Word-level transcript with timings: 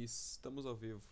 E 0.00 0.04
estamos 0.04 0.64
ao 0.64 0.74
vivo. 0.74 1.02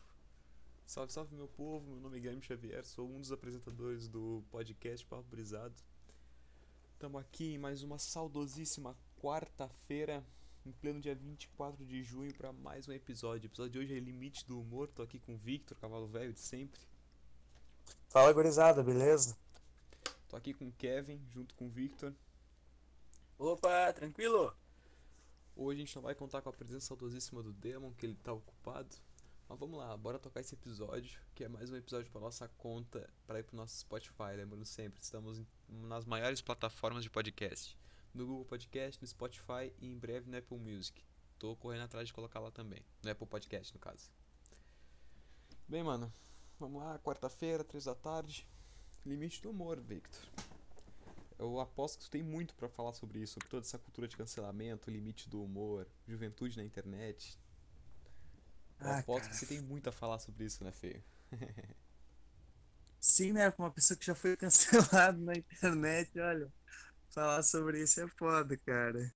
Salve, 0.87 1.13
salve 1.13 1.37
meu 1.37 1.47
povo, 1.47 1.91
meu 1.91 2.01
nome 2.01 2.17
é 2.17 2.21
Guilherme 2.21 2.41
Xavier, 2.41 2.83
sou 2.87 3.07
um 3.07 3.21
dos 3.21 3.31
apresentadores 3.31 4.09
do 4.09 4.43
podcast 4.51 5.05
Papo 5.05 5.25
Brisado. 5.25 5.75
Estamos 6.95 7.21
aqui 7.21 7.53
em 7.53 7.59
mais 7.59 7.83
uma 7.83 7.99
saudosíssima 7.99 8.97
quarta-feira, 9.21 10.25
em 10.65 10.73
pleno 10.73 11.03
dia 11.03 11.15
24 11.15 11.85
de 11.85 12.03
junho, 12.03 12.35
para 12.35 12.51
mais 12.51 12.89
um 12.89 12.93
episódio. 12.93 13.47
O 13.47 13.53
episódio 13.53 13.73
de 13.73 13.79
hoje 13.79 13.95
é 13.95 14.01
Limite 14.01 14.47
do 14.47 14.59
Humor, 14.59 14.89
tô 14.89 15.03
aqui 15.03 15.19
com 15.19 15.35
o 15.35 15.37
Victor, 15.39 15.77
cavalo 15.77 16.07
velho 16.07 16.33
de 16.33 16.41
sempre. 16.41 16.81
Fala 18.09 18.33
gurizada, 18.33 18.83
beleza? 18.83 19.37
Tô 20.31 20.35
aqui 20.35 20.55
com 20.55 20.67
o 20.67 20.73
Kevin, 20.73 21.21
junto 21.29 21.55
com 21.57 21.67
o 21.67 21.71
Victor. 21.71 22.15
Opa, 23.39 23.93
tranquilo? 23.93 24.57
Hoje 25.61 25.83
a 25.83 25.85
gente 25.85 25.97
não 25.97 26.03
vai 26.03 26.15
contar 26.15 26.41
com 26.41 26.49
a 26.49 26.53
presença 26.53 26.87
saudosíssima 26.87 27.43
do 27.43 27.53
Demon, 27.53 27.93
que 27.93 28.07
ele 28.07 28.15
tá 28.15 28.33
ocupado. 28.33 28.95
Mas 29.49 29.59
vamos 29.59 29.77
lá, 29.77 29.97
bora 29.97 30.17
tocar 30.17 30.39
esse 30.39 30.55
episódio, 30.55 31.21
que 31.35 31.43
é 31.43 31.49
mais 31.49 31.69
um 31.69 31.75
episódio 31.75 32.09
para 32.13 32.21
nossa 32.21 32.47
conta, 32.51 33.11
para 33.27 33.41
ir 33.41 33.43
pro 33.43 33.57
nosso 33.57 33.77
Spotify, 33.77 34.37
lembrando 34.37 34.65
sempre, 34.65 35.03
estamos 35.03 35.43
nas 35.69 36.05
maiores 36.05 36.41
plataformas 36.41 37.03
de 37.03 37.11
podcast. 37.11 37.77
No 38.15 38.25
Google 38.25 38.45
Podcast, 38.45 39.03
no 39.03 39.09
Spotify 39.09 39.75
e 39.81 39.89
em 39.89 39.99
breve 39.99 40.31
no 40.31 40.39
Apple 40.39 40.59
Music. 40.59 41.03
Tô 41.41 41.57
correndo 41.57 41.83
atrás 41.83 42.07
de 42.07 42.15
colocar 42.15 42.39
lá 42.39 42.53
também, 42.53 42.85
no 43.03 43.11
Apple 43.11 43.27
Podcast 43.27 43.75
no 43.75 43.81
caso. 43.81 44.13
Bem, 45.67 45.83
mano, 45.83 46.13
vamos 46.57 46.81
lá, 46.81 47.01
quarta-feira, 47.01 47.65
três 47.65 47.87
da 47.87 47.97
tarde. 47.97 48.47
Limite 49.05 49.43
do 49.43 49.51
humor, 49.51 49.81
Victor. 49.81 50.23
Eu 51.39 51.59
aposto 51.59 51.99
que 51.99 52.05
tu 52.05 52.11
tem 52.11 52.23
muito 52.23 52.55
para 52.55 52.69
falar 52.69 52.93
sobre 52.93 53.21
isso, 53.21 53.33
sobre 53.35 53.49
toda 53.49 53.65
essa 53.67 53.79
cultura 53.79 54.07
de 54.07 54.15
cancelamento, 54.17 54.91
limite 54.91 55.27
do 55.29 55.43
humor, 55.43 55.87
juventude 56.07 56.57
na 56.59 56.65
internet. 56.65 57.39
Eu 58.81 58.91
Ah, 58.91 58.93
aposto 58.93 59.29
cara. 59.29 59.31
que 59.31 59.37
você 59.37 59.47
tem 59.47 59.61
muito 59.61 59.89
a 59.89 59.93
falar 59.93 60.19
sobre 60.19 60.45
isso, 60.45 60.65
né, 60.65 60.73
Feio? 60.73 61.03
Sim, 63.01 63.33
né? 63.33 63.51
Com 63.51 63.63
uma 63.65 63.73
pessoa 63.73 63.97
que 63.99 64.07
já 64.07 64.15
foi 64.15 64.37
cancelada 64.37 65.19
na 65.19 65.35
internet, 65.35 66.19
olha. 66.21 66.53
Falar 67.11 67.43
sobre 67.45 67.83
isso 67.83 68.01
é 68.03 68.09
foda, 68.09 68.57
cara. 68.59 69.13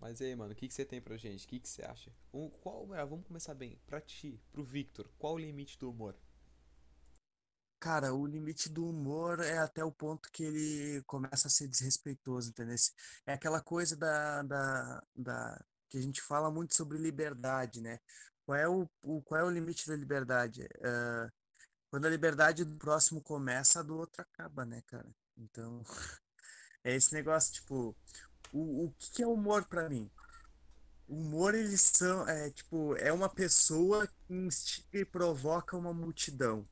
Mas 0.00 0.20
aí, 0.20 0.34
mano, 0.34 0.52
o 0.52 0.56
que, 0.56 0.66
que 0.66 0.74
você 0.74 0.84
tem 0.84 1.00
pra 1.00 1.16
gente? 1.16 1.44
O 1.44 1.48
que, 1.48 1.60
que 1.60 1.68
você 1.68 1.82
acha? 1.82 2.12
Um, 2.34 2.50
qual, 2.50 2.92
é, 2.94 3.04
vamos 3.06 3.24
começar 3.26 3.54
bem. 3.54 3.78
Pra 3.86 4.00
ti, 4.00 4.40
pro 4.50 4.64
Victor, 4.64 5.08
qual 5.16 5.34
o 5.34 5.38
limite 5.38 5.78
do 5.78 5.88
humor? 5.90 6.16
Cara, 7.80 8.12
o 8.14 8.26
limite 8.26 8.68
do 8.68 8.86
humor 8.86 9.40
é 9.40 9.56
até 9.58 9.82
o 9.82 9.90
ponto 9.92 10.30
que 10.30 10.42
ele 10.44 11.02
começa 11.04 11.48
a 11.48 11.50
ser 11.50 11.66
desrespeitoso, 11.66 12.50
entendeu? 12.50 12.76
É 13.26 13.32
aquela 13.32 13.60
coisa 13.62 13.96
da, 13.96 14.42
da, 14.42 15.02
da 15.16 15.64
que 15.88 15.96
a 15.98 16.02
gente 16.02 16.20
fala 16.20 16.50
muito 16.50 16.74
sobre 16.74 16.98
liberdade, 16.98 17.80
né? 17.80 17.98
Qual 18.44 18.56
é 18.58 18.68
o, 18.68 18.86
o- 19.02 19.22
qual 19.22 19.40
é 19.40 19.44
o 19.44 19.50
limite 19.50 19.86
da 19.88 19.96
liberdade? 19.96 20.66
Ah, 20.84 21.30
quando 21.90 22.06
a 22.06 22.10
liberdade 22.10 22.64
do 22.64 22.76
próximo 22.76 23.22
começa, 23.22 23.80
a 23.80 23.82
do 23.84 23.96
outro 23.98 24.22
acaba, 24.22 24.64
né, 24.66 24.82
cara? 24.86 25.08
Então, 25.38 25.82
é 26.84 26.94
esse 26.96 27.12
negócio, 27.14 27.54
tipo, 27.54 27.96
o, 28.52 28.86
o 28.86 28.94
que 28.98 29.22
é 29.22 29.26
humor 29.28 29.64
pra 29.66 29.88
mim? 29.90 30.10
Humor, 31.08 31.54
eles 31.54 31.80
são, 31.82 32.26
é, 32.28 32.50
tipo, 32.50 32.94
é 32.96 33.12
uma 33.12 33.28
pessoa 33.28 34.06
que 34.06 34.32
instiga 34.34 35.00
e 35.00 35.04
provoca 35.04 35.76
uma 35.76 35.92
multidão, 35.92 36.66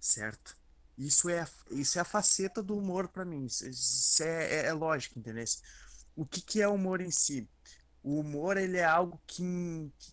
certo? 0.00 0.56
Isso 0.98 1.28
é, 1.28 1.46
isso 1.70 1.98
é 1.98 2.02
a 2.02 2.04
faceta 2.04 2.62
do 2.62 2.76
humor 2.76 3.08
pra 3.08 3.24
mim, 3.24 3.46
isso, 3.46 4.22
é, 4.22 4.54
é, 4.54 4.66
é 4.66 4.72
lógico, 4.72 5.18
entendeu? 5.18 5.44
O 6.16 6.26
que 6.26 6.40
que 6.40 6.60
é 6.60 6.68
humor 6.68 7.00
em 7.00 7.10
si? 7.10 7.48
O 8.02 8.20
humor, 8.20 8.56
ele 8.56 8.78
é 8.78 8.84
algo 8.84 9.20
que, 9.26 9.42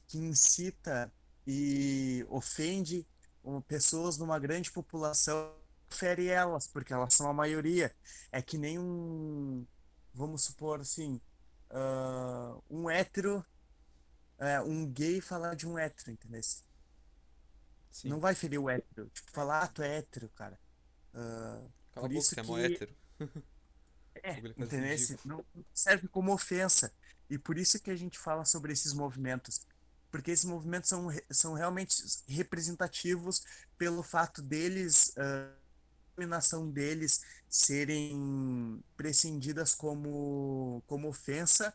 que 0.07 0.17
incita 0.17 1.11
e 1.45 2.25
ofende 2.29 3.07
uh, 3.43 3.61
pessoas 3.61 4.17
numa 4.17 4.37
grande 4.39 4.71
população, 4.71 5.53
fere 5.89 6.27
elas, 6.27 6.67
porque 6.67 6.93
elas 6.93 7.13
são 7.13 7.29
a 7.29 7.33
maioria. 7.33 7.93
É 8.31 8.41
que 8.41 8.57
nem 8.57 8.77
um, 8.77 9.65
vamos 10.13 10.43
supor 10.43 10.81
assim, 10.81 11.21
ah, 11.69 12.57
um 12.69 12.89
hétero, 12.89 13.45
é, 14.37 14.59
um 14.61 14.85
gay 14.85 15.21
falar 15.21 15.55
de 15.55 15.67
um 15.67 15.77
hétero, 15.77 16.11
entendeu? 16.11 16.41
Sim, 17.97 18.09
Não 18.09 18.19
vai 18.19 18.35
ferir 18.35 18.59
o 18.59 18.69
hétero. 18.69 19.09
Tipo, 19.09 19.31
falar, 19.31 19.63
ah, 19.63 19.67
tu 19.67 19.81
é 19.81 19.97
hétero, 19.97 20.29
cara. 20.29 20.59
Ah, 21.15 21.63
cala 21.91 22.05
a 22.05 22.09
por 22.09 22.09
boca, 22.09 22.19
isso 22.19 22.35
você 22.35 22.39
é 22.39 22.43
mó 22.43 22.57
que 22.57 22.63
hétero. 22.63 22.95
é, 24.21 24.33
Bagulho 24.35 24.53
coisa 24.53 24.75
entendeu? 24.75 24.97
ridícula. 24.97 25.19
Não 25.25 25.45
serve 25.73 26.07
como 26.07 26.31
ofensa. 26.31 26.93
E 27.27 27.39
por 27.39 27.57
isso 27.57 27.79
que 27.79 27.89
a 27.89 27.95
gente 27.95 28.19
fala 28.19 28.45
sobre 28.45 28.71
esses 28.71 28.93
movimentos. 28.93 29.65
Porque 30.11 30.29
esses 30.29 30.45
movimentos 30.45 30.89
são, 30.89 31.07
são 31.31 31.53
realmente 31.55 32.03
representativos 32.27 33.41
pelo 33.79 34.03
fato 34.03 34.43
deles, 34.43 35.17
a 35.17 35.51
dominação 36.15 36.69
deles 36.69 37.23
serem 37.49 38.79
prescindidas 38.95 39.73
como, 39.73 40.83
como 40.85 41.07
ofensa 41.07 41.73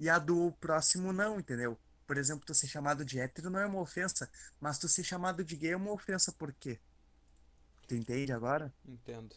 e 0.00 0.08
a 0.08 0.18
do 0.18 0.50
próximo 0.60 1.12
não, 1.12 1.38
entendeu? 1.38 1.78
Por 2.10 2.18
exemplo, 2.18 2.44
tu 2.44 2.52
ser 2.52 2.66
chamado 2.66 3.04
de 3.04 3.20
hétero 3.20 3.50
não 3.50 3.60
é 3.60 3.66
uma 3.66 3.78
ofensa, 3.78 4.28
mas 4.60 4.80
tu 4.80 4.88
ser 4.88 5.04
chamado 5.04 5.44
de 5.44 5.54
gay 5.54 5.70
é 5.70 5.76
uma 5.76 5.92
ofensa, 5.92 6.32
por 6.32 6.52
quê? 6.52 6.80
Tu 7.86 7.94
entende 7.94 8.32
agora? 8.32 8.74
Entendo. 8.84 9.36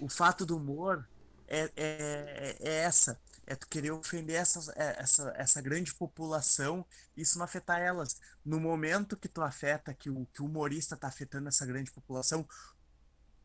O 0.00 0.08
fato 0.08 0.44
do 0.44 0.56
humor 0.56 1.08
é, 1.46 1.70
é, 1.76 2.56
é 2.58 2.74
essa, 2.78 3.20
é 3.46 3.54
tu 3.54 3.68
querer 3.68 3.92
ofender 3.92 4.34
essas, 4.34 4.68
é- 4.70 4.96
essa, 4.98 5.32
essa 5.36 5.62
grande 5.62 5.94
população, 5.94 6.84
isso 7.16 7.38
não 7.38 7.44
afetar 7.44 7.80
elas. 7.80 8.20
No 8.44 8.58
momento 8.58 9.16
que 9.16 9.28
tu 9.28 9.40
afeta, 9.40 9.94
que 9.94 10.10
o, 10.10 10.26
que 10.32 10.42
o 10.42 10.46
humorista 10.46 10.96
tá 10.96 11.06
afetando 11.06 11.46
essa 11.46 11.64
grande 11.64 11.92
população, 11.92 12.44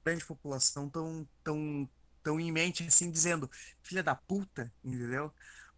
grande 0.03 0.25
população 0.25 0.89
tão, 0.89 1.29
tão, 1.43 1.87
tão 2.23 2.39
em 2.39 2.51
mente 2.51 2.87
assim, 2.87 3.11
dizendo, 3.11 3.47
filha 3.83 4.01
da 4.01 4.15
puta, 4.15 4.73
entendeu? 4.83 5.31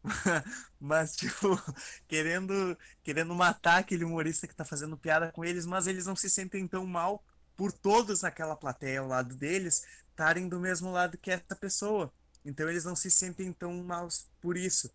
Mas, 0.79 1.15
tipo, 1.15 1.59
querendo, 2.07 2.77
querendo 3.03 3.33
matar 3.35 3.79
aquele 3.79 4.03
humorista 4.03 4.47
que 4.47 4.55
tá 4.55 4.63
fazendo 4.65 4.97
piada 4.97 5.31
com 5.31 5.43
eles, 5.43 5.65
mas 5.65 5.87
eles 5.87 6.05
não 6.05 6.15
se 6.15 6.29
sentem 6.29 6.67
tão 6.67 6.85
mal 6.85 7.23
por 7.55 7.71
todos 7.71 8.21
naquela 8.21 8.55
plateia 8.55 8.99
ao 8.99 9.07
lado 9.07 9.35
deles 9.35 9.83
estarem 10.09 10.47
do 10.49 10.59
mesmo 10.59 10.91
lado 10.91 11.17
que 11.17 11.31
essa 11.31 11.55
pessoa. 11.55 12.11
Então 12.43 12.69
eles 12.69 12.85
não 12.85 12.95
se 12.95 13.11
sentem 13.11 13.51
tão 13.53 13.83
maus 13.83 14.27
por 14.41 14.57
isso. 14.57 14.91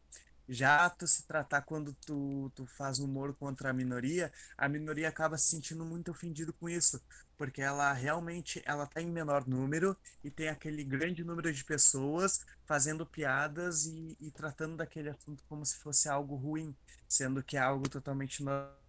Já 0.49 0.91
tu 0.91 1.07
se 1.07 1.25
tratar 1.25 1.63
quando 1.63 1.95
tu, 1.95 2.51
tu 2.55 2.67
faz 2.67 2.99
humor 2.99 3.35
contra 3.35 3.71
a 3.71 3.73
minoria, 3.73 4.33
a 4.57 4.69
minoria 4.69 5.09
acaba 5.09 5.39
se 5.39 5.49
sentindo 5.49 5.85
muito 5.85 6.11
ofendido 6.11 6.53
com 6.53 6.69
isso, 6.69 7.01
porque 7.39 7.63
ela 7.63 7.93
realmente 7.93 8.63
ela 8.65 8.87
tá 8.87 9.01
em 9.01 9.11
menor 9.11 9.47
número 9.47 9.97
e 10.23 10.31
tem 10.31 10.49
aquele 10.49 10.85
grande 10.85 11.25
número 11.25 11.53
de 11.53 11.65
pessoas 11.65 12.45
fazendo 12.65 13.07
piadas 13.07 13.87
e, 13.87 14.17
e 14.21 14.31
tratando 14.31 14.77
daquele 14.77 15.11
assunto 15.11 15.45
como 15.49 15.65
se 15.65 15.77
fosse 15.77 16.09
algo 16.09 16.35
ruim, 16.35 16.75
sendo 17.09 17.43
que 17.43 17.57
é 17.57 17.61
algo 17.61 17.89
totalmente 17.89 18.43
normal. 18.43 18.83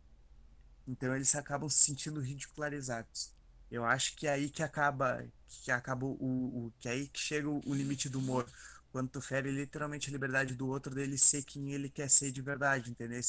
Então 0.87 1.15
eles 1.15 1.33
acabam 1.35 1.69
se 1.69 1.83
sentindo 1.83 2.19
ridicularizados. 2.19 3.33
Eu 3.71 3.83
acho 3.83 4.15
que 4.15 4.27
é 4.27 4.33
aí 4.33 4.49
que 4.49 4.61
acaba, 4.61 5.25
que 5.47 5.71
acaba 5.71 6.05
o, 6.05 6.11
o 6.67 6.73
que 6.79 6.87
é 6.87 6.91
aí 6.91 7.07
que 7.07 7.19
chega 7.19 7.49
o, 7.49 7.73
limite 7.73 8.07
do 8.07 8.19
humor. 8.19 8.47
Quando 8.93 9.09
tu 9.09 9.19
fere 9.19 9.49
literalmente 9.49 10.07
a 10.07 10.13
liberdade 10.13 10.53
do 10.53 10.67
outro 10.67 10.93
dele 10.93 11.17
ser 11.17 11.41
quem 11.43 11.73
ele 11.73 11.89
quer 11.89 12.07
ser 12.07 12.31
de 12.31 12.43
verdade, 12.43 12.91
entendeu? 12.91 13.19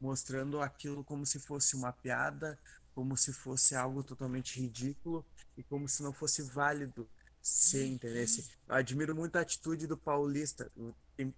Mostrando 0.00 0.60
aquilo 0.60 1.02
como 1.02 1.26
se 1.26 1.40
fosse 1.40 1.74
uma 1.74 1.92
piada, 1.92 2.56
como 2.94 3.16
se 3.16 3.32
fosse 3.32 3.74
algo 3.74 4.04
totalmente 4.04 4.60
ridículo 4.60 5.26
e 5.58 5.64
como 5.64 5.88
se 5.88 6.00
não 6.00 6.12
fosse 6.12 6.42
válido 6.42 7.08
ser, 7.42 7.86
entendeu? 7.86 8.24
Eu 8.68 8.74
admiro 8.76 9.12
muito 9.12 9.34
a 9.34 9.40
atitude 9.40 9.88
do 9.88 9.96
paulista. 9.96 10.70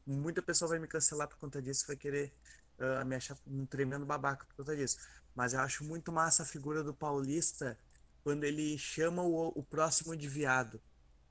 Muita 0.07 0.43
pessoa 0.43 0.69
vai 0.69 0.79
me 0.79 0.87
cancelar 0.87 1.27
por 1.27 1.39
conta 1.39 1.63
disso, 1.63 1.87
vai 1.87 1.97
querer 1.97 2.31
ah, 2.79 3.07
me 3.07 3.17
achar 3.17 3.39
um 3.47 3.65
tremendo 3.65 4.05
babaca 4.05 4.45
por 4.45 4.57
conta 4.57 4.77
disso. 4.77 4.99
Mas 5.35 5.55
eu 5.55 5.61
acho 5.61 5.83
muito 5.83 6.13
massa 6.13 6.43
a 6.43 6.47
figura 6.47 6.85
do 6.85 6.93
paulista 6.93 7.79
quando 8.23 8.45
ele 8.45 8.77
chama 8.77 9.23
o, 9.23 9.49
o 9.49 9.63
próximo 9.63 10.15
de 10.15 10.29
viado. 10.29 10.79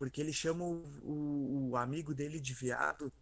Porque 0.01 0.19
ele 0.19 0.33
chama 0.33 0.65
o, 0.65 0.83
o, 1.03 1.69
o 1.69 1.77
amigo 1.77 2.11
dele 2.11 2.39
de 2.39 2.55
viado, 2.55 3.13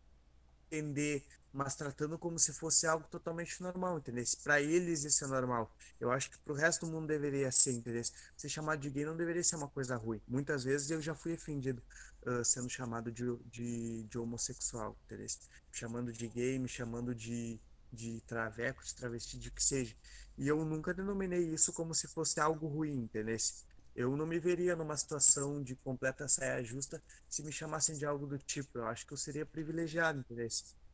entender, 0.72 1.26
mas 1.52 1.76
tratando 1.76 2.18
como 2.18 2.40
se 2.40 2.54
fosse 2.54 2.88
algo 2.88 3.06
totalmente 3.10 3.62
normal, 3.62 3.98
entendeu? 3.98 4.24
Para 4.42 4.62
eles 4.62 5.04
isso 5.04 5.26
é 5.26 5.28
normal. 5.28 5.70
Eu 6.00 6.10
acho 6.10 6.32
que 6.32 6.40
pro 6.40 6.54
resto 6.54 6.86
do 6.86 6.94
mundo 6.94 7.06
deveria 7.06 7.52
ser, 7.52 7.74
entendeu? 7.74 8.02
Ser 8.38 8.48
chamado 8.48 8.80
de 8.80 8.90
gay 8.90 9.04
não 9.04 9.18
deveria 9.18 9.44
ser 9.44 9.58
uma 9.58 9.68
coisa 9.68 9.98
ruim. 9.98 10.22
Muitas 10.26 10.64
vezes 10.64 10.90
eu 10.90 11.02
já 11.02 11.14
fui 11.14 11.34
ofendido 11.34 11.84
ah, 12.26 12.46
sendo 12.46 12.70
chamado 12.70 13.12
de, 13.12 13.26
de, 13.52 14.04
de 14.04 14.18
homossexual, 14.18 14.96
entendeu? 15.04 15.28
Chamando 15.74 16.14
de 16.14 16.30
gay, 16.30 16.58
me 16.60 16.70
chamando 16.70 17.14
de, 17.14 17.60
de 17.92 18.22
traveco, 18.22 18.86
de 18.86 18.96
travesti, 18.96 19.38
de 19.38 19.52
que 19.52 19.62
seja. 19.62 19.94
E 20.38 20.48
eu 20.48 20.64
nunca 20.64 20.94
denominei 20.94 21.42
isso 21.42 21.74
como 21.74 21.94
se 21.94 22.08
fosse 22.08 22.40
algo 22.40 22.68
ruim, 22.68 23.02
entendeu? 23.04 23.36
Eu 23.96 24.16
não 24.16 24.26
me 24.26 24.40
veria 24.40 24.76
numa 24.76 24.96
situação 24.96 25.62
de 25.62 25.76
completa 25.76 26.28
saia 26.28 26.64
justa 26.64 27.02
se 27.28 27.44
me 27.44 27.52
chamassem 27.52 27.98
de 27.98 28.06
algo 28.06 28.26
do 28.26 28.38
tipo. 28.38 28.78
Eu 28.80 28.86
acho 28.88 29.06
que 29.06 29.14
eu 29.14 29.18
seria 29.18 29.46
privilegiado, 29.46 30.20
entendeu? 30.20 30.48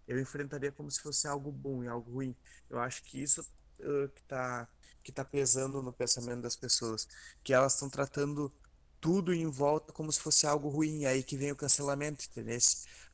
eu 0.07 0.19
enfrentaria 0.19 0.71
como 0.71 0.89
se 0.89 1.01
fosse 1.01 1.27
algo 1.27 1.51
bom 1.51 1.83
e 1.83 1.87
algo 1.87 2.11
ruim. 2.11 2.35
Eu 2.69 2.79
acho 2.79 3.03
que 3.03 3.21
isso 3.21 3.41
uh, 3.79 4.09
que 4.09 4.21
está 4.21 4.67
que 5.03 5.11
tá 5.11 5.23
pesando 5.23 5.83
no 5.83 5.93
pensamento 5.93 6.41
das 6.41 6.55
pessoas, 6.55 7.07
que 7.43 7.53
elas 7.53 7.73
estão 7.73 7.87
tratando 7.87 8.51
tudo 8.99 9.31
em 9.31 9.47
volta 9.47 9.93
como 9.93 10.11
se 10.11 10.19
fosse 10.19 10.47
algo 10.47 10.67
ruim, 10.67 11.05
aí 11.05 11.21
que 11.21 11.37
vem 11.37 11.51
o 11.51 11.55
cancelamento, 11.55 12.25
entendeu? 12.25 12.57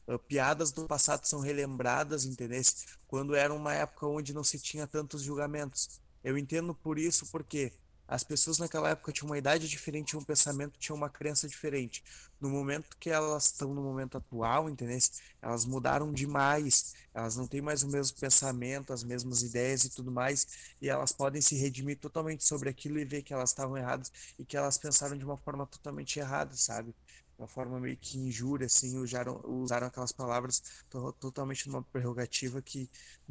Uh, 0.08 0.18
piadas 0.18 0.72
do 0.72 0.88
passado 0.88 1.26
são 1.26 1.42
relembradas, 1.42 2.24
entendeu? 2.24 2.62
Quando 3.08 3.36
era 3.36 3.54
uma 3.54 3.74
época 3.74 4.08
onde 4.08 4.34
não 4.34 4.44
se 4.44 4.58
tinha 4.60 4.88
tantos 4.88 5.24
julgamentos. 5.24 6.00
Eu 6.24 6.38
entendo 6.38 6.74
por 6.74 6.98
isso, 6.98 7.26
porque 7.30 7.74
as 8.12 8.26
pessoas 8.26 8.58
naquela 8.58 8.90
época 8.90 9.14
tinham 9.14 9.30
uma 9.30 9.38
idade 9.38 9.70
diferente, 9.70 10.10
tinham 10.10 10.22
um 10.22 10.26
pensamento, 10.26 10.78
tinham 10.78 10.98
uma 10.98 11.10
crença 11.10 11.48
diferente. 11.48 12.04
No 12.42 12.50
momento 12.50 12.98
que 13.00 13.10
elas 13.10 13.46
estão 13.46 13.74
no 13.74 13.82
momento 13.82 14.18
atual, 14.18 14.70
entendeu? 14.70 15.00
Elas 15.42 15.64
mudaram 15.66 16.12
demais. 16.12 16.94
Elas 17.14 17.38
não 17.38 17.48
têm 17.48 17.62
mais 17.62 17.84
o 17.84 17.88
mesmo 17.88 18.18
pensamento, 18.20 18.92
as 18.92 19.02
mesmas 19.02 19.44
ideias 19.44 19.86
e 19.86 19.90
tudo 19.90 20.12
mais, 20.12 20.46
e 20.82 20.90
elas 20.90 21.14
podem 21.14 21.42
se 21.42 21.56
redimir 21.56 22.00
totalmente 22.00 22.44
sobre 22.44 22.70
aquilo 22.70 23.00
e 23.00 23.06
ver 23.06 23.22
que 23.24 23.34
elas 23.34 23.52
estavam 23.52 23.78
erradas 23.78 24.12
e 24.38 24.44
que 24.44 24.58
elas 24.58 24.78
pensaram 24.78 25.18
de 25.18 25.24
uma 25.24 25.38
forma 25.38 25.66
totalmente 25.66 26.20
errada, 26.20 26.54
sabe? 26.58 26.94
Uma 27.38 27.48
forma 27.48 27.80
meio 27.80 27.96
que 27.98 28.18
injúria, 28.18 28.66
assim, 28.68 28.98
usaram, 28.98 29.42
usaram 29.46 29.88
aquelas 29.88 30.12
palavras 30.12 30.62
to 30.90 31.14
totalmente 31.14 31.68
numa 31.70 31.82
prerrogativa 31.82 32.62
que, 32.62 32.90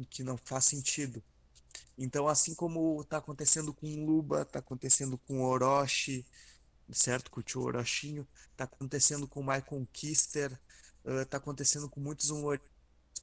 que 0.09 0.23
não 0.23 0.37
faz 0.37 0.65
sentido. 0.65 1.23
Então, 1.97 2.27
assim 2.27 2.55
como 2.55 3.01
está 3.01 3.17
acontecendo 3.17 3.73
com 3.73 3.85
o 3.85 4.05
Luba, 4.05 4.41
está 4.41 4.59
acontecendo 4.59 5.17
com 5.19 5.41
o 5.41 5.45
Orochi, 5.45 6.25
certo? 6.91 7.29
Com 7.29 7.39
o 7.39 7.43
tio 7.43 7.61
Orochinho, 7.61 8.27
está 8.51 8.63
acontecendo 8.63 9.27
com 9.27 9.41
o 9.41 9.43
Michael 9.43 9.87
Kister, 9.93 10.59
está 11.21 11.37
uh, 11.37 11.39
acontecendo 11.39 11.89
com 11.89 11.99
muitos 11.99 12.29
humoristas 12.29 12.71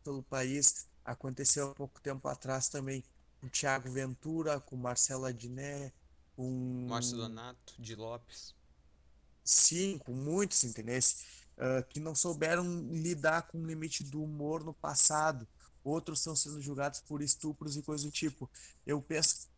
pelo 0.04 0.22
país. 0.22 0.86
Aconteceu 1.04 1.70
há 1.70 1.74
pouco 1.74 2.00
tempo 2.00 2.28
atrás 2.28 2.68
também 2.68 3.02
com 3.40 3.46
o 3.46 3.50
Thiago 3.50 3.90
Ventura, 3.90 4.60
com 4.60 4.76
o 4.76 4.78
Marcelo 4.78 5.24
Adnet, 5.24 5.92
com... 6.36 6.86
Márcio 6.88 7.16
Donato, 7.16 7.74
de 7.78 7.94
Lopes. 7.94 8.54
Sim, 9.44 9.98
com 9.98 10.12
muitos, 10.12 10.62
entendeu? 10.64 10.98
Uh, 11.56 11.82
que 11.88 11.98
não 11.98 12.14
souberam 12.14 12.64
lidar 12.92 13.42
com 13.48 13.58
o 13.58 13.66
limite 13.66 14.04
do 14.04 14.22
humor 14.22 14.62
no 14.62 14.72
passado 14.72 15.48
outros 15.84 16.20
estão 16.20 16.36
sendo 16.36 16.60
julgados 16.60 17.00
por 17.00 17.22
estupros 17.22 17.76
e 17.76 17.82
coisa 17.82 18.04
do 18.04 18.10
tipo. 18.10 18.50
Eu 18.86 19.00
penso 19.00 19.48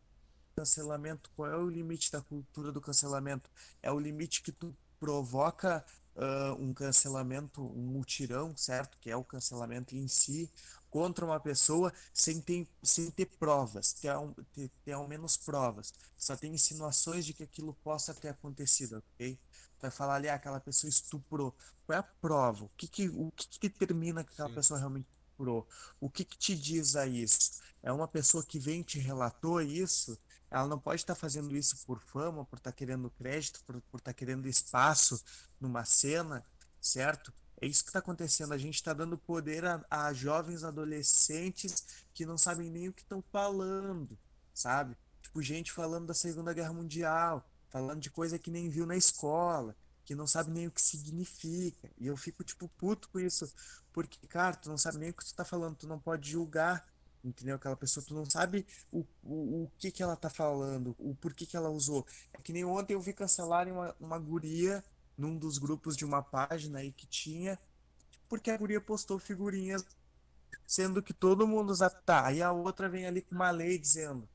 cancelamento, 0.54 1.30
qual 1.34 1.50
é 1.50 1.56
o 1.56 1.68
limite 1.68 2.12
da 2.12 2.20
cultura 2.20 2.70
do 2.70 2.80
cancelamento? 2.80 3.50
É 3.82 3.90
o 3.90 3.98
limite 3.98 4.42
que 4.42 4.52
tu 4.52 4.76
provoca 4.98 5.84
uh, 6.14 6.62
um 6.62 6.74
cancelamento, 6.74 7.62
um 7.62 7.86
mutirão, 7.86 8.54
certo? 8.56 8.98
Que 9.00 9.10
é 9.10 9.16
o 9.16 9.24
cancelamento 9.24 9.96
em 9.96 10.06
si, 10.06 10.50
contra 10.90 11.24
uma 11.24 11.40
pessoa 11.40 11.92
sem 12.12 12.40
ter, 12.40 12.68
sem 12.82 13.10
ter 13.10 13.26
provas, 13.26 13.94
ter, 13.94 14.12
ter, 14.52 14.70
ter 14.84 14.92
ao 14.92 15.08
menos 15.08 15.36
provas. 15.36 15.92
Só 16.16 16.36
tem 16.36 16.52
insinuações 16.52 17.24
de 17.24 17.32
que 17.32 17.42
aquilo 17.42 17.72
possa 17.82 18.12
ter 18.12 18.28
acontecido, 18.28 18.98
ok? 19.14 19.38
Vai 19.80 19.90
falar 19.90 20.16
ali, 20.16 20.28
ah, 20.28 20.34
aquela 20.34 20.60
pessoa 20.60 20.90
estuprou. 20.90 21.54
Qual 21.86 21.96
é 21.96 22.00
a 22.00 22.02
prova? 22.02 22.66
O 22.66 22.70
que, 22.76 22.86
que, 22.86 23.08
o 23.08 23.32
que, 23.34 23.48
que 23.48 23.68
determina 23.70 24.22
que 24.22 24.32
aquela 24.32 24.50
Sim. 24.50 24.54
pessoa 24.54 24.78
realmente 24.78 25.08
procurou. 25.40 25.66
O 25.98 26.10
que, 26.10 26.24
que 26.24 26.36
te 26.36 26.54
diz 26.54 26.96
a 26.96 27.06
isso? 27.06 27.62
É 27.82 27.90
uma 27.90 28.06
pessoa 28.06 28.44
que 28.44 28.58
vem 28.58 28.82
e 28.82 28.84
te 28.84 28.98
relatou 28.98 29.60
isso, 29.62 30.18
ela 30.50 30.66
não 30.66 30.78
pode 30.78 31.00
estar 31.00 31.14
tá 31.14 31.20
fazendo 31.20 31.56
isso 31.56 31.86
por 31.86 32.00
fama, 32.00 32.44
por 32.44 32.58
estar 32.58 32.70
tá 32.70 32.76
querendo 32.76 33.10
crédito, 33.10 33.62
por 33.64 33.76
estar 33.76 33.98
tá 34.00 34.12
querendo 34.12 34.46
espaço 34.46 35.22
numa 35.58 35.84
cena, 35.84 36.44
certo? 36.80 37.32
É 37.60 37.66
isso 37.66 37.82
que 37.82 37.90
está 37.90 38.00
acontecendo. 38.00 38.52
A 38.52 38.58
gente 38.58 38.74
está 38.74 38.92
dando 38.92 39.16
poder 39.16 39.64
a, 39.64 39.84
a, 39.90 40.12
jovens 40.12 40.64
adolescentes 40.64 42.04
que 42.12 42.26
não 42.26 42.36
sabem 42.36 42.70
nem 42.70 42.88
o 42.88 42.92
que 42.92 43.02
estão 43.02 43.22
falando, 43.32 44.18
sabe? 44.52 44.96
Tipo, 45.22 45.42
gente 45.42 45.72
falando 45.72 46.06
da 46.06 46.14
Segunda 46.14 46.52
Guerra 46.52 46.72
Mundial, 46.72 47.48
falando 47.68 48.00
de 48.00 48.10
coisa 48.10 48.38
que 48.38 48.50
nem 48.50 48.68
viu 48.68 48.86
na 48.86 48.96
escola, 48.96 49.76
que 50.10 50.14
não 50.16 50.26
sabe 50.26 50.50
nem 50.50 50.66
o 50.66 50.72
que 50.72 50.82
significa. 50.82 51.88
E 51.96 52.08
eu 52.08 52.16
fico, 52.16 52.42
tipo, 52.42 52.68
puto 52.70 53.08
com 53.10 53.20
isso. 53.20 53.48
Porque, 53.92 54.26
cara, 54.26 54.56
tu 54.56 54.68
não 54.68 54.76
sabe 54.76 54.98
nem 54.98 55.10
o 55.10 55.14
que 55.14 55.24
tu 55.24 55.32
tá 55.32 55.44
falando, 55.44 55.76
tu 55.76 55.86
não 55.86 56.00
pode 56.00 56.28
julgar, 56.28 56.84
entendeu? 57.22 57.54
Aquela 57.54 57.76
pessoa, 57.76 58.04
tu 58.04 58.12
não 58.12 58.28
sabe 58.28 58.66
o, 58.90 59.06
o, 59.22 59.62
o 59.62 59.70
que 59.78 59.88
que 59.92 60.02
ela 60.02 60.16
tá 60.16 60.28
falando, 60.28 60.96
o 60.98 61.14
porquê 61.14 61.46
que 61.46 61.56
ela 61.56 61.70
usou. 61.70 62.04
É 62.32 62.42
que 62.42 62.52
nem 62.52 62.64
ontem 62.64 62.94
eu 62.94 63.00
vi 63.00 63.12
cancelarem 63.12 63.72
uma, 63.72 63.94
uma 64.00 64.18
guria 64.18 64.82
num 65.16 65.38
dos 65.38 65.58
grupos 65.58 65.96
de 65.96 66.04
uma 66.04 66.24
página 66.24 66.80
aí 66.80 66.90
que 66.90 67.06
tinha, 67.06 67.56
porque 68.28 68.50
a 68.50 68.56
guria 68.56 68.80
postou 68.80 69.16
figurinhas, 69.16 69.86
sendo 70.66 71.00
que 71.00 71.14
todo 71.14 71.46
mundo 71.46 71.70
usa. 71.70 71.88
Tá, 71.88 72.26
aí 72.26 72.42
a 72.42 72.50
outra 72.50 72.88
vem 72.88 73.06
ali 73.06 73.22
com 73.22 73.36
uma 73.36 73.52
lei 73.52 73.78
dizendo 73.78 74.28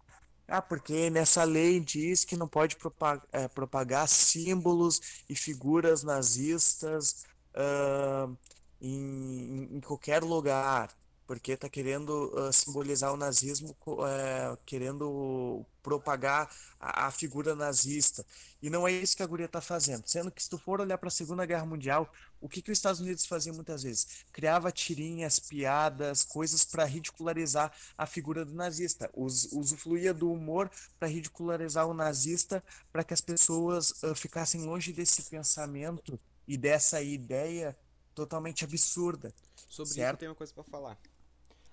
ah, 0.47 0.61
porque 0.61 1.09
nessa 1.09 1.43
lei 1.43 1.79
diz 1.79 2.23
que 2.23 2.35
não 2.35 2.47
pode 2.47 2.75
propagar, 2.75 3.25
é, 3.31 3.47
propagar 3.47 4.07
símbolos 4.07 5.23
e 5.27 5.35
figuras 5.35 6.03
nazistas 6.03 7.25
uh, 7.55 8.37
em, 8.79 9.75
em, 9.77 9.81
qualquer 9.81 10.23
lugar 10.23 10.89
porque 11.27 11.53
está 11.53 11.67
querendo 11.67 12.31
uh, 12.33 12.53
simbolizar 12.53 13.13
o 13.13 13.17
nazismo, 13.17 13.75
uh, 13.87 14.57
querendo 14.65 15.65
propagar 15.81 16.49
a, 16.79 17.07
a, 17.07 17.11
figura 17.11 17.55
nazista. 17.55 18.25
E 18.61 18.69
não 18.69 18.87
é 18.87 18.91
isso 18.91 19.15
que 19.15 19.23
a 19.23 19.27
guria 19.27 19.45
está 19.45 19.61
fazendo. 19.61 20.07
Sendo 20.07 20.31
que 20.31 20.41
se 20.41 20.49
tu 20.49 20.57
for 20.57 20.81
olhar 20.81 20.97
para 20.97 21.07
a 21.07 21.11
Segunda 21.11 21.45
Guerra 21.45 21.65
Mundial, 21.65 22.11
o 22.41 22.49
que, 22.49 22.61
que 22.61 22.71
os 22.71 22.77
Estados 22.77 22.99
Unidos 22.99 23.25
faziam 23.25 23.55
muitas 23.55 23.83
vezes? 23.83 24.25
Criava 24.31 24.71
tirinhas, 24.71 25.39
piadas, 25.39 26.23
coisas 26.23 26.63
para 26.63 26.85
ridicularizar 26.85 27.71
a 27.97 28.05
figura 28.05 28.43
do 28.43 28.53
nazista. 28.53 29.09
Us, 29.13 29.51
usufruía 29.51 30.13
do 30.13 30.31
humor 30.31 30.69
para 30.99 31.07
ridicularizar 31.07 31.87
o 31.87 31.93
nazista, 31.93 32.63
para 32.91 33.03
que 33.03 33.13
as 33.13 33.21
pessoas 33.21 34.03
uh, 34.03 34.15
ficassem 34.15 34.65
longe 34.65 34.91
desse 34.91 35.23
pensamento 35.23 36.19
e 36.47 36.57
dessa 36.57 37.01
ideia 37.01 37.77
totalmente 38.13 38.63
absurda. 38.63 39.33
Sobre 39.67 39.93
certo? 39.93 40.13
isso 40.13 40.19
tenho 40.19 40.31
uma 40.31 40.35
coisa 40.35 40.53
para 40.53 40.63
falar. 40.63 40.97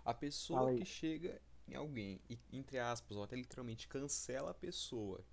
A 0.04 0.12
pessoa 0.12 0.75
que 0.75 0.84
chega 0.84 1.40
em 1.69 1.75
alguém 1.75 2.20
e, 2.28 2.38
entre 2.52 2.78
aspas, 2.78 3.16
ou 3.16 3.22
até 3.22 3.37
literalmente 3.37 3.87
cancela 3.88 4.50
a 4.50 4.54
pessoa 4.54 5.25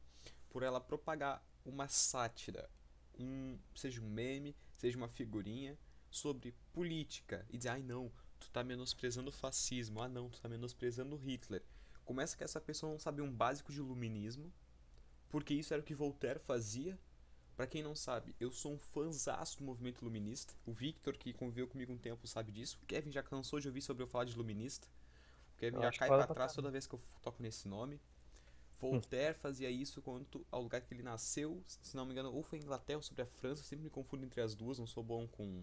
por 0.49 0.63
ela 0.63 0.79
propagar 0.79 1.43
uma 1.65 1.87
sátira, 1.87 2.69
um, 3.17 3.57
seja 3.75 4.01
um 4.01 4.09
meme, 4.09 4.55
seja 4.75 4.97
uma 4.97 5.07
figurinha, 5.07 5.77
sobre 6.09 6.55
política 6.73 7.45
e 7.49 7.57
dizer, 7.57 7.69
ai 7.69 7.83
não, 7.83 8.11
tu 8.39 8.49
tá 8.49 8.63
menosprezando 8.63 9.29
o 9.29 9.33
fascismo, 9.33 10.01
ah 10.01 10.07
não, 10.07 10.29
tu 10.29 10.39
tá 10.39 10.49
menosprezando 10.49 11.15
Hitler. 11.15 11.63
Começa 12.03 12.35
que 12.35 12.43
essa 12.43 12.59
pessoa 12.59 12.91
não 12.91 12.99
sabe 12.99 13.21
um 13.21 13.31
básico 13.31 13.71
de 13.71 13.77
iluminismo, 13.77 14.51
porque 15.29 15.53
isso 15.53 15.73
era 15.73 15.81
o 15.81 15.85
que 15.85 15.93
Voltaire 15.93 16.39
fazia. 16.39 16.97
Para 17.59 17.67
quem 17.67 17.83
não 17.83 17.93
sabe, 17.93 18.33
eu 18.39 18.53
sou 18.53 18.71
um 18.71 18.77
fãzaço 18.77 19.57
do 19.57 19.65
movimento 19.65 19.99
iluminista. 19.99 20.53
O 20.65 20.71
Victor, 20.71 21.17
que 21.17 21.33
conviveu 21.33 21.67
comigo 21.67 21.91
um 21.91 21.97
tempo, 21.97 22.25
sabe 22.25 22.53
disso. 22.53 22.79
O 22.81 22.85
Kevin 22.85 23.11
já 23.11 23.21
cansou 23.21 23.59
de 23.59 23.67
ouvir 23.67 23.81
sobre 23.81 24.01
eu 24.01 24.07
falar 24.07 24.23
de 24.23 24.31
iluminista. 24.31 24.87
O 25.55 25.57
Kevin 25.57 25.75
eu 25.75 25.81
já 25.81 25.91
cai 25.91 26.07
pra 26.07 26.25
trás 26.25 26.53
toda 26.53 26.71
vez 26.71 26.87
que 26.87 26.95
eu 26.95 27.01
toco 27.21 27.43
nesse 27.43 27.67
nome. 27.67 27.99
Voltaire 28.79 29.37
fazia 29.37 29.69
isso 29.69 30.01
quanto 30.01 30.47
ao 30.49 30.61
lugar 30.63 30.79
que 30.79 30.93
ele 30.93 31.03
nasceu, 31.03 31.61
se 31.67 31.97
não 31.97 32.05
me 32.05 32.13
engano, 32.13 32.31
ou 32.33 32.43
foi 32.43 32.59
Inglaterra 32.59 32.95
ou 32.95 33.03
sobre 33.03 33.23
a 33.23 33.25
França, 33.25 33.61
eu 33.61 33.65
sempre 33.65 33.83
me 33.83 33.89
confundo 33.89 34.23
entre 34.23 34.39
as 34.39 34.55
duas, 34.55 34.79
não 34.79 34.87
sou 34.87 35.03
bom 35.03 35.27
com 35.27 35.61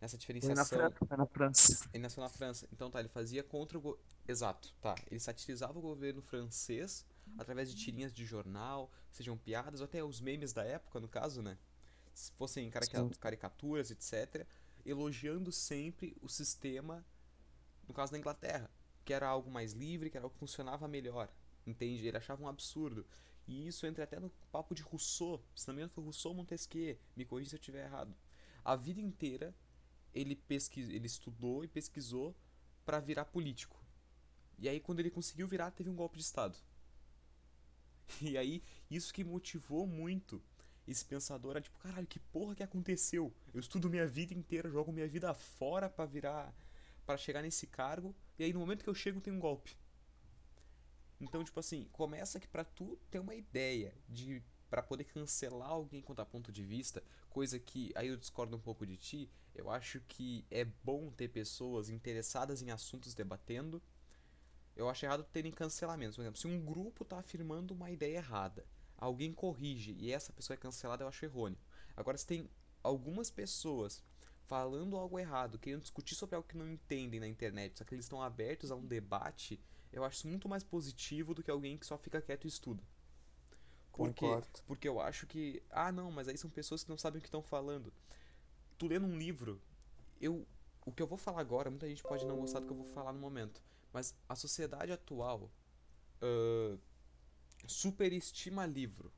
nessa 0.00 0.18
diferenciação. 0.18 0.78
Ele, 0.80 0.88
na 0.88 0.90
França, 0.90 1.16
na 1.16 1.26
França. 1.26 1.90
ele 1.94 2.02
nasceu 2.02 2.22
na 2.24 2.28
França. 2.28 2.68
Então 2.72 2.90
tá, 2.90 2.98
ele 2.98 3.08
fazia 3.08 3.44
contra 3.44 3.78
o 3.78 3.80
go... 3.80 3.98
Exato, 4.26 4.74
tá. 4.80 4.96
Ele 5.08 5.20
satirizava 5.20 5.78
o 5.78 5.80
governo 5.80 6.20
francês 6.22 7.06
através 7.38 7.70
de 7.70 7.76
tirinhas 7.76 8.12
de 8.12 8.24
jornal, 8.24 8.90
sejam 9.10 9.36
piadas, 9.36 9.80
ou 9.80 9.84
até 9.84 10.02
os 10.02 10.20
memes 10.20 10.52
da 10.52 10.64
época, 10.64 11.00
no 11.00 11.08
caso, 11.08 11.42
né? 11.42 11.58
Se 12.14 12.32
fossem 12.32 12.70
caricaturas, 13.18 13.90
etc. 13.90 14.46
Elogiando 14.84 15.50
sempre 15.50 16.16
o 16.20 16.28
sistema, 16.28 17.04
no 17.88 17.94
caso 17.94 18.12
da 18.12 18.18
Inglaterra, 18.18 18.70
que 19.04 19.12
era 19.12 19.26
algo 19.26 19.50
mais 19.50 19.72
livre, 19.72 20.10
que 20.10 20.16
era 20.16 20.26
algo 20.26 20.34
que 20.34 20.40
funcionava 20.40 20.86
melhor. 20.86 21.32
Entende? 21.66 22.06
Ele 22.06 22.16
achava 22.16 22.42
um 22.42 22.48
absurdo. 22.48 23.06
E 23.46 23.66
isso 23.66 23.86
entra 23.86 24.04
até 24.04 24.20
no 24.20 24.30
papo 24.50 24.74
de 24.74 24.82
Rousseau. 24.82 25.42
Se 25.54 25.66
não 25.66 25.74
me 25.74 25.80
engano, 25.80 25.92
foi 25.92 26.04
Rousseau 26.04 26.34
Montesquieu. 26.34 26.98
Me 27.16 27.24
corrija 27.24 27.50
se 27.50 27.56
eu 27.56 27.60
estiver 27.60 27.84
errado. 27.84 28.14
A 28.64 28.76
vida 28.76 29.00
inteira 29.00 29.54
ele, 30.14 30.36
pesquis... 30.36 30.88
ele 30.88 31.06
estudou 31.06 31.64
e 31.64 31.68
pesquisou 31.68 32.36
para 32.84 33.00
virar 33.00 33.24
político. 33.24 33.82
E 34.58 34.68
aí, 34.68 34.78
quando 34.78 35.00
ele 35.00 35.10
conseguiu 35.10 35.48
virar, 35.48 35.70
teve 35.70 35.90
um 35.90 35.96
golpe 35.96 36.18
de 36.18 36.22
Estado. 36.22 36.56
E 38.20 38.36
aí, 38.38 38.62
isso 38.90 39.12
que 39.12 39.24
motivou 39.24 39.86
muito 39.86 40.42
esse 40.86 41.04
pensador 41.04 41.56
a 41.56 41.60
tipo, 41.60 41.78
caralho, 41.78 42.06
que 42.06 42.18
porra 42.18 42.54
que 42.54 42.62
aconteceu? 42.62 43.32
Eu 43.54 43.60
estudo 43.60 43.88
minha 43.90 44.06
vida 44.06 44.34
inteira, 44.34 44.68
jogo 44.70 44.92
minha 44.92 45.08
vida 45.08 45.32
fora 45.34 45.88
para 45.88 46.04
virar. 46.06 46.54
para 47.06 47.16
chegar 47.16 47.42
nesse 47.42 47.66
cargo. 47.66 48.14
E 48.38 48.44
aí, 48.44 48.52
no 48.52 48.60
momento 48.60 48.84
que 48.84 48.90
eu 48.90 48.94
chego, 48.94 49.20
tem 49.20 49.32
um 49.32 49.40
golpe. 49.40 49.76
Então, 51.20 51.42
tipo 51.44 51.58
assim, 51.60 51.88
começa 51.92 52.40
que 52.40 52.48
para 52.48 52.64
tu 52.64 52.98
ter 53.10 53.18
uma 53.18 53.34
ideia 53.34 53.94
de 54.08 54.42
para 54.68 54.82
poder 54.82 55.04
cancelar 55.04 55.68
alguém 55.68 56.00
quanto 56.00 56.22
a 56.22 56.26
ponto 56.26 56.50
de 56.50 56.64
vista, 56.64 57.02
coisa 57.28 57.58
que 57.58 57.92
aí 57.94 58.08
eu 58.08 58.16
discordo 58.16 58.56
um 58.56 58.60
pouco 58.60 58.86
de 58.86 58.96
ti, 58.96 59.30
Eu 59.54 59.70
acho 59.70 60.00
que 60.08 60.46
é 60.50 60.64
bom 60.64 61.10
ter 61.10 61.28
pessoas 61.28 61.90
interessadas 61.90 62.62
em 62.62 62.70
assuntos 62.70 63.14
debatendo. 63.14 63.82
Eu 64.74 64.88
acho 64.88 65.04
errado 65.04 65.24
terem 65.24 65.52
cancelamentos. 65.52 66.16
Por 66.16 66.22
exemplo, 66.22 66.40
se 66.40 66.46
um 66.46 66.64
grupo 66.64 67.02
está 67.02 67.18
afirmando 67.18 67.74
uma 67.74 67.90
ideia 67.90 68.16
errada, 68.16 68.64
alguém 68.96 69.32
corrige 69.32 69.92
e 69.98 70.12
essa 70.12 70.32
pessoa 70.32 70.54
é 70.54 70.58
cancelada, 70.58 71.04
eu 71.04 71.08
acho 71.08 71.24
errôneo. 71.24 71.58
Agora, 71.96 72.16
se 72.16 72.26
tem 72.26 72.48
algumas 72.82 73.30
pessoas 73.30 74.02
falando 74.46 74.96
algo 74.96 75.18
errado, 75.18 75.58
querendo 75.58 75.82
discutir 75.82 76.14
sobre 76.14 76.36
algo 76.36 76.48
que 76.48 76.56
não 76.56 76.68
entendem 76.68 77.20
na 77.20 77.28
internet, 77.28 77.78
só 77.78 77.84
que 77.84 77.94
eles 77.94 78.04
estão 78.04 78.22
abertos 78.22 78.70
a 78.70 78.76
um 78.76 78.86
debate, 78.86 79.60
eu 79.92 80.04
acho 80.04 80.18
isso 80.18 80.28
muito 80.28 80.48
mais 80.48 80.64
positivo 80.64 81.34
do 81.34 81.42
que 81.42 81.50
alguém 81.50 81.76
que 81.76 81.86
só 81.86 81.98
fica 81.98 82.20
quieto 82.20 82.44
e 82.44 82.48
estuda. 82.48 82.82
Por 83.92 84.12
quê? 84.14 84.26
Concordo. 84.26 84.48
Porque 84.66 84.88
eu 84.88 85.00
acho 85.00 85.26
que. 85.26 85.62
Ah, 85.70 85.92
não, 85.92 86.10
mas 86.10 86.28
aí 86.28 86.36
são 86.38 86.48
pessoas 86.48 86.82
que 86.82 86.88
não 86.88 86.96
sabem 86.96 87.18
o 87.18 87.22
que 87.22 87.28
estão 87.28 87.42
falando. 87.42 87.92
Tu 88.78 88.86
lendo 88.86 89.06
um 89.06 89.18
livro, 89.18 89.60
eu. 90.20 90.46
O 90.84 90.90
que 90.90 91.02
eu 91.02 91.06
vou 91.06 91.18
falar 91.18 91.40
agora, 91.40 91.70
muita 91.70 91.88
gente 91.88 92.02
pode 92.02 92.26
não 92.26 92.40
gostar 92.40 92.58
do 92.58 92.66
que 92.66 92.72
eu 92.72 92.76
vou 92.76 92.86
falar 92.86 93.12
no 93.12 93.20
momento. 93.20 93.62
Mas 93.92 94.14
a 94.28 94.34
sociedade 94.36 94.92
atual 94.92 95.50
ah, 96.22 96.78
superestima 97.66 98.66
livro. 98.66 99.12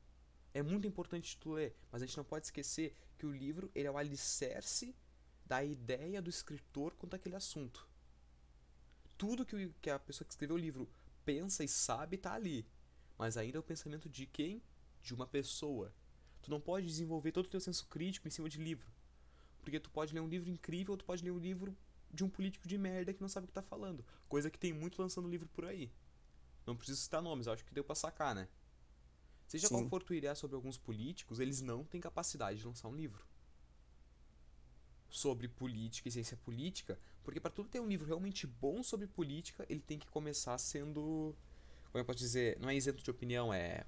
É 0.53 0.63
muito 0.63 0.87
importante 0.87 1.37
tu 1.37 1.53
ler, 1.53 1.75
mas 1.91 2.01
a 2.01 2.05
gente 2.05 2.17
não 2.17 2.23
pode 2.25 2.45
esquecer 2.47 2.95
que 3.17 3.25
o 3.25 3.31
livro 3.31 3.71
ele 3.75 3.87
é 3.87 3.91
o 3.91 3.97
alicerce 3.97 4.95
da 5.45 5.63
ideia 5.63 6.21
do 6.21 6.29
escritor 6.29 6.93
quanto 6.95 7.15
àquele 7.15 7.35
assunto. 7.35 7.87
Tudo 9.17 9.45
que, 9.45 9.55
o- 9.55 9.73
que 9.81 9.89
a 9.89 9.99
pessoa 9.99 10.25
que 10.25 10.33
escreveu 10.33 10.55
o 10.55 10.59
livro 10.59 10.89
pensa 11.23 11.63
e 11.63 11.67
sabe 11.67 12.17
tá 12.17 12.33
ali. 12.33 12.65
Mas 13.17 13.37
ainda 13.37 13.57
é 13.57 13.59
o 13.59 13.63
pensamento 13.63 14.09
de 14.09 14.25
quem? 14.25 14.61
De 15.01 15.13
uma 15.13 15.25
pessoa. 15.25 15.93
Tu 16.41 16.51
não 16.51 16.59
pode 16.59 16.85
desenvolver 16.85 17.31
todo 17.31 17.45
o 17.45 17.49
teu 17.49 17.59
senso 17.59 17.85
crítico 17.87 18.27
em 18.27 18.31
cima 18.31 18.49
de 18.49 18.57
livro. 18.61 18.87
Porque 19.61 19.79
tu 19.79 19.89
pode 19.89 20.13
ler 20.13 20.21
um 20.21 20.27
livro 20.27 20.49
incrível 20.49 20.93
ou 20.93 20.97
tu 20.97 21.05
pode 21.05 21.23
ler 21.23 21.31
um 21.31 21.39
livro 21.39 21.75
de 22.11 22.23
um 22.23 22.29
político 22.29 22.67
de 22.67 22.77
merda 22.77 23.13
que 23.13 23.21
não 23.21 23.29
sabe 23.29 23.45
o 23.45 23.47
que 23.47 23.53
tá 23.53 23.61
falando. 23.61 24.05
Coisa 24.27 24.49
que 24.49 24.57
tem 24.57 24.73
muito 24.73 25.01
lançando 25.01 25.27
livro 25.27 25.47
por 25.49 25.65
aí. 25.65 25.91
Não 26.65 26.75
preciso 26.75 27.01
citar 27.01 27.21
nomes, 27.21 27.47
acho 27.47 27.63
que 27.63 27.73
deu 27.73 27.83
pra 27.83 27.95
sacar, 27.95 28.33
né? 28.33 28.47
Seja 29.47 29.69
qual 29.69 29.83
Sim. 29.83 29.89
for 29.89 30.01
tua 30.01 30.15
ideia 30.15 30.33
sobre 30.33 30.55
alguns 30.55 30.77
políticos, 30.77 31.39
eles 31.39 31.61
não 31.61 31.83
têm 31.83 32.01
capacidade 32.01 32.59
de 32.59 32.65
lançar 32.65 32.87
um 32.87 32.95
livro 32.95 33.25
sobre 35.07 35.47
política 35.47 36.09
e 36.09 36.11
ciência 36.11 36.35
política, 36.37 36.99
porque 37.23 37.39
para 37.39 37.51
tudo 37.51 37.69
ter 37.69 37.79
um 37.79 37.87
livro 37.87 38.05
realmente 38.05 38.45
bom 38.45 38.83
sobre 38.83 39.07
política, 39.07 39.65
ele 39.69 39.79
tem 39.79 39.97
que 39.97 40.07
começar 40.07 40.57
sendo, 40.57 41.35
como 41.91 42.01
eu 42.01 42.05
posso 42.05 42.19
dizer, 42.19 42.59
não 42.59 42.69
é 42.69 42.75
isento 42.75 43.03
de 43.03 43.09
opinião, 43.09 43.53
é 43.53 43.85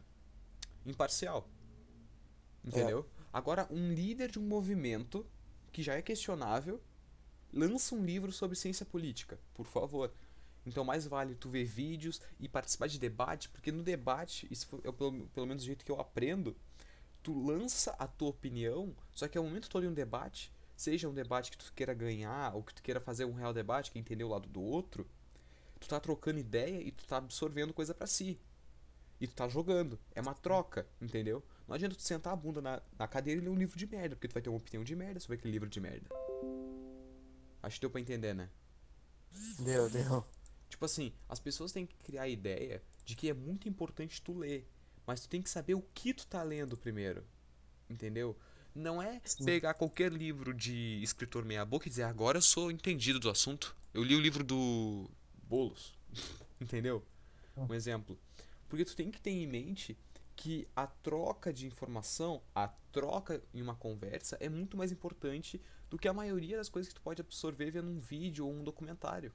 imparcial. 0.86 1.50
Entendeu? 2.64 3.10
Agora, 3.32 3.68
um 3.72 3.94
líder 3.94 4.32
de 4.32 4.40
um 4.40 4.48
movimento 4.48 5.26
que 5.72 5.84
já 5.84 5.96
é 5.96 6.02
questionável 6.02 6.82
lança 7.58 7.96
um 7.96 8.06
livro 8.06 8.32
sobre 8.32 8.56
ciência 8.56 8.86
política, 8.86 9.40
por 9.54 9.66
favor. 9.66 10.12
Então, 10.66 10.84
mais 10.84 11.08
vale 11.08 11.34
tu 11.34 11.50
ver 11.50 11.64
vídeos 11.64 12.22
e 12.40 12.48
participar 12.48 12.88
de 12.88 13.00
debate, 13.00 13.50
porque 13.50 13.72
no 13.72 13.82
debate, 13.82 14.48
isso 14.52 14.82
é 14.84 14.92
pelo, 14.92 15.28
pelo 15.30 15.48
menos 15.48 15.64
o 15.64 15.66
jeito 15.66 15.84
que 15.84 15.92
eu 15.92 16.00
aprendo, 16.00 16.56
tu 17.24 17.34
lança 17.34 17.96
a 17.98 18.06
tua 18.06 18.30
opinião, 18.30 18.96
só 19.14 19.28
que 19.28 19.38
é 19.38 19.42
o 19.42 19.44
momento 19.44 19.70
todo 19.70 19.86
em 19.86 19.90
um 19.90 19.94
debate, 19.94 20.52
seja 20.76 21.10
um 21.10 21.14
debate 21.14 21.52
que 21.52 21.58
tu 21.58 21.74
queira 21.74 21.94
ganhar 21.94 22.54
ou 22.54 22.62
que 22.62 22.74
tu 22.74 22.84
queira 22.84 23.00
fazer 23.00 23.26
um 23.26 23.34
real 23.34 23.54
debate, 23.54 23.92
que 23.92 24.00
entender 24.00 24.24
o 24.24 24.30
lado 24.30 24.48
do 24.48 24.62
outro, 24.62 25.08
tu 25.80 25.88
tá 25.88 26.00
trocando 26.00 26.40
ideia 26.40 26.82
e 26.82 26.92
tu 26.92 27.06
tá 27.06 27.18
absorvendo 27.18 27.74
coisa 27.74 27.94
pra 27.94 28.06
si. 28.06 28.40
E 29.20 29.26
tu 29.28 29.34
tá 29.34 29.48
jogando. 29.48 29.98
É 30.14 30.22
uma 30.22 30.36
troca, 30.36 30.86
entendeu? 31.02 31.44
Não 31.68 31.76
adianta 31.76 31.96
tu 31.96 32.04
sentar 32.04 32.34
a 32.34 32.36
bunda 32.36 32.62
na, 32.62 32.82
na 33.00 33.08
cadeira 33.08 33.42
e 33.42 33.44
ler 33.44 33.50
um 33.50 33.58
livro 33.58 33.78
de 33.78 33.88
merda, 33.88 34.16
porque 34.16 34.28
tu 34.28 34.34
vai 34.34 34.42
ter 34.42 34.50
uma 34.50 34.58
opinião 34.58 34.84
de 34.84 34.96
merda 34.96 35.20
sobre 35.20 35.38
aquele 35.38 35.54
livro 35.54 35.70
de 35.70 35.80
merda. 35.80 36.08
Acho 37.62 37.76
que 37.76 37.82
deu 37.82 37.90
pra 37.90 38.02
entender, 38.02 38.34
né? 38.34 38.50
Deu, 39.60 39.90
deu. 39.90 40.26
Tipo 40.70 40.86
assim, 40.86 41.14
as 41.28 41.40
pessoas 41.40 41.72
têm 41.72 41.86
que 41.86 41.96
criar 41.98 42.24
a 42.24 42.28
ideia 42.28 42.84
de 43.06 43.16
que 43.16 43.30
é 43.30 43.34
muito 43.34 43.70
importante 43.70 44.22
tu 44.22 44.34
ler, 44.38 44.70
mas 45.06 45.22
tu 45.22 45.30
tem 45.30 45.42
que 45.42 45.50
saber 45.50 45.76
o 45.76 45.82
que 45.94 46.14
tu 46.14 46.28
tá 46.28 46.44
lendo 46.44 46.78
primeiro. 46.78 47.24
Entendeu? 47.90 48.38
Não 48.76 49.02
é 49.02 49.20
Sim. 49.24 49.46
pegar 49.46 49.74
qualquer 49.74 50.12
livro 50.12 50.54
de 50.54 51.02
escritor 51.02 51.44
meia 51.44 51.66
boca 51.66 51.88
e 51.88 51.90
dizer, 51.90 52.04
agora 52.04 52.38
eu 52.38 52.42
sou 52.42 52.70
entendido 52.70 53.20
do 53.20 53.30
assunto. 53.30 53.76
Eu 53.94 54.04
li 54.04 54.16
o 54.16 54.20
livro 54.20 54.44
do 54.44 55.10
Bolos. 55.44 55.96
Entendeu? 56.62 57.04
Um 57.56 57.74
exemplo. 57.74 58.20
Porque 58.70 58.86
tu 58.86 58.96
tem 58.96 59.10
que 59.10 59.20
ter 59.20 59.32
em 59.32 59.48
mente 59.48 59.98
que 60.36 60.68
a 60.76 60.86
troca 60.86 61.52
de 61.52 61.66
informação, 61.66 62.44
a 62.54 62.68
troca 62.92 63.42
em 63.54 63.62
uma 63.62 63.76
conversa 63.76 64.38
é 64.40 64.48
muito 64.48 64.78
mais 64.78 64.92
importante 64.92 65.60
do 65.90 65.98
que 65.98 66.08
a 66.08 66.14
maioria 66.14 66.58
das 66.58 66.70
coisas 66.70 66.88
que 66.88 66.96
tu 66.96 67.02
pode 67.02 67.22
absorver 67.22 67.72
vendo 67.72 67.90
um 67.90 68.00
vídeo 68.00 68.46
ou 68.46 68.54
um 68.54 68.64
documentário. 68.64 69.32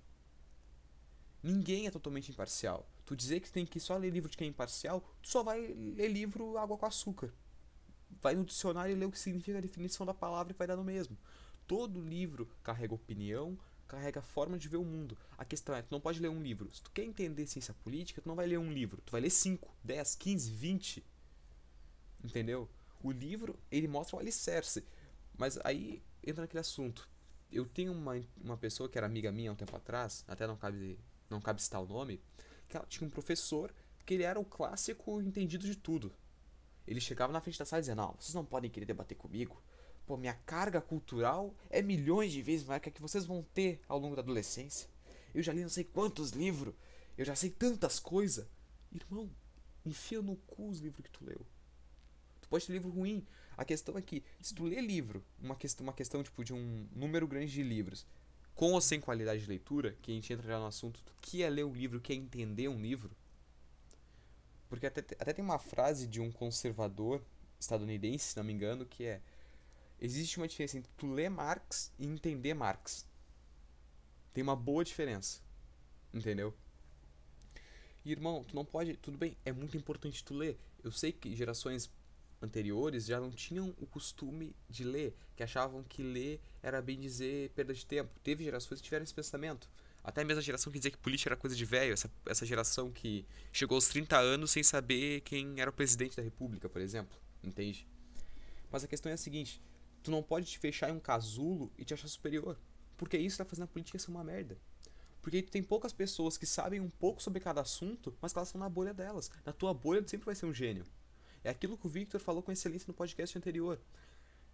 Ninguém 1.42 1.87
é 1.87 1.90
totalmente 1.90 2.30
imparcial. 2.30 2.88
Tu 3.04 3.16
dizer 3.16 3.40
que 3.40 3.50
tem 3.50 3.66
que 3.66 3.80
só 3.80 3.97
ler 3.97 4.11
livro 4.11 4.30
de 4.30 4.37
quem 4.37 4.47
é 4.47 4.50
imparcial, 4.50 5.02
tu 5.21 5.28
só 5.28 5.42
vai 5.42 5.61
ler 5.61 6.09
livro 6.09 6.56
água 6.56 6.78
com 6.78 6.87
açúcar. 6.87 7.32
Vai 8.21 8.35
no 8.35 8.44
dicionário 8.44 8.94
e 8.94 8.99
lê 8.99 9.04
o 9.04 9.11
que 9.11 9.18
significa 9.18 9.59
a 9.59 9.61
definição 9.61 10.06
da 10.06 10.14
palavra 10.14 10.52
e 10.52 10.56
vai 10.56 10.66
dar 10.66 10.76
no 10.76 10.85
mesmo. 10.85 11.18
Todo 11.66 12.00
livro 12.00 12.49
carrega 12.62 12.94
opinião, 12.94 13.59
carrega 13.88 14.23
forma 14.23 14.59
de 14.59 14.68
ver 14.68 14.76
o 14.76 14.85
mundo. 14.85 15.18
A 15.37 15.44
questão 15.44 15.75
é, 15.75 15.82
tu 15.82 15.90
não 15.90 16.00
pode 16.00 16.21
ler 16.21 16.28
um 16.28 16.42
livro. 16.42 16.73
Se 16.73 16.82
tu 16.82 16.90
quer 16.90 17.04
entender 17.04 17.47
ciência 17.47 17.75
política, 17.75 18.23
tu 18.23 18.28
não 18.28 18.37
vai 18.37 18.47
ler 18.47 18.59
um 18.59 18.73
livro. 18.73 19.02
Tu 19.04 19.11
vai 19.11 19.21
ler 19.21 19.30
5, 19.30 19.68
10, 19.82 20.14
15, 20.14 20.50
20. 20.50 21.04
Entendeu? 22.23 22.68
O 23.02 23.11
livro, 23.11 23.59
ele 23.71 23.88
mostra 23.88 24.16
o 24.16 24.21
alicerce. 24.21 24.85
Mas 25.42 25.58
aí 25.64 26.00
entra 26.22 26.42
naquele 26.42 26.61
assunto. 26.61 27.11
Eu 27.50 27.66
tenho 27.66 27.90
uma, 27.90 28.12
uma 28.40 28.56
pessoa 28.56 28.88
que 28.88 28.96
era 28.96 29.08
amiga 29.08 29.32
minha 29.32 29.50
há 29.50 29.52
um 29.52 29.56
tempo 29.56 29.75
atrás, 29.75 30.25
até 30.28 30.46
não 30.46 30.56
cabe, 30.56 31.00
não 31.28 31.40
cabe 31.40 31.61
citar 31.61 31.82
o 31.82 31.84
nome, 31.84 32.22
que 32.68 32.76
ela 32.76 32.87
tinha 32.87 33.04
um 33.04 33.11
professor 33.11 33.75
que 34.06 34.14
ele 34.14 34.22
era 34.22 34.38
o 34.38 34.44
clássico 34.44 35.20
entendido 35.20 35.66
de 35.66 35.75
tudo. 35.75 36.14
Ele 36.87 37.00
chegava 37.00 37.32
na 37.32 37.40
frente 37.40 37.58
da 37.58 37.64
sala 37.64 37.80
e 37.80 37.82
dizia, 37.82 37.94
não, 37.96 38.14
vocês 38.20 38.32
não 38.34 38.44
podem 38.44 38.70
querer 38.70 38.87
debater 38.87 39.18
comigo. 39.18 39.61
Pô, 40.06 40.16
minha 40.16 40.32
carga 40.32 40.80
cultural 40.80 41.52
é 41.68 41.82
milhões 41.82 42.30
de 42.30 42.40
vezes 42.40 42.64
maior 42.64 42.78
que 42.78 42.90
a 42.90 42.92
que 42.92 43.02
vocês 43.02 43.25
vão 43.25 43.42
ter 43.52 43.80
ao 43.88 43.99
longo 43.99 44.14
da 44.14 44.22
adolescência. 44.22 44.88
Eu 45.34 45.42
já 45.42 45.52
li 45.52 45.62
não 45.62 45.68
sei 45.68 45.82
quantos 45.82 46.30
livros, 46.30 46.72
eu 47.18 47.25
já 47.25 47.34
sei 47.34 47.50
tantas 47.50 47.99
coisas. 47.99 48.46
Irmão, 48.92 49.28
enfia 49.84 50.22
no 50.22 50.37
cu 50.37 50.68
os 50.68 50.78
livros 50.78 51.02
que 51.02 51.11
tu 51.11 51.25
leu. 51.25 51.44
Tu 52.40 52.49
pode 52.49 52.64
ter 52.64 52.75
livro 52.75 52.90
ruim. 52.90 53.26
A 53.56 53.64
questão 53.64 53.97
é 53.99 54.02
que, 54.02 54.23
se 54.40 54.54
tu 54.54 54.64
lê 54.64 54.80
livro, 54.80 55.25
uma 55.40 55.54
questão, 55.54 55.85
uma 55.85 55.92
questão 55.92 56.23
tipo 56.23 56.44
de 56.44 56.52
um 56.52 56.88
número 56.94 57.26
grande 57.26 57.52
de 57.52 57.62
livros, 57.62 58.06
com 58.54 58.73
ou 58.73 58.80
sem 58.80 59.00
qualidade 59.00 59.42
de 59.42 59.49
leitura, 59.49 59.97
que 60.02 60.11
a 60.11 60.14
gente 60.14 60.32
entra 60.32 60.47
já 60.47 60.59
no 60.59 60.66
assunto 60.66 61.02
do 61.02 61.12
que 61.21 61.42
é 61.42 61.49
ler 61.49 61.64
um 61.64 61.73
livro, 61.73 62.00
que 62.00 62.12
é 62.12 62.16
entender 62.16 62.68
um 62.68 62.80
livro. 62.80 63.11
Porque 64.68 64.87
até, 64.87 65.00
até 65.00 65.32
tem 65.32 65.44
uma 65.44 65.59
frase 65.59 66.06
de 66.06 66.21
um 66.21 66.30
conservador 66.32 67.23
estadunidense, 67.59 68.30
se 68.30 68.37
não 68.37 68.44
me 68.44 68.52
engano, 68.52 68.87
que 68.87 69.04
é 69.04 69.21
existe 70.00 70.38
uma 70.38 70.49
diferença 70.49 70.78
entre 70.78 70.90
tu 70.97 71.06
ler 71.06 71.30
Marx 71.30 71.92
e 71.99 72.06
entender 72.06 72.54
Marx. 72.54 73.06
Tem 74.32 74.42
uma 74.42 74.56
boa 74.56 74.85
diferença. 74.85 75.40
Entendeu? 76.12 76.54
E, 78.04 78.11
irmão, 78.11 78.44
tu 78.44 78.54
não 78.54 78.64
pode. 78.64 78.97
Tudo 78.97 79.16
bem, 79.16 79.37
é 79.44 79.52
muito 79.52 79.76
importante 79.76 80.25
tu 80.25 80.35
ler. 80.35 80.59
Eu 80.82 80.90
sei 80.90 81.12
que 81.12 81.35
gerações 81.35 81.90
anteriores 82.42 83.06
já 83.06 83.20
não 83.20 83.30
tinham 83.30 83.75
o 83.78 83.87
costume 83.87 84.54
de 84.68 84.84
ler, 84.84 85.14
que 85.37 85.42
achavam 85.42 85.82
que 85.82 86.02
ler 86.02 86.40
era 86.62 86.82
bem 86.82 86.99
dizer 86.99 87.50
perda 87.50 87.72
de 87.72 87.87
tempo. 87.87 88.11
Teve 88.22 88.44
gerações 88.44 88.80
que 88.80 88.84
tiveram 88.84 89.04
esse 89.04 89.14
pensamento. 89.14 89.70
Até 90.04 90.25
mesmo 90.25 90.40
a 90.40 90.42
geração 90.42 90.72
que 90.72 90.78
dizia 90.78 90.90
que 90.90 90.99
política 90.99 91.28
era 91.28 91.37
coisa 91.37 91.54
de 91.54 91.64
velho, 91.64 91.92
essa, 91.92 92.11
essa 92.26 92.44
geração 92.44 92.90
que 92.90 93.25
chegou 93.52 93.76
aos 93.76 93.87
30 93.87 94.18
anos 94.18 94.50
sem 94.50 94.62
saber 94.62 95.20
quem 95.20 95.61
era 95.61 95.70
o 95.70 95.72
presidente 95.72 96.16
da 96.16 96.22
república, 96.22 96.68
por 96.68 96.80
exemplo. 96.80 97.16
Entende? 97.42 97.87
Mas 98.70 98.82
a 98.82 98.88
questão 98.88 99.11
é 99.11 99.14
a 99.14 99.18
seguinte: 99.18 99.62
tu 100.02 100.11
não 100.11 100.22
pode 100.22 100.46
te 100.46 100.58
fechar 100.58 100.90
em 100.90 100.92
um 100.92 101.00
casulo 101.00 101.72
e 101.78 101.84
te 101.84 101.94
achar 101.94 102.08
superior. 102.08 102.58
Porque 102.96 103.16
isso 103.16 103.38
tá 103.38 103.44
fazendo 103.44 103.64
a 103.64 103.68
política 103.68 103.99
ser 103.99 104.11
uma 104.11 104.25
merda. 104.25 104.58
Porque 105.20 105.40
tu 105.40 105.52
tem 105.52 105.62
poucas 105.62 105.92
pessoas 105.92 106.37
que 106.37 106.46
sabem 106.46 106.80
um 106.80 106.90
pouco 106.90 107.22
sobre 107.22 107.38
cada 107.38 107.61
assunto, 107.61 108.12
mas 108.20 108.34
elas 108.34 108.49
estão 108.49 108.61
na 108.61 108.68
bolha 108.68 108.92
delas. 108.92 109.30
Na 109.46 109.52
tua 109.52 109.72
bolha 109.72 110.02
tu 110.02 110.11
sempre 110.11 110.26
vai 110.26 110.34
ser 110.34 110.46
um 110.46 110.54
gênio. 110.54 110.84
É 111.44 111.50
aquilo 111.50 111.76
que 111.76 111.87
o 111.87 111.90
Victor 111.90 112.20
falou 112.20 112.42
com 112.42 112.52
excelência 112.52 112.87
no 112.87 112.94
podcast 112.94 113.37
anterior. 113.37 113.80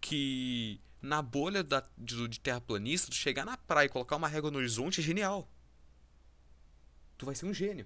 Que 0.01 0.79
na 1.01 1.21
bolha 1.21 1.63
da, 1.63 1.87
de, 1.97 2.27
de 2.27 2.39
terraplanista, 2.39 3.09
tu 3.09 3.15
chegar 3.15 3.45
na 3.45 3.57
praia 3.57 3.85
e 3.85 3.89
colocar 3.89 4.15
uma 4.15 4.27
régua 4.27 4.49
no 4.49 4.57
horizonte 4.57 5.01
é 5.01 5.03
genial. 5.03 5.47
Tu 7.17 7.25
vai 7.25 7.35
ser 7.35 7.45
um 7.45 7.53
gênio. 7.53 7.85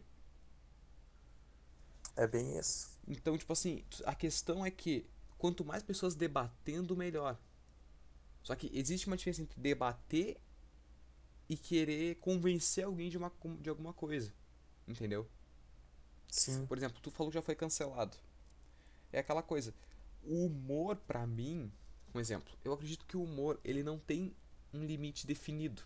É 2.15 2.27
bem 2.27 2.57
isso. 2.57 2.97
Então, 3.07 3.37
tipo 3.37 3.51
assim, 3.51 3.83
a 4.05 4.13
questão 4.13 4.65
é 4.65 4.71
que 4.71 5.05
quanto 5.37 5.65
mais 5.65 5.83
pessoas 5.83 6.15
debatendo, 6.15 6.95
melhor. 6.95 7.37
Só 8.43 8.55
que 8.55 8.69
existe 8.73 9.07
uma 9.07 9.17
diferença 9.17 9.41
entre 9.41 9.59
debater 9.59 10.39
e 11.49 11.57
querer 11.57 12.15
convencer 12.15 12.85
alguém 12.85 13.09
de, 13.09 13.17
uma, 13.17 13.31
de 13.59 13.69
alguma 13.69 13.93
coisa. 13.93 14.33
Entendeu? 14.87 15.27
Sim. 16.29 16.65
Por 16.65 16.77
exemplo, 16.77 16.99
tu 17.01 17.11
falou 17.11 17.31
que 17.31 17.35
já 17.35 17.41
foi 17.41 17.55
cancelado. 17.55 18.17
É 19.13 19.19
aquela 19.19 19.41
coisa. 19.41 19.73
O 20.23 20.45
humor, 20.45 20.97
pra 20.97 21.25
mim, 21.25 21.71
um 22.13 22.19
exemplo, 22.19 22.53
eu 22.65 22.73
acredito 22.73 23.05
que 23.05 23.15
o 23.15 23.23
humor, 23.23 23.59
ele 23.63 23.83
não 23.83 23.97
tem 23.97 24.35
um 24.73 24.83
limite 24.83 25.27
definido. 25.27 25.83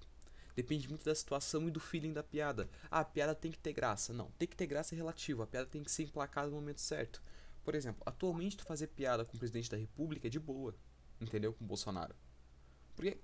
Depende 0.56 0.90
muito 0.90 1.06
da 1.06 1.14
situação 1.14 1.68
e 1.68 1.72
do 1.72 1.80
feeling 1.80 2.14
da 2.14 2.24
piada. 2.24 2.68
Ah, 2.90 3.02
a 3.02 3.06
piada 3.06 3.36
tem 3.36 3.52
que 3.52 3.60
ter 3.60 3.74
graça. 3.74 4.12
Não, 4.12 4.32
tem 4.40 4.48
que 4.48 4.56
ter 4.56 4.66
graça 4.66 4.96
é 4.96 4.98
relativo. 4.98 5.44
A 5.44 5.48
piada 5.48 5.68
tem 5.68 5.84
que 5.84 5.92
ser 5.92 6.04
emplacada 6.04 6.50
no 6.50 6.56
momento 6.56 6.82
certo. 6.82 7.22
Por 7.64 7.76
exemplo, 7.76 8.02
atualmente 8.06 8.58
tu 8.58 8.64
fazer 8.64 8.88
piada 8.88 9.24
com 9.24 9.36
o 9.36 9.40
presidente 9.40 9.70
da 9.70 9.78
república 9.78 10.26
é 10.26 10.30
de 10.32 10.40
boa. 10.40 10.74
Entendeu? 11.22 11.54
Com 11.54 11.64
o 11.64 11.68
Bolsonaro. 11.68 12.16
Porque, 12.96 13.20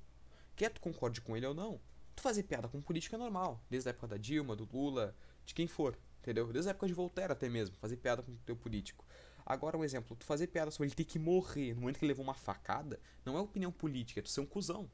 quer 0.56 0.70
tu 0.70 0.80
concorde 0.80 1.22
com 1.22 1.36
ele 1.36 1.48
ou 1.48 1.56
não, 1.56 1.82
tu 2.16 2.22
fazer 2.22 2.44
piada 2.44 2.68
com 2.68 2.80
política 2.80 3.16
é 3.16 3.20
normal. 3.20 3.64
Desde 3.68 3.90
a 3.90 3.92
época 3.92 4.10
da 4.10 4.18
Dilma, 4.18 4.56
do 4.56 4.70
Lula, 4.72 5.16
de 5.44 5.56
quem 5.56 5.66
for. 5.66 5.98
Entendeu? 6.22 6.46
Desde 6.54 6.70
a 6.70 6.72
época 6.72 6.88
de 6.88 6.94
Voltaire 6.94 7.32
até 7.32 7.50
mesmo. 7.50 7.76
Fazer 7.78 7.98
piada 7.98 8.22
com 8.22 8.32
o 8.32 8.38
teu 8.46 8.56
político. 8.56 9.04
Agora, 9.46 9.78
um 9.78 9.84
exemplo, 9.84 10.16
tu 10.16 10.26
fazer 10.26 10.48
piada 10.48 10.72
sobre 10.72 10.88
ele 10.88 10.96
ter 10.96 11.04
que 11.04 11.20
morrer 11.20 11.74
no 11.74 11.82
momento 11.82 12.00
que 12.00 12.06
ele 12.06 12.12
levou 12.12 12.24
uma 12.24 12.34
facada, 12.34 13.00
não 13.26 13.38
é 13.38 13.42
opinião 13.42 13.72
política, 13.72 14.20
é 14.20 14.24
tu 14.24 14.30
ser 14.30 14.42
um 14.42 14.46
cuzão. 14.46 14.90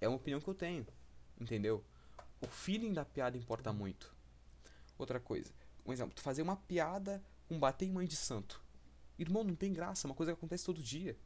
É 0.00 0.06
uma 0.06 0.16
opinião 0.16 0.40
que 0.40 0.48
eu 0.48 0.54
tenho. 0.54 0.86
Entendeu? 1.40 1.84
O 2.40 2.46
feeling 2.46 2.92
da 2.92 3.04
piada 3.04 3.36
importa 3.36 3.72
muito. 3.72 4.14
Outra 4.98 5.18
coisa, 5.18 5.52
um 5.84 5.92
exemplo, 5.92 6.14
tu 6.14 6.22
fazer 6.22 6.42
uma 6.42 6.56
piada 6.56 7.22
com 7.48 7.58
bater 7.58 7.86
em 7.86 7.92
mãe 7.92 8.06
de 8.06 8.16
santo. 8.16 8.62
Irmão, 9.18 9.44
não 9.44 9.54
tem 9.54 9.72
graça, 9.72 10.06
é 10.06 10.10
uma 10.10 10.14
coisa 10.14 10.32
que 10.32 10.38
acontece 10.38 10.64
todo 10.64 10.82
dia. 10.82 11.16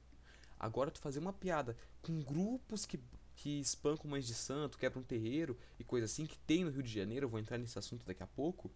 Agora 0.58 0.90
tu 0.90 1.00
fazer 1.00 1.18
uma 1.18 1.32
piada 1.32 1.76
com 2.02 2.22
grupos 2.22 2.84
que, 2.84 3.00
que 3.34 3.60
espancam 3.60 4.10
mães 4.10 4.26
de 4.26 4.34
santo, 4.34 4.78
quebram 4.78 5.02
um 5.02 5.04
terreiro 5.04 5.58
e 5.78 5.84
coisa 5.84 6.04
assim, 6.04 6.26
que 6.26 6.38
tem 6.38 6.64
no 6.64 6.70
Rio 6.70 6.82
de 6.82 6.92
Janeiro, 6.92 7.24
eu 7.26 7.30
vou 7.30 7.40
entrar 7.40 7.58
nesse 7.58 7.78
assunto 7.78 8.04
daqui 8.04 8.22
a 8.22 8.26
pouco. 8.26 8.70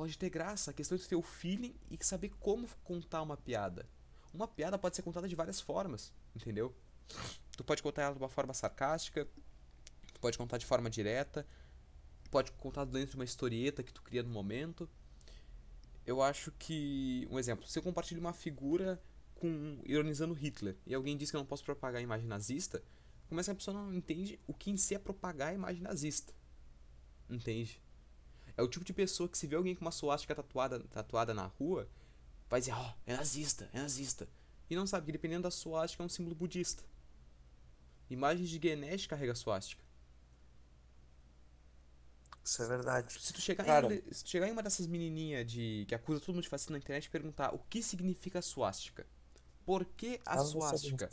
Pode 0.00 0.16
ter 0.16 0.30
graça, 0.30 0.70
a 0.70 0.72
questão 0.72 0.96
é 0.96 0.98
ter 0.98 1.14
o 1.14 1.20
feeling 1.20 1.74
e 1.90 2.02
saber 2.02 2.30
como 2.40 2.66
contar 2.82 3.20
uma 3.20 3.36
piada. 3.36 3.86
Uma 4.32 4.48
piada 4.48 4.78
pode 4.78 4.96
ser 4.96 5.02
contada 5.02 5.28
de 5.28 5.34
várias 5.34 5.60
formas, 5.60 6.10
entendeu? 6.34 6.74
Tu 7.54 7.62
pode 7.62 7.82
contar 7.82 8.04
ela 8.04 8.14
de 8.14 8.18
uma 8.18 8.30
forma 8.30 8.54
sarcástica, 8.54 9.28
tu 10.14 10.18
pode 10.18 10.38
contar 10.38 10.56
de 10.56 10.64
forma 10.64 10.88
direta, 10.88 11.46
pode 12.30 12.50
contar 12.52 12.86
dentro 12.86 13.10
de 13.10 13.16
uma 13.16 13.26
historieta 13.26 13.82
que 13.82 13.92
tu 13.92 14.00
cria 14.00 14.22
no 14.22 14.30
momento. 14.30 14.88
Eu 16.06 16.22
acho 16.22 16.50
que, 16.52 17.28
um 17.30 17.38
exemplo, 17.38 17.66
se 17.66 17.78
eu 17.78 17.82
compartilho 17.82 18.22
uma 18.22 18.32
figura 18.32 18.98
com 19.34 19.82
ironizando 19.84 20.32
Hitler 20.32 20.78
e 20.86 20.94
alguém 20.94 21.14
diz 21.14 21.30
que 21.30 21.36
eu 21.36 21.40
não 21.40 21.46
posso 21.46 21.62
propagar 21.62 22.00
a 22.00 22.02
imagem 22.02 22.26
nazista, 22.26 22.82
como 23.28 23.38
essa 23.38 23.54
pessoa 23.54 23.76
não 23.76 23.92
entende 23.92 24.40
o 24.46 24.54
que 24.54 24.70
em 24.70 24.78
si 24.78 24.94
é 24.94 24.98
propagar 24.98 25.48
a 25.48 25.54
imagem 25.54 25.82
nazista. 25.82 26.32
Entende? 27.28 27.82
É 28.60 28.62
o 28.62 28.68
tipo 28.68 28.84
de 28.84 28.92
pessoa 28.92 29.26
que 29.26 29.38
se 29.38 29.46
vê 29.46 29.56
alguém 29.56 29.74
com 29.74 29.80
uma 29.80 29.90
suástica 29.90 30.34
tatuada, 30.34 30.80
tatuada 30.90 31.32
na 31.32 31.46
rua, 31.46 31.88
vai 32.46 32.60
dizer, 32.60 32.72
ó, 32.72 32.90
oh, 32.90 32.92
é 33.06 33.16
nazista, 33.16 33.70
é 33.72 33.80
nazista. 33.80 34.28
E 34.68 34.76
não 34.76 34.86
sabe 34.86 35.06
que 35.06 35.12
dependendo 35.12 35.44
da 35.44 35.50
suástica 35.50 36.02
é 36.02 36.06
um 36.06 36.10
símbolo 36.10 36.36
budista. 36.36 36.84
Imagens 38.10 38.50
de 38.50 38.58
Ganesh 38.58 39.06
carrega 39.06 39.34
suástica. 39.34 39.82
Isso 42.44 42.62
é 42.62 42.66
verdade. 42.66 43.18
Se 43.18 43.32
tu 43.32 43.40
chegar, 43.40 43.64
Cara. 43.64 43.94
em, 43.94 44.02
se 44.12 44.24
tu 44.24 44.28
chegar 44.28 44.46
em 44.46 44.52
uma 44.52 44.62
dessas 44.62 44.86
menininhas 44.86 45.50
de 45.50 45.86
que 45.88 45.94
acusa 45.94 46.20
todo 46.20 46.34
mundo 46.34 46.42
de 46.42 46.48
fascista 46.50 46.72
na 46.72 46.78
internet 46.78 47.06
e 47.06 47.10
perguntar 47.10 47.54
o 47.54 47.60
que 47.60 47.82
significa 47.82 48.42
suástica. 48.42 49.06
Por 49.64 49.86
que 49.86 50.20
a 50.26 50.36
sabe 50.36 50.50
suástica? 50.50 51.10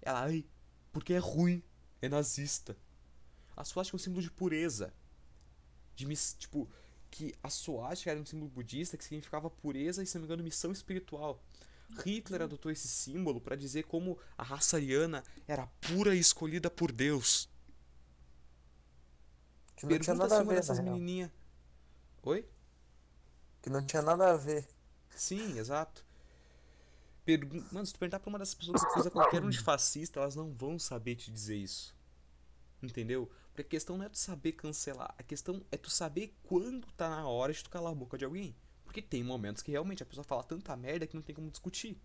Ela, 0.00 0.22
ai, 0.22 0.46
porque 0.90 1.12
é 1.12 1.18
ruim, 1.18 1.62
é 2.00 2.08
nazista. 2.08 2.74
A 3.54 3.62
suástica 3.62 3.94
é 3.94 3.98
um 3.98 4.02
símbolo 4.02 4.22
de 4.22 4.30
pureza. 4.30 4.94
De 5.96 6.06
tipo, 6.38 6.68
que 7.10 7.34
a 7.42 7.48
suástica 7.48 8.10
era 8.10 8.20
um 8.20 8.26
símbolo 8.26 8.50
budista 8.50 8.96
que 8.96 9.04
significava 9.04 9.48
pureza 9.50 10.02
e, 10.02 10.06
se 10.06 10.14
não 10.14 10.20
me 10.22 10.26
engano, 10.26 10.44
missão 10.44 10.70
espiritual. 10.70 11.42
Hitler 12.04 12.42
adotou 12.42 12.70
esse 12.70 12.88
símbolo 12.88 13.40
para 13.40 13.56
dizer 13.56 13.84
como 13.84 14.18
a 14.36 14.42
raça 14.42 14.76
ariana 14.76 15.24
era 15.46 15.66
pura 15.80 16.14
e 16.14 16.18
escolhida 16.18 16.68
por 16.68 16.92
Deus. 16.92 17.48
Que 19.76 19.86
não 19.86 19.98
tinha 19.98 20.14
nada 20.14 20.38
a 20.38 20.42
ver, 20.42 20.56
dessas 20.56 20.78
real. 20.78 20.92
menininhas. 20.92 21.30
Oi? 22.22 22.46
Que 23.62 23.70
não 23.70 23.84
tinha 23.84 24.02
nada 24.02 24.32
a 24.32 24.36
ver. 24.36 24.66
Sim, 25.14 25.58
exato. 25.58 26.04
Pergun 27.24 27.64
Mano, 27.72 27.86
se 27.86 27.92
tu 27.92 27.98
perguntar 27.98 28.20
pra 28.20 28.28
uma 28.28 28.38
dessas 28.38 28.54
pessoas 28.54 28.80
que 28.80 28.88
acusa 28.88 29.10
qualquer 29.10 29.42
um 29.42 29.50
de 29.50 29.58
fascista, 29.62 30.20
elas 30.20 30.34
não 30.34 30.52
vão 30.52 30.78
saber 30.78 31.16
te 31.16 31.30
dizer 31.30 31.56
isso. 31.56 31.94
Entendeu? 32.82 33.30
Porque 33.56 33.62
a 33.62 33.70
questão 33.70 33.96
não 33.96 34.04
é 34.04 34.08
tu 34.10 34.18
saber 34.18 34.52
cancelar, 34.52 35.14
a 35.16 35.22
questão 35.22 35.64
é 35.72 35.78
tu 35.78 35.88
saber 35.88 36.36
quando 36.42 36.86
tá 36.92 37.08
na 37.08 37.26
hora 37.26 37.54
de 37.54 37.64
tu 37.64 37.70
calar 37.70 37.90
a 37.90 37.94
boca 37.94 38.18
de 38.18 38.24
alguém. 38.26 38.54
Porque 38.84 39.00
tem 39.00 39.24
momentos 39.24 39.62
que 39.62 39.70
realmente 39.70 40.02
a 40.02 40.06
pessoa 40.06 40.24
fala 40.24 40.42
tanta 40.42 40.76
merda 40.76 41.06
que 41.06 41.14
não 41.14 41.22
tem 41.22 41.34
como 41.34 41.50
discutir. 41.50 41.98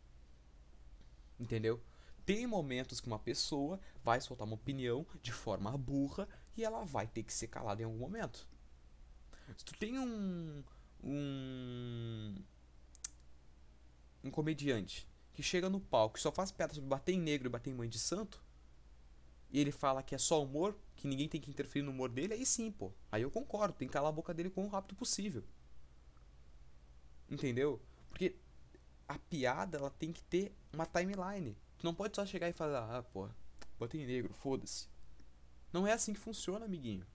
Entendeu? 1.37 1.83
Tem 2.25 2.47
momentos 2.47 3.01
que 3.01 3.07
uma 3.07 3.19
pessoa 3.19 3.81
vai 4.01 4.21
soltar 4.21 4.47
uma 4.47 4.55
opinião 4.55 5.05
de 5.21 5.33
forma 5.33 5.77
burra 5.77 6.25
e 6.55 6.63
ela 6.63 6.85
vai 6.85 7.05
ter 7.05 7.23
que 7.23 7.33
ser 7.33 7.47
calada 7.47 7.81
em 7.81 7.85
algum 7.85 7.97
momento. 7.97 8.47
Se 9.57 9.65
tu 9.65 9.73
tem 9.77 9.99
um. 9.99 10.63
um. 11.03 12.35
um 14.23 14.31
comediante 14.31 15.05
que 15.33 15.43
chega 15.43 15.69
no 15.69 15.81
palco 15.81 16.17
e 16.17 16.21
só 16.21 16.31
faz 16.31 16.49
piada 16.49 16.73
sobre 16.73 16.87
bater 16.87 17.11
em 17.11 17.19
negro 17.19 17.49
e 17.49 17.51
bater 17.51 17.71
em 17.71 17.73
mãe 17.73 17.89
de 17.89 17.99
santo, 17.99 18.41
e 19.51 19.59
ele 19.59 19.71
fala 19.71 20.01
que 20.01 20.15
é 20.15 20.17
só 20.17 20.41
humor, 20.41 20.77
que 21.01 21.07
ninguém 21.07 21.27
tem 21.27 21.41
que 21.41 21.49
interferir 21.49 21.83
no 21.83 21.91
humor 21.91 22.09
dele, 22.09 22.33
aí 22.33 22.45
sim, 22.45 22.71
pô. 22.71 22.91
Aí 23.11 23.23
eu 23.23 23.31
concordo, 23.31 23.73
tem 23.77 23.87
que 23.87 23.93
calar 23.93 24.09
a 24.09 24.13
boca 24.13 24.33
dele 24.33 24.49
o 24.49 24.51
quão 24.51 24.67
rápido 24.67 24.95
possível. 24.95 25.43
Entendeu? 27.29 27.81
Porque 28.09 28.35
a 29.07 29.17
piada, 29.19 29.77
ela 29.77 29.91
tem 29.91 30.11
que 30.13 30.23
ter 30.23 30.53
uma 30.73 30.85
timeline. 30.85 31.57
Tu 31.77 31.85
não 31.85 31.93
pode 31.95 32.15
só 32.15 32.25
chegar 32.25 32.49
e 32.49 32.53
falar, 32.53 32.97
ah, 32.99 33.03
pô, 33.03 33.29
botei 33.79 34.05
negro, 34.05 34.33
foda-se. 34.33 34.89
Não 35.73 35.87
é 35.87 35.93
assim 35.93 36.13
que 36.13 36.19
funciona, 36.19 36.65
amiguinho. 36.65 37.05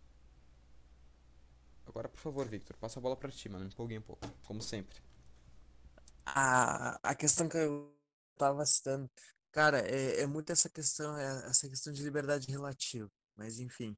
Agora, 1.86 2.08
por 2.08 2.18
favor, 2.20 2.46
Victor, 2.46 2.76
passa 2.76 2.98
a 2.98 3.02
bola 3.02 3.16
pra 3.16 3.30
ti, 3.30 3.48
mano. 3.48 3.64
Me 3.64 3.70
empolguei 3.70 3.98
um 3.98 4.02
pouco, 4.02 4.26
como 4.44 4.60
sempre. 4.62 4.98
A, 6.24 6.98
a 7.10 7.14
questão 7.14 7.48
que 7.48 7.56
eu 7.56 7.94
tava 8.36 8.64
citando, 8.66 9.10
cara, 9.52 9.78
é, 9.80 10.22
é 10.22 10.26
muito 10.26 10.50
essa 10.52 10.68
questão, 10.68 11.16
é 11.16 11.48
essa 11.48 11.68
questão 11.68 11.92
de 11.92 12.02
liberdade 12.02 12.50
relativa. 12.50 13.10
Mas 13.36 13.60
enfim, 13.60 13.96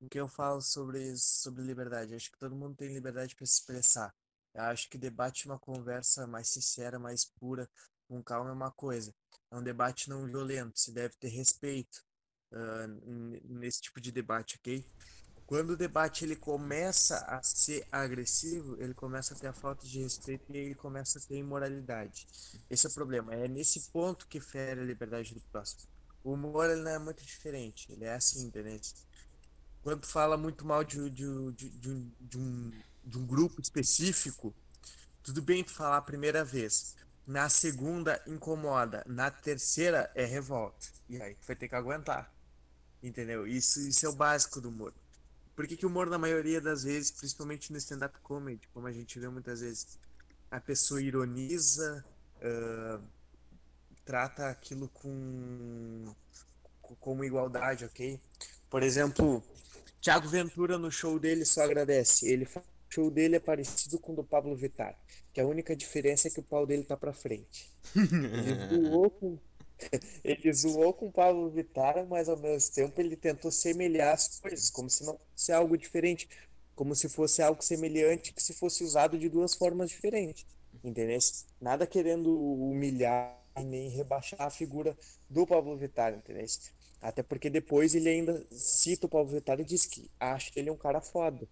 o 0.00 0.08
que 0.08 0.20
eu 0.20 0.28
falo 0.28 0.60
sobre, 0.60 1.16
sobre 1.16 1.62
liberdade? 1.62 2.14
Acho 2.14 2.30
que 2.32 2.38
todo 2.38 2.56
mundo 2.56 2.76
tem 2.76 2.92
liberdade 2.92 3.34
para 3.36 3.46
se 3.46 3.54
expressar. 3.60 4.14
Eu 4.54 4.62
acho 4.64 4.88
que 4.90 4.98
debate 4.98 5.46
uma 5.46 5.58
conversa 5.58 6.26
mais 6.26 6.48
sincera, 6.48 6.98
mais 6.98 7.24
pura, 7.24 7.68
com 8.08 8.22
calma 8.22 8.50
é 8.50 8.52
uma 8.52 8.70
coisa. 8.72 9.14
É 9.50 9.56
um 9.56 9.62
debate 9.62 10.08
não 10.08 10.26
violento, 10.26 10.78
se 10.80 10.92
deve 10.92 11.14
ter 11.16 11.28
respeito 11.28 12.04
n- 13.06 13.40
nesse 13.44 13.80
tipo 13.82 14.00
de 14.00 14.12
debate, 14.12 14.56
ok? 14.58 14.84
Quando 15.46 15.70
o 15.70 15.76
debate 15.76 16.24
ele 16.24 16.36
começa 16.36 17.18
a 17.26 17.42
ser 17.42 17.86
agressivo, 17.92 18.76
ele 18.82 18.94
começa 18.94 19.34
a 19.34 19.36
ter 19.38 19.46
a 19.48 19.52
falta 19.52 19.86
de 19.86 20.00
respeito 20.00 20.44
e 20.52 20.56
ele 20.58 20.74
começa 20.74 21.18
a 21.18 21.22
ter 21.22 21.36
imoralidade. 21.36 22.26
Esse 22.68 22.86
é 22.86 22.90
o 22.90 22.94
problema. 22.94 23.34
É 23.34 23.46
nesse 23.48 23.90
ponto 23.92 24.26
que 24.28 24.40
fere 24.40 24.80
a 24.80 24.84
liberdade 24.84 25.34
do 25.34 25.40
próximo. 25.52 25.88
O 26.26 26.32
humor 26.32 26.68
ele 26.68 26.82
não 26.82 26.90
é 26.90 26.98
muito 26.98 27.24
diferente. 27.24 27.86
Ele 27.92 28.04
é 28.04 28.12
assim, 28.12 28.46
entendeu? 28.46 28.80
Quando 29.80 30.04
fala 30.04 30.36
muito 30.36 30.66
mal 30.66 30.82
de, 30.82 31.08
de, 31.08 31.52
de, 31.52 31.70
de, 31.70 31.88
um, 31.88 32.12
de, 32.20 32.36
um, 32.36 32.72
de 33.04 33.18
um 33.18 33.24
grupo 33.24 33.60
específico, 33.60 34.52
tudo 35.22 35.40
bem 35.40 35.62
tu 35.62 35.70
falar 35.70 35.98
a 35.98 36.02
primeira 36.02 36.44
vez. 36.44 36.96
Na 37.24 37.48
segunda, 37.48 38.20
incomoda. 38.26 39.04
Na 39.06 39.30
terceira, 39.30 40.10
é 40.16 40.24
revolta. 40.24 40.88
E 41.08 41.22
aí 41.22 41.36
tu 41.36 41.46
vai 41.46 41.54
ter 41.54 41.68
que 41.68 41.76
aguentar. 41.76 42.34
Entendeu? 43.00 43.46
Isso, 43.46 43.78
isso 43.78 44.04
é 44.04 44.08
o 44.08 44.12
básico 44.12 44.60
do 44.60 44.68
humor. 44.68 44.92
Por 45.54 45.64
que, 45.68 45.76
que 45.76 45.86
o 45.86 45.88
humor, 45.88 46.10
na 46.10 46.18
maioria 46.18 46.60
das 46.60 46.82
vezes, 46.82 47.12
principalmente 47.12 47.70
no 47.70 47.78
stand-up 47.78 48.18
comedy, 48.24 48.66
como 48.74 48.88
a 48.88 48.92
gente 48.92 49.16
vê 49.20 49.28
muitas 49.28 49.60
vezes, 49.60 49.96
a 50.50 50.58
pessoa 50.58 51.00
ironiza, 51.00 52.04
ah, 52.42 53.00
trata 54.06 54.48
aquilo 54.50 54.88
com, 54.90 56.04
co- 56.82 56.96
como 57.00 57.24
igualdade, 57.24 57.84
ok? 57.86 58.20
Por 58.70 58.82
exemplo, 58.82 59.42
Thiago 60.00 60.28
Ventura 60.28 60.78
no 60.78 60.90
show 60.90 61.18
dele 61.18 61.44
só 61.44 61.62
agradece. 61.62 62.28
Ele 62.28 62.46
o 62.46 62.94
show 62.94 63.10
dele 63.10 63.36
é 63.36 63.40
parecido 63.40 63.98
com 64.00 64.12
o 64.12 64.16
do 64.16 64.24
Pablo 64.24 64.56
Vittar, 64.56 64.96
que 65.32 65.40
a 65.40 65.46
única 65.46 65.76
diferença 65.76 66.28
é 66.28 66.30
que 66.30 66.40
o 66.40 66.44
pau 66.44 66.66
dele 66.66 66.84
tá 66.84 66.96
pra 66.96 67.12
frente. 67.12 67.70
Ele 68.32 68.54
zoou 68.70 69.10
com, 69.10 69.38
ele 70.24 70.52
zoou 70.52 70.94
com 70.94 71.08
o 71.08 71.12
Pablo 71.12 71.50
Vittar, 71.50 72.06
mas 72.06 72.28
ao 72.28 72.36
mesmo 72.38 72.72
tempo 72.74 73.00
ele 73.00 73.16
tentou 73.16 73.50
semelhar 73.50 74.14
as 74.14 74.40
coisas, 74.40 74.70
como 74.70 74.88
se 74.90 75.04
não 75.04 75.18
fosse 75.34 75.52
algo 75.52 75.76
diferente, 75.76 76.28
como 76.74 76.94
se 76.94 77.08
fosse 77.08 77.42
algo 77.42 77.62
semelhante 77.62 78.32
que 78.32 78.42
se 78.42 78.54
fosse 78.54 78.84
usado 78.84 79.18
de 79.18 79.28
duas 79.28 79.54
formas 79.54 79.90
diferentes, 79.90 80.46
entendeu? 80.84 81.18
Nada 81.60 81.86
querendo 81.86 82.30
humilhar 82.38 83.38
nem 83.64 83.88
rebaixar 83.88 84.42
a 84.42 84.50
figura 84.50 84.96
do 85.28 85.46
Pablo 85.46 85.76
Vittar, 85.76 86.14
entendeu? 86.14 86.44
Até 87.00 87.22
porque 87.22 87.50
depois 87.50 87.94
ele 87.94 88.08
ainda 88.08 88.46
cita 88.50 89.06
o 89.06 89.08
Pablo 89.08 89.32
Vittar 89.32 89.60
e 89.60 89.64
diz 89.64 89.86
que 89.86 90.10
acha 90.18 90.50
ele 90.56 90.70
um 90.70 90.76
cara 90.76 91.00
foda. 91.00 91.48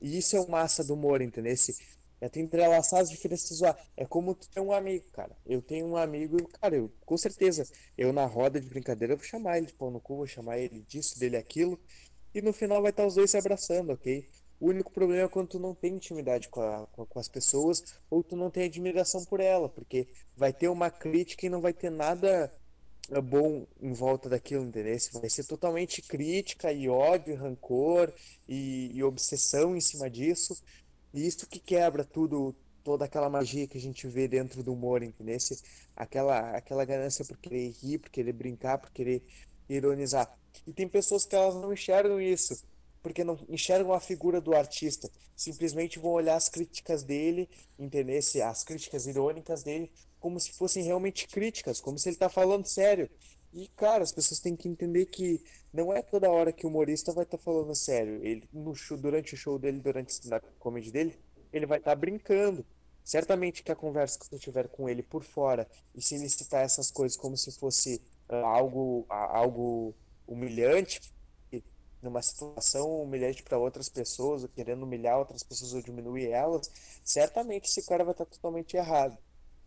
E 0.00 0.18
isso 0.18 0.36
é 0.36 0.40
o 0.40 0.50
massa 0.50 0.82
do 0.82 0.94
humor, 0.94 1.22
entendeu? 1.22 1.54
É 2.20 2.28
tu 2.28 2.38
entrelaçar 2.38 3.00
as 3.00 3.10
diferenças. 3.10 3.60
É 3.96 4.04
como 4.04 4.34
tu 4.34 4.48
ter 4.48 4.60
um 4.60 4.72
amigo, 4.72 5.04
cara. 5.12 5.36
Eu 5.44 5.60
tenho 5.60 5.86
um 5.86 5.96
amigo, 5.96 6.36
cara, 6.60 6.76
eu, 6.76 6.92
com 7.04 7.16
certeza, 7.16 7.64
eu 7.98 8.12
na 8.12 8.24
roda 8.24 8.60
de 8.60 8.68
brincadeira 8.68 9.16
vou 9.16 9.24
chamar 9.24 9.58
ele 9.58 9.66
de 9.66 9.74
pau 9.74 9.90
no 9.90 10.00
cu, 10.00 10.16
vou 10.16 10.26
chamar 10.26 10.58
ele 10.58 10.82
disso, 10.82 11.18
dele, 11.18 11.36
aquilo. 11.36 11.80
E 12.34 12.40
no 12.40 12.52
final 12.52 12.80
vai 12.80 12.90
estar 12.90 13.06
os 13.06 13.14
dois 13.14 13.30
se 13.30 13.36
abraçando, 13.36 13.92
ok? 13.92 14.28
O 14.62 14.68
único 14.68 14.92
problema 14.92 15.24
é 15.24 15.28
quando 15.28 15.48
tu 15.48 15.58
não 15.58 15.74
tem 15.74 15.94
intimidade 15.96 16.48
com, 16.48 16.60
a- 16.60 16.86
com, 16.86 17.18
as 17.18 17.26
pessoas 17.26 17.82
ou 18.08 18.22
tu 18.22 18.36
não 18.36 18.48
tem 18.48 18.66
admiração 18.66 19.24
por 19.24 19.40
ela, 19.40 19.68
porque 19.68 20.06
vai 20.36 20.52
ter 20.52 20.68
uma 20.68 20.88
crítica 20.88 21.44
e 21.44 21.48
não 21.48 21.60
vai 21.60 21.72
ter 21.72 21.90
nada 21.90 22.48
é 23.10 23.20
bom 23.20 23.66
em 23.80 23.92
volta 23.92 24.28
daquilo, 24.28 24.64
entendeu? 24.64 24.96
Vai 25.14 25.28
ser 25.28 25.44
totalmente 25.46 26.00
crítica 26.00 26.72
e 26.72 26.88
ódio, 26.88 27.34
e 27.34 27.36
rancor 27.36 28.12
e, 28.48 28.92
e 28.94 29.02
obsessão 29.02 29.76
em 29.76 29.80
cima 29.80 30.08
disso. 30.08 30.56
E 31.12 31.26
isso 31.26 31.44
que 31.48 31.58
quebra 31.58 32.04
tudo, 32.04 32.54
toda 32.84 33.04
aquela 33.04 33.28
magia 33.28 33.66
que 33.66 33.76
a 33.76 33.80
gente 33.80 34.06
vê 34.06 34.28
dentro 34.28 34.62
do 34.62 34.72
humor, 34.72 35.02
entendeu? 35.02 35.38
Aquela, 35.96 36.56
aquela 36.56 36.84
ganância 36.84 37.24
por 37.24 37.36
querer 37.38 37.70
rir, 37.82 37.98
por 37.98 38.10
querer 38.10 38.32
brincar, 38.32 38.78
por 38.78 38.92
querer 38.92 39.24
ironizar. 39.68 40.32
E 40.64 40.72
tem 40.72 40.88
pessoas 40.88 41.24
que 41.26 41.34
elas 41.34 41.56
não 41.56 41.72
enxergam 41.72 42.20
isso, 42.20 42.64
porque 43.02 43.24
não 43.24 43.38
enxergam 43.48 43.92
a 43.92 44.00
figura 44.00 44.40
do 44.40 44.54
artista. 44.54 45.10
Simplesmente 45.34 45.98
vão 45.98 46.12
olhar 46.12 46.36
as 46.36 46.48
críticas 46.48 47.02
dele, 47.02 47.48
entender? 47.78 48.20
As 48.44 48.64
críticas 48.64 49.06
irônicas 49.06 49.62
dele 49.62 49.90
como 50.22 50.38
se 50.38 50.52
fossem 50.52 50.84
realmente 50.84 51.26
críticas, 51.26 51.80
como 51.80 51.98
se 51.98 52.08
ele 52.08 52.16
tá 52.16 52.28
falando 52.28 52.64
sério. 52.64 53.10
E, 53.52 53.68
cara, 53.76 54.04
as 54.04 54.12
pessoas 54.12 54.40
têm 54.40 54.56
que 54.56 54.68
entender 54.68 55.06
que 55.06 55.42
não 55.72 55.92
é 55.92 56.00
toda 56.00 56.30
hora 56.30 56.52
que 56.52 56.64
o 56.64 56.68
humorista 56.68 57.12
vai 57.12 57.24
estar 57.24 57.36
tá 57.36 57.42
falando 57.42 57.74
sério. 57.74 58.24
Ele, 58.24 58.48
no 58.52 58.74
show, 58.74 58.96
durante 58.96 59.34
o 59.34 59.36
show 59.36 59.58
dele, 59.58 59.80
durante 59.80 60.10
stand-up 60.10 60.46
comedy 60.58 60.90
dele, 60.90 61.18
ele 61.52 61.66
vai 61.66 61.78
estar 61.78 61.90
tá 61.90 61.96
brincando. 61.96 62.64
Certamente 63.04 63.64
que 63.64 63.72
a 63.72 63.76
conversa 63.76 64.18
que 64.18 64.26
você 64.26 64.38
tiver 64.38 64.68
com 64.68 64.88
ele 64.88 65.02
por 65.02 65.24
fora, 65.24 65.68
e 65.92 66.00
se 66.00 66.14
ele 66.14 66.28
citar 66.28 66.64
essas 66.64 66.90
coisas 66.90 67.18
como 67.18 67.36
se 67.36 67.50
fosse 67.58 68.00
uh, 68.30 68.36
algo, 68.36 69.00
uh, 69.00 69.12
algo 69.12 69.94
humilhante, 70.26 71.00
numa 72.02 72.20
situação 72.20 73.00
humilhante 73.00 73.42
para 73.42 73.56
outras 73.56 73.88
pessoas, 73.88 74.42
ou 74.42 74.48
querendo 74.48 74.82
humilhar 74.82 75.18
outras 75.18 75.42
pessoas 75.42 75.72
ou 75.72 75.80
diminuir 75.80 76.28
elas, 76.28 76.70
certamente 77.04 77.68
esse 77.68 77.86
cara 77.86 78.04
vai 78.04 78.12
estar 78.12 78.26
totalmente 78.26 78.76
errado. 78.76 79.16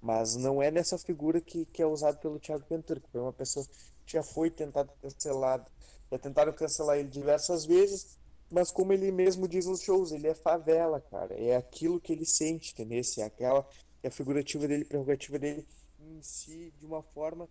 Mas 0.02 0.36
não 0.36 0.62
é 0.62 0.70
nessa 0.70 0.98
figura 0.98 1.40
que, 1.40 1.66
que 1.66 1.82
é 1.82 1.86
usado 1.86 2.20
pelo 2.20 2.40
Thiago 2.40 2.66
Ventura, 2.70 3.00
que 3.00 3.10
foi 3.10 3.22
uma 3.22 3.34
pessoa 3.34 3.66
que 4.06 4.14
já 4.14 4.22
foi 4.22 4.52
tentado 4.52 4.92
cancelado. 5.02 5.66
Já 6.12 6.20
tentaram 6.20 6.54
cancelar 6.54 6.98
ele 6.98 7.10
diversas 7.10 7.66
vezes, 7.66 8.20
mas 8.52 8.70
como 8.70 8.94
ele 8.94 9.12
mesmo 9.12 9.48
diz 9.48 9.66
nos 9.66 9.82
shows, 9.82 10.12
ele 10.12 10.28
é 10.28 10.36
favela, 10.36 11.02
cara. 11.02 11.34
É 11.34 11.56
aquilo 11.56 12.00
que 12.00 12.14
ele 12.14 12.26
sente, 12.26 12.74
entendeu? 12.74 13.02
É 13.18 13.24
aquela 13.24 13.68
é 14.04 14.08
a 14.08 14.12
figurativa 14.12 14.68
dele, 14.68 14.86
prerrogativa 14.86 15.40
dele 15.40 15.66
em 16.00 16.22
si, 16.22 16.72
de 16.78 16.86
uma 16.86 17.02
forma 17.02 17.50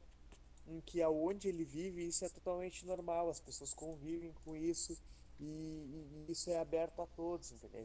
em 0.67 0.81
que 0.81 1.03
aonde 1.03 1.49
ele 1.49 1.65
vive, 1.65 2.07
isso 2.07 2.25
é 2.25 2.29
totalmente 2.29 2.87
normal. 2.87 3.29
As 3.29 3.41
pessoas 3.41 3.73
convivem 3.75 4.33
com 4.45 4.57
isso 4.57 4.97
e, 5.41 5.45
e 5.45 6.27
isso 6.29 6.51
é 6.51 6.59
aberto 6.59 7.01
a 7.01 7.07
todos, 7.07 7.53
entendeu? 7.53 7.83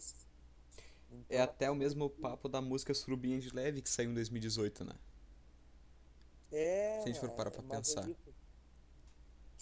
Então, 1.12 1.26
é 1.30 1.42
até 1.42 1.70
o 1.70 1.76
mesmo 1.76 2.10
papo 2.10 2.48
da 2.48 2.62
música 2.62 2.94
Surubinha 2.94 3.40
de 3.40 3.54
Leve 3.54 3.82
que 3.82 3.90
saiu 3.90 4.12
em 4.12 4.14
2018, 4.14 4.84
né? 4.84 4.94
É. 6.52 7.00
Se 7.02 7.10
a 7.10 7.12
gente 7.12 7.20
for 7.20 7.32
parar 7.32 7.52
pra 7.52 7.64
pensar. 7.64 8.10
É 8.10 8.16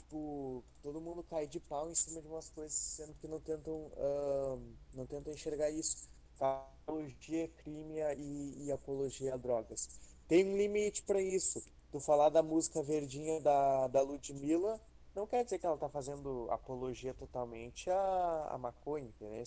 tipo, 0.07 0.63
todo 0.81 1.01
mundo 1.01 1.23
cai 1.23 1.47
de 1.47 1.59
pau 1.59 1.89
em 1.89 1.95
cima 1.95 2.21
de 2.21 2.27
umas 2.27 2.49
coisas, 2.49 2.73
sendo 2.73 3.13
que 3.15 3.27
não 3.27 3.39
tentam, 3.39 3.73
uh, 3.73 4.61
não 4.93 5.05
tentam 5.05 5.33
enxergar 5.33 5.69
isso. 5.69 6.09
Apologia, 6.39 7.47
crime 7.49 7.95
e, 8.17 8.65
e 8.65 8.71
apologia 8.71 9.33
a 9.33 9.37
drogas. 9.37 9.89
Tem 10.27 10.45
um 10.45 10.55
limite 10.55 11.03
para 11.03 11.21
isso. 11.21 11.63
Tu 11.91 11.99
falar 11.99 12.29
da 12.29 12.43
música 12.43 12.83
verdinha 12.83 13.39
da, 13.41 13.87
da 13.87 14.01
Ludmilla, 14.01 14.79
não 15.15 15.25
quer 15.25 15.43
dizer 15.43 15.57
que 15.57 15.65
ela 15.65 15.77
tá 15.77 15.89
fazendo 15.89 16.47
apologia 16.51 17.13
totalmente 17.13 17.89
a, 17.89 18.49
a 18.51 18.57
maconha, 18.57 19.07
entendeu? 19.07 19.43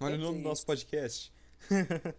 Olha 0.00 0.16
o 0.16 0.18
nome 0.18 0.38
do 0.38 0.48
nosso 0.48 0.64
podcast. 0.64 1.32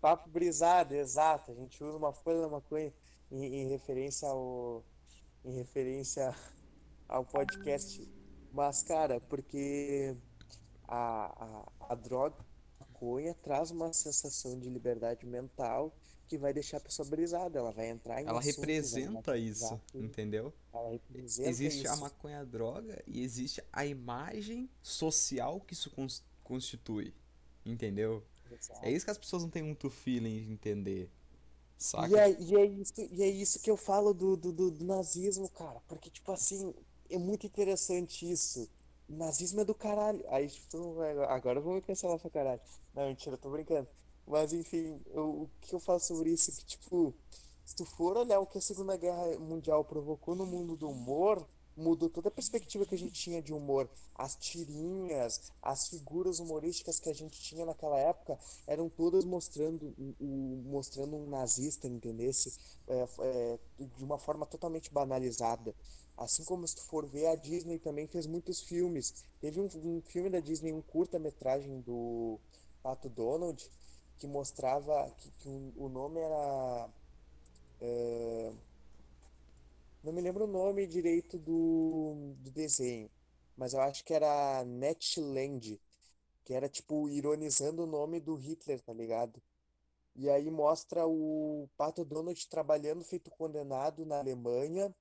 Papo 0.00 0.28
brisado, 0.28 0.94
exato. 0.94 1.50
A 1.50 1.54
gente 1.54 1.82
usa 1.82 1.96
uma 1.96 2.12
folha 2.12 2.42
da 2.42 2.48
maconha 2.48 2.92
em, 3.30 3.44
em 3.44 3.68
referência 3.68 4.28
ao. 4.28 4.84
Em 5.44 5.52
referência 5.54 6.34
ao 7.08 7.24
podcast. 7.24 8.08
Mas, 8.52 8.82
cara, 8.82 9.20
porque 9.20 10.16
a, 10.86 11.64
a, 11.80 11.92
a 11.92 11.94
droga, 11.94 12.36
a 12.80 12.84
maconha, 12.84 13.34
traz 13.34 13.70
uma 13.70 13.92
sensação 13.92 14.58
de 14.58 14.68
liberdade 14.68 15.26
mental 15.26 15.94
que 16.30 16.38
vai 16.38 16.52
deixar 16.52 16.76
a 16.76 16.80
pessoa 16.80 17.06
brisada. 17.08 17.58
Ela 17.58 17.72
vai 17.72 17.90
entrar 17.90 18.22
em 18.22 18.26
Ela 18.26 18.38
assuntos, 18.38 18.56
representa 18.56 19.36
isso, 19.36 19.80
entendeu? 19.92 20.54
Ela 20.72 20.90
representa 20.90 21.50
existe 21.50 21.84
isso. 21.84 21.92
a 21.92 21.96
maconha 21.96 22.46
droga 22.46 23.02
e 23.04 23.20
existe 23.20 23.60
a 23.72 23.84
imagem 23.84 24.70
social 24.80 25.60
que 25.60 25.74
isso 25.74 25.90
constitui. 26.44 27.12
Entendeu? 27.66 28.22
Exato. 28.48 28.80
É 28.84 28.92
isso 28.92 29.04
que 29.04 29.10
as 29.10 29.18
pessoas 29.18 29.42
não 29.42 29.50
têm 29.50 29.62
muito 29.62 29.90
feeling 29.90 30.44
de 30.44 30.52
entender. 30.52 31.10
Saca? 31.76 32.08
E 32.08 32.14
é, 32.14 32.40
e 32.40 32.56
é, 32.56 32.64
isso, 32.64 32.92
e 32.96 33.22
é 33.22 33.28
isso 33.28 33.60
que 33.60 33.70
eu 33.70 33.76
falo 33.76 34.14
do, 34.14 34.36
do, 34.36 34.52
do, 34.52 34.84
nazismo, 34.84 35.48
cara. 35.48 35.80
Porque, 35.88 36.10
tipo 36.10 36.30
assim, 36.30 36.72
é 37.10 37.18
muito 37.18 37.46
interessante 37.46 38.30
isso. 38.30 38.70
Nazismo 39.08 39.62
é 39.62 39.64
do 39.64 39.74
caralho. 39.74 40.24
Aí, 40.28 40.48
tipo, 40.48 41.00
agora 41.28 41.58
eu 41.58 41.62
vou 41.62 41.74
me 41.74 41.82
cancelar 41.82 42.18
pra 42.18 42.30
caralho. 42.30 42.60
Não, 42.94 43.08
mentira, 43.08 43.34
eu 43.34 43.38
tô 43.38 43.50
brincando. 43.50 43.88
Mas, 44.30 44.52
enfim, 44.52 45.00
eu, 45.12 45.42
o 45.42 45.50
que 45.60 45.74
eu 45.74 45.80
falo 45.80 45.98
sobre 45.98 46.30
isso 46.30 46.52
é 46.52 46.54
que, 46.54 46.64
tipo, 46.64 47.12
se 47.64 47.74
tu 47.74 47.84
for 47.84 48.16
olhar 48.16 48.38
o 48.38 48.46
que 48.46 48.58
a 48.58 48.60
Segunda 48.60 48.96
Guerra 48.96 49.36
Mundial 49.40 49.84
provocou 49.84 50.36
no 50.36 50.46
mundo 50.46 50.76
do 50.76 50.88
humor, 50.88 51.44
mudou 51.76 52.08
toda 52.08 52.28
a 52.28 52.30
perspectiva 52.30 52.86
que 52.86 52.94
a 52.94 52.98
gente 52.98 53.12
tinha 53.12 53.42
de 53.42 53.52
humor. 53.52 53.90
As 54.14 54.36
tirinhas, 54.36 55.50
as 55.60 55.88
figuras 55.88 56.38
humorísticas 56.38 57.00
que 57.00 57.08
a 57.08 57.12
gente 57.12 57.40
tinha 57.40 57.66
naquela 57.66 57.98
época 57.98 58.38
eram 58.68 58.88
todas 58.88 59.24
mostrando, 59.24 59.94
o, 60.20 60.62
mostrando 60.64 61.16
um 61.16 61.28
nazista, 61.28 61.88
entendesse? 61.88 62.56
É, 62.86 63.08
é, 63.20 63.58
de 63.96 64.04
uma 64.04 64.18
forma 64.18 64.46
totalmente 64.46 64.92
banalizada. 64.92 65.74
Assim 66.16 66.44
como 66.44 66.68
se 66.68 66.76
tu 66.76 66.82
for 66.82 67.04
ver, 67.04 67.26
a 67.26 67.34
Disney 67.34 67.78
também 67.78 68.06
fez 68.06 68.26
muitos 68.26 68.60
filmes. 68.60 69.24
Teve 69.40 69.60
um, 69.60 69.68
um 69.82 70.02
filme 70.02 70.30
da 70.30 70.38
Disney, 70.38 70.72
um 70.72 70.82
curta-metragem 70.82 71.80
do 71.80 72.38
Pato 72.82 73.08
Donald, 73.08 73.70
que 74.20 74.26
mostrava 74.28 75.10
que, 75.18 75.30
que 75.32 75.48
o, 75.48 75.72
o 75.76 75.88
nome 75.88 76.20
era. 76.20 76.90
É, 77.80 78.52
não 80.04 80.12
me 80.12 80.20
lembro 80.20 80.44
o 80.44 80.46
nome 80.46 80.86
direito 80.86 81.38
do, 81.38 82.34
do 82.38 82.50
desenho, 82.50 83.10
mas 83.56 83.72
eu 83.72 83.80
acho 83.80 84.04
que 84.04 84.12
era 84.14 84.62
Netland, 84.64 85.80
que 86.44 86.54
era 86.54 86.68
tipo 86.68 87.08
ironizando 87.08 87.84
o 87.84 87.86
nome 87.86 88.20
do 88.20 88.34
Hitler, 88.34 88.80
tá 88.82 88.92
ligado? 88.92 89.42
E 90.16 90.28
aí 90.30 90.50
mostra 90.50 91.06
o 91.06 91.68
Pato 91.76 92.04
Donald 92.04 92.48
trabalhando 92.48 93.04
feito 93.04 93.30
condenado 93.30 94.04
na 94.04 94.18
Alemanha 94.18 94.94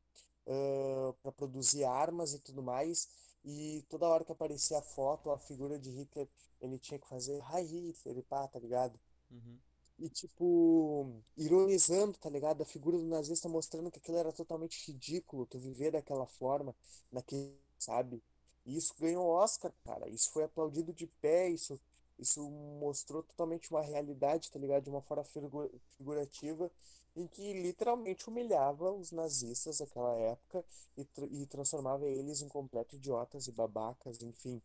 uh, 0.48 1.14
para 1.22 1.32
produzir 1.32 1.84
armas 1.84 2.34
e 2.34 2.40
tudo 2.40 2.64
mais. 2.64 3.10
E 3.44 3.86
toda 3.90 4.08
hora 4.08 4.26
que 4.26 4.32
aparecia 4.32 4.80
a 4.80 4.82
foto, 4.82 5.32
a 5.32 5.40
figura 5.40 5.80
de 5.80 5.90
Hitler, 5.90 6.28
ele 6.62 6.78
tinha 6.78 7.00
que 7.00 7.08
fazer 7.08 7.42
Hi 7.54 7.64
Hitler 7.64 8.24
pá, 8.24 8.48
tá 8.48 8.60
ligado? 8.60 9.00
Uhum. 9.32 9.58
E, 10.00 10.10
tipo, 10.10 11.22
ironizando, 11.38 12.18
tá 12.18 12.30
ligado? 12.30 12.62
A 12.64 12.66
figura 12.66 12.98
do 12.98 13.04
nazista 13.06 13.50
mostrando 13.50 13.92
que 13.92 14.00
aquilo 14.00 14.18
era 14.18 14.32
totalmente 14.32 14.82
ridículo, 14.90 15.46
tu 15.46 15.60
viver 15.60 15.92
daquela 15.92 16.26
forma, 16.26 16.74
naquele, 17.12 17.54
sabe? 17.78 18.24
E 18.66 18.78
isso 18.78 18.96
ganhou 19.00 19.28
Oscar, 19.28 19.74
cara. 19.84 20.08
Isso 20.10 20.32
foi 20.32 20.44
aplaudido 20.44 20.94
de 20.94 21.06
pé, 21.22 21.50
isso, 21.50 21.80
isso 22.18 22.42
mostrou 22.80 23.24
totalmente 23.24 23.70
uma 23.72 23.82
realidade, 23.82 24.50
tá 24.52 24.58
ligado? 24.60 24.84
De 24.84 24.90
uma 24.90 25.02
forma 25.02 25.24
figu- 25.24 25.70
figurativa, 25.98 26.72
em 27.16 27.28
que 27.28 27.54
literalmente 27.62 28.28
humilhava 28.30 28.92
os 28.94 29.12
nazistas 29.12 29.80
daquela 29.80 30.14
época 30.16 30.64
e, 30.98 31.04
tra- 31.04 31.26
e 31.30 31.46
transformava 31.46 32.08
eles 32.08 32.42
em 32.42 32.48
completos 32.48 32.98
idiotas 32.98 33.48
e 33.48 33.52
babacas, 33.52 34.22
enfim. 34.22 34.62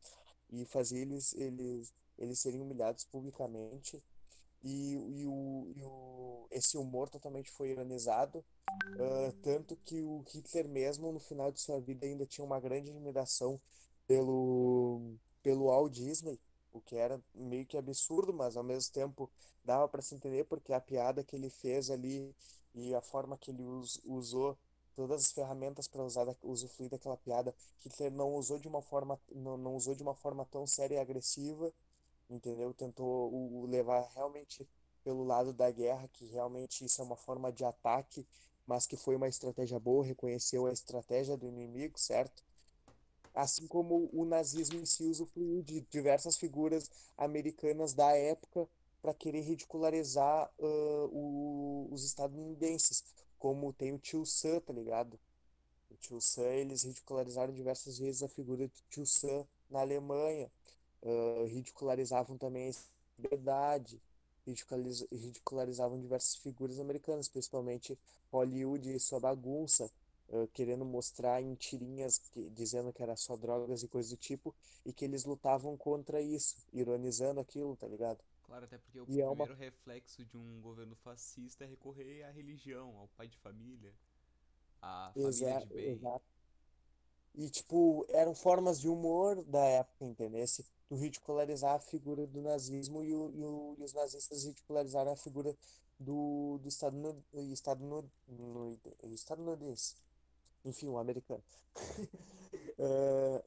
E 0.50 0.64
fazia 0.66 1.00
eles, 1.00 1.34
eles, 1.34 1.92
eles 2.18 2.38
serem 2.38 2.60
humilhados 2.60 3.04
publicamente 3.04 4.02
e, 4.64 4.94
e, 4.94 5.26
o, 5.26 5.72
e 5.76 5.82
o, 5.82 6.46
esse 6.50 6.78
humor 6.78 7.10
totalmente 7.10 7.50
foi 7.50 7.70
ironizado, 7.70 8.38
uh, 8.38 9.32
tanto 9.42 9.76
que 9.84 10.02
o 10.02 10.24
Hitler 10.26 10.66
mesmo, 10.66 11.12
no 11.12 11.20
final 11.20 11.52
de 11.52 11.60
sua 11.60 11.78
vida, 11.78 12.06
ainda 12.06 12.24
tinha 12.24 12.44
uma 12.44 12.58
grande 12.58 12.90
admiração 12.90 13.60
pelo, 14.06 15.16
pelo 15.42 15.66
Walt 15.66 15.92
Disney, 15.92 16.40
o 16.72 16.80
que 16.80 16.96
era 16.96 17.22
meio 17.34 17.66
que 17.66 17.76
absurdo, 17.76 18.32
mas 18.32 18.56
ao 18.56 18.64
mesmo 18.64 18.92
tempo 18.92 19.30
dava 19.62 19.86
para 19.86 20.02
se 20.02 20.14
entender, 20.14 20.44
porque 20.44 20.72
a 20.72 20.80
piada 20.80 21.22
que 21.22 21.36
ele 21.36 21.50
fez 21.50 21.90
ali 21.90 22.34
e 22.74 22.94
a 22.94 23.02
forma 23.02 23.36
que 23.36 23.50
ele 23.50 23.62
us, 23.62 24.00
usou 24.04 24.58
todas 24.94 25.22
as 25.22 25.32
ferramentas 25.32 25.88
para 25.88 26.02
usar 26.02 26.26
usufruir 26.42 26.90
daquela 26.90 27.16
piada, 27.16 27.54
Hitler 27.80 28.12
não 28.12 28.34
usou 28.34 28.58
de 28.58 28.68
uma 28.68 28.80
forma 28.80 29.20
não, 29.34 29.56
não 29.56 29.74
usou 29.74 29.94
de 29.94 30.02
uma 30.02 30.14
forma 30.14 30.44
tão 30.46 30.66
séria 30.66 30.96
e 30.96 30.98
agressiva, 30.98 31.72
entendeu? 32.36 32.72
Tentou 32.74 33.32
o, 33.32 33.66
levar 33.66 34.08
realmente 34.14 34.66
pelo 35.04 35.24
lado 35.24 35.52
da 35.52 35.70
guerra, 35.70 36.08
que 36.08 36.26
realmente 36.26 36.84
isso 36.84 37.00
é 37.00 37.04
uma 37.04 37.16
forma 37.16 37.52
de 37.52 37.64
ataque, 37.64 38.26
mas 38.66 38.86
que 38.86 38.96
foi 38.96 39.16
uma 39.16 39.28
estratégia 39.28 39.78
boa, 39.78 40.04
reconheceu 40.04 40.66
a 40.66 40.72
estratégia 40.72 41.36
do 41.36 41.46
inimigo, 41.48 41.98
certo? 41.98 42.42
Assim 43.34 43.66
como 43.66 44.08
o 44.12 44.24
nazismo 44.24 44.78
em 44.78 44.86
si 44.86 45.04
usufruiu 45.04 45.62
de 45.62 45.80
diversas 45.90 46.36
figuras 46.36 46.90
americanas 47.18 47.92
da 47.92 48.12
época 48.16 48.68
para 49.02 49.12
querer 49.14 49.40
ridicularizar 49.42 50.50
ah, 50.60 51.08
o- 51.12 51.88
os 51.90 52.04
estadunidenses, 52.04 53.04
como 53.38 53.72
tem 53.72 53.92
o 53.92 53.98
Tio 53.98 54.24
Sam, 54.24 54.60
tá 54.60 54.72
ligado? 54.72 55.18
O 55.90 55.96
Tio 55.96 56.20
Sam, 56.20 56.44
eles 56.54 56.82
ridicularizaram 56.82 57.52
diversas 57.52 57.98
vezes 57.98 58.22
a 58.22 58.28
figura 58.28 58.66
do 58.68 58.74
Tio 58.90 59.06
Sam 59.06 59.46
na 59.70 59.80
Alemanha, 59.80 60.50
ridicularizavam 61.46 62.36
também 62.38 62.70
a 62.70 62.72
liberdade, 63.22 64.00
ridiculariz- 64.46 65.06
ridicularizavam 65.12 66.00
diversas 66.00 66.36
figuras 66.36 66.78
americanas, 66.80 67.28
principalmente 67.28 67.98
Hollywood 68.32 68.90
e 68.94 69.00
sua 69.00 69.20
bagunça, 69.20 69.90
ah, 70.32 70.46
querendo 70.52 70.84
mostrar 70.84 71.40
em 71.42 71.54
tirinhas 71.54 72.18
que- 72.18 72.50
dizendo 72.50 72.92
que 72.92 73.02
era 73.02 73.16
só 73.16 73.36
drogas 73.36 73.82
e 73.82 73.88
coisa 73.88 74.10
do 74.10 74.16
tipo, 74.16 74.54
e 74.84 74.92
que 74.92 75.04
eles 75.04 75.24
lutavam 75.24 75.76
contra 75.76 76.20
isso, 76.20 76.56
ironizando 76.72 77.40
aquilo, 77.40 77.76
tá 77.76 77.86
ligado? 77.86 78.18
Claro, 78.42 78.64
até 78.66 78.78
porque 78.78 79.00
o 79.00 79.06
E 79.08 79.20
é 79.20 79.28
uma- 79.28 79.46
primeiro 79.46 79.54
reflexo 79.54 80.24
de 80.24 80.36
um 80.36 80.60
governo 80.60 80.94
fascista 80.96 81.64
é 81.64 81.66
recorrer 81.66 82.22
à 82.24 82.30
religião, 82.30 82.96
ao 82.98 83.08
pai 83.08 83.26
de 83.26 83.38
família, 83.38 83.94
à 84.82 85.12
família 85.22 85.56
de 85.56 85.66
bem. 85.66 85.90
exato. 85.90 86.24
E, 87.34 87.50
tipo, 87.50 88.06
eram 88.10 88.34
formas 88.34 88.80
de 88.80 88.88
humor 88.88 89.42
da 89.44 89.64
época, 89.64 90.04
entendesse? 90.04 90.64
Tu 90.88 90.94
ridicularizar 90.96 91.74
a 91.74 91.80
figura 91.80 92.26
do 92.26 92.40
nazismo 92.40 93.02
e, 93.02 93.12
o, 93.14 93.30
e, 93.34 93.44
o- 93.44 93.76
e 93.78 93.82
os 93.84 93.92
nazistas 93.92 94.44
ridicularizaram 94.44 95.12
a 95.12 95.16
figura 95.16 95.56
do, 95.98 96.58
do 96.62 96.68
Estado, 96.68 96.96
no, 96.96 97.52
Estado, 97.52 97.84
no, 97.84 98.04
no, 98.28 98.78
estadunidense. 99.12 99.94
Enfim, 100.64 100.88
o 100.88 100.98
americano. 100.98 101.42
É, 102.78 103.42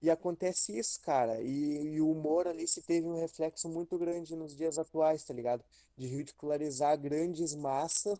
E 0.00 0.10
acontece 0.10 0.76
isso, 0.76 1.00
cara. 1.00 1.40
E, 1.42 1.94
e 1.94 2.00
o 2.00 2.10
humor 2.10 2.46
ali 2.48 2.66
se 2.66 2.82
teve 2.82 3.06
um 3.06 3.18
reflexo 3.20 3.68
muito 3.68 3.96
grande 3.98 4.34
nos 4.34 4.56
dias 4.56 4.78
atuais, 4.78 5.22
tá 5.24 5.32
ligado? 5.32 5.64
De 5.96 6.06
ridicularizar 6.06 6.98
grandes 7.00 7.54
massas, 7.54 8.18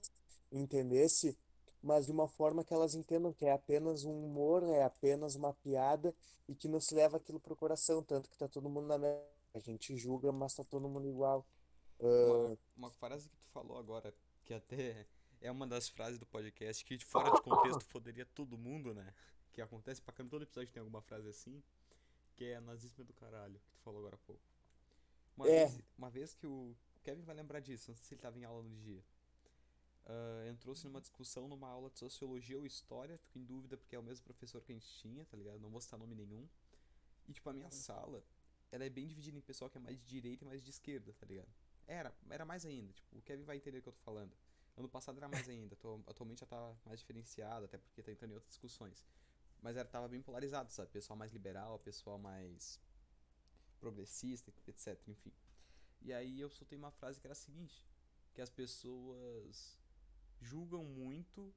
entendesse? 0.50 1.36
Mas 1.82 2.06
de 2.06 2.12
uma 2.12 2.28
forma 2.28 2.62
que 2.64 2.72
elas 2.72 2.94
entendam 2.94 3.32
que 3.32 3.44
é 3.44 3.52
apenas 3.52 4.04
um 4.04 4.24
humor, 4.24 4.62
é 4.62 4.84
apenas 4.84 5.34
uma 5.34 5.52
piada 5.52 6.14
e 6.48 6.54
que 6.54 6.68
não 6.68 6.78
se 6.78 6.94
leva 6.94 7.16
aquilo 7.16 7.40
pro 7.40 7.56
coração, 7.56 8.02
tanto 8.02 8.28
que 8.30 8.38
tá 8.38 8.46
todo 8.48 8.68
mundo 8.70 8.86
na 8.86 8.98
mesma. 8.98 9.20
A 9.54 9.58
gente 9.58 9.96
julga, 9.96 10.30
mas 10.32 10.54
tá 10.54 10.64
todo 10.64 10.88
mundo 10.88 11.06
igual. 11.08 11.44
Uma, 11.98 12.58
uma 12.76 12.90
frase 12.90 13.28
que 13.28 13.36
tu 13.36 13.46
falou 13.48 13.78
agora, 13.78 14.14
que 14.44 14.54
até 14.54 15.06
é 15.40 15.50
uma 15.50 15.66
das 15.66 15.88
frases 15.88 16.18
do 16.18 16.26
podcast 16.26 16.84
que 16.84 16.98
fora 17.04 17.30
de 17.32 17.42
contexto 17.42 17.84
foderia 17.86 18.24
todo 18.24 18.56
mundo, 18.56 18.94
né? 18.94 19.12
Que 19.52 19.60
acontece 19.60 20.00
pra 20.00 20.14
caramba, 20.14 20.30
todo 20.30 20.42
episódio 20.42 20.72
tem 20.72 20.80
alguma 20.80 21.02
frase 21.02 21.28
assim, 21.28 21.62
que 22.36 22.44
é 22.44 22.60
nazismo 22.60 23.02
é 23.02 23.04
do 23.04 23.12
caralho, 23.12 23.58
que 23.58 23.70
tu 23.72 23.80
falou 23.80 24.00
agora 24.00 24.14
há 24.14 24.26
pouco. 24.26 24.42
Uma 25.36 25.48
É. 25.48 25.66
vez, 25.66 25.80
uma 25.98 26.10
vez 26.10 26.34
que 26.34 26.46
o 26.46 26.74
Kevin 27.02 27.22
vai 27.22 27.34
lembrar 27.34 27.60
disso, 27.60 27.90
não 27.90 27.96
sei 27.96 28.04
se 28.06 28.14
ele 28.14 28.20
tava 28.22 28.38
em 28.38 28.44
aula 28.44 28.62
no 28.62 28.76
dia. 28.76 29.02
Ah, 30.06 30.48
Entrou-se 30.48 30.84
numa 30.84 31.00
discussão 31.00 31.48
numa 31.48 31.68
aula 31.68 31.90
de 31.90 31.98
sociologia 31.98 32.58
ou 32.58 32.66
história, 32.66 33.18
fico 33.18 33.38
em 33.38 33.44
dúvida 33.44 33.76
porque 33.76 33.96
é 33.96 33.98
o 33.98 34.02
mesmo 34.02 34.24
professor 34.24 34.60
que 34.62 34.72
a 34.72 34.74
gente 34.74 34.88
tinha, 34.98 35.24
tá 35.26 35.36
ligado? 35.36 35.60
Não 35.60 35.70
vou 35.70 35.80
citar 35.80 35.98
nome 35.98 36.14
nenhum. 36.14 36.48
E 37.28 37.32
tipo, 37.32 37.48
a 37.50 37.52
minha 37.52 37.70
sala, 37.70 38.24
ela 38.70 38.84
é 38.84 38.90
bem 38.90 39.06
dividida 39.06 39.36
em 39.38 39.40
pessoal 39.40 39.70
que 39.70 39.78
é 39.78 39.80
mais 39.80 39.98
de 39.98 40.04
direita 40.06 40.44
e 40.44 40.46
mais 40.46 40.62
de 40.62 40.70
esquerda, 40.70 41.12
tá 41.14 41.26
ligado? 41.26 41.48
Era, 41.86 42.14
era 42.30 42.44
mais 42.44 42.64
ainda, 42.64 42.92
tipo, 42.92 43.18
o 43.18 43.22
Kevin 43.22 43.44
vai 43.44 43.56
entender 43.56 43.78
o 43.78 43.82
que 43.82 43.88
eu 43.88 43.92
tô 43.92 44.00
falando. 44.00 44.32
Ano 44.76 44.88
passado 44.88 45.18
era 45.18 45.28
mais 45.28 45.48
ainda, 45.48 45.74
atu- 45.74 46.02
atualmente 46.06 46.40
já 46.40 46.46
tá 46.46 46.74
mais 46.86 47.00
diferenciado, 47.00 47.66
até 47.66 47.76
porque 47.78 48.02
tá 48.02 48.10
entrando 48.12 48.30
em 48.32 48.34
outras 48.34 48.50
discussões. 48.50 49.06
Mas 49.60 49.76
era, 49.76 49.88
tava 49.88 50.08
bem 50.08 50.22
polarizado, 50.22 50.72
sabe? 50.72 50.90
Pessoal 50.90 51.16
mais 51.16 51.32
liberal, 51.32 51.78
pessoal 51.80 52.18
mais 52.18 52.80
progressista, 53.80 54.52
etc, 54.66 54.98
enfim. 55.08 55.32
E 56.00 56.12
aí 56.12 56.40
eu 56.40 56.50
soltei 56.50 56.78
uma 56.78 56.90
frase 56.90 57.20
que 57.20 57.26
era 57.26 57.32
a 57.32 57.36
seguinte, 57.36 57.86
que 58.34 58.40
as 58.40 58.50
pessoas 58.50 59.78
julgam 60.42 60.84
muito, 60.84 61.54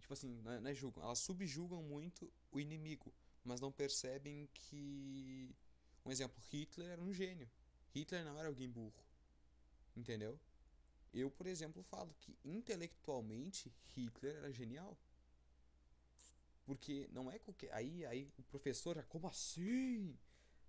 tipo 0.00 0.12
assim, 0.12 0.40
não 0.42 0.52
é, 0.52 0.60
não 0.60 0.70
é 0.70 0.74
julgam, 0.74 1.02
elas 1.02 1.18
subjugam 1.18 1.82
muito 1.82 2.32
o 2.50 2.60
inimigo, 2.60 3.12
mas 3.44 3.60
não 3.60 3.72
percebem 3.72 4.48
que, 4.54 5.54
um 6.04 6.10
exemplo, 6.10 6.40
Hitler 6.50 6.90
era 6.90 7.02
um 7.02 7.12
gênio. 7.12 7.50
Hitler 7.94 8.24
não 8.24 8.38
era 8.38 8.48
alguém 8.48 8.68
burro. 8.68 9.04
Entendeu? 9.96 10.38
Eu, 11.12 11.30
por 11.30 11.46
exemplo, 11.46 11.82
falo 11.84 12.14
que 12.20 12.36
intelectualmente 12.44 13.72
Hitler 13.94 14.36
era 14.36 14.52
genial. 14.52 14.98
Porque 16.64 17.08
não 17.12 17.30
é 17.30 17.38
qualquer. 17.38 17.72
Aí, 17.72 18.04
aí 18.04 18.30
o 18.36 18.42
professor, 18.42 18.96
já, 18.96 19.02
como 19.04 19.28
assim? 19.28 20.18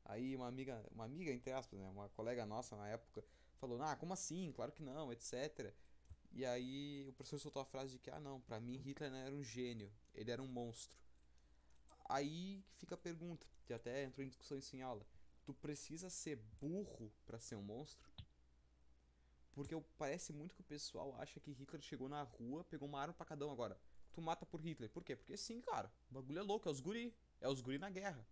Aí 0.05 0.35
uma 0.35 0.47
amiga, 0.47 0.85
uma 0.91 1.03
amiga, 1.03 1.31
entre 1.31 1.51
aspas, 1.51 1.79
né? 1.79 1.89
Uma 1.89 2.07
colega 2.09 2.45
nossa 2.45 2.77
na 2.77 2.87
época 2.87 3.25
falou, 3.57 3.81
ah, 3.81 3.95
como 3.95 4.13
assim? 4.13 4.51
Claro 4.53 4.71
que 4.71 4.83
não, 4.83 5.11
etc. 5.11 5.73
E 6.31 6.45
aí 6.45 7.05
o 7.07 7.13
professor 7.13 7.39
soltou 7.39 7.61
a 7.61 7.65
frase 7.65 7.93
de 7.93 7.99
que, 7.99 8.09
ah 8.09 8.19
não, 8.19 8.41
pra 8.41 8.59
mim 8.59 8.77
Hitler 8.77 9.09
não 9.11 9.17
era 9.17 9.33
um 9.33 9.43
gênio, 9.43 9.91
ele 10.13 10.31
era 10.31 10.41
um 10.41 10.47
monstro. 10.47 10.97
Aí 12.09 12.63
fica 12.77 12.95
a 12.95 12.97
pergunta, 12.97 13.45
que 13.65 13.73
até 13.73 14.03
entrou 14.03 14.23
em 14.23 14.29
discussão 14.29 14.57
isso 14.57 14.75
em 14.75 14.81
aula. 14.81 15.05
Tu 15.45 15.53
precisa 15.53 16.09
ser 16.09 16.37
burro 16.59 17.11
pra 17.25 17.39
ser 17.39 17.55
um 17.55 17.61
monstro? 17.61 18.09
Porque 19.53 19.75
parece 19.97 20.31
muito 20.31 20.53
que 20.53 20.61
o 20.61 20.63
pessoal 20.63 21.15
acha 21.19 21.39
que 21.39 21.51
Hitler 21.51 21.81
chegou 21.81 22.07
na 22.07 22.21
rua, 22.21 22.63
pegou 22.63 22.87
uma 22.87 23.01
arma 23.01 23.13
pra 23.13 23.25
cada 23.25 23.47
um 23.47 23.51
agora. 23.51 23.75
Tu 24.13 24.21
mata 24.21 24.45
por 24.45 24.61
Hitler. 24.61 24.89
Por 24.89 25.03
quê? 25.03 25.15
Porque 25.15 25.35
sim, 25.35 25.61
cara. 25.61 25.91
O 26.11 26.13
bagulho 26.13 26.39
é 26.39 26.43
louco, 26.43 26.69
é 26.69 26.71
os 26.71 26.79
guri. 26.79 27.15
É 27.41 27.49
os 27.49 27.59
guri 27.61 27.79
na 27.79 27.89
guerra. 27.89 28.23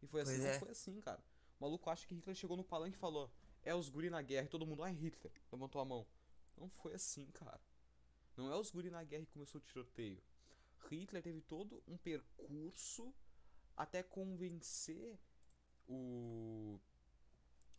E 0.00 0.06
foi 0.06 0.20
assim, 0.20 0.44
é. 0.44 0.58
foi 0.58 0.70
assim, 0.70 1.00
cara. 1.00 1.22
O 1.58 1.64
maluco 1.64 1.90
acha 1.90 2.06
que 2.06 2.14
Hitler 2.14 2.36
chegou 2.36 2.56
no 2.56 2.62
palanque 2.62 2.96
e 2.96 3.00
falou: 3.00 3.32
É 3.62 3.74
os 3.74 3.88
guri 3.88 4.10
na 4.10 4.22
guerra. 4.22 4.46
E 4.46 4.48
todo 4.48 4.66
mundo, 4.66 4.82
ah, 4.82 4.90
Hitler. 4.90 5.32
Levantou 5.50 5.80
a 5.80 5.84
mão. 5.84 6.06
Não 6.56 6.68
foi 6.68 6.94
assim, 6.94 7.26
cara. 7.32 7.60
Não 8.36 8.52
é 8.52 8.56
os 8.56 8.70
guri 8.70 8.90
na 8.90 9.04
guerra 9.04 9.24
que 9.24 9.32
começou 9.32 9.60
o 9.60 9.64
tiroteio. 9.64 10.22
Hitler 10.90 11.22
teve 11.22 11.40
todo 11.40 11.82
um 11.86 11.96
percurso 11.96 13.14
até 13.76 14.02
convencer 14.02 15.18
o 15.88 16.78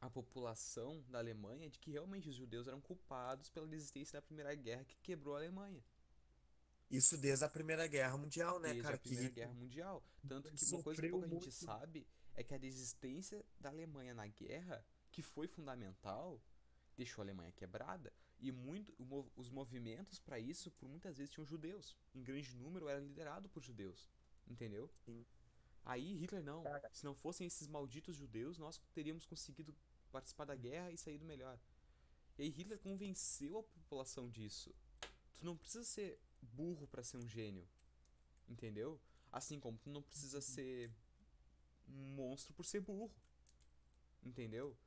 a 0.01 0.09
população 0.09 1.03
da 1.09 1.17
Alemanha 1.17 1.69
de 1.69 1.79
que 1.79 1.91
realmente 1.91 2.29
os 2.29 2.35
judeus 2.35 2.67
eram 2.67 2.79
culpados 2.79 3.49
pela 3.49 3.73
existência 3.73 4.17
da 4.17 4.21
Primeira 4.21 4.53
Guerra 4.53 4.83
que 4.85 4.97
quebrou 4.99 5.35
a 5.35 5.39
Alemanha. 5.39 5.83
Isso 6.91 7.17
desde 7.17 7.43
a 7.43 7.49
Primeira 7.49 7.87
Guerra 7.87 8.15
Mundial, 8.15 8.59
né, 8.59 8.67
desde 8.67 8.83
cara? 8.83 8.95
a 8.95 8.99
Primeira 8.99 9.29
que 9.29 9.35
Guerra 9.35 9.53
Mundial. 9.53 10.03
Tanto 10.27 10.51
que 10.51 10.65
uma 10.65 10.83
coisa 10.83 11.01
que 11.01 11.09
pouca 11.09 11.27
gente 11.27 11.41
muito. 11.41 11.51
sabe 11.51 12.07
é 12.35 12.43
que 12.43 12.53
a 12.53 12.57
desistência 12.57 13.43
da 13.59 13.69
Alemanha 13.69 14.13
na 14.13 14.27
guerra, 14.27 14.85
que 15.11 15.23
foi 15.23 15.47
fundamental, 15.47 16.39
deixou 16.95 17.21
a 17.21 17.25
Alemanha 17.25 17.51
quebrada. 17.51 18.13
E 18.45 18.51
muito, 18.51 18.93
os 19.35 19.49
movimentos 19.49 20.19
para 20.19 20.39
isso, 20.39 20.69
por 20.69 20.87
muitas 20.87 21.17
vezes, 21.17 21.33
tinham 21.33 21.43
judeus. 21.43 21.97
Em 22.13 22.21
grande 22.21 22.55
número, 22.55 22.87
era 22.87 22.99
liderado 22.99 23.49
por 23.49 23.63
judeus. 23.63 24.07
Entendeu? 24.45 24.87
Sim. 25.03 25.25
Aí 25.83 26.13
Hitler 26.13 26.43
não. 26.43 26.63
Se 26.91 27.03
não 27.03 27.15
fossem 27.15 27.47
esses 27.47 27.67
malditos 27.67 28.15
judeus, 28.15 28.59
nós 28.59 28.77
teríamos 28.93 29.25
conseguido 29.25 29.75
participar 30.11 30.45
da 30.45 30.55
guerra 30.55 30.91
e 30.91 30.97
saído 30.97 31.25
melhor. 31.25 31.59
E 32.37 32.43
aí 32.43 32.49
Hitler 32.49 32.77
convenceu 32.77 33.57
a 33.57 33.63
população 33.63 34.29
disso. 34.29 34.75
Tu 35.33 35.43
não 35.43 35.57
precisa 35.57 35.83
ser 35.83 36.19
burro 36.39 36.85
pra 36.85 37.01
ser 37.01 37.17
um 37.17 37.27
gênio. 37.27 37.67
Entendeu? 38.47 39.01
Assim 39.31 39.59
como 39.59 39.79
tu 39.79 39.89
não 39.89 40.03
precisa 40.03 40.39
ser 40.39 40.91
um 41.87 42.13
monstro 42.13 42.53
por 42.53 42.63
ser 42.63 42.79
burro. 42.79 43.11
Entendeu? 44.21 44.77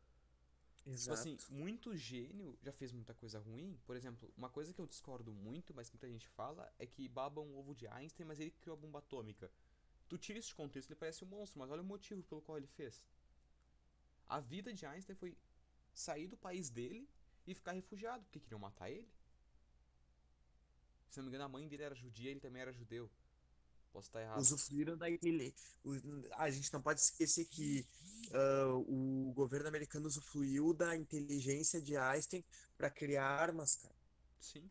Tipo 0.89 1.01
Exato. 1.01 1.21
assim, 1.21 1.37
muito 1.51 1.95
gênio 1.95 2.59
já 2.63 2.73
fez 2.73 2.93
muita 2.93 3.13
coisa 3.13 3.39
ruim. 3.39 3.79
Por 3.85 3.95
exemplo, 3.95 4.33
uma 4.35 4.49
coisa 4.49 4.73
que 4.73 4.81
eu 4.81 4.87
discordo 4.87 5.35
muito, 5.35 5.75
mas 5.75 5.91
que 5.91 5.97
muita 5.97 6.09
gente 6.09 6.27
fala, 6.29 6.73
é 6.79 6.87
que 6.87 7.07
babam 7.07 7.47
o 7.47 7.59
ovo 7.59 7.75
de 7.75 7.87
Einstein, 7.87 8.27
mas 8.27 8.41
ele 8.41 8.51
criou 8.51 8.75
a 8.75 8.81
bomba 8.81 9.01
atômica. 9.01 9.51
Tu 10.09 10.17
tira 10.17 10.39
isso 10.39 10.49
de 10.49 10.55
contexto, 10.55 10.89
ele 10.91 10.99
parece 10.99 11.23
um 11.23 11.29
monstro, 11.29 11.59
mas 11.59 11.71
olha 11.71 11.83
o 11.83 11.85
motivo 11.85 12.23
pelo 12.23 12.41
qual 12.41 12.57
ele 12.57 12.67
fez. 12.67 13.05
A 14.27 14.41
vida 14.41 14.73
de 14.73 14.87
Einstein 14.87 15.15
foi 15.15 15.37
sair 15.93 16.27
do 16.27 16.39
país 16.39 16.71
dele 16.71 17.07
e 17.47 17.55
ficar 17.55 17.73
refugiado, 17.73 18.25
porque 18.25 18.41
queriam 18.41 18.59
matar 18.59 18.91
ele. 18.91 19.07
Se 21.11 21.19
não 21.19 21.25
me 21.25 21.29
engano, 21.29 21.45
a 21.45 21.49
mãe 21.49 21.69
dele 21.69 21.83
era 21.83 21.95
judia, 21.95 22.31
ele 22.31 22.41
também 22.41 22.63
era 22.63 22.73
judeu. 22.73 23.11
Posso 23.99 24.09
estar 24.09 24.23
errado. 24.23 24.39
usufruíram 24.41 24.97
daquele. 24.97 25.55
A 26.37 26.51
gente 26.51 26.73
não 26.73 26.81
pode 26.81 27.01
esquecer 27.01 27.45
que 27.47 27.87
ah, 28.33 28.75
o 28.87 29.33
governo 29.35 29.67
americano 29.69 30.07
usufruiu 30.07 30.73
da 30.73 30.97
inteligência 30.97 31.81
de 31.83 31.97
Einstein 31.97 32.45
para 32.77 32.91
criar 32.91 33.27
armas, 33.27 33.75
cara. 33.75 33.95
Sim. 34.41 34.71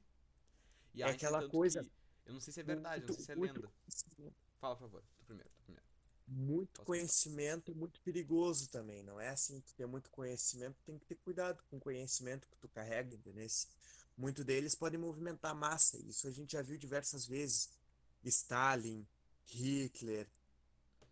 E 0.94 1.02
É 1.04 1.08
Einstein, 1.08 1.28
aquela 1.28 1.50
coisa 1.50 1.84
que- 1.84 1.92
eu 2.26 2.34
não 2.34 2.40
sei 2.42 2.54
se 2.54 2.60
é 2.62 2.64
verdade, 2.64 3.06
não 3.06 3.14
sei 3.16 3.26
se 3.26 3.32
é 3.32 3.36
muito- 3.36 3.56
lenda. 3.62 4.34
Fala, 4.60 4.76
por 4.76 4.82
favor. 4.84 5.04
Tu 5.18 5.26
primeiro, 5.26 5.50
tu 5.50 5.62
primeiro. 5.64 5.86
muito 6.30 6.72
Posso 6.78 6.86
conhecimento 6.86 7.72
é 7.72 7.76
muito 7.76 8.02
perigoso 8.02 8.70
também. 8.70 9.04
Não 9.04 9.20
é 9.20 9.30
assim, 9.30 9.60
tu 9.62 9.74
ter 9.76 9.86
muito 9.86 10.10
conhecimento, 10.10 10.78
tem 10.86 10.98
que 10.98 11.06
ter 11.06 11.16
cuidado 11.16 11.62
com 11.70 11.78
o 11.78 11.80
conhecimento 11.80 12.48
que 12.50 12.58
tu 12.58 12.68
carrega, 12.70 13.14
entendeu? 13.16 13.46
Muito 14.18 14.44
deles 14.44 14.74
podem 14.74 15.00
movimentar 15.00 15.54
massa. 15.56 15.98
Isso 16.00 16.28
a 16.28 16.32
gente 16.32 16.54
já 16.54 16.62
viu 16.62 16.78
diversas 16.78 17.26
vezes. 17.28 17.70
Stalin, 18.26 19.08
Hitler, 19.48 20.28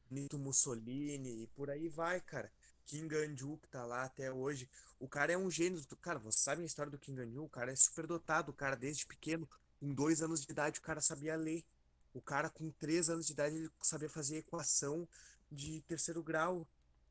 Benito 0.10 0.38
Mussolini 0.38 1.44
e 1.44 1.48
por 1.48 1.70
aí 1.70 1.88
vai, 1.90 2.22
cara. 2.22 2.52
Kim 2.86 3.08
Ganju, 3.08 3.58
que 3.58 3.68
tá 3.68 3.84
lá 3.86 4.04
até 4.04 4.32
hoje. 4.32 4.70
O 5.00 5.08
cara 5.08 5.32
é 5.34 5.38
um 5.38 5.50
gênio. 5.50 5.82
do- 5.82 5.96
Cara, 5.98 6.20
você 6.20 6.38
sabe 6.40 6.62
a 6.62 6.66
história 6.66 6.92
do 6.92 7.00
Kim 7.00 7.16
Ganju? 7.16 7.44
O 7.44 7.50
cara 7.50 7.72
é 7.72 7.76
super 7.76 8.06
dotado. 8.06 8.50
O 8.50 8.54
cara, 8.54 8.76
desde 8.76 9.06
pequeno, 9.08 9.50
com 9.80 9.94
dois 9.94 10.22
anos 10.22 10.46
de 10.46 10.52
idade, 10.52 10.80
o 10.80 10.84
cara 10.84 11.02
sabia 11.02 11.36
ler. 11.36 11.64
O 12.14 12.22
cara, 12.22 12.50
com 12.50 12.70
três 12.72 13.10
anos 13.10 13.26
de 13.26 13.34
idade, 13.34 13.56
ele 13.56 13.72
sabia 13.82 14.10
fazer 14.10 14.38
equação 14.38 15.08
de 15.52 15.82
terceiro 15.82 16.22
grau. 16.24 16.68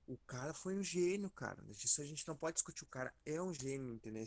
O 0.07 0.17
cara 0.19 0.55
foi 0.55 0.77
um 0.77 0.83
gênio, 0.83 1.31
cara. 1.31 1.63
Isso 1.71 2.01
a 2.01 2.05
gente 2.05 2.27
não 2.29 2.37
pode 2.37 2.55
discutir. 2.55 2.85
O 2.85 2.87
cara 2.87 3.13
é 3.27 3.41
um 3.43 3.53
gênio, 3.53 3.93
entendeu? 3.95 4.25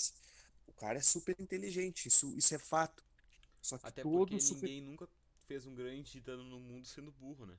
O 0.67 0.73
cara 0.73 0.97
é 0.97 1.01
super 1.01 1.35
inteligente. 1.39 2.07
Isso, 2.07 2.35
isso 2.37 2.53
é 2.53 2.59
fato. 2.59 3.03
Só 3.61 3.77
que 3.77 3.87
Até 3.87 4.01
porque 4.03 4.35
todo 4.35 4.41
super 4.41 4.67
ninguém 4.67 4.81
nunca 4.81 5.07
fez 5.47 5.65
um 5.65 5.73
grande 5.73 6.19
dano 6.19 6.43
no 6.43 6.59
mundo 6.59 6.85
sendo 6.85 7.11
burro, 7.11 7.45
né? 7.45 7.57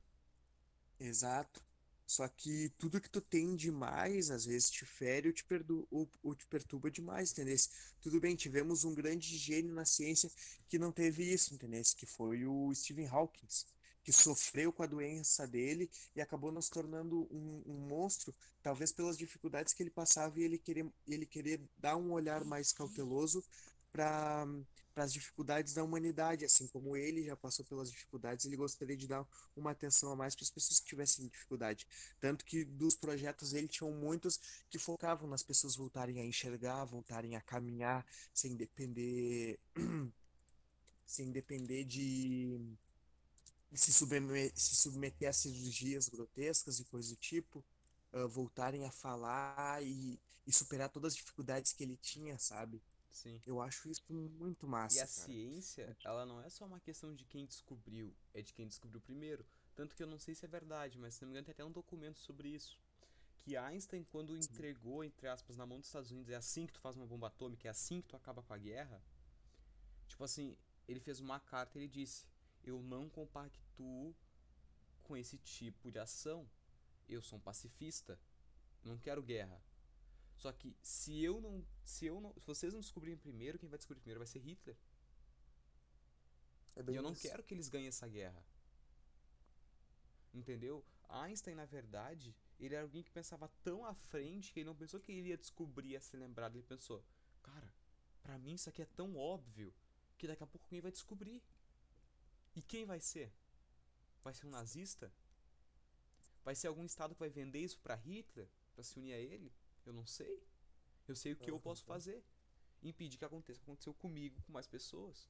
Exato. 1.01 1.67
Só 2.07 2.27
que 2.27 2.71
tudo 2.79 3.01
que 3.01 3.11
tu 3.11 3.21
tem 3.21 3.55
demais, 3.55 4.31
às 4.31 4.47
vezes 4.47 4.71
te 4.71 4.87
fere 4.87 5.29
ou 5.29 5.35
te, 5.35 5.45
perdu 5.45 5.87
ou, 5.91 6.11
ou 6.23 6.35
te 6.35 6.47
perturba 6.47 6.91
demais, 6.91 7.33
entendeu? 7.33 7.57
Tudo 8.01 8.19
bem, 8.19 8.35
tivemos 8.35 8.85
um 8.85 8.95
grande 8.95 9.37
gênio 9.37 9.75
na 9.75 9.85
ciência 9.85 10.31
que 10.69 10.79
não 10.79 10.91
teve 10.91 11.23
isso, 11.23 11.53
entendeu? 11.55 11.83
Que 11.97 12.07
foi 12.07 12.47
o 12.47 12.75
Stephen 12.75 13.07
Hawking, 13.09 13.47
que 14.03 14.11
sofreu 14.11 14.73
com 14.73 14.83
a 14.83 14.87
doença 14.87 15.47
dele 15.47 15.91
e 16.17 16.21
acabou 16.23 16.51
nos 16.51 16.71
tornando 16.71 17.29
um, 17.31 17.63
um 17.67 17.87
monstro, 17.89 18.35
talvez 18.63 18.91
pelas 18.91 19.19
dificuldades 19.19 19.75
que 19.75 19.83
ele 19.83 19.91
passava 19.91 20.41
e 20.41 20.45
ele 20.45 20.57
querer, 20.57 20.91
ele 21.07 21.27
querer 21.27 21.61
dar 21.77 21.97
um 21.97 22.13
olhar 22.13 22.43
mais 22.43 22.73
cauteloso 22.73 23.45
para 23.93 24.47
para 24.99 25.05
as 25.05 25.13
dificuldades 25.13 25.75
da 25.75 25.85
humanidade, 25.85 26.45
assim 26.45 26.67
como 26.67 26.97
ele 26.97 27.23
já 27.23 27.37
passou 27.37 27.65
pelas 27.65 27.89
dificuldades, 27.89 28.45
ele 28.45 28.57
gostaria 28.57 28.97
de 28.97 29.07
dar 29.07 29.25
uma 29.57 29.71
atenção 29.71 30.11
a 30.11 30.17
mais 30.17 30.35
para 30.35 30.43
as 30.43 30.51
pessoas 30.51 30.81
que 30.81 30.87
tivessem 30.89 31.29
dificuldade. 31.29 31.87
Tanto 32.19 32.45
que 32.45 32.65
dos 32.65 32.97
projetos 32.97 33.55
ele 33.55 33.69
tinham 33.69 33.93
muitos 33.93 34.41
que 34.69 34.77
focavam 34.77 35.29
nas 35.29 35.41
pessoas 35.41 35.77
voltarem 35.77 36.21
a 36.21 36.25
enxergar, 36.25 36.85
voltarem 36.85 37.37
a 37.37 37.41
caminhar, 37.41 38.05
sem 38.35 38.57
depender, 38.57 39.61
sem 41.07 41.31
depender 41.31 41.85
de 41.85 42.59
se 43.73 43.93
submeter, 43.93 44.53
se 44.57 44.75
submeter 44.75 45.29
a 45.29 45.33
cirurgias 45.33 46.09
grotescas 46.09 46.81
e 46.81 46.85
coisas 46.85 47.13
do 47.13 47.17
tipo, 47.17 47.65
ah, 48.13 48.27
voltarem 48.27 48.85
a 48.85 48.91
falar 48.91 49.81
e, 49.81 50.19
e 50.45 50.53
superar 50.53 50.89
todas 50.89 51.13
as 51.13 51.17
dificuldades 51.17 51.73
que 51.73 51.85
ele 51.85 51.97
tinha, 51.97 52.37
sabe? 52.37 52.83
Sim. 53.11 53.41
Eu 53.47 53.61
acho 53.61 53.89
isso 53.89 54.03
muito 54.13 54.67
E 54.67 54.69
massa, 54.69 54.97
a 54.97 55.07
cara. 55.07 55.09
ciência, 55.09 55.97
ela 56.05 56.25
não 56.25 56.41
é 56.41 56.49
só 56.49 56.65
uma 56.67 56.79
questão 56.81 57.15
de 57.15 57.25
quem 57.25 57.47
descobriu, 57.47 58.15
é 58.33 58.43
de 58.43 58.53
quem 58.53 58.67
descobriu 58.67 59.01
primeiro. 59.01 59.45
Tanto 59.75 59.95
que 59.95 60.03
eu 60.03 60.07
não 60.07 60.19
sei 60.19 60.35
se 60.35 60.45
é 60.45 60.49
verdade, 60.49 60.99
mas 60.99 61.15
se 61.15 61.23
não 61.23 61.29
me 61.29 61.33
engano 61.33 61.45
tem 61.47 61.53
até 61.53 61.65
um 61.65 61.73
documento 61.73 62.19
sobre 62.21 62.49
isso. 62.49 62.79
Que 63.39 63.57
Einstein, 63.57 64.05
quando 64.05 64.37
entregou, 64.37 65.03
entre 65.03 65.27
aspas, 65.29 65.57
na 65.57 65.65
mão 65.65 65.79
dos 65.79 65.89
Estados 65.89 66.11
Unidos, 66.11 66.31
é 66.31 66.37
assim 66.37 66.67
que 66.67 66.73
tu 66.73 66.81
faz 66.81 66.97
uma 66.97 67.07
bomba 67.07 67.29
atômica, 67.29 67.67
é 67.67 67.71
assim 67.71 68.01
que 68.03 68.09
tu 68.09 68.17
acaba 68.17 68.43
com 68.43 68.53
a 68.53 68.59
guerra. 68.59 69.03
Tipo 70.07 70.25
assim, 70.25 70.57
ele 70.87 71.01
fez 71.01 71.21
uma 71.21 71.39
carta 71.41 71.79
e 71.79 71.83
ele 71.83 71.89
disse: 71.89 72.27
Eu 72.63 72.83
não 72.83 73.09
compactuo 73.09 74.15
com 75.03 75.17
esse 75.17 75.39
tipo 75.39 75.91
de 75.91 75.99
ação. 75.99 76.49
Eu 77.09 77.23
sou 77.23 77.39
um 77.39 77.43
pacifista. 77.43 78.19
Não 78.85 78.99
quero 78.99 79.23
guerra. 79.23 79.61
Só 80.39 80.53
que 80.53 80.77
se 80.81 81.21
eu 81.23 81.41
não, 81.41 81.67
se 81.85 82.07
eu 82.07 82.21
não, 82.21 82.33
se 82.35 82.47
vocês 82.47 82.73
não 82.73 82.81
descobrirem 82.81 83.19
primeiro, 83.19 83.59
quem 83.59 83.69
vai 83.69 83.77
descobrir 83.77 84.01
primeiro 84.01 84.21
vai 84.21 84.27
ser 84.27 84.39
Hitler. 84.39 84.77
É 86.77 86.81
E 86.89 86.95
eu 86.95 87.03
não 87.03 87.13
isso. 87.13 87.23
quero 87.23 87.43
que 87.43 87.53
eles 87.55 87.69
ganhem 87.69 87.89
essa 87.89 88.07
guerra. 88.07 88.41
Entendeu? 90.33 90.85
Einstein, 91.09 91.57
na 91.57 91.65
verdade, 91.65 92.37
ele 92.61 92.75
era 92.75 92.85
alguém 92.85 93.03
que 93.03 93.11
pensava 93.11 93.49
tão 93.65 93.85
à 93.85 93.95
frente 93.95 94.53
que 94.53 94.61
ele 94.61 94.67
não 94.69 94.77
pensou 94.77 95.01
que 95.01 95.11
ele 95.11 95.21
iria 95.21 95.37
descobrir 95.37 95.91
ia 95.91 96.01
ser 96.01 96.19
lembrado. 96.19 96.55
Ele 96.55 96.63
pensou, 96.63 97.05
cara, 97.43 97.75
pra 98.23 98.39
mim 98.39 98.55
isso 98.55 98.69
aqui 98.69 98.83
é 98.83 98.87
tão 98.87 99.17
óbvio 99.17 99.75
que 100.17 100.29
daqui 100.29 100.45
a 100.45 100.47
pouco 100.47 100.67
alguém 100.67 100.81
vai 100.81 100.93
descobrir. 100.93 101.43
E 102.55 102.63
quem 102.63 102.85
vai 102.87 103.01
ser? 103.01 103.33
Vai 104.23 104.35
ser 104.35 104.47
um 104.47 104.51
nazista? 104.51 105.13
Vai 106.45 106.55
ser 106.55 106.69
algum 106.69 106.85
estado 106.85 107.15
que 107.15 107.21
vai 107.21 107.29
vender 107.29 107.59
isso 107.61 107.79
pra 107.81 107.97
Hitler? 107.97 108.49
Pra 108.75 108.85
se 108.85 108.99
unir 108.99 109.15
a 109.15 109.19
ele? 109.19 109.53
Eu 109.89 109.95
não 109.95 110.05
sei. 110.05 110.47
Eu 111.07 111.17
sei 111.17 111.33
o 111.33 111.37
que 111.37 111.51
eu 111.51 111.59
posso 111.59 111.83
fazer. 111.85 112.23
Impedir 112.83 113.17
que 113.17 113.25
aconteça 113.25 113.59
o 113.59 113.63
que 113.63 113.71
aconteceu 113.71 113.95
comigo, 113.95 114.41
com 114.43 114.53
mais 114.53 114.67
pessoas. 114.67 115.29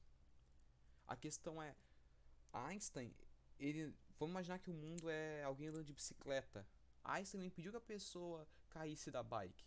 A 1.07 1.15
questão 1.15 1.63
é, 1.63 1.73
Einstein, 2.51 3.15
ele, 3.57 3.95
vamos 4.19 4.33
imaginar 4.33 4.59
que 4.59 4.69
o 4.69 4.73
mundo 4.73 5.09
é 5.09 5.43
alguém 5.43 5.69
andando 5.69 5.85
de 5.85 5.93
bicicleta. 5.93 6.67
Einstein 7.05 7.39
não 7.39 7.47
impediu 7.47 7.71
que 7.71 7.77
a 7.77 7.81
pessoa 7.81 8.45
caísse 8.69 9.09
da 9.09 9.23
bike. 9.23 9.65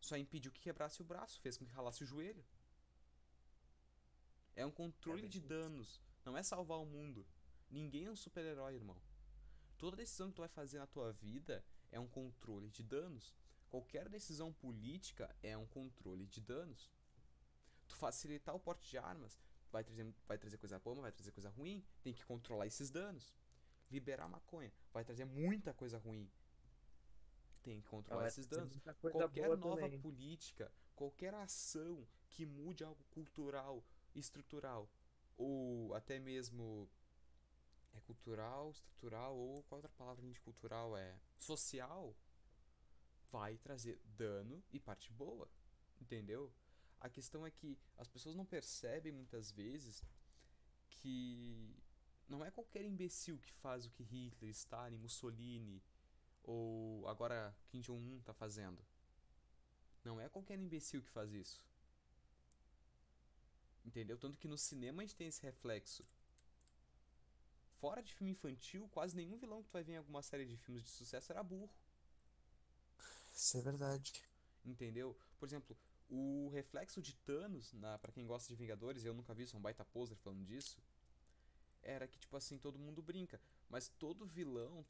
Só 0.00 0.16
impediu 0.16 0.50
que 0.50 0.62
quebrasse 0.62 1.02
o 1.02 1.04
braço, 1.04 1.40
fez 1.42 1.58
com 1.58 1.66
que 1.66 1.72
ralasse 1.72 2.02
o 2.02 2.06
joelho. 2.06 2.44
É 4.56 4.64
um 4.64 4.70
controle 4.70 5.20
bem 5.20 5.30
de 5.30 5.40
danos, 5.40 6.00
não 6.24 6.36
é 6.36 6.42
salvar 6.42 6.78
o 6.78 6.86
mundo. 6.86 7.26
Ninguém 7.70 8.06
é 8.06 8.10
um 8.10 8.16
super-herói, 8.16 8.74
irmão. 8.74 9.00
Toda 9.76 9.96
decisão 9.96 10.30
que 10.30 10.36
tu 10.36 10.40
vai 10.40 10.48
fazer 10.48 10.78
na 10.78 10.86
tua 10.86 11.12
vida 11.12 11.62
é 11.90 12.00
um 12.00 12.08
controle 12.08 12.70
de 12.70 12.82
danos. 12.82 13.36
Qualquer 13.72 14.06
decisão 14.06 14.52
política 14.52 15.34
é 15.42 15.56
um 15.56 15.64
controle 15.64 16.26
de 16.26 16.42
danos. 16.42 16.92
Tu 17.88 17.96
facilitar 17.96 18.54
o 18.54 18.60
porte 18.60 18.90
de 18.90 18.98
armas 18.98 19.40
vai 19.70 19.82
trazer, 19.82 20.14
vai 20.28 20.36
trazer 20.36 20.58
coisa 20.58 20.78
boa, 20.78 21.00
vai 21.00 21.10
trazer 21.10 21.32
coisa 21.32 21.48
ruim. 21.48 21.82
Tem 22.02 22.12
que 22.12 22.22
controlar 22.26 22.66
esses 22.66 22.90
danos. 22.90 23.32
Liberar 23.90 24.28
maconha 24.28 24.70
vai 24.92 25.02
trazer 25.06 25.24
muita 25.24 25.72
coisa 25.72 25.96
ruim. 25.96 26.30
Tem 27.62 27.80
que 27.80 27.88
controlar 27.88 28.28
esses 28.28 28.46
danos. 28.46 28.78
Qualquer 29.00 29.56
nova 29.56 29.80
também. 29.80 29.98
política, 30.02 30.70
qualquer 30.94 31.32
ação 31.32 32.06
que 32.28 32.44
mude 32.44 32.84
algo 32.84 33.02
cultural, 33.04 33.82
estrutural, 34.14 34.86
ou 35.38 35.94
até 35.94 36.18
mesmo 36.18 36.90
é 37.94 38.00
cultural, 38.00 38.70
estrutural, 38.70 39.34
ou 39.34 39.62
qual 39.62 39.78
outra 39.78 39.96
palavra 39.96 40.28
de 40.28 40.38
cultural 40.40 40.94
é 40.94 41.18
social, 41.38 42.14
vai 43.32 43.56
trazer 43.56 43.98
dano 44.04 44.62
e 44.70 44.78
parte 44.78 45.10
boa. 45.10 45.50
Entendeu? 46.00 46.52
A 47.00 47.08
questão 47.08 47.44
é 47.44 47.50
que 47.50 47.76
as 47.96 48.06
pessoas 48.06 48.36
não 48.36 48.44
percebem 48.44 49.10
muitas 49.10 49.50
vezes 49.50 50.04
que 50.88 51.74
não 52.28 52.44
é 52.44 52.50
qualquer 52.50 52.84
imbecil 52.84 53.38
que 53.38 53.52
faz 53.54 53.86
o 53.86 53.90
que 53.90 54.04
Hitler, 54.04 54.50
Stalin, 54.50 54.98
Mussolini 54.98 55.82
ou 56.44 57.08
agora 57.08 57.56
Kim 57.66 57.80
Jong-un 57.80 58.20
tá 58.20 58.32
fazendo. 58.32 58.84
Não 60.04 60.20
é 60.20 60.28
qualquer 60.28 60.58
imbecil 60.58 61.02
que 61.02 61.10
faz 61.10 61.32
isso. 61.32 61.64
Entendeu? 63.84 64.16
Tanto 64.16 64.38
que 64.38 64.46
no 64.46 64.58
cinema 64.58 65.02
a 65.02 65.04
gente 65.04 65.16
tem 65.16 65.26
esse 65.26 65.42
reflexo. 65.42 66.04
Fora 67.80 68.00
de 68.00 68.14
filme 68.14 68.32
infantil, 68.32 68.88
quase 68.90 69.16
nenhum 69.16 69.36
vilão 69.36 69.62
que 69.62 69.68
tu 69.68 69.72
vai 69.72 69.82
ver 69.82 69.94
em 69.94 69.96
alguma 69.96 70.22
série 70.22 70.46
de 70.46 70.56
filmes 70.56 70.84
de 70.84 70.90
sucesso 70.90 71.32
era 71.32 71.42
burro. 71.42 71.74
Isso 73.32 73.56
é 73.56 73.60
verdade. 73.60 74.12
Entendeu? 74.64 75.16
Por 75.38 75.46
exemplo, 75.48 75.76
o 76.08 76.50
reflexo 76.50 77.00
de 77.00 77.14
Thanos, 77.14 77.72
na, 77.72 77.98
pra 77.98 78.12
quem 78.12 78.26
gosta 78.26 78.48
de 78.48 78.54
Vingadores, 78.54 79.04
eu 79.04 79.14
nunca 79.14 79.34
vi, 79.34 79.46
sou 79.46 79.58
um 79.58 79.62
baita 79.62 79.84
poser 79.84 80.16
falando 80.18 80.44
disso, 80.44 80.78
era 81.82 82.06
que, 82.06 82.18
tipo 82.18 82.36
assim, 82.36 82.58
todo 82.58 82.78
mundo 82.78 83.02
brinca. 83.02 83.40
Mas 83.68 83.88
todo 83.88 84.26
vilão 84.26 84.84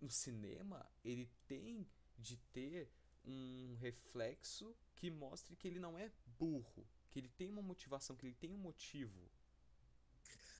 no 0.00 0.10
cinema, 0.10 0.88
ele 1.04 1.28
tem 1.46 1.86
de 2.18 2.36
ter 2.52 2.90
um 3.24 3.76
reflexo 3.80 4.74
que 4.96 5.10
mostre 5.10 5.56
que 5.56 5.68
ele 5.68 5.78
não 5.78 5.98
é 5.98 6.10
burro. 6.38 6.86
Que 7.10 7.18
ele 7.18 7.28
tem 7.28 7.50
uma 7.50 7.62
motivação, 7.62 8.16
que 8.16 8.26
ele 8.26 8.34
tem 8.34 8.52
um 8.52 8.58
motivo. 8.58 9.30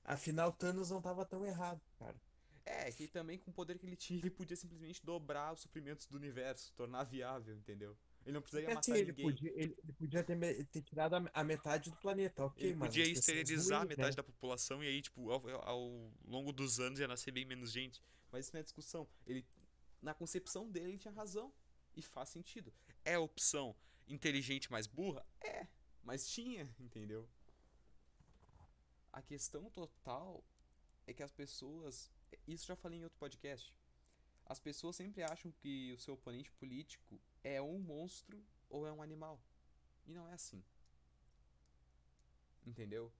Afinal, 0.03 0.51
Thanos 0.51 0.89
não 0.89 1.01
tava 1.01 1.25
tão 1.25 1.45
errado, 1.45 1.81
cara. 1.97 2.19
É, 2.65 2.91
que 2.91 3.07
também 3.07 3.37
com 3.37 3.51
o 3.51 3.53
poder 3.53 3.77
que 3.77 3.85
ele 3.85 3.95
tinha, 3.95 4.19
ele 4.19 4.29
podia 4.29 4.55
simplesmente 4.55 5.03
dobrar 5.05 5.53
os 5.53 5.61
suprimentos 5.61 6.05
do 6.07 6.15
universo, 6.17 6.73
tornar 6.75 7.03
viável, 7.03 7.55
entendeu? 7.55 7.97
Ele 8.25 8.33
não 8.33 8.41
precisaria 8.41 8.69
Porque, 8.69 8.75
matar 8.75 8.91
assim, 8.93 9.01
ele 9.01 9.11
ninguém. 9.11 9.25
podia, 9.25 9.51
ele, 9.51 9.77
ele 9.83 9.93
podia 9.93 10.23
ter, 10.23 10.65
ter 10.67 10.81
tirado 10.81 11.15
a, 11.15 11.29
a 11.33 11.43
metade 11.43 11.89
do 11.89 11.97
planeta, 11.97 12.45
ok, 12.45 12.69
Ele 12.69 12.75
mas 12.75 12.87
podia 12.87 13.05
esterilizar 13.05 13.79
ruins, 13.79 13.89
metade 13.89 14.11
né? 14.11 14.15
da 14.15 14.23
população 14.23 14.81
e 14.83 14.87
aí, 14.87 15.01
tipo, 15.01 15.29
ao, 15.29 15.49
ao 15.67 16.11
longo 16.25 16.53
dos 16.53 16.79
anos 16.79 16.99
ia 16.99 17.07
nascer 17.07 17.31
bem 17.31 17.43
menos 17.45 17.71
gente. 17.71 18.01
Mas 18.31 18.45
isso 18.45 18.53
não 18.53 18.61
é 18.61 18.63
discussão. 18.63 19.07
Ele, 19.27 19.45
na 20.01 20.13
concepção 20.13 20.69
dele, 20.71 20.91
ele 20.91 20.97
tinha 20.97 21.13
razão. 21.13 21.53
E 21.95 22.01
faz 22.01 22.29
sentido. 22.29 22.73
É 23.05 23.13
a 23.15 23.19
opção 23.19 23.75
inteligente 24.07 24.71
mais 24.71 24.87
burra? 24.87 25.23
É. 25.41 25.67
Mas 26.01 26.27
tinha, 26.27 26.73
entendeu? 26.79 27.29
A 29.11 29.21
questão 29.21 29.69
total 29.69 30.43
é 31.05 31.13
que 31.13 31.21
as 31.21 31.31
pessoas. 31.31 32.11
Isso 32.47 32.65
já 32.67 32.75
falei 32.75 32.99
em 32.99 33.03
outro 33.03 33.17
podcast. 33.19 33.73
As 34.45 34.59
pessoas 34.59 34.95
sempre 34.95 35.23
acham 35.23 35.51
que 35.51 35.93
o 35.93 35.99
seu 35.99 36.13
oponente 36.15 36.51
político 36.51 37.19
é 37.43 37.61
um 37.61 37.79
monstro 37.79 38.43
ou 38.69 38.85
é 38.87 38.91
um 38.91 39.01
animal. 39.01 39.39
E 40.05 40.13
não 40.13 40.27
é 40.27 40.33
assim. 40.33 40.63
Entendeu? 42.65 43.11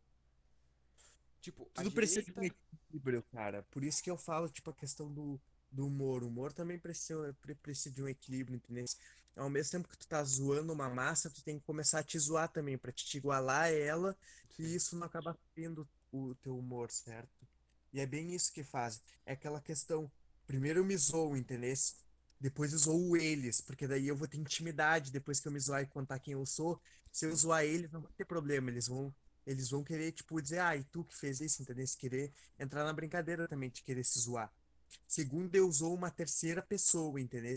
Tipo, 1.42 1.70
a 1.76 1.84
Tudo 1.84 1.92
precisa 1.92 2.22
de 2.22 2.32
um 2.32 2.36
direita. 2.36 2.58
equilíbrio, 2.88 3.24
cara. 3.24 3.64
Por 3.64 3.84
isso 3.84 4.02
que 4.02 4.10
eu 4.10 4.18
falo, 4.18 4.50
tipo, 4.50 4.70
a 4.70 4.74
questão 4.74 5.12
do, 5.14 5.40
do 5.72 5.88
humor. 5.88 6.24
O 6.24 6.28
humor 6.28 6.54
também 6.54 6.80
precisa, 6.80 7.34
pre- 7.42 7.56
precisa 7.56 7.94
de 7.94 8.02
um 8.02 8.08
equilíbrio, 8.08 8.56
entendeu? 8.56 8.86
Ao 9.36 9.50
mesmo 9.50 9.72
tempo 9.72 9.90
que 9.90 9.98
tu 9.98 10.08
tá 10.08 10.24
zoando 10.24 10.72
uma 10.74 10.90
massa, 10.90 11.30
tu 11.30 11.44
tem 11.44 11.60
que 11.60 11.66
começar 11.66 12.00
a 12.00 12.04
te 12.04 12.18
zoar 12.20 12.50
também, 12.50 12.78
pra 12.78 12.92
te 12.92 13.18
igualar 13.18 13.64
a 13.64 13.72
ela, 13.72 14.16
e 14.58 14.76
isso 14.76 14.96
não 14.96 15.08
acaba 15.08 15.34
ferindo 15.54 15.88
o 16.12 16.36
teu 16.36 16.58
humor, 16.58 16.92
certo? 16.92 17.48
E 17.94 18.00
é 18.00 18.06
bem 18.06 18.34
isso 18.34 18.52
que 18.52 18.64
fazem. 18.64 19.02
É 19.26 19.34
aquela 19.34 19.62
questão, 19.62 20.12
primeiro 20.48 20.80
eu 20.80 20.86
me 20.86 20.98
zoo, 20.98 21.38
entendeu? 21.38 21.74
Depois 22.40 22.74
eu 22.74 22.80
zoo 22.80 23.16
eles, 23.16 23.62
porque 23.62 23.88
daí 23.88 24.08
eu 24.08 24.16
vou 24.16 24.28
ter 24.28 24.38
intimidade 24.38 25.12
depois 25.12 25.40
que 25.40 25.48
eu 25.48 25.52
me 25.52 25.60
zoar 25.60 25.82
e 25.84 25.88
contar 25.88 26.20
quem 26.20 26.34
eu 26.34 26.46
sou. 26.46 26.82
Se 27.12 27.26
eu 27.26 27.36
zoar 27.36 27.64
eles, 27.64 27.92
não 27.92 28.02
vai 28.02 28.12
ter 28.14 28.26
problema, 28.26 28.70
eles 28.70 28.88
vão 28.88 29.14
eles 29.46 29.70
vão 29.70 29.84
querer, 29.84 30.14
tipo, 30.14 30.42
dizer, 30.42 30.60
ah, 30.60 30.76
e 30.76 30.84
tu 30.86 31.04
que 31.04 31.16
fez 31.16 31.42
isso, 31.42 31.62
entendeu? 31.62 31.86
Se 31.86 31.98
querer 31.98 32.32
entrar 32.58 32.86
na 32.86 32.94
brincadeira 32.94 33.48
também, 33.48 33.70
de 33.70 33.84
querer 33.84 34.04
se 34.04 34.20
zoar. 34.20 34.50
Segundo, 35.08 35.54
eu 35.56 35.68
usou 35.68 35.94
uma 35.94 36.10
terceira 36.10 36.62
pessoa, 36.62 37.20
entendeu? 37.20 37.54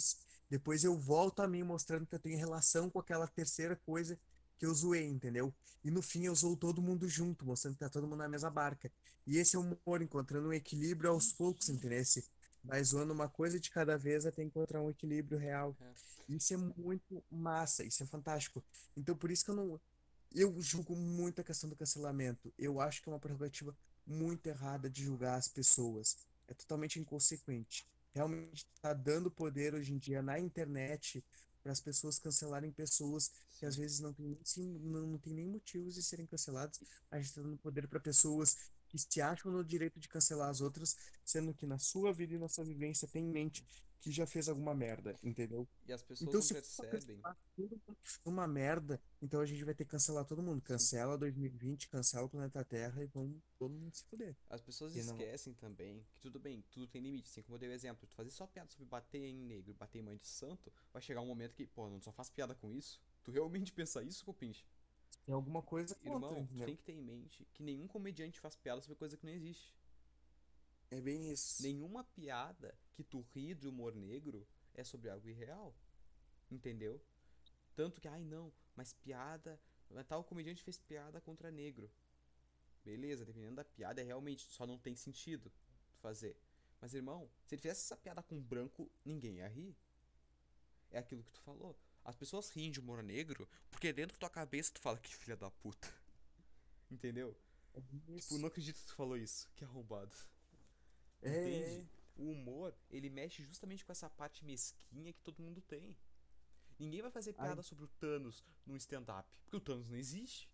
Depois 0.50 0.84
eu 0.84 0.98
volto 0.98 1.40
a 1.40 1.48
mim 1.48 1.62
mostrando 1.62 2.06
que 2.06 2.14
eu 2.14 2.18
tenho 2.18 2.38
relação 2.38 2.90
com 2.90 2.98
aquela 2.98 3.26
terceira 3.28 3.76
coisa 3.76 4.18
que 4.58 4.66
eu 4.66 4.74
zoei, 4.74 5.06
entendeu? 5.06 5.52
E 5.84 5.90
no 5.90 6.02
fim 6.02 6.24
eu 6.24 6.34
zoo 6.34 6.56
todo 6.56 6.82
mundo 6.82 7.08
junto, 7.08 7.44
mostrando 7.44 7.74
que 7.74 7.80
tá 7.80 7.88
todo 7.88 8.06
mundo 8.06 8.18
na 8.18 8.28
mesma 8.28 8.50
barca. 8.50 8.90
E 9.26 9.38
esse 9.38 9.56
é 9.56 9.58
o 9.58 9.62
humor, 9.62 10.02
encontrando 10.02 10.48
um 10.48 10.52
equilíbrio 10.52 11.10
aos 11.10 11.32
poucos, 11.32 11.68
entendeu? 11.68 12.02
Vai 12.64 12.82
zoando 12.82 13.12
uma 13.12 13.28
coisa 13.28 13.60
de 13.60 13.70
cada 13.70 13.96
vez 13.96 14.26
até 14.26 14.42
encontrar 14.42 14.82
um 14.82 14.90
equilíbrio 14.90 15.38
real. 15.38 15.76
É. 15.80 15.92
Isso 16.28 16.54
é 16.54 16.56
muito 16.56 17.22
massa, 17.30 17.84
isso 17.84 18.02
é 18.02 18.06
fantástico. 18.06 18.64
Então 18.96 19.16
por 19.16 19.30
isso 19.30 19.44
que 19.44 19.50
eu 19.50 19.54
não. 19.54 19.80
Eu 20.34 20.60
julgo 20.60 20.96
muito 20.96 21.40
a 21.40 21.44
questão 21.44 21.70
do 21.70 21.76
cancelamento. 21.76 22.52
Eu 22.58 22.80
acho 22.80 23.00
que 23.00 23.08
é 23.08 23.12
uma 23.12 23.20
prerrogativa 23.20 23.76
muito 24.06 24.46
errada 24.48 24.90
de 24.90 25.04
julgar 25.04 25.36
as 25.36 25.48
pessoas. 25.48 26.16
É 26.48 26.54
totalmente 26.54 26.98
inconsequente. 26.98 27.86
Realmente 28.12 28.66
está 28.74 28.92
dando 28.92 29.30
poder 29.30 29.74
hoje 29.74 29.92
em 29.92 29.98
dia 29.98 30.20
na 30.22 30.38
internet 30.38 31.22
para 31.66 31.72
as 31.72 31.80
pessoas 31.80 32.16
cancelarem 32.16 32.70
pessoas 32.70 33.28
que 33.58 33.66
às 33.66 33.74
vezes 33.74 33.98
não 33.98 34.12
tem, 34.12 34.38
sim, 34.44 34.78
não, 34.84 35.04
não 35.04 35.18
tem 35.18 35.34
nem 35.34 35.48
motivos 35.48 35.96
de 35.96 36.02
serem 36.04 36.24
canceladas. 36.24 36.80
A 37.10 37.16
gente 37.16 37.26
está 37.26 37.42
dando 37.42 37.58
poder 37.58 37.88
para 37.88 37.98
pessoas 37.98 38.56
que 38.88 38.96
se 38.96 39.20
acham 39.20 39.50
no 39.50 39.64
direito 39.64 39.98
de 39.98 40.08
cancelar 40.08 40.48
as 40.48 40.60
outras, 40.60 40.96
sendo 41.24 41.52
que 41.52 41.66
na 41.66 41.76
sua 41.76 42.12
vida 42.12 42.34
e 42.34 42.38
na 42.38 42.48
sua 42.48 42.64
vivência 42.64 43.08
tem 43.08 43.24
em 43.24 43.32
mente 43.32 43.66
que 44.06 44.12
já 44.12 44.24
fez 44.24 44.48
alguma 44.48 44.72
merda, 44.72 45.16
entendeu? 45.20 45.66
E 45.84 45.92
as 45.92 46.00
pessoas 46.00 46.28
Então, 46.28 46.34
não 46.34 46.42
se 46.42 46.54
percebem. 46.54 47.20
fez 47.56 47.70
uma 48.24 48.46
merda, 48.46 49.02
então 49.20 49.40
a 49.40 49.46
gente 49.46 49.64
vai 49.64 49.74
ter 49.74 49.84
que 49.84 49.90
cancelar 49.90 50.24
todo 50.24 50.40
mundo. 50.40 50.62
Cancela 50.62 51.18
2020, 51.18 51.88
cancela 51.88 52.24
o 52.26 52.28
planeta 52.28 52.64
Terra 52.64 53.02
e 53.02 53.08
vamos 53.08 53.42
todo 53.58 53.74
mundo 53.74 53.92
se 53.96 54.04
fuder. 54.04 54.36
As 54.48 54.60
pessoas 54.60 54.94
E 54.94 55.02
não- 55.02 55.16
esquecem 55.16 55.54
também 55.54 56.06
que 56.12 56.20
tudo 56.20 56.38
bem, 56.38 56.62
tudo 56.70 56.86
tem 56.86 57.02
limite. 57.02 57.28
Assim 57.28 57.42
como 57.42 57.56
eu 57.56 57.58
dei 57.58 57.68
o 57.68 57.72
exemplo, 57.72 58.06
tu 58.06 58.14
fazer 58.14 58.30
só 58.30 58.46
piada 58.46 58.70
sobre 58.70 58.86
bater 58.86 59.24
em 59.24 59.34
negro, 59.44 59.74
bater 59.74 59.98
em 59.98 60.02
mãe 60.02 60.16
de 60.16 60.26
santo, 60.28 60.72
vai 60.92 61.02
chegar 61.02 61.20
um 61.20 61.26
momento 61.26 61.56
que, 61.56 61.66
pô, 61.66 61.90
não 61.90 62.00
só 62.00 62.12
faz 62.12 62.30
piada 62.30 62.54
com 62.54 62.70
isso. 62.70 63.00
Tu 63.24 63.32
realmente 63.32 63.72
pensa 63.74 64.04
isso, 64.04 64.24
Copinche? 64.24 64.64
Tem 65.24 65.34
alguma 65.34 65.62
coisa 65.62 65.96
contra, 65.96 66.12
Irmão, 66.12 66.46
tu 66.46 66.64
tem 66.64 66.76
que 66.76 66.84
ter 66.84 66.92
em 66.92 67.02
mente 67.02 67.44
que 67.52 67.60
nenhum 67.64 67.88
comediante 67.88 68.38
faz 68.38 68.54
piada 68.54 68.80
sobre 68.80 68.96
coisa 68.96 69.16
que 69.16 69.26
não 69.26 69.32
existe. 69.32 69.74
É 70.90 71.00
bem 71.00 71.30
isso. 71.30 71.62
Nenhuma 71.62 72.04
piada 72.04 72.76
que 72.94 73.02
tu 73.02 73.20
ri 73.34 73.54
de 73.54 73.68
humor 73.68 73.94
negro 73.94 74.46
é 74.74 74.84
sobre 74.84 75.10
algo 75.10 75.28
irreal. 75.28 75.74
Entendeu? 76.50 77.00
Tanto 77.74 78.00
que, 78.00 78.08
ai 78.08 78.24
não, 78.24 78.52
mas 78.74 78.92
piada. 78.92 79.60
Tal 80.08 80.24
comediante 80.24 80.62
fez 80.62 80.78
piada 80.78 81.20
contra 81.20 81.50
negro. 81.50 81.90
Beleza, 82.84 83.24
dependendo 83.24 83.56
da 83.56 83.64
piada, 83.64 84.00
é 84.00 84.04
realmente 84.04 84.44
só 84.44 84.66
não 84.66 84.78
tem 84.78 84.94
sentido 84.94 85.52
tu 85.88 85.98
fazer. 85.98 86.36
Mas, 86.80 86.94
irmão, 86.94 87.28
se 87.44 87.54
ele 87.54 87.62
fizesse 87.62 87.84
essa 87.84 87.96
piada 87.96 88.22
com 88.22 88.40
branco, 88.40 88.90
ninguém 89.04 89.38
ia 89.38 89.48
rir. 89.48 89.76
É 90.90 90.98
aquilo 90.98 91.24
que 91.24 91.32
tu 91.32 91.40
falou. 91.40 91.76
As 92.04 92.14
pessoas 92.14 92.48
riem 92.50 92.70
de 92.70 92.78
humor 92.78 93.02
negro 93.02 93.48
porque 93.70 93.92
dentro 93.92 94.14
da 94.14 94.20
tua 94.20 94.30
cabeça 94.30 94.72
tu 94.72 94.80
fala 94.80 94.98
que 94.98 95.14
filha 95.14 95.36
da 95.36 95.50
puta. 95.50 95.92
Entendeu? 96.88 97.36
É. 97.74 97.80
Tipo, 98.20 98.38
não 98.38 98.46
acredito 98.46 98.78
que 98.78 98.86
tu 98.86 98.94
falou 98.94 99.16
isso. 99.16 99.50
Que 99.56 99.64
arrombado. 99.64 100.16
É, 101.22 101.28
Entende? 101.30 101.88
O 102.16 102.30
humor, 102.30 102.74
ele 102.90 103.10
mexe 103.10 103.42
justamente 103.42 103.84
com 103.84 103.92
essa 103.92 104.08
parte 104.08 104.44
mesquinha 104.44 105.12
que 105.12 105.20
todo 105.20 105.42
mundo 105.42 105.60
tem. 105.60 105.96
Ninguém 106.78 107.02
vai 107.02 107.10
fazer 107.10 107.32
piada 107.32 107.62
sobre 107.62 107.84
o 107.84 107.88
Thanos 107.88 108.44
num 108.66 108.76
stand-up, 108.76 109.28
porque 109.42 109.56
o 109.56 109.60
Thanos 109.60 109.88
não 109.88 109.96
existe. 109.96 110.50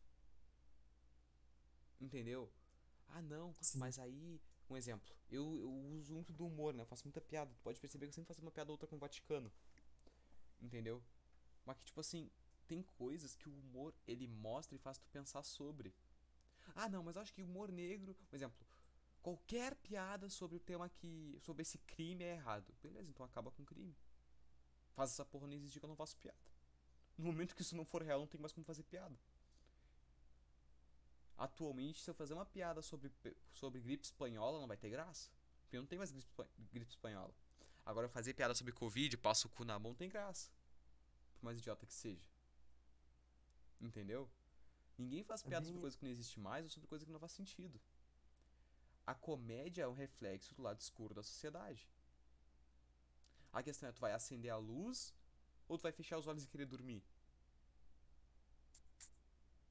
Entendeu? 2.00 2.50
Ah, 3.08 3.22
não, 3.22 3.54
Sim. 3.60 3.78
mas 3.78 3.98
aí, 3.98 4.40
um 4.68 4.76
exemplo. 4.76 5.14
Eu, 5.30 5.58
eu 5.58 5.70
uso 5.70 6.12
muito 6.12 6.32
do 6.32 6.46
humor, 6.46 6.74
né? 6.74 6.82
Eu 6.82 6.86
faço 6.86 7.04
muita 7.04 7.20
piada. 7.20 7.52
Tu 7.54 7.60
pode 7.62 7.80
perceber 7.80 8.06
que 8.06 8.10
eu 8.10 8.14
sempre 8.14 8.28
faço 8.28 8.42
uma 8.42 8.50
piada 8.50 8.70
ou 8.70 8.74
outra 8.74 8.88
com 8.88 8.96
o 8.96 8.98
Vaticano. 8.98 9.52
Entendeu? 10.60 11.02
Mas 11.64 11.76
que, 11.78 11.84
tipo 11.84 12.00
assim, 12.00 12.30
tem 12.66 12.82
coisas 12.82 13.34
que 13.34 13.48
o 13.48 13.52
humor, 13.52 13.94
ele 14.06 14.26
mostra 14.26 14.74
e 14.74 14.78
faz 14.78 14.98
tu 14.98 15.06
pensar 15.08 15.42
sobre. 15.42 15.94
Ah, 16.74 16.88
não, 16.88 17.02
mas 17.02 17.16
eu 17.16 17.22
acho 17.22 17.32
que 17.32 17.42
o 17.42 17.44
humor 17.44 17.70
negro, 17.70 18.14
por 18.28 18.36
exemplo, 18.36 18.56
qualquer 19.22 19.74
piada 19.76 20.28
sobre 20.28 20.56
o 20.56 20.60
tema 20.60 20.88
que. 20.88 21.38
sobre 21.40 21.62
esse 21.62 21.78
crime 21.78 22.24
é 22.24 22.34
errado. 22.34 22.74
Beleza, 22.82 23.08
então 23.08 23.24
acaba 23.24 23.50
com 23.50 23.62
o 23.62 23.66
crime. 23.66 23.96
Faz 24.94 25.10
essa 25.10 25.24
porra 25.24 25.46
não 25.46 25.54
existir 25.54 25.78
que 25.78 25.84
eu 25.84 25.88
não 25.88 25.96
faço 25.96 26.16
piada. 26.18 26.38
No 27.16 27.24
momento 27.24 27.54
que 27.54 27.62
isso 27.62 27.76
não 27.76 27.84
for 27.84 28.02
real, 28.02 28.20
não 28.20 28.26
tem 28.26 28.40
mais 28.40 28.52
como 28.52 28.64
fazer 28.64 28.82
piada. 28.82 29.16
Atualmente, 31.36 32.00
se 32.00 32.10
eu 32.10 32.14
fazer 32.14 32.34
uma 32.34 32.44
piada 32.44 32.82
sobre, 32.82 33.10
sobre 33.52 33.80
gripe 33.80 34.04
espanhola, 34.04 34.60
não 34.60 34.66
vai 34.66 34.76
ter 34.76 34.90
graça. 34.90 35.30
Porque 35.62 35.78
não 35.78 35.86
tem 35.86 35.98
mais 35.98 36.10
gripe, 36.12 36.28
gripe 36.70 36.90
espanhola. 36.90 37.34
Agora, 37.84 38.08
fazer 38.08 38.34
piada 38.34 38.54
sobre 38.54 38.72
Covid, 38.72 39.16
passo 39.16 39.48
o 39.48 39.50
cu 39.50 39.64
na 39.64 39.78
mão, 39.78 39.94
tem 39.94 40.08
graça. 40.08 40.50
Por 41.36 41.44
mais 41.44 41.58
idiota 41.58 41.86
que 41.86 41.94
seja. 41.94 42.28
Entendeu? 43.80 44.30
Ninguém 44.96 45.24
faz 45.24 45.42
piada 45.42 45.66
sobre 45.66 45.80
coisa 45.80 45.96
que 45.96 46.04
não 46.04 46.10
existe 46.10 46.38
mais 46.38 46.64
ou 46.64 46.70
sobre 46.70 46.88
coisa 46.88 47.04
que 47.04 47.10
não 47.10 47.18
faz 47.18 47.32
sentido. 47.32 47.80
A 49.06 49.14
comédia 49.14 49.82
é 49.82 49.88
um 49.88 49.94
reflexo 49.94 50.54
do 50.54 50.62
lado 50.62 50.80
escuro 50.80 51.14
da 51.14 51.22
sociedade. 51.22 51.88
A 53.52 53.62
questão 53.62 53.88
é, 53.88 53.92
tu 53.92 54.00
vai 54.00 54.12
acender 54.12 54.50
a 54.50 54.56
luz 54.56 55.14
ou 55.68 55.76
tu 55.76 55.82
vai 55.82 55.92
fechar 55.92 56.18
os 56.18 56.26
olhos 56.26 56.44
e 56.44 56.48
querer 56.48 56.66
dormir? 56.66 57.02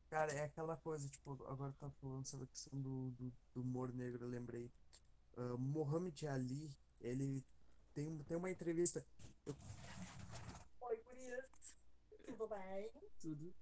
Cara, 0.09 0.31
é 0.33 0.43
aquela 0.43 0.75
coisa, 0.75 1.07
tipo, 1.07 1.31
agora 1.47 1.71
tá 1.79 1.89
falando 1.89 2.25
sobre 2.25 2.43
a 2.43 2.47
questão 2.47 2.79
do, 2.81 3.11
do, 3.11 3.33
do 3.53 3.61
humor 3.61 3.93
negro, 3.93 4.25
eu 4.25 4.29
lembrei. 4.29 4.69
Ah, 5.37 5.55
Mohamed 5.57 6.27
Ali, 6.27 6.69
ele 6.99 7.41
tem, 7.93 8.09
um- 8.09 8.23
tem 8.23 8.35
uma 8.35 8.49
entrevista. 8.51 9.05
Oi, 10.81 10.97
gurias. 11.03 11.75
Tudo 12.25 12.47
bem? 12.49 12.91
Tudo. 13.21 13.53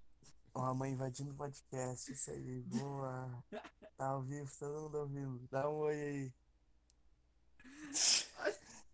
Ó, 0.56 0.66
a 0.66 0.74
mãe 0.74 0.92
invadindo 0.92 1.32
o 1.32 1.36
podcast, 1.36 2.12
isso 2.12 2.32
aí, 2.32 2.62
boa. 2.64 3.44
Tá 4.00 4.08
ao 4.12 4.22
vivo, 4.22 4.50
todo 4.58 4.82
mundo 4.84 4.98
ouvindo. 5.00 5.48
Dá 5.52 5.70
um 5.70 5.76
oi 5.80 6.02
aí. 6.02 6.34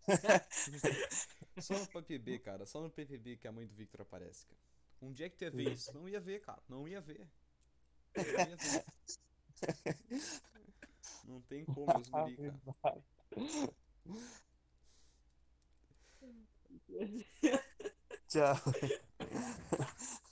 Só 1.60 1.78
no 1.78 1.86
PPB, 1.86 2.40
cara. 2.40 2.66
Só 2.66 2.80
no 2.80 2.90
PPB 2.90 3.36
que 3.36 3.46
a 3.46 3.52
mãe 3.52 3.68
do 3.68 3.74
Victor 3.76 4.00
aparece, 4.00 4.44
cara. 4.46 4.58
Um 5.00 5.12
dia 5.12 5.30
que 5.30 5.36
tu 5.36 5.44
ia 5.44 5.50
ver 5.52 5.70
isso? 5.70 5.94
Não 5.94 6.08
ia 6.08 6.20
ver, 6.20 6.40
cara. 6.40 6.60
Não 6.68 6.88
ia 6.88 7.00
ver. 7.00 7.24
Não 8.16 8.24
ia 8.24 8.56
ver. 8.56 8.84
Não 11.22 11.40
tem 11.42 11.64
como, 11.64 11.96
os 12.00 12.08
guri, 12.08 12.52
cara. 12.82 13.04
Tchau. 18.26 18.56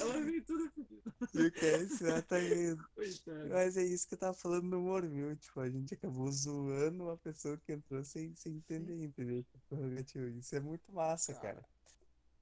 Ela 0.00 0.20
veio 0.24 0.44
tudo 0.44 0.72
Eu 1.34 1.52
quero 1.52 1.84
ensinar, 1.84 2.22
tá 2.22 2.40
indo. 2.42 2.84
Mas 3.50 3.76
é 3.76 3.82
isso 3.84 4.08
que 4.08 4.14
eu 4.14 4.18
tava 4.18 4.34
falando 4.34 4.64
no 4.64 4.78
humor, 4.78 5.06
viu? 5.06 5.36
Tipo, 5.36 5.60
a 5.60 5.70
gente 5.70 5.94
acabou 5.94 6.30
zoando 6.30 7.04
uma 7.04 7.16
pessoa 7.16 7.56
que 7.58 7.72
entrou 7.72 8.02
sem, 8.04 8.34
sem 8.34 8.56
entender, 8.56 9.02
entendeu? 9.04 9.44
Prerrogativa. 9.68 10.28
Isso 10.30 10.54
é 10.56 10.60
muito 10.60 10.92
massa, 10.92 11.34
Cara, 11.34 11.54
cara. 11.54 11.68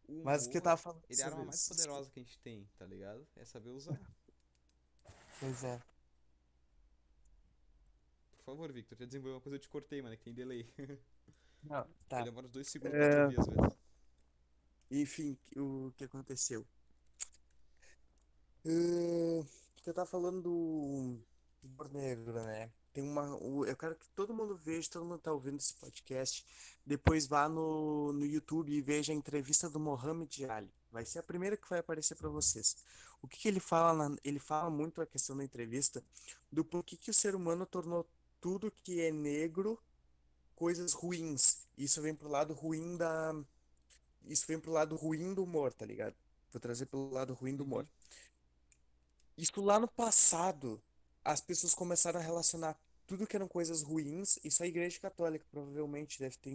O 0.08 0.22
Mas 0.24 0.46
o 0.46 0.50
que 0.50 0.56
eu 0.56 0.60
humor, 0.60 0.64
tava 0.64 0.76
falando 0.76 1.02
ele 1.10 1.20
é 1.20 1.24
a 1.24 1.28
arma 1.28 1.44
mais 1.44 1.68
poderosa 1.68 2.10
que 2.10 2.20
a 2.20 2.22
gente 2.22 2.38
tem, 2.38 2.68
tá 2.78 2.86
ligado? 2.86 3.26
É 3.36 3.44
saber 3.44 3.70
usar. 3.70 4.00
Pois 5.40 5.64
é. 5.64 5.82
Por 8.38 8.44
favor, 8.44 8.72
Victor, 8.72 8.96
já 8.96 9.04
desenvolveu 9.04 9.34
uma 9.34 9.40
coisa, 9.40 9.56
eu 9.56 9.60
te 9.60 9.68
cortei, 9.68 10.00
mano, 10.00 10.16
que 10.16 10.22
tem 10.24 10.32
delay. 10.34 10.66
Não, 11.64 11.86
tá. 12.08 12.22
Demora 12.22 12.46
uns 12.46 12.52
dois 12.52 12.68
segundos 12.68 12.94
É. 12.96 13.00
pra 13.00 13.28
te 13.28 13.36
ouvir, 13.40 13.40
às 13.40 13.46
vezes. 13.48 13.78
Enfim, 14.90 15.36
o 15.56 15.92
que 15.96 16.04
aconteceu? 16.04 16.64
Que 19.82 19.90
eu 19.90 19.94
tava 19.94 20.06
falando 20.06 20.42
do 20.42 21.16
do 21.62 21.68
humor 21.68 21.92
negro, 21.92 22.32
né? 22.44 22.70
tem 22.92 23.04
uma. 23.04 23.24
Eu 23.66 23.76
quero 23.76 23.94
que 23.94 24.08
todo 24.10 24.32
mundo 24.32 24.56
veja, 24.56 24.88
todo 24.90 25.04
mundo 25.04 25.18
tá 25.20 25.30
ouvindo 25.32 25.58
esse 25.58 25.74
podcast. 25.74 26.44
Depois 26.84 27.26
vá 27.26 27.46
no, 27.48 28.12
no 28.12 28.24
YouTube 28.24 28.72
e 28.72 28.80
veja 28.80 29.12
a 29.12 29.14
entrevista 29.16 29.68
do 29.68 29.78
Mohamed 29.78 30.46
Ali. 30.46 30.70
Vai 30.90 31.04
ser 31.04 31.18
a 31.18 31.22
primeira 31.22 31.56
que 31.58 31.68
vai 31.68 31.80
aparecer 31.80 32.14
para 32.16 32.28
vocês. 32.30 32.76
O 33.20 33.28
que 33.28 33.36
que 33.38 33.48
ele 33.48 33.60
fala? 33.60 34.08
na- 34.08 34.16
ele 34.24 34.38
fala 34.38 34.70
muito 34.70 35.00
a 35.02 35.06
questão 35.06 35.36
da 35.36 35.44
entrevista 35.44 36.02
do 36.50 36.64
porquê 36.64 36.96
que 36.96 37.10
o 37.10 37.14
ser 37.14 37.34
humano 37.34 37.66
tornou 37.66 38.06
tudo 38.40 38.70
que 38.70 39.00
é 39.02 39.10
negro 39.12 39.78
coisas 40.54 40.92
ruins. 40.94 41.66
Isso 41.76 42.00
vem 42.00 42.14
pro 42.14 42.28
lado 42.30 42.54
ruim 42.54 42.96
da. 42.96 43.34
Isso 44.26 44.46
vem 44.46 44.58
pro 44.58 44.72
lado 44.72 44.96
ruim 44.96 45.34
do 45.34 45.44
humor, 45.44 45.72
tá 45.72 45.84
ligado? 45.84 46.14
Vou 46.52 46.60
trazer 46.60 46.86
pelo 46.86 47.10
lado 47.10 47.34
ruim 47.34 47.54
do 47.54 47.64
humor. 47.64 47.86
Isso 49.36 49.60
lá 49.60 49.78
no 49.78 49.88
passado, 49.88 50.82
as 51.24 51.40
pessoas 51.40 51.74
começaram 51.74 52.18
a 52.20 52.22
relacionar 52.22 52.78
tudo 53.06 53.26
que 53.26 53.36
eram 53.36 53.46
coisas 53.48 53.82
ruins, 53.82 54.38
isso 54.42 54.62
a 54.62 54.66
Igreja 54.66 54.98
Católica 54.98 55.46
provavelmente 55.50 56.18
deve 56.18 56.36
ter 56.38 56.50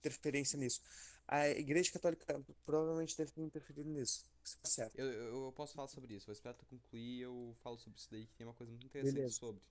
interferência 0.00 0.58
nisso. 0.58 0.80
A 1.28 1.48
Igreja 1.48 1.92
Católica 1.92 2.24
provavelmente 2.64 3.16
deve 3.16 3.30
ter 3.32 3.42
interferido 3.42 3.88
nisso. 3.88 4.24
Isso 4.44 4.58
tá 4.58 4.68
certo. 4.68 4.98
Eu, 4.98 5.06
eu, 5.12 5.44
eu 5.44 5.52
posso 5.52 5.74
falar 5.74 5.88
sobre 5.88 6.14
isso. 6.14 6.26
Vou 6.26 6.32
esperar 6.32 6.54
tu 6.54 6.64
concluir 6.66 7.18
e 7.18 7.20
eu 7.20 7.54
falo 7.62 7.78
sobre 7.78 7.98
isso 7.98 8.08
daí, 8.10 8.26
que 8.26 8.34
tem 8.34 8.46
uma 8.46 8.54
coisa 8.54 8.70
muito 8.72 8.86
interessante 8.86 9.14
Beleza. 9.14 9.34
sobre. 9.36 9.62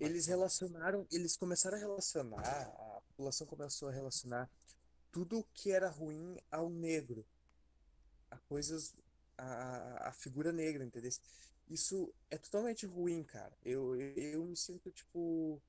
Eles 0.00 0.26
relacionaram, 0.26 1.06
eles 1.12 1.36
começaram 1.36 1.76
a 1.76 1.80
relacionar, 1.80 2.40
a 2.40 3.00
população 3.08 3.46
começou 3.46 3.88
a 3.88 3.92
relacionar 3.92 4.50
tudo 5.12 5.46
que 5.54 5.70
era 5.70 5.88
ruim 5.88 6.36
ao 6.50 6.68
negro, 6.68 7.24
a 8.30 8.38
coisas, 8.48 8.92
a- 9.38 10.08
a 10.08 10.12
figura 10.12 10.52
negra, 10.52 10.84
entendeu? 10.84 11.12
Isso 11.68 12.12
é 12.30 12.36
totalmente 12.36 12.86
ruim, 12.86 13.22
cara. 13.24 13.56
Eu, 13.64 13.96
eu, 13.96 14.44
me 14.44 14.56
sinto, 14.56 14.90
tipo, 14.90 15.60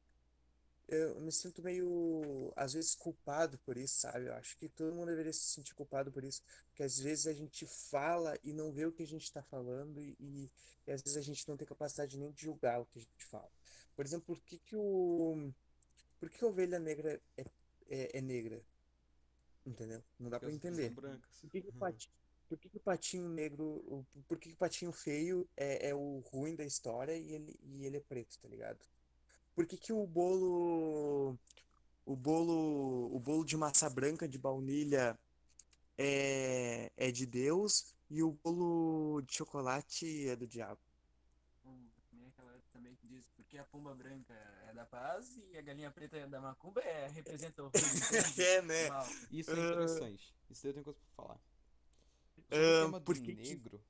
eu 0.87 1.19
me 1.21 1.31
sinto 1.31 1.61
meio, 1.63 2.51
às 2.55 2.73
vezes, 2.73 2.95
culpado 2.95 3.57
por 3.59 3.77
isso, 3.77 4.01
sabe? 4.01 4.27
Eu 4.27 4.33
acho 4.33 4.57
que 4.57 4.67
todo 4.67 4.93
mundo 4.93 5.07
deveria 5.07 5.31
se 5.33 5.45
sentir 5.45 5.73
culpado 5.73 6.11
por 6.11 6.23
isso, 6.23 6.43
porque 6.67 6.83
às 6.83 6.99
vezes 6.99 7.27
a 7.27 7.33
gente 7.33 7.65
fala 7.65 8.37
e 8.43 8.51
não 8.51 8.71
vê 8.71 8.85
o 8.85 8.91
que 8.91 9.03
a 9.03 9.07
gente 9.07 9.23
está 9.23 9.41
falando 9.41 10.01
e, 10.01 10.15
e, 10.19 10.51
e 10.85 10.91
às 10.91 11.01
vezes 11.01 11.17
a 11.17 11.21
gente 11.21 11.47
não 11.47 11.55
tem 11.55 11.67
capacidade 11.67 12.17
nem 12.17 12.31
de 12.31 12.41
julgar 12.41 12.81
o 12.81 12.85
que 12.85 12.99
a 12.99 13.01
gente 13.01 13.25
fala. 13.25 13.51
Por 13.95 14.05
exemplo, 14.05 14.25
por 14.25 14.39
que 14.41 14.59
que 14.59 14.75
o, 14.75 15.51
por 16.19 16.29
que 16.29 16.43
a 16.43 16.47
ovelha 16.47 16.77
negra 16.77 17.21
é, 17.37 17.45
é, 17.87 18.17
é 18.17 18.21
negra? 18.21 18.61
Entendeu? 19.65 20.03
Não 20.19 20.29
dá 20.29 20.37
outras 20.37 20.53
entender. 20.53 20.89
brancas. 20.91 21.39
Por 21.39 21.49
que 21.49 21.61
que 21.61 21.69
o 21.69 21.73
patinho, 21.73 22.13
por 22.47 22.57
que 22.59 22.69
que 22.69 22.77
o 22.77 22.81
patinho 22.81 23.29
negro, 23.29 24.05
por 24.27 24.39
que 24.39 24.49
que 24.49 24.55
o 24.55 24.57
patinho 24.57 24.91
feio 24.91 25.49
é, 25.57 25.89
é 25.89 25.95
o 25.95 26.19
ruim 26.19 26.55
da 26.55 26.65
história 26.65 27.17
e 27.17 27.33
ele, 27.33 27.59
e 27.63 27.85
ele 27.85 27.97
é 27.97 28.01
preto, 28.01 28.39
tá 28.39 28.47
ligado? 28.47 28.79
Por 29.55 29.65
que 29.67 29.77
que 29.77 29.93
o 29.93 30.05
bolo, 30.07 31.37
o 32.05 32.15
bolo, 32.15 33.15
o 33.15 33.19
bolo 33.19 33.45
de 33.45 33.57
massa 33.57 33.89
branca 33.89 34.27
de 34.27 34.37
baunilha 34.37 35.17
é, 35.97 36.91
é 36.97 37.11
de 37.11 37.25
Deus 37.25 37.95
e 38.09 38.23
o 38.23 38.31
bolo 38.43 39.21
de 39.21 39.33
chocolate 39.35 40.27
é 40.29 40.35
do 40.35 40.47
diabo? 40.47 40.79
Hum, 41.65 41.87
Tem 42.11 42.25
aquela 42.27 42.59
também 42.71 42.95
que 42.95 43.07
diz 43.07 43.25
porque 43.35 43.57
a 43.57 43.63
pomba 43.65 43.93
branca 43.95 44.33
é 44.69 44.73
da 44.73 44.85
paz 44.85 45.37
e 45.51 45.57
a 45.57 45.61
galinha 45.61 45.91
preta 45.91 46.17
é 46.17 46.27
da 46.27 46.39
macumba, 46.41 46.81
é, 46.81 47.07
representa 47.07 47.63
o 47.63 47.71
É, 48.39 48.61
né? 48.61 48.89
Isso 49.31 49.51
é 49.51 49.53
Ah. 49.53 49.65
interessante. 49.65 50.33
Isso 50.49 50.61
daí 50.63 50.69
eu 50.69 50.73
tenho 50.73 50.83
coisa 50.85 50.99
pra 51.15 51.25
falar. 51.25 51.54
Do 52.49 52.95
por 53.03 53.19
que 53.19 53.35
que- 53.35 53.55
negro, 53.55 53.83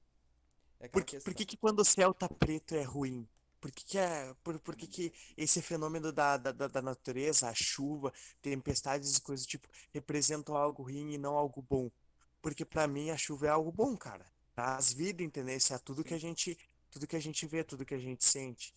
é 0.79 0.87
Por 0.87 1.03
que, 1.03 1.19
por 1.19 1.33
questão. 1.33 1.33
que 1.33 1.45
que 1.45 1.57
quando 1.57 1.79
o 1.79 1.85
céu 1.85 2.13
tá 2.13 2.29
preto 2.29 2.75
é 2.75 2.83
ruim? 2.83 3.27
Por 3.59 3.71
que 3.71 3.83
que, 3.85 3.97
é, 3.97 4.33
por, 4.43 4.59
por 4.59 4.75
que 4.75 4.87
que 4.87 5.13
esse 5.35 5.61
fenômeno 5.61 6.11
da, 6.11 6.37
da, 6.37 6.51
da 6.67 6.81
natureza, 6.81 7.49
a 7.49 7.53
chuva, 7.53 8.13
tempestades 8.41 9.17
e 9.17 9.21
coisas 9.21 9.45
do 9.45 9.49
tipo, 9.49 9.67
representam 9.93 10.55
algo 10.55 10.83
ruim 10.83 11.13
e 11.13 11.17
não 11.17 11.35
algo 11.35 11.61
bom? 11.61 11.89
Porque 12.41 12.63
pra 12.63 12.87
mim 12.87 13.09
a 13.09 13.17
chuva 13.17 13.47
é 13.47 13.49
algo 13.49 13.71
bom, 13.71 13.97
cara. 13.97 14.25
Traz 14.53 14.93
vida, 14.93 15.23
entendeu? 15.23 15.57
Isso 15.57 15.73
é 15.73 15.79
tudo 15.79 16.03
que 16.03 16.13
a 16.13 16.17
gente, 16.19 16.57
tudo 16.91 17.07
que 17.07 17.15
a 17.15 17.19
gente 17.19 17.45
vê, 17.47 17.63
tudo 17.63 17.85
que 17.85 17.95
a 17.95 17.99
gente 17.99 18.23
sente. 18.23 18.73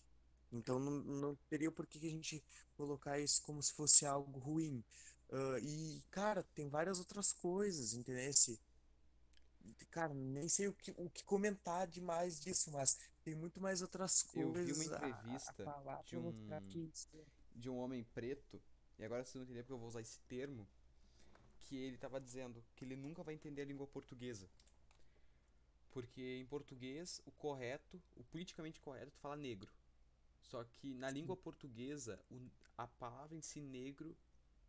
Então 0.51 0.79
não, 0.79 0.91
não 0.91 1.35
teria 1.47 1.71
por 1.71 1.85
que 1.85 1.99
a 2.07 2.09
gente 2.09 2.43
colocar 2.75 3.19
isso 3.19 3.41
como 3.43 3.61
se 3.61 3.71
fosse 3.73 4.05
algo 4.05 4.39
ruim. 4.39 4.83
Ah, 5.31 5.59
e, 5.61 6.01
cara, 6.09 6.43
tem 6.55 6.67
várias 6.67 6.97
outras 6.99 7.31
coisas, 7.31 7.93
entendeu? 7.93 8.23
Esse, 8.27 8.59
Cara, 9.91 10.13
nem 10.13 10.47
sei 10.49 10.67
o 10.67 10.73
que, 10.73 10.91
o 10.97 11.09
que 11.09 11.23
comentar 11.23 11.87
demais 11.87 12.39
disso, 12.39 12.71
mas 12.71 12.97
tem 13.23 13.35
muito 13.35 13.59
mais 13.61 13.81
outras 13.81 14.23
Eu 14.35 14.51
vi 14.53 14.59
uma 14.71 14.75
coisas 14.75 14.91
a, 14.93 14.97
a 14.97 15.09
entrevista 15.13 15.63
de 16.05 16.15
um- 16.17 16.21
é- 17.13 17.25
de 17.55 17.69
um 17.69 17.77
homem 17.77 18.03
preto, 18.03 18.61
e 18.97 19.03
agora 19.03 19.23
vocês 19.23 19.33
vão 19.33 19.43
entender 19.43 19.63
porque 19.63 19.73
eu 19.73 19.77
vou 19.79 19.87
usar 19.87 20.01
esse 20.01 20.19
termo, 20.21 20.67
que 21.61 21.75
ele 21.77 21.97
tava 21.97 22.19
dizendo 22.19 22.63
que 22.75 22.83
ele 22.85 22.95
nunca 22.95 23.23
vai 23.23 23.33
entender 23.33 23.61
a 23.61 23.65
língua 23.65 23.85
portuguesa. 23.87 24.49
Porque 25.91 26.37
em 26.39 26.45
português, 26.45 27.21
o 27.25 27.31
correto, 27.31 28.01
o 28.15 28.23
politicamente 28.23 28.79
correto, 28.79 29.11
tu 29.11 29.19
fala 29.19 29.35
negro. 29.35 29.71
Só 30.41 30.63
que 30.63 30.93
na 30.93 31.09
língua 31.09 31.35
portuguesa, 31.35 32.23
o- 32.29 32.49
a 32.77 32.87
palavra 32.87 33.35
em 33.35 33.41
si 33.41 33.59
negro 33.61 34.15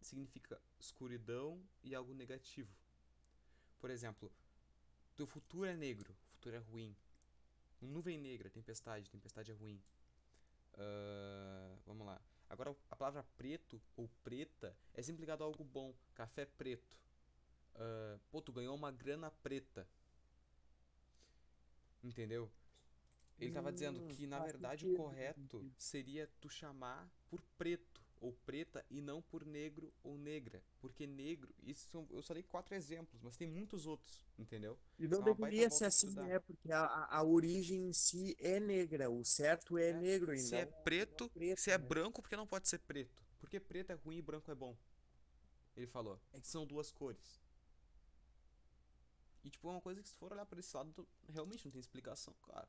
significa 0.00 0.60
escuridão 0.78 1.62
e 1.82 1.94
algo 1.94 2.14
negativo. 2.14 2.74
Por 3.78 3.90
exemplo, 3.90 4.30
teu 5.20 5.26
futuro 5.26 5.66
é 5.66 5.76
negro, 5.76 6.12
o 6.12 6.32
futuro 6.32 6.56
é 6.56 6.58
ruim. 6.58 6.96
Nuvem 7.78 8.18
negra, 8.18 8.48
tempestade, 8.48 9.10
tempestade 9.10 9.50
é 9.50 9.54
ruim. 9.54 9.78
Ah, 10.72 11.76
vamos 11.84 12.06
lá. 12.06 12.18
Agora, 12.48 12.74
a 12.90 12.96
palavra 12.96 13.22
preto 13.36 13.80
ou 13.96 14.08
preta 14.24 14.74
é 14.94 15.02
sempre 15.02 15.20
ligado 15.20 15.42
a 15.42 15.44
algo 15.44 15.62
bom. 15.62 15.94
Café 16.14 16.46
preto. 16.46 16.98
Ah, 17.74 18.18
pô, 18.30 18.40
tu 18.40 18.50
ganhou 18.50 18.74
uma 18.74 18.90
grana 18.90 19.30
preta. 19.30 19.86
Entendeu? 22.02 22.50
Ele 23.38 23.50
tava 23.50 23.72
dizendo 23.72 24.00
Hum, 24.00 24.08
que, 24.08 24.26
na 24.26 24.38
faz 24.38 24.52
verdade, 24.52 24.86
o 24.86 24.96
correto 24.96 25.58
seria 25.76 26.26
tu 26.40 26.48
chamar 26.48 27.08
por 27.28 27.40
preto 27.58 27.89
ou 28.20 28.32
preta 28.44 28.84
e 28.90 29.00
não 29.00 29.22
por 29.22 29.44
negro 29.44 29.92
ou 30.02 30.18
negra. 30.18 30.62
Porque 30.78 31.06
negro, 31.06 31.54
isso 31.62 31.88
são, 31.88 32.06
eu 32.10 32.22
só 32.22 32.34
dei 32.34 32.42
quatro 32.42 32.74
exemplos, 32.74 33.20
mas 33.22 33.36
tem 33.36 33.48
muitos 33.48 33.86
outros, 33.86 34.24
entendeu? 34.38 34.78
E 34.98 35.08
não 35.08 35.20
é 35.20 35.24
deveria 35.24 35.70
ser 35.70 35.86
assim, 35.86 36.10
né? 36.14 36.38
Porque 36.40 36.70
a, 36.70 37.06
a, 37.10 37.22
origem 37.24 37.88
em 37.88 37.92
si 37.92 38.36
é 38.38 38.60
negra, 38.60 39.10
o 39.10 39.24
certo 39.24 39.78
é 39.78 39.90
É, 39.90 39.92
negro 39.92 40.34
e 40.34 40.38
Se 40.38 40.52
não, 40.52 40.58
é 40.58 40.64
não 40.66 40.72
preto, 40.84 41.30
preto, 41.30 41.60
se 41.60 41.70
é 41.70 41.78
né? 41.78 41.84
branco, 41.86 42.20
porque 42.22 42.36
não 42.36 42.46
pode 42.46 42.68
ser 42.68 42.78
preto? 42.80 43.22
Porque 43.38 43.58
preto 43.58 43.90
é 43.90 43.94
ruim 43.94 44.18
e 44.18 44.22
branco 44.22 44.50
é 44.50 44.54
bom. 44.54 44.76
Ele 45.76 45.86
falou. 45.86 46.20
São 46.42 46.66
duas 46.66 46.92
cores. 46.92 47.40
E 49.42 49.50
tipo, 49.50 49.68
é 49.68 49.70
uma 49.72 49.80
coisa 49.80 50.02
que 50.02 50.08
se 50.08 50.14
for 50.16 50.32
olhar 50.32 50.44
por 50.46 50.58
esse 50.58 50.76
lado, 50.76 51.08
realmente 51.28 51.64
não 51.64 51.72
tem 51.72 51.80
explicação, 51.80 52.34
cara. 52.42 52.68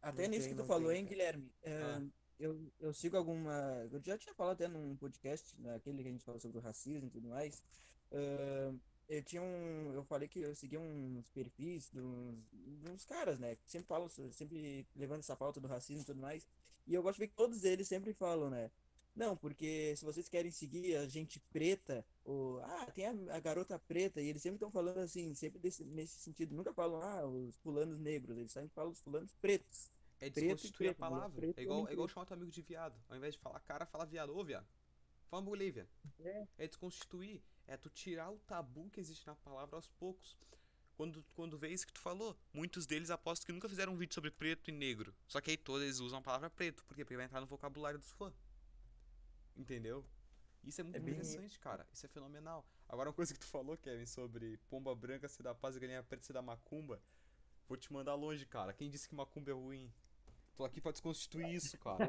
Até 0.00 0.22
Não 0.22 0.30
nisso 0.30 0.42
tem, 0.42 0.50
que 0.50 0.54
tu 0.54 0.58
não 0.58 0.66
falou, 0.66 0.90
tem, 0.90 1.00
hein. 1.00 1.06
Guilherme? 1.06 1.52
É, 1.62 1.82
Ah. 1.82 2.02
Eu, 2.38 2.58
eu 2.80 2.92
sigo 2.92 3.16
alguma. 3.16 3.52
Eu 3.90 4.00
já 4.02 4.18
tinha 4.18 4.34
falado 4.34 4.54
até 4.54 4.68
num 4.68 4.96
podcast, 4.96 5.54
naquele 5.60 6.02
que 6.02 6.08
a 6.08 6.12
gente 6.12 6.24
falou 6.24 6.40
sobre 6.40 6.58
o 6.58 6.60
racismo 6.60 7.06
e 7.08 7.10
tudo 7.10 7.28
mais. 7.28 7.62
É, 8.10 8.72
eu 9.08 9.22
tinha 9.22 9.42
um. 9.42 9.92
Eu 9.94 10.04
falei 10.04 10.28
que 10.28 10.40
eu 10.40 10.54
seguia 10.54 10.80
uns 10.80 11.26
perfis 11.28 11.90
de 11.90 12.00
uns, 12.00 12.38
de 12.52 12.90
uns 12.90 13.04
caras, 13.04 13.38
né? 13.38 13.56
Que 13.56 13.70
sempre 13.70 13.86
falam, 13.86 14.08
sempre 14.08 14.86
levando 14.94 15.20
essa 15.20 15.36
pauta 15.36 15.60
do 15.60 15.68
racismo 15.68 16.02
e 16.02 16.06
tudo 16.06 16.20
mais. 16.20 16.46
E 16.86 16.94
eu 16.94 17.02
gosto 17.02 17.16
de 17.16 17.20
ver 17.20 17.28
que 17.28 17.36
todos 17.36 17.64
eles 17.64 17.88
sempre 17.88 18.12
falam, 18.12 18.50
né? 18.50 18.70
Não, 19.14 19.34
porque 19.34 19.96
se 19.96 20.04
vocês 20.04 20.28
querem 20.28 20.50
seguir 20.50 20.96
a 20.96 21.06
gente 21.06 21.40
preta, 21.50 22.04
ou 22.22 22.60
ah, 22.60 22.86
tem 22.94 23.06
a, 23.06 23.36
a 23.36 23.40
garota 23.40 23.78
preta, 23.78 24.20
e 24.20 24.28
eles 24.28 24.42
sempre 24.42 24.56
estão 24.56 24.70
falando 24.70 24.98
assim, 24.98 25.34
sempre 25.34 25.58
desse, 25.58 25.84
nesse 25.84 26.18
sentido. 26.20 26.54
Nunca 26.54 26.72
falam, 26.74 27.00
ah, 27.00 27.26
os 27.26 27.56
fulanos 27.58 27.98
negros, 27.98 28.36
eles 28.36 28.52
sempre 28.52 28.70
falam 28.74 28.90
os 28.92 29.00
fulanos 29.00 29.32
pretos. 29.40 29.90
É 30.18 30.30
Preto 30.30 30.34
desconstituir 30.46 30.90
a 30.90 30.94
preto, 30.94 31.04
mulher 31.04 31.18
palavra. 31.18 31.40
preta 31.40 31.60
É 31.60 31.64
igual, 31.64 31.78
é 31.88 31.92
igual 31.92 32.06
preto. 32.06 32.14
chamar 32.14 32.26
teu 32.26 32.36
amigo 32.36 32.50
de 32.50 32.62
viado. 32.62 32.98
Ao 33.08 33.16
invés 33.16 33.34
de 33.34 33.40
falar 33.40 33.60
cara, 33.60 33.84
fala 33.86 34.06
viado. 34.06 34.36
Ô, 34.36 34.42
viado. 34.44 34.66
Fala 35.28 35.42
viado. 35.42 35.88
É. 36.20 36.46
É 36.58 36.66
desconstituir. 36.66 37.42
É 37.66 37.76
tu 37.76 37.90
tirar 37.90 38.30
o 38.30 38.38
tabu 38.40 38.88
que 38.90 39.00
existe 39.00 39.26
na 39.26 39.34
palavra 39.34 39.76
aos 39.76 39.88
poucos. 39.88 40.36
Quando, 40.96 41.22
quando 41.34 41.58
vê 41.58 41.68
isso 41.68 41.86
que 41.86 41.92
tu 41.92 42.00
falou, 42.00 42.34
muitos 42.54 42.86
deles 42.86 43.10
aposto 43.10 43.44
que 43.44 43.52
nunca 43.52 43.68
fizeram 43.68 43.92
um 43.92 43.96
vídeo 43.96 44.14
sobre 44.14 44.30
preto 44.30 44.70
e 44.70 44.72
negro. 44.72 45.14
Só 45.28 45.40
que 45.42 45.50
aí 45.50 45.56
todos 45.56 45.82
eles 45.82 45.98
usam 46.00 46.20
a 46.20 46.22
palavra 46.22 46.48
preto. 46.48 46.82
Por 46.84 46.94
quê? 46.96 47.04
Porque 47.04 47.16
vai 47.16 47.26
entrar 47.26 47.40
no 47.40 47.46
vocabulário 47.46 47.98
dos 47.98 48.10
fãs. 48.12 48.32
Entendeu? 49.54 50.04
Isso 50.64 50.80
é 50.80 50.84
muito 50.84 51.00
bem- 51.00 51.12
interessante, 51.14 51.58
cara. 51.60 51.86
Isso 51.92 52.06
é 52.06 52.08
fenomenal. 52.08 52.66
Agora, 52.88 53.10
uma 53.10 53.14
coisa 53.14 53.32
que 53.34 53.40
tu 53.40 53.46
falou, 53.46 53.76
Kevin, 53.76 54.06
sobre 54.06 54.56
pomba 54.70 54.94
branca 54.94 55.28
ser 55.28 55.42
da 55.42 55.54
paz 55.54 55.76
e 55.76 55.80
galinha 55.80 56.02
preta 56.02 56.24
ser 56.24 56.32
da 56.32 56.42
macumba. 56.42 57.00
Vou 57.68 57.76
te 57.76 57.92
mandar 57.92 58.14
longe, 58.14 58.46
cara. 58.46 58.72
Quem 58.72 58.88
disse 58.88 59.08
que 59.08 59.14
macumba 59.14 59.50
é 59.50 59.54
ruim? 59.54 59.92
Tô 60.56 60.64
aqui 60.64 60.80
pra 60.80 60.90
desconstituir 60.90 61.52
isso, 61.54 61.76
cara. 61.78 62.08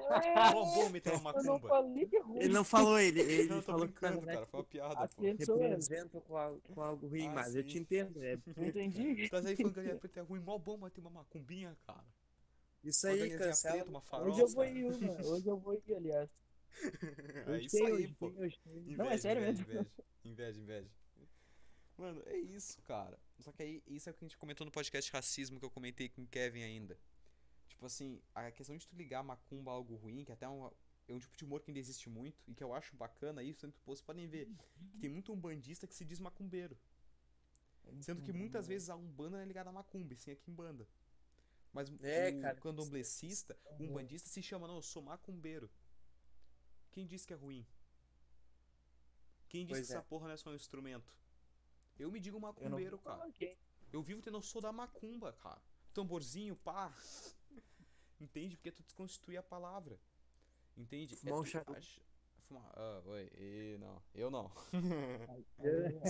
Mó 0.54 0.64
bom 0.74 0.89
meter 0.89 1.14
uma 1.14 1.32
Eu 1.32 1.43
não 1.43 1.54
macumba. 1.56 1.68
falei 1.68 2.06
que 2.08 2.18
ruim. 2.20 2.39
Ele 2.39 2.54
não 2.54 2.64
falou, 2.64 2.98
ele, 3.00 3.20
ele 3.22 3.50
Não, 3.50 3.58
tô 3.58 3.64
falou 3.64 3.82
que 3.88 3.91
brincando, 3.91 4.16
verdade 4.22 4.36
cara. 4.38 4.45
Foi 4.48 4.60
uma 4.62 4.66
piada, 4.66 5.00
A 5.04 5.08
pô. 5.10 5.22
pessoa 5.22 5.58
representa 5.68 6.22
com 6.22 6.38
algo, 6.38 6.62
com 6.74 6.82
algo 6.82 7.08
ruim, 7.08 7.28
Ah, 7.28 7.32
mas 7.34 7.56
eu 7.56 7.64
sim. 7.64 7.68
te 7.70 7.78
entendo. 7.80 8.24
É, 8.24 8.34
entendi. 8.58 9.30
Tá 9.30 9.39
aí 9.39 9.56
falando 9.58 10.10
que 10.10 10.20
é 10.20 10.22
ruim. 10.22 10.39
Mó 10.39 10.58
bom 10.58 10.78
bater 10.78 11.02
uma 11.02 11.10
macumbinha, 11.10 11.78
cara. 11.86 12.06
Isso 12.84 13.06
Uma 13.08 13.16
aí, 13.16 13.38
cancela. 13.38 13.76
preta, 13.76 13.89
uma 13.89 14.02
farofa. 14.02 14.30
Hoje 14.32 14.41
eu 14.41 14.48
vou 14.48 14.66
ir 14.66 14.86
uma, 14.86 15.26
hoje 15.28 15.48
eu 15.48 15.58
vou 15.58 15.74
ir, 15.74 15.95
aliás. 15.95 16.30
é 17.48 17.52
Hoje 17.52 17.66
isso 17.66 17.78
tem, 17.78 17.86
aí, 17.88 18.08
pô. 18.14 18.28
Inveja, 18.30 18.58
Não, 18.98 19.06
é 19.08 19.18
sério 19.18 19.41
inveja, 19.41 19.66
mesmo. 19.68 19.88
Inveja, 20.24 20.60
inveja, 20.62 20.62
inveja. 20.62 20.89
Mano, 21.98 22.22
é 22.28 22.38
isso, 22.38 22.82
cara. 22.84 23.20
Só 23.39 23.52
que 23.52 23.64
aí, 23.64 23.84
isso 23.88 24.08
é 24.08 24.12
o 24.12 24.16
que 24.16 24.24
a 24.24 24.28
gente 24.28 24.38
comentou 24.38 24.64
no 24.64 24.72
podcast 24.72 25.12
racismo 25.12 25.60
que 25.60 25.66
eu 25.66 25.70
comentei 25.72 26.08
com 26.08 26.22
o 26.22 26.28
Kevin 26.28 26.62
ainda. 26.64 26.98
Tipo 27.78 27.86
assim, 27.86 28.19
a 28.34 28.49
questão 28.49 28.75
de 28.75 28.88
tu 28.88 28.95
ligar 28.95 29.23
macumba 29.23 29.69
a 29.69 29.75
algo 29.75 29.95
ruim, 29.97 30.25
que 30.25 30.32
até 30.32 30.47
é 30.47 30.49
um, 30.49 30.65
é 31.07 31.13
um 31.13 31.19
tipo 31.19 31.38
de 31.38 31.45
humor 31.45 31.61
que 31.61 31.69
ainda 31.69 31.80
existe 31.80 32.09
muito, 32.09 32.43
e 32.47 32.55
que 32.55 32.63
eu 32.63 32.73
acho 32.73 32.95
bacana 32.95 33.43
isso, 33.43 33.59
tanto 33.59 33.80
vocês 33.86 34.01
podem 34.01 34.28
ver 34.28 34.47
que 34.89 34.97
tem 34.97 35.07
muito 35.11 35.32
umbandista 35.32 35.86
que 35.86 35.93
se 35.93 36.03
diz 36.03 36.19
macumbeiro. 36.19 36.75
Sendo 38.01 38.23
que 38.23 38.34
muitas 38.34 38.65
vezes 38.65 38.89
a 38.89 38.95
Umbanda 38.95 39.39
é 39.39 39.45
ligada 39.45 39.69
a 39.69 39.73
macumba, 39.73 40.11
e 40.11 40.17
sim 40.17 40.32
a 40.32 40.36
Kimbanda. 40.36 40.89
Mas 41.71 41.88
É, 42.01 42.30
o 42.32 42.41
cara. 42.41 42.59
candomblessista, 42.59 43.55
o 43.80 43.84
umbandista 43.84 44.28
se 44.28 44.41
chama, 44.41 44.67
não, 44.67 44.78
eu 44.78 44.82
sou 44.82 45.03
macumbeiro. 45.03 45.69
Quem 46.89 47.05
disse 47.05 47.28
que 47.28 47.34
é 47.34 47.38
ruim? 47.38 47.63
Quem 49.49 49.67
disse 49.67 49.82
Pois 49.82 49.88
que 49.88 49.93
é. 49.93 49.97
essa 49.97 50.03
porra 50.03 50.25
não 50.25 50.34
é 50.34 50.38
só 50.38 50.49
um 50.49 50.55
instrumento? 50.55 51.13
Eu 51.99 52.11
me 52.11 52.19
digo 52.19 52.39
macumbeiro, 52.39 52.97
cara. 52.97 53.32
Eu 53.93 54.01
vivo 54.01 54.19
tendo, 54.19 54.38
eu 54.38 54.41
sou 54.41 54.61
da 54.63 54.73
macumba, 54.73 55.32
cara. 55.34 55.61
Tamborzinho, 55.93 56.55
pá. 56.55 56.91
Entende? 58.20 58.55
Porque 58.57 58.72
tu 58.72 58.84
desconstitui 58.84 59.38
a 59.38 59.43
palavra. 59.43 59.99
Entende? 60.76 61.15
Fumar 61.15 61.39
um 61.39 61.43
tu 61.43 61.49
charuto. 61.49 61.74
acha- 61.78 62.01
Fumar. 62.47 62.72
Ah, 62.76 63.01
oi. 63.05 63.30
E, 63.36 63.78
não. 63.80 64.01
Eu 64.13 64.32
não. 64.32 64.51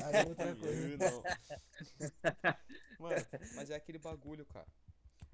Aí 0.03 0.15
é 0.15 0.25
outra 0.27 0.55
coisa. 0.55 0.87
Eu 0.89 0.97
não. 0.97 1.23
Mano, 2.99 3.25
mas 3.55 3.69
é 3.69 3.75
aquele 3.75 3.97
bagulho, 3.97 4.45
cara. 4.45 4.67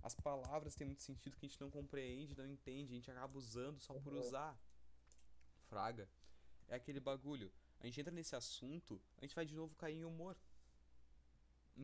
As 0.01 0.13
palavras 0.15 0.75
têm 0.75 0.85
muito 0.87 1.01
sentido 1.03 1.35
que 1.37 1.45
a 1.45 1.49
gente 1.49 1.59
não 1.61 1.69
compreende, 1.71 2.35
não 2.37 2.45
entende, 2.47 2.91
a 2.91 2.95
gente 2.95 3.09
acaba 3.11 3.37
usando 3.37 3.79
só 3.79 3.93
por 3.99 4.13
usar. 4.13 4.57
Fraga. 5.69 6.09
É 6.67 6.75
aquele 6.75 6.99
bagulho. 6.99 7.51
A 7.79 7.85
gente 7.85 7.99
entra 8.01 8.11
nesse 8.13 8.35
assunto, 8.35 9.01
a 9.17 9.21
gente 9.21 9.35
vai 9.35 9.45
de 9.45 9.55
novo 9.55 9.75
cair 9.75 9.97
em 9.97 10.05
humor. 10.05 10.37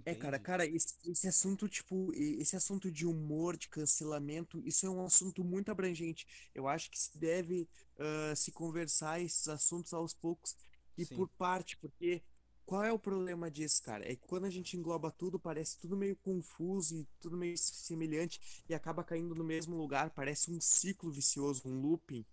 É, 0.06 0.14
cara, 0.16 0.40
cara, 0.40 0.66
esse, 0.66 0.94
esse 1.06 1.28
assunto, 1.28 1.68
tipo, 1.68 2.12
esse 2.14 2.56
assunto 2.56 2.92
de 2.92 3.06
humor, 3.06 3.58
de 3.58 3.68
cancelamento, 3.68 4.62
isso 4.66 4.86
é 4.86 4.90
um 4.90 5.04
assunto 5.04 5.44
muito 5.44 5.72
abrangente. 5.72 6.28
Eu 6.54 6.68
acho 6.68 6.90
que 6.92 7.00
se 7.00 7.18
deve 7.18 7.68
ah, 7.98 8.36
se 8.36 8.52
conversar 8.52 9.20
esses 9.20 9.48
assuntos 9.48 9.94
aos 9.94 10.14
poucos 10.14 10.56
e 10.98 11.06
Sim. 11.06 11.16
por 11.16 11.28
parte, 11.30 11.78
porque 11.78 12.22
qual 12.66 12.84
é 12.84 12.94
o 12.94 13.00
problema 13.00 13.50
disso, 13.50 13.82
cara? 13.82 14.10
É 14.10 14.16
que 14.16 14.28
quando 14.28 14.46
a 14.46 14.50
gente 14.50 14.78
engloba 14.78 15.12
tudo, 15.12 15.40
parece 15.40 15.78
tudo 15.78 15.98
meio 15.98 16.16
confuso 16.18 16.96
e 16.96 17.08
tudo 17.20 17.36
meio 17.36 17.58
semelhante 17.58 18.64
e 18.70 18.76
acaba 18.76 19.04
caindo 19.04 19.34
no 19.34 19.44
mesmo 19.44 19.76
lugar, 19.76 20.12
parece 20.12 20.52
um 20.52 20.62
ciclo 20.62 21.12
vicioso, 21.12 21.68
um 21.68 21.82
looping 21.82 22.24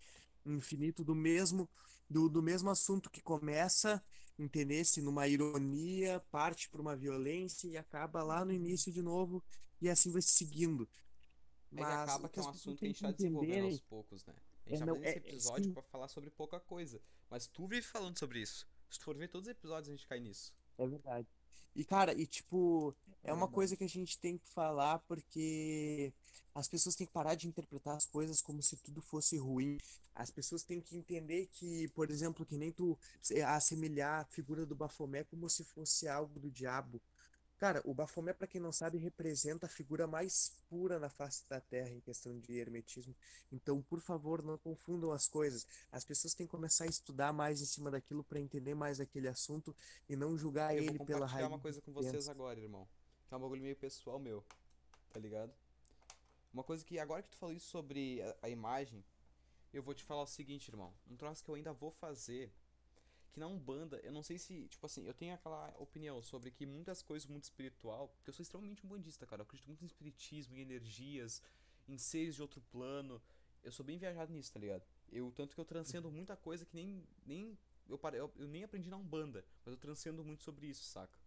infinito 0.44 1.02
do 1.02 1.14
mesmo, 1.14 1.68
do, 2.08 2.28
do 2.28 2.42
mesmo 2.42 2.68
assunto 2.70 3.10
que 3.10 3.22
começa 3.22 4.02
entendesse 4.38 5.00
numa 5.00 5.26
ironia, 5.26 6.20
parte 6.30 6.68
para 6.68 6.80
uma 6.80 6.94
violência 6.96 7.68
e 7.68 7.76
acaba 7.76 8.22
lá 8.22 8.44
no 8.44 8.52
início 8.52 8.92
de 8.92 9.02
novo 9.02 9.42
e 9.80 9.88
assim 9.88 10.10
vai 10.10 10.22
seguindo. 10.22 10.88
É 11.72 11.80
Mas 11.80 11.94
acaba 11.94 12.26
o 12.26 12.30
que 12.30 12.38
é 12.38 12.42
um 12.42 12.48
assunto 12.48 12.78
que 12.78 12.84
a 12.84 12.88
gente 12.88 13.00
tá 13.02 13.10
desenvolvendo 13.12 13.64
aos 13.66 13.80
poucos, 13.80 14.24
né? 14.24 14.34
A 14.66 14.70
gente 14.70 14.82
É, 14.82 14.86
tá 14.86 14.86
fazendo 14.86 15.04
esse 15.04 15.06
é- 15.06 15.10
é, 15.14 15.16
episódio 15.28 15.64
sim. 15.64 15.72
pra 15.72 15.82
falar 15.82 16.08
sobre 16.08 16.30
pouca 16.30 16.60
coisa. 16.60 17.00
Mas 17.30 17.46
tu 17.46 17.66
vive 17.66 17.82
falando 17.82 18.18
sobre 18.18 18.40
isso. 18.40 18.66
Se 18.90 18.98
tu 18.98 19.04
for 19.04 19.16
ver 19.16 19.28
todos 19.28 19.48
os 19.48 19.52
episódios, 19.52 19.88
a 19.88 19.92
gente 19.92 20.06
cai 20.06 20.20
nisso. 20.20 20.54
É 20.78 20.86
verdade. 20.86 21.26
E, 21.76 21.84
cara, 21.84 22.14
e 22.14 22.26
tipo, 22.26 22.96
é 23.22 23.32
uma 23.32 23.48
coisa 23.48 23.76
que 23.76 23.84
a 23.84 23.88
gente 23.88 24.18
tem 24.18 24.38
que 24.38 24.48
falar 24.48 24.98
porque 25.00 26.12
as 26.54 26.68
pessoas 26.68 26.96
têm 26.96 27.06
que 27.06 27.12
parar 27.12 27.34
de 27.34 27.46
interpretar 27.46 27.96
as 27.96 28.06
coisas 28.06 28.40
como 28.40 28.62
se 28.62 28.76
tudo 28.78 29.02
fosse 29.02 29.36
ruim. 29.36 29.78
As 30.14 30.30
pessoas 30.30 30.62
têm 30.64 30.80
que 30.80 30.96
entender 30.96 31.46
que, 31.52 31.88
por 31.88 32.10
exemplo, 32.10 32.46
que 32.46 32.56
nem 32.56 32.72
tu 32.72 32.98
se- 33.20 33.42
assemelhar 33.42 34.22
a 34.22 34.24
figura 34.24 34.64
do 34.64 34.74
Bafomé 34.74 35.24
como 35.24 35.50
se 35.50 35.64
fosse 35.64 36.08
algo 36.08 36.40
do 36.40 36.50
diabo. 36.50 37.00
Cara, 37.58 37.80
o 37.86 37.94
Bafomé, 37.94 38.34
pra 38.34 38.46
quem 38.46 38.60
não 38.60 38.70
sabe, 38.70 38.98
representa 38.98 39.64
a 39.64 39.68
figura 39.68 40.06
mais 40.06 40.52
pura 40.68 40.98
na 40.98 41.08
face 41.08 41.48
da 41.48 41.58
Terra 41.58 41.90
em 41.90 42.00
questão 42.00 42.38
de 42.38 42.52
hermetismo. 42.58 43.16
Então, 43.50 43.80
por 43.80 44.00
favor, 44.00 44.42
não 44.42 44.58
confundam 44.58 45.10
as 45.10 45.26
coisas. 45.26 45.66
As 45.90 46.04
pessoas 46.04 46.34
têm 46.34 46.46
que 46.46 46.50
começar 46.50 46.84
a 46.84 46.88
estudar 46.88 47.32
mais 47.32 47.62
em 47.62 47.66
cima 47.66 47.90
daquilo 47.90 48.22
para 48.22 48.38
entender 48.38 48.74
mais 48.74 49.00
aquele 49.00 49.26
assunto 49.26 49.74
e 50.06 50.14
não 50.14 50.36
julgar 50.36 50.76
Eu 50.76 50.84
vou 50.84 50.90
ele 50.90 50.98
pela 50.98 51.20
compartilhar 51.20 51.28
raiz 51.28 51.48
uma 51.48 51.56
do 51.56 51.62
coisa 51.62 51.80
com 51.80 51.92
vocês 51.92 52.28
agora, 52.28 52.60
irmão. 52.60 52.86
Que 53.26 53.34
é 53.34 53.36
um 53.38 53.40
bagulho 53.40 53.62
meio 53.62 53.76
pessoal 53.76 54.18
meu. 54.18 54.44
Tá 55.10 55.18
ligado? 55.18 55.52
Uma 56.52 56.62
coisa 56.62 56.84
que 56.84 56.98
agora 56.98 57.22
que 57.22 57.30
tu 57.30 57.38
falou 57.38 57.54
isso 57.54 57.68
sobre 57.68 58.20
a, 58.20 58.36
a 58.42 58.48
imagem, 58.50 59.02
eu 59.72 59.82
vou 59.82 59.94
te 59.94 60.04
falar 60.04 60.22
o 60.22 60.26
seguinte, 60.26 60.68
irmão. 60.68 60.92
Um 61.08 61.16
troço 61.16 61.42
que 61.42 61.50
eu 61.50 61.54
ainda 61.54 61.72
vou 61.72 61.90
fazer. 61.90 62.52
Que 63.36 63.40
na 63.40 63.46
Umbanda, 63.48 63.98
eu 63.98 64.10
não 64.10 64.22
sei 64.22 64.38
se, 64.38 64.66
tipo 64.66 64.86
assim, 64.86 65.06
eu 65.06 65.12
tenho 65.12 65.34
aquela 65.34 65.68
opinião 65.78 66.22
sobre 66.22 66.50
que 66.50 66.64
muitas 66.64 67.02
coisas 67.02 67.28
mundo 67.28 67.44
espiritual, 67.44 68.08
porque 68.08 68.30
eu 68.30 68.32
sou 68.32 68.42
extremamente 68.42 68.82
umbandista, 68.86 69.26
cara. 69.26 69.42
Eu 69.42 69.44
acredito 69.44 69.66
muito 69.68 69.82
em 69.82 69.86
espiritismo, 69.86 70.56
em 70.56 70.60
energias, 70.60 71.42
em 71.86 71.98
seres 71.98 72.34
de 72.34 72.40
outro 72.40 72.62
plano. 72.72 73.20
Eu 73.62 73.70
sou 73.70 73.84
bem 73.84 73.98
viajado 73.98 74.32
nisso, 74.32 74.50
tá 74.54 74.58
ligado? 74.58 74.82
Eu, 75.12 75.30
tanto 75.32 75.54
que 75.54 75.60
eu 75.60 75.66
transcendo 75.66 76.10
muita 76.10 76.34
coisa 76.34 76.64
que 76.64 76.74
nem, 76.74 77.06
nem 77.26 77.58
eu, 77.86 77.98
pare- 77.98 78.16
eu, 78.16 78.32
eu 78.36 78.48
nem 78.48 78.64
aprendi 78.64 78.88
na 78.88 78.96
Umbanda, 78.96 79.44
mas 79.66 79.74
eu 79.74 79.78
transcendo 79.78 80.24
muito 80.24 80.42
sobre 80.42 80.66
isso, 80.68 80.84
saca? 80.84 81.18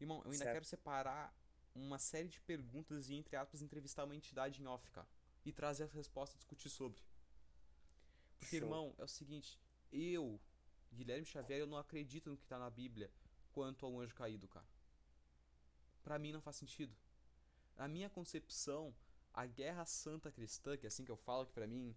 Irmão, 0.00 0.18
eu 0.24 0.32
ainda 0.32 0.38
Certo. 0.38 0.52
quero 0.54 0.64
separar 0.64 1.32
uma 1.72 2.00
série 2.00 2.26
de 2.26 2.40
perguntas 2.40 3.10
e, 3.10 3.14
entre 3.14 3.36
aspas, 3.36 3.62
entrevistar 3.62 4.02
uma 4.02 4.16
entidade 4.16 4.60
em 4.60 4.66
off, 4.66 4.90
cara. 4.90 5.06
E 5.44 5.52
trazer 5.52 5.84
as 5.84 5.92
respostas 5.92 6.34
e 6.34 6.38
discutir 6.38 6.68
sobre. 6.68 7.00
Porque, 8.40 8.58
Show. 8.58 8.66
irmão, 8.66 8.92
é 8.98 9.04
o 9.04 9.08
seguinte, 9.08 9.56
eu, 9.92 10.40
Guilherme 10.92 11.24
Xavier, 11.24 11.60
eu 11.60 11.66
não 11.66 11.78
acredito 11.78 12.30
no 12.30 12.36
que 12.36 12.46
tá 12.46 12.58
na 12.58 12.70
Bíblia 12.70 13.10
quanto 13.52 13.86
ao 13.86 13.98
anjo 14.00 14.14
caído, 14.14 14.48
cara. 14.48 14.66
Pra 16.02 16.18
mim 16.18 16.32
não 16.32 16.40
faz 16.40 16.56
sentido. 16.56 16.94
Na 17.76 17.86
minha 17.86 18.10
concepção, 18.10 18.94
a 19.32 19.46
guerra 19.46 19.84
santa 19.84 20.32
cristã, 20.32 20.76
que 20.76 20.86
é 20.86 20.88
assim 20.88 21.04
que 21.04 21.10
eu 21.10 21.16
falo, 21.16 21.46
que 21.46 21.52
pra 21.52 21.66
mim 21.66 21.94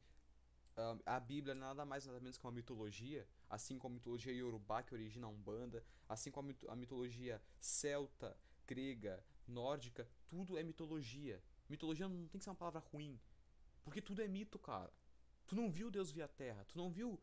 a 1.06 1.20
Bíblia 1.20 1.54
nada 1.54 1.86
mais 1.86 2.06
nada 2.06 2.20
menos 2.20 2.38
que 2.38 2.46
uma 2.46 2.52
mitologia, 2.52 3.28
assim 3.50 3.78
como 3.78 3.96
a 3.96 3.98
mitologia 3.98 4.34
iorubá 4.34 4.82
que 4.82 4.94
origina 4.94 5.28
a 5.28 5.30
Umbanda, 5.30 5.84
assim 6.08 6.32
como 6.32 6.56
a 6.68 6.76
mitologia 6.76 7.42
celta, 7.60 8.38
grega, 8.66 9.24
nórdica, 9.48 10.08
tudo 10.28 10.58
é 10.58 10.64
mitologia. 10.64 11.44
Mitologia 11.68 12.08
não 12.08 12.28
tem 12.28 12.40
que 12.40 12.44
ser 12.44 12.50
uma 12.50 12.56
palavra 12.56 12.80
ruim, 12.80 13.20
porque 13.84 14.02
tudo 14.02 14.22
é 14.22 14.28
mito, 14.28 14.58
cara. 14.60 14.92
Tu 15.46 15.56
não 15.56 15.70
viu 15.70 15.92
Deus 15.92 16.12
via 16.12 16.28
terra, 16.28 16.64
tu 16.66 16.78
não 16.78 16.90
viu 16.90 17.20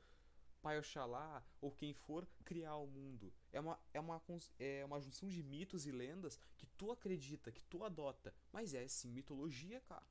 Pai 0.68 0.78
Oxalá 0.78 1.42
ou 1.62 1.72
quem 1.72 1.94
for 1.94 2.28
criar 2.44 2.76
o 2.76 2.86
mundo. 2.86 3.32
É 3.50 3.58
uma, 3.58 3.80
é, 3.94 3.98
uma, 3.98 4.22
é 4.58 4.84
uma 4.84 5.00
junção 5.00 5.26
de 5.26 5.42
mitos 5.42 5.86
e 5.86 5.90
lendas 5.90 6.38
que 6.58 6.66
tu 6.66 6.92
acredita, 6.92 7.50
que 7.50 7.64
tu 7.64 7.82
adota, 7.84 8.34
mas 8.52 8.74
é 8.74 8.86
sim 8.86 9.08
mitologia, 9.10 9.80
cara. 9.88 10.04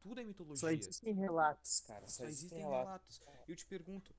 Tudo 0.00 0.20
é 0.20 0.22
mitologia. 0.22 0.60
Só 0.60 0.70
existem 0.70 1.12
relatos, 1.14 1.80
cara. 1.80 2.06
Só 2.06 2.22
Só 2.22 2.28
existem 2.28 2.58
relatos. 2.60 3.18
relatos. 3.18 3.48
Eu 3.48 3.56
te 3.56 3.66
pergunto, 3.66 4.14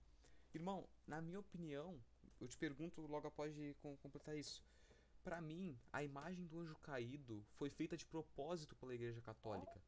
irmão, 0.53 0.85
na 1.07 1.21
minha 1.21 1.39
opinião, 1.39 1.97
eu 2.41 2.47
te 2.49 2.57
pergunto 2.57 2.99
logo 3.07 3.29
após 3.29 3.55
de 3.55 3.73
com- 3.75 3.95
completar 3.95 4.35
isso. 4.37 4.61
Pra 5.23 5.39
mim, 5.39 5.79
a 5.93 6.03
imagem 6.03 6.45
do 6.45 6.59
anjo 6.59 6.75
caído 6.79 7.41
foi 7.53 7.69
feita 7.69 7.95
de 7.95 8.05
propósito 8.05 8.75
pela 8.75 8.93
Igreja 8.93 9.21
Católica. 9.21 9.81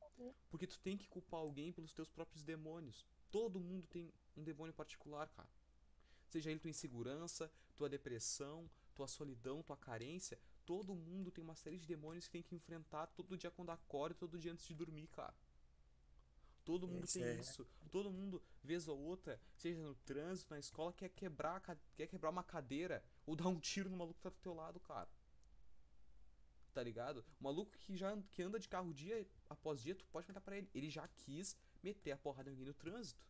Porque 0.49 0.65
tu 0.67 0.79
tem 0.79 0.97
que 0.97 1.09
culpar 1.09 1.41
alguém 1.41 1.73
pelos 1.73 1.91
teus 1.91 2.09
próprios 2.09 2.43
demônios. 2.43 3.05
Todo 3.29 3.59
mundo 3.59 3.85
tem 3.87 4.09
um 4.37 4.43
demônio 4.43 4.73
particular, 4.73 5.27
cara. 5.31 5.49
Seja 6.27 6.51
ele 6.51 6.59
tua 6.59 6.69
insegurança, 6.69 7.51
tua 7.75 7.89
depressão, 7.89 8.69
tua 8.93 9.07
solidão, 9.07 9.63
tua 9.63 9.77
carência, 9.77 10.39
todo 10.65 10.93
mundo 10.95 11.31
tem 11.31 11.43
uma 11.43 11.55
série 11.55 11.77
de 11.77 11.87
demônios 11.87 12.25
que 12.25 12.33
tem 12.33 12.43
que 12.43 12.55
enfrentar 12.55 13.07
todo 13.07 13.37
dia 13.37 13.51
quando 13.51 13.69
acorda 13.69 14.15
e 14.15 14.19
todo 14.19 14.37
dia 14.37 14.51
antes 14.51 14.67
de 14.67 14.73
dormir, 14.73 15.07
cara. 15.07 15.33
Todo 16.65 16.85
mundo 16.85 17.05
Isso 17.05 17.13
tem 17.13 17.23
é- 17.23 17.39
isso. 17.39 17.65
Todo 17.89 18.11
mundo, 18.11 18.43
vez 18.61 18.89
ou 18.89 18.99
outra, 18.99 19.39
seja 19.55 19.79
no 19.79 19.95
trânsito, 19.95 20.53
na 20.53 20.59
escola, 20.59 20.91
quer 20.91 21.07
quebrar, 21.07 21.61
quer 21.95 22.07
quebrar 22.07 22.29
uma 22.29 22.43
cadeira 22.43 23.01
ou 23.25 23.37
dar 23.37 23.47
um 23.47 23.57
tiro 23.57 23.89
no 23.89 23.95
maluco 23.95 24.17
que 24.17 24.23
tá 24.23 24.29
do 24.29 24.35
teu 24.35 24.53
lado, 24.53 24.77
cara. 24.81 25.07
Tá 26.73 26.83
ligado? 26.83 27.25
O 27.39 27.43
maluco 27.45 27.71
que 27.77 27.95
já 27.95 28.15
que 28.31 28.43
anda 28.43 28.59
de 28.59 28.67
carro 28.67 28.93
dia 28.93 29.25
após 29.49 29.81
dia, 29.81 29.95
tu 29.95 30.05
pode 30.07 30.27
perguntar 30.27 30.41
pra 30.43 30.57
ele. 30.57 30.69
Ele 30.73 30.89
já 30.89 31.07
quis 31.07 31.55
meter 31.81 32.11
a 32.11 32.17
porrada 32.17 32.49
em 32.49 32.51
alguém 32.51 32.65
no 32.67 32.73
trânsito. 32.73 33.25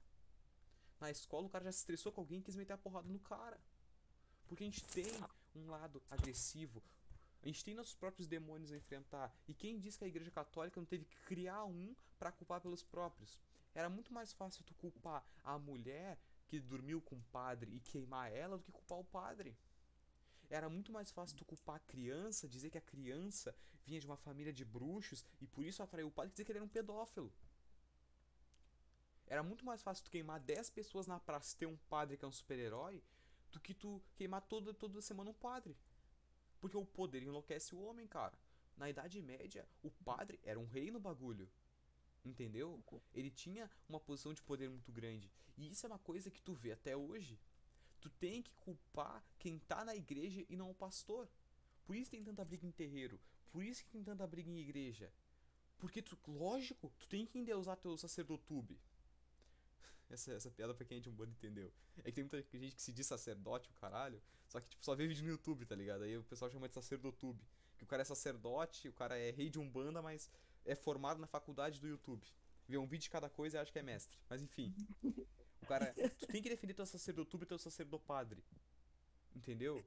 Na 0.99 1.11
escola, 1.11 1.47
o 1.47 1.49
cara 1.49 1.65
já 1.65 1.71
se 1.71 1.79
estressou 1.79 2.11
com 2.11 2.21
alguém 2.21 2.39
e 2.39 2.43
quis 2.43 2.55
meter 2.55 2.73
a 2.73 2.77
porrada 2.77 3.07
no 3.07 3.19
cara. 3.19 3.59
Porque 4.47 4.63
a 4.63 4.67
gente 4.67 4.83
tem 4.85 5.05
um 5.55 5.69
lado 5.69 6.01
agressivo. 6.09 6.81
A 7.43 7.47
gente 7.47 7.63
tem 7.63 7.75
nossos 7.75 7.93
próprios 7.93 8.27
demônios 8.27 8.71
a 8.71 8.77
enfrentar. 8.77 9.33
E 9.47 9.53
quem 9.53 9.79
diz 9.79 9.95
que 9.95 10.03
a 10.03 10.07
Igreja 10.07 10.31
Católica 10.31 10.79
não 10.79 10.85
teve 10.85 11.05
que 11.05 11.17
criar 11.21 11.65
um 11.65 11.95
pra 12.17 12.31
culpar 12.31 12.59
pelos 12.59 12.83
próprios? 12.83 13.39
Era 13.75 13.89
muito 13.89 14.11
mais 14.11 14.33
fácil 14.33 14.63
tu 14.63 14.73
culpar 14.73 15.23
a 15.43 15.59
mulher 15.59 16.17
que 16.47 16.59
dormiu 16.59 17.01
com 17.01 17.15
o 17.15 17.23
padre 17.31 17.75
e 17.75 17.79
queimar 17.79 18.31
ela 18.31 18.57
do 18.57 18.63
que 18.63 18.71
culpar 18.71 18.97
o 18.97 19.03
padre. 19.03 19.55
Era 20.49 20.69
muito 20.69 20.91
mais 20.91 21.11
fácil 21.11 21.37
tu 21.37 21.45
culpar 21.45 21.75
a 21.75 21.79
criança, 21.79 22.47
dizer 22.47 22.69
que 22.69 22.77
a 22.77 22.81
criança 22.81 23.53
vinha 23.85 23.99
de 23.99 24.05
uma 24.05 24.17
família 24.17 24.51
de 24.51 24.65
bruxos 24.65 25.23
e 25.39 25.47
por 25.47 25.65
isso 25.65 25.83
atraiu 25.83 26.07
o 26.07 26.11
padre, 26.11 26.31
dizer 26.31 26.45
que 26.45 26.51
ele 26.51 26.59
era 26.59 26.65
um 26.65 26.69
pedófilo. 26.69 27.31
Era 29.27 29.43
muito 29.43 29.65
mais 29.65 29.81
fácil 29.81 30.05
tu 30.05 30.11
queimar 30.11 30.39
10 30.39 30.69
pessoas 30.69 31.05
na 31.05 31.19
praça 31.19 31.53
e 31.53 31.59
ter 31.59 31.65
um 31.65 31.77
padre 31.89 32.17
que 32.17 32.23
é 32.23 32.27
um 32.27 32.31
super-herói 32.31 33.03
do 33.51 33.59
que 33.59 33.73
tu 33.73 34.01
queimar 34.15 34.41
toda, 34.41 34.73
toda 34.73 35.01
semana 35.01 35.29
um 35.29 35.33
padre. 35.33 35.77
Porque 36.59 36.77
o 36.77 36.85
poder 36.85 37.21
enlouquece 37.21 37.75
o 37.75 37.81
homem, 37.81 38.07
cara. 38.07 38.37
Na 38.77 38.89
Idade 38.89 39.21
Média, 39.21 39.67
o 39.83 39.91
padre 39.91 40.39
era 40.43 40.59
um 40.59 40.65
rei 40.65 40.91
no 40.91 40.99
bagulho. 40.99 41.49
Entendeu? 42.23 42.81
Ele 43.13 43.29
tinha 43.29 43.69
uma 43.87 43.99
posição 43.99 44.33
de 44.33 44.41
poder 44.41 44.69
muito 44.69 44.91
grande. 44.91 45.31
E 45.57 45.69
isso 45.69 45.85
é 45.85 45.89
uma 45.89 45.99
coisa 45.99 46.31
que 46.31 46.41
tu 46.41 46.53
vê 46.53 46.71
até 46.71 46.95
hoje. 46.95 47.39
Tu 47.99 48.09
tem 48.11 48.41
que 48.41 48.53
culpar 48.53 49.23
quem 49.39 49.59
tá 49.59 49.83
na 49.83 49.95
igreja 49.95 50.45
e 50.47 50.55
não 50.55 50.69
o 50.69 50.75
pastor. 50.75 51.27
Por 51.85 51.95
isso 51.95 52.11
tem 52.11 52.23
tanta 52.23 52.45
briga 52.45 52.65
em 52.65 52.71
terreiro. 52.71 53.19
Por 53.51 53.63
isso 53.63 53.83
que 53.83 53.89
tem 53.89 54.03
tanta 54.03 54.27
briga 54.27 54.49
em 54.49 54.59
igreja. 54.59 55.11
Porque 55.77 56.01
tu, 56.01 56.17
lógico, 56.27 56.91
tu 56.99 57.07
tem 57.07 57.25
que 57.25 57.39
endeusar 57.39 57.77
teu 57.77 57.97
sacerdotube. 57.97 58.79
Essa, 60.09 60.33
essa 60.33 60.49
piada 60.49 60.73
pra 60.73 60.85
quem 60.85 60.97
é 60.97 61.01
de 61.01 61.09
um 61.09 61.13
bando 61.13 61.31
entendeu. 61.31 61.71
É 61.99 62.03
que 62.03 62.13
tem 62.13 62.23
muita 62.23 62.37
gente 62.37 62.75
que 62.75 62.81
se 62.81 62.91
diz 62.91 63.05
sacerdote, 63.05 63.69
o 63.69 63.73
caralho, 63.73 64.21
só 64.47 64.59
que 64.59 64.69
tipo, 64.69 64.83
só 64.83 64.95
vê 64.95 65.07
vídeo 65.07 65.23
no 65.23 65.31
YouTube, 65.31 65.65
tá 65.65 65.75
ligado? 65.75 66.03
Aí 66.03 66.17
o 66.17 66.23
pessoal 66.23 66.49
chama 66.49 66.67
de 66.67 66.73
sacerdotube. 66.73 67.43
Que 67.77 67.83
o 67.83 67.87
cara 67.87 68.01
é 68.01 68.05
sacerdote, 68.05 68.89
o 68.89 68.93
cara 68.93 69.17
é 69.17 69.29
rei 69.29 69.49
de 69.49 69.59
umbanda, 69.59 70.01
mas 70.01 70.31
é 70.65 70.75
formado 70.75 71.19
na 71.19 71.27
faculdade 71.27 71.79
do 71.79 71.87
YouTube. 71.87 72.25
Vê 72.67 72.77
um 72.77 72.87
vídeo 72.87 73.03
de 73.03 73.09
cada 73.09 73.29
coisa 73.29 73.57
e 73.57 73.59
acha 73.59 73.71
que 73.71 73.79
é 73.79 73.83
mestre. 73.83 74.17
Mas 74.29 74.41
enfim. 74.41 74.73
O 75.61 75.65
cara. 75.65 75.93
Tu 76.17 76.27
tem 76.27 76.41
que 76.41 76.49
defender 76.49 76.73
teu 76.73 76.85
sacerdotube 76.85 77.43
e 77.43 77.47
teu 77.47 77.57
sacerdopadre. 77.57 78.43
Entendeu? 79.35 79.85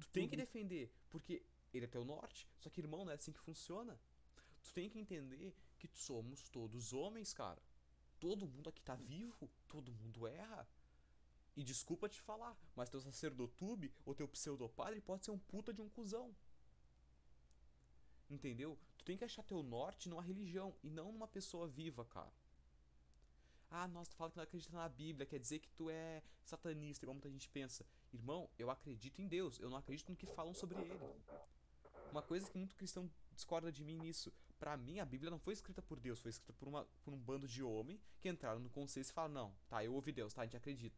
Tu 0.00 0.08
tem 0.08 0.28
que 0.28 0.36
defender, 0.36 0.90
porque 1.10 1.42
ele 1.72 1.84
é 1.84 1.88
teu 1.88 2.04
norte. 2.04 2.48
Só 2.58 2.70
que, 2.70 2.80
irmão, 2.80 3.04
não 3.04 3.12
é 3.12 3.14
assim 3.14 3.32
que 3.32 3.38
funciona. 3.40 3.98
Tu 4.62 4.72
tem 4.72 4.88
que 4.88 4.98
entender 4.98 5.54
que 5.78 5.88
somos 5.92 6.48
todos 6.48 6.92
homens, 6.92 7.32
cara. 7.32 7.60
Todo 8.22 8.46
mundo 8.46 8.68
aqui 8.68 8.80
tá 8.80 8.94
vivo, 8.94 9.50
todo 9.66 9.90
mundo 9.90 10.28
erra. 10.28 10.64
E 11.56 11.64
desculpa 11.64 12.08
te 12.08 12.20
falar, 12.20 12.56
mas 12.76 12.88
teu 12.88 13.00
sacerdotube 13.00 13.92
ou 14.06 14.14
teu 14.14 14.28
pseudopadre 14.28 15.00
pode 15.00 15.24
ser 15.24 15.32
um 15.32 15.38
puta 15.40 15.74
de 15.74 15.80
um 15.80 15.88
cuzão. 15.88 16.32
Entendeu? 18.30 18.78
Tu 18.96 19.04
tem 19.04 19.16
que 19.18 19.24
achar 19.24 19.42
teu 19.42 19.60
norte 19.60 20.08
numa 20.08 20.22
religião 20.22 20.72
e 20.84 20.88
não 20.88 21.10
numa 21.10 21.26
pessoa 21.26 21.66
viva, 21.66 22.04
cara. 22.04 22.32
Ah, 23.68 23.88
nossa, 23.88 24.12
tu 24.12 24.16
fala 24.16 24.30
que 24.30 24.36
não 24.36 24.44
acredita 24.44 24.76
na 24.76 24.88
Bíblia, 24.88 25.26
quer 25.26 25.40
dizer 25.40 25.58
que 25.58 25.70
tu 25.70 25.90
é 25.90 26.22
satanista, 26.44 27.04
igual 27.04 27.14
muita 27.14 27.28
gente 27.28 27.48
pensa. 27.48 27.84
Irmão, 28.12 28.48
eu 28.56 28.70
acredito 28.70 29.20
em 29.20 29.26
Deus, 29.26 29.58
eu 29.58 29.68
não 29.68 29.78
acredito 29.78 30.10
no 30.10 30.16
que 30.16 30.26
falam 30.26 30.54
sobre 30.54 30.80
ele. 30.80 30.96
Uma 32.12 32.22
coisa 32.22 32.48
que 32.48 32.56
muito 32.56 32.76
cristão 32.76 33.10
discorda 33.32 33.72
de 33.72 33.82
mim 33.82 33.98
nisso. 33.98 34.32
Pra 34.62 34.76
mim, 34.76 35.00
a 35.00 35.04
Bíblia 35.04 35.28
não 35.28 35.40
foi 35.40 35.54
escrita 35.54 35.82
por 35.82 35.98
Deus, 35.98 36.20
foi 36.20 36.30
escrita 36.30 36.52
por, 36.52 36.68
uma, 36.68 36.84
por 37.02 37.12
um 37.12 37.18
bando 37.18 37.48
de 37.48 37.64
homem 37.64 38.00
que 38.20 38.28
entraram 38.28 38.60
no 38.60 38.70
consenso 38.70 39.10
e 39.10 39.12
falaram: 39.12 39.34
não, 39.34 39.54
tá, 39.68 39.84
eu 39.84 39.92
ouvi 39.92 40.12
Deus, 40.12 40.32
tá, 40.32 40.42
a 40.42 40.44
gente 40.44 40.56
acredita. 40.56 40.96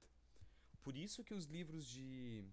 Por 0.82 0.94
isso 0.98 1.24
que 1.24 1.32
os 1.32 1.46
livros 1.46 1.86
de. 1.88 2.44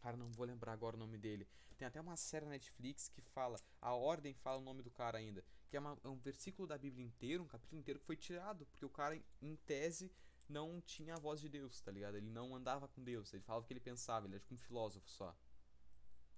Cara, 0.00 0.16
não 0.16 0.32
vou 0.32 0.46
lembrar 0.46 0.72
agora 0.72 0.96
o 0.96 0.98
nome 0.98 1.18
dele. 1.18 1.46
Tem 1.76 1.86
até 1.86 2.00
uma 2.00 2.16
série 2.16 2.46
na 2.46 2.52
Netflix 2.52 3.06
que 3.06 3.20
fala. 3.20 3.60
A 3.82 3.92
ordem 3.92 4.32
fala 4.32 4.56
o 4.62 4.64
nome 4.64 4.80
do 4.82 4.90
cara 4.90 5.18
ainda. 5.18 5.44
Que 5.68 5.76
é, 5.76 5.80
uma- 5.80 5.98
é 6.02 6.08
um 6.08 6.16
versículo 6.16 6.66
da 6.66 6.78
Bíblia 6.78 7.04
inteiro, 7.04 7.42
um 7.42 7.46
capítulo 7.46 7.78
inteiro 7.78 8.00
que 8.00 8.06
foi 8.06 8.16
tirado. 8.16 8.64
Porque 8.64 8.86
o 8.86 8.88
cara, 8.88 9.20
em 9.42 9.56
tese, 9.66 10.10
não 10.48 10.80
tinha 10.80 11.16
a 11.16 11.18
voz 11.18 11.38
de 11.38 11.50
Deus, 11.50 11.82
tá 11.82 11.92
ligado? 11.92 12.16
Ele 12.16 12.30
não 12.30 12.56
andava 12.56 12.88
com 12.88 13.04
Deus. 13.04 13.30
Ele 13.34 13.42
falava 13.42 13.62
o 13.62 13.66
que 13.66 13.74
ele 13.74 13.80
pensava, 13.80 14.26
ele 14.26 14.36
era 14.36 14.40
tipo 14.40 14.54
um 14.54 14.58
filósofo 14.58 15.06
só. 15.10 15.36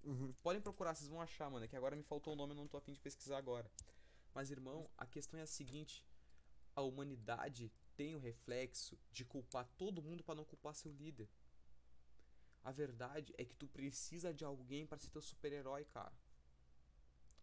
Uhum. 0.02 0.32
Podem 0.42 0.60
procurar, 0.60 0.94
vocês 0.94 1.08
vão 1.08 1.20
achar, 1.20 1.50
mano. 1.50 1.64
É 1.64 1.68
que 1.68 1.76
agora 1.76 1.96
me 1.96 2.02
faltou 2.02 2.32
o 2.32 2.36
nome, 2.36 2.52
eu 2.52 2.56
não 2.56 2.68
tô 2.68 2.76
afim 2.76 2.92
de 2.92 3.00
pesquisar 3.00 3.38
agora. 3.38 3.70
Mas, 4.34 4.50
irmão, 4.50 4.88
a 4.96 5.06
questão 5.06 5.38
é 5.38 5.42
a 5.42 5.46
seguinte: 5.46 6.04
a 6.74 6.82
humanidade 6.82 7.72
tem 7.96 8.14
o 8.14 8.20
reflexo 8.20 8.98
de 9.10 9.24
culpar 9.24 9.66
todo 9.76 10.02
mundo 10.02 10.22
pra 10.22 10.34
não 10.34 10.44
culpar 10.44 10.74
seu 10.74 10.92
líder. 10.92 11.28
A 12.62 12.70
verdade 12.70 13.34
é 13.38 13.44
que 13.44 13.54
tu 13.54 13.66
precisa 13.66 14.34
de 14.34 14.44
alguém 14.44 14.86
pra 14.86 14.98
ser 14.98 15.08
teu 15.10 15.22
super-herói, 15.22 15.84
cara. 15.84 16.12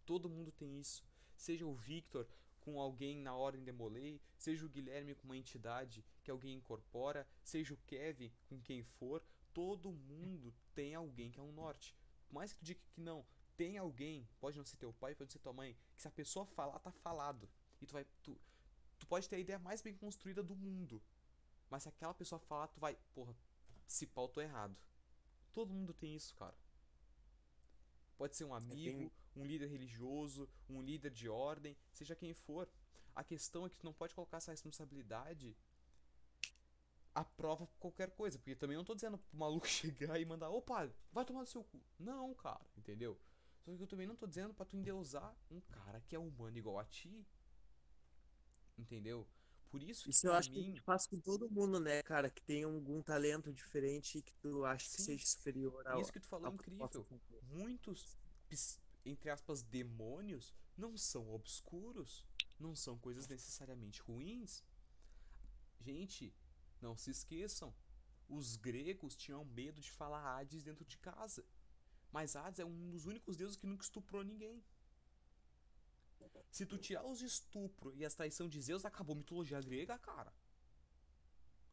Todo 0.06 0.30
mundo 0.30 0.52
tem 0.52 0.80
isso. 0.80 1.04
Seja 1.36 1.66
o 1.66 1.74
Victor 1.74 2.28
com 2.60 2.80
alguém 2.80 3.20
na 3.20 3.36
Ordem 3.36 3.64
Demolei, 3.64 4.22
seja 4.38 4.66
o 4.66 4.70
Guilherme 4.70 5.16
com 5.16 5.26
uma 5.26 5.38
entidade 5.38 6.06
que 6.24 6.32
alguém 6.32 6.56
incorpora, 6.56 7.28
seja 7.44 7.74
o 7.74 7.78
Kevin 7.86 8.32
com 8.48 8.62
quem 8.62 8.84
for, 8.84 9.22
todo 9.54 9.92
mundo 9.92 10.54
tem 10.74 10.96
alguém 10.96 11.32
que 11.32 11.40
é 11.40 11.44
um 11.44 11.52
norte. 11.52 11.96
Por 12.34 12.40
mais 12.40 12.52
que 12.52 12.58
tu 12.58 12.66
diga 12.66 12.82
que 12.96 13.00
não, 13.00 13.24
tem 13.56 13.78
alguém, 13.78 14.28
pode 14.40 14.58
não 14.58 14.66
ser 14.66 14.78
teu 14.78 14.92
pai, 14.92 15.14
pode 15.14 15.32
ser 15.32 15.38
tua 15.38 15.54
mãe, 15.54 15.78
que 15.96 16.02
se 16.02 16.08
a 16.08 16.12
pessoa 16.12 16.48
falar, 16.48 16.80
tá 16.80 16.92
falado. 16.92 17.48
E 17.80 17.86
tu 17.86 17.94
vai. 17.94 18.08
Tu, 18.24 18.36
tu 18.98 19.06
pode 19.06 19.30
ter 19.30 19.36
a 19.36 19.40
ideia 19.40 19.60
mais 19.60 19.84
bem 19.84 19.96
construída 19.96 20.42
do 20.42 20.56
mundo. 20.56 21.00
Mas 21.70 21.84
se 21.84 21.90
aquela 21.90 22.12
pessoa 22.12 22.40
falar, 22.40 22.70
tu 22.70 22.80
vai. 22.80 22.98
Porra, 23.14 23.38
se 23.86 24.08
pau, 24.08 24.28
tô 24.28 24.42
errado. 24.42 24.76
Todo 25.54 25.72
mundo 25.72 25.94
tem 25.94 26.16
isso, 26.16 26.34
cara. 26.34 26.56
Pode 28.18 28.36
ser 28.36 28.46
um 28.46 28.56
amigo, 28.56 29.12
um 29.36 29.46
líder 29.46 29.68
religioso, 29.68 30.50
um 30.68 30.82
líder 30.82 31.12
de 31.12 31.30
ordem, 31.30 31.78
seja 31.92 32.16
quem 32.16 32.34
for. 32.34 32.68
A 33.16 33.24
questão 33.24 33.68
é 33.68 33.70
que 33.70 33.78
tu 33.78 33.86
não 33.86 33.94
pode 33.94 34.16
colocar 34.16 34.38
essa 34.38 34.50
responsabilidade 34.50 35.56
à 37.14 37.24
prova 37.24 37.66
por 37.68 37.78
qualquer 37.80 38.12
coisa. 38.12 38.38
Porque 38.38 38.56
também 38.56 38.78
não 38.78 38.84
tô 38.84 38.96
dizendo 38.96 39.18
pro 39.18 39.38
maluco 39.38 39.68
chegar 39.68 40.20
e 40.20 40.26
mandar, 40.26 40.50
opa, 40.50 40.92
vai 41.12 41.26
tomar 41.26 41.42
no 41.42 41.48
seu 41.48 41.64
cu. 41.64 41.82
Não, 42.00 42.34
cara, 42.34 42.66
entendeu? 42.78 43.20
Só 43.64 43.76
que 43.76 43.82
eu 43.82 43.88
também 43.88 44.08
não 44.08 44.16
tô 44.16 44.28
dizendo 44.28 44.54
pra 44.54 44.66
tu 44.66 44.76
endeusar 44.76 45.36
um 45.50 45.62
cara 45.62 46.02
que 46.02 46.16
é 46.16 46.20
humano 46.20 46.58
igual 46.58 46.80
a 46.80 46.86
ti. 46.86 47.26
Entendeu? 48.78 49.28
Por 49.70 49.82
isso 49.82 50.04
que 50.04 50.10
Isso 50.12 50.28
eu 50.28 50.34
acho 50.34 50.52
que 50.52 50.60
mim. 50.60 50.66
gente 50.66 50.82
faz 50.82 51.08
com 51.08 51.20
todo 51.20 51.50
mundo, 51.50 51.80
né, 51.80 52.04
cara? 52.04 52.30
Que 52.30 52.42
tem 52.44 52.64
algum 52.64 53.02
talento 53.02 53.52
diferente 53.52 54.20
e 54.20 54.22
que 54.22 54.36
tu 54.36 54.64
acha 54.66 54.86
que 54.86 54.98
Sim. 54.98 55.04
seja 55.04 55.26
superior 55.26 55.88
ao. 55.88 56.00
Isso 56.02 56.14
que 56.14 56.20
tu 56.20 56.28
falou 56.28 56.48
é 56.48 56.52
que 56.52 56.56
incrível. 56.58 57.08
muitos, 57.50 58.16
entre 59.06 59.30
aspas, 59.32 59.64
demônios 59.64 60.54
não 60.78 60.96
são 60.96 61.34
obscuros, 61.34 62.24
não 62.60 62.76
são 62.76 62.98
coisas 63.00 63.28
necessariamente 63.28 64.02
ruins. 64.02 64.64
Gente, 65.80 66.32
não 66.84 66.96
se 66.96 67.10
esqueçam, 67.10 67.74
os 68.30 68.56
gregos 68.56 69.16
tinham 69.16 69.44
medo 69.46 69.82
de 69.82 69.92
falar 69.92 70.22
Hades 70.38 70.64
dentro 70.64 70.86
de 70.86 70.98
casa. 70.98 71.44
Mas 72.12 72.36
Hades 72.36 72.60
é 72.60 72.66
um 72.66 72.90
dos 72.92 73.06
únicos 73.06 73.36
deuses 73.36 73.56
que 73.58 73.66
nunca 73.66 73.84
estuprou 73.84 74.24
ninguém. 74.24 74.64
Se 76.52 76.66
tu 76.66 76.78
tirar 76.78 77.04
os 77.06 77.22
estupro 77.22 77.94
e 77.96 78.06
as 78.06 78.14
traição 78.14 78.48
de 78.48 78.62
Zeus, 78.62 78.86
acabou 78.86 79.16
a 79.16 79.18
mitologia 79.18 79.60
grega, 79.62 79.98
cara. 79.98 80.32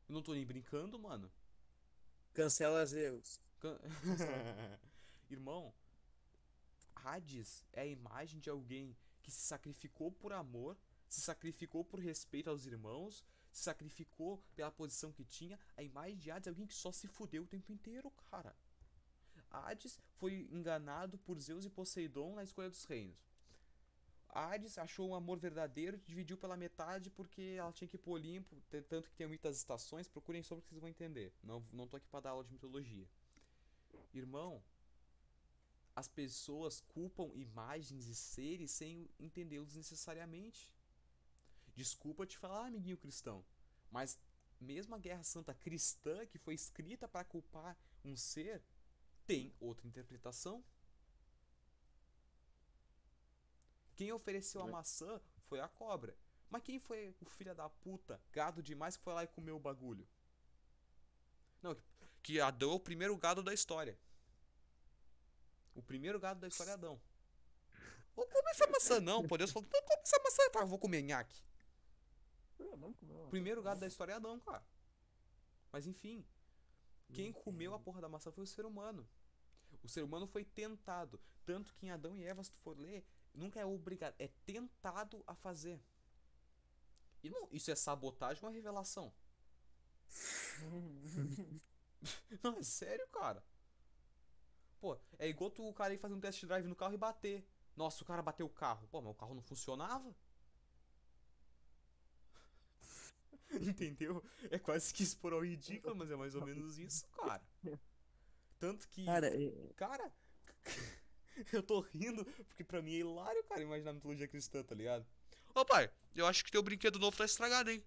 Eu 0.08 0.14
não 0.14 0.22
tô 0.22 0.32
nem 0.32 0.46
brincando, 0.46 0.98
mano. 0.98 1.30
Cancela 2.32 2.84
Zeus. 2.86 3.38
Can- 3.60 3.78
Irmão, 5.28 5.72
Hades 6.94 7.64
é 7.72 7.82
a 7.82 7.86
imagem 7.86 8.40
de 8.40 8.48
alguém 8.50 8.96
que 9.22 9.30
se 9.30 9.40
sacrificou 9.40 10.10
por 10.10 10.32
amor, 10.32 10.76
se 11.08 11.20
sacrificou 11.20 11.84
por 11.84 12.00
respeito 12.00 12.48
aos 12.48 12.64
irmãos, 12.64 13.22
se 13.60 13.64
sacrificou 13.64 14.42
pela 14.56 14.70
posição 14.70 15.12
que 15.12 15.24
tinha. 15.24 15.58
A 15.76 15.82
imagem 15.82 16.16
de 16.16 16.30
Hades 16.30 16.46
é 16.46 16.50
alguém 16.50 16.66
que 16.66 16.74
só 16.74 16.90
se 16.90 17.06
fudeu 17.06 17.42
o 17.42 17.46
tempo 17.46 17.70
inteiro, 17.70 18.10
cara. 18.30 18.56
Hades 19.50 20.00
foi 20.14 20.48
enganado 20.50 21.18
por 21.18 21.38
Zeus 21.38 21.64
e 21.64 21.70
Poseidon 21.70 22.34
na 22.34 22.42
escolha 22.42 22.70
dos 22.70 22.84
reinos. 22.84 23.18
Hades 24.28 24.78
achou 24.78 25.08
um 25.08 25.14
amor 25.14 25.38
verdadeiro 25.38 25.96
e 25.96 26.00
dividiu 26.00 26.38
pela 26.38 26.56
metade 26.56 27.10
porque 27.10 27.56
ela 27.58 27.72
tinha 27.72 27.88
que 27.88 27.96
ir 27.96 27.98
pro 27.98 28.12
Olimpo, 28.12 28.56
tanto 28.88 29.10
que 29.10 29.16
tem 29.16 29.26
muitas 29.26 29.56
estações, 29.56 30.08
procurem 30.08 30.42
sobre 30.42 30.62
que 30.62 30.70
vocês 30.70 30.80
vão 30.80 30.88
entender. 30.88 31.32
Não, 31.42 31.64
não 31.72 31.86
tô 31.86 31.96
aqui 31.96 32.08
pra 32.08 32.20
dar 32.20 32.30
aula 32.30 32.44
de 32.44 32.52
mitologia. 32.52 33.08
Irmão, 34.14 34.62
as 35.96 36.08
pessoas 36.08 36.80
culpam 36.80 37.30
imagens 37.34 38.06
e 38.06 38.14
seres 38.14 38.70
sem 38.70 39.10
entendê-los 39.18 39.74
necessariamente. 39.74 40.72
Desculpa 41.74 42.26
te 42.26 42.36
falar, 42.36 42.66
amiguinho 42.66 42.96
cristão, 42.96 43.44
mas 43.90 44.18
mesmo 44.60 44.94
a 44.94 44.98
Guerra 44.98 45.22
Santa 45.22 45.54
cristã, 45.54 46.26
que 46.26 46.38
foi 46.38 46.54
escrita 46.54 47.08
para 47.08 47.24
culpar 47.24 47.76
um 48.04 48.14
ser, 48.16 48.62
tem 49.26 49.54
outra 49.60 49.86
interpretação. 49.86 50.62
Quem 53.96 54.12
ofereceu 54.12 54.60
a 54.62 54.66
maçã 54.72 55.20
foi 55.46 55.60
a 55.60 55.68
cobra. 55.68 56.16
Mas 56.48 56.62
quem 56.62 56.80
foi 56.80 57.14
o 57.20 57.24
filho 57.24 57.54
da 57.54 57.68
puta, 57.68 58.20
gado 58.32 58.62
demais, 58.62 58.96
que 58.96 59.02
foi 59.04 59.14
lá 59.14 59.22
e 59.24 59.28
comeu 59.28 59.56
o 59.56 59.60
bagulho? 59.60 60.06
Não, 61.62 61.74
que- 61.74 61.82
que 62.22 62.40
Adão 62.40 62.72
é 62.72 62.74
o 62.74 62.80
primeiro 62.80 63.16
gado 63.16 63.42
da 63.42 63.54
história. 63.54 63.96
O 65.74 65.82
primeiro 65.82 66.18
gado 66.18 66.40
da 66.40 66.48
história 66.48 66.70
é 66.72 66.74
Adão. 66.74 67.00
Vou 68.16 68.26
comer 68.26 68.50
essa 68.50 68.66
maçã, 68.66 69.00
não. 69.00 69.26
Pô, 69.28 69.38
Deus 69.38 69.50
falou, 69.52 69.68
não 69.72 69.82
come 69.82 70.02
essa 70.02 70.18
maçã, 70.22 70.50
tá? 70.50 70.60
Eu 70.60 70.66
vou 70.66 70.78
comer 70.78 71.02
nhaque. 71.02 71.40
O 73.26 73.30
primeiro 73.30 73.62
gado 73.62 73.80
da 73.80 73.86
história 73.86 74.12
é 74.12 74.16
Adão, 74.16 74.38
cara. 74.40 74.64
Mas 75.72 75.86
enfim, 75.86 76.24
quem 77.12 77.32
comeu 77.32 77.74
a 77.74 77.78
porra 77.78 78.00
da 78.00 78.08
maçã 78.08 78.30
foi 78.30 78.44
o 78.44 78.46
ser 78.46 78.64
humano. 78.64 79.08
O 79.82 79.88
ser 79.88 80.02
humano 80.02 80.26
foi 80.26 80.44
tentado. 80.44 81.20
Tanto 81.44 81.74
que 81.74 81.86
em 81.86 81.90
Adão 81.90 82.16
e 82.16 82.24
Eva, 82.24 82.42
se 82.42 82.50
tu 82.50 82.58
for 82.58 82.78
ler, 82.78 83.04
nunca 83.34 83.60
é 83.60 83.64
obrigado, 83.64 84.14
é 84.18 84.28
tentado 84.44 85.22
a 85.26 85.34
fazer. 85.34 85.82
Irmão, 87.22 87.48
isso 87.50 87.70
é 87.70 87.74
sabotagem 87.74 88.42
ou 88.42 88.50
é 88.50 88.52
revelação? 88.52 89.12
Não, 92.42 92.56
é 92.56 92.62
sério, 92.62 93.06
cara. 93.08 93.44
Pô, 94.80 94.98
é 95.18 95.28
igual 95.28 95.50
tu, 95.50 95.66
o 95.68 95.74
cara 95.74 95.92
ir 95.92 95.98
fazer 95.98 96.14
um 96.14 96.20
test 96.20 96.44
drive 96.46 96.66
no 96.66 96.74
carro 96.74 96.94
e 96.94 96.98
bater. 96.98 97.46
Nossa, 97.76 98.02
o 98.02 98.06
cara 98.06 98.22
bateu 98.22 98.46
o 98.46 98.50
carro. 98.50 98.88
Pô, 98.88 99.00
mas 99.00 99.12
o 99.12 99.14
carro 99.14 99.34
não 99.34 99.42
funcionava? 99.42 100.14
Entendeu? 103.60 104.22
É 104.50 104.58
quase 104.58 104.92
que 104.94 105.02
expor 105.02 105.32
ao 105.32 105.44
ridículo, 105.44 105.94
mas 105.96 106.10
é 106.10 106.16
mais 106.16 106.34
ou 106.34 106.44
menos 106.44 106.78
isso, 106.78 107.06
cara. 107.08 107.42
Tanto 108.58 108.88
que. 108.88 109.04
Cara, 109.04 109.26
é- 109.28 109.72
Cara, 109.76 110.12
eu 111.52 111.62
tô 111.62 111.80
rindo 111.80 112.24
porque 112.24 112.62
pra 112.64 112.82
mim 112.82 112.94
é 112.94 112.98
hilário, 112.98 113.42
cara, 113.44 113.62
imaginar 113.62 113.90
a 113.90 113.94
mitologia 113.94 114.28
cristã, 114.28 114.62
tá 114.62 114.74
ligado? 114.74 115.06
Ô 115.54 115.64
pai, 115.64 115.90
eu 116.14 116.26
acho 116.26 116.44
que 116.44 116.50
teu 116.50 116.62
brinquedo 116.62 116.98
novo 116.98 117.16
tá 117.16 117.24
estragado, 117.24 117.70
hein? 117.70 117.82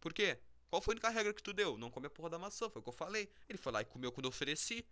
Por 0.00 0.12
quê? 0.12 0.38
Qual 0.68 0.80
foi 0.82 0.92
a 0.92 0.94
única 0.94 1.08
regra 1.08 1.32
que 1.34 1.42
tu 1.42 1.52
deu? 1.52 1.76
Não 1.76 1.90
come 1.90 2.06
a 2.06 2.10
porra 2.10 2.30
da 2.30 2.38
maçã, 2.38 2.68
foi 2.68 2.80
o 2.80 2.82
que 2.82 2.88
eu 2.88 2.92
falei. 2.92 3.28
Ele 3.48 3.58
foi 3.58 3.72
lá 3.72 3.80
e 3.82 3.84
comeu 3.84 4.12
quando 4.12 4.26
eu 4.26 4.30
ofereci. 4.30 4.86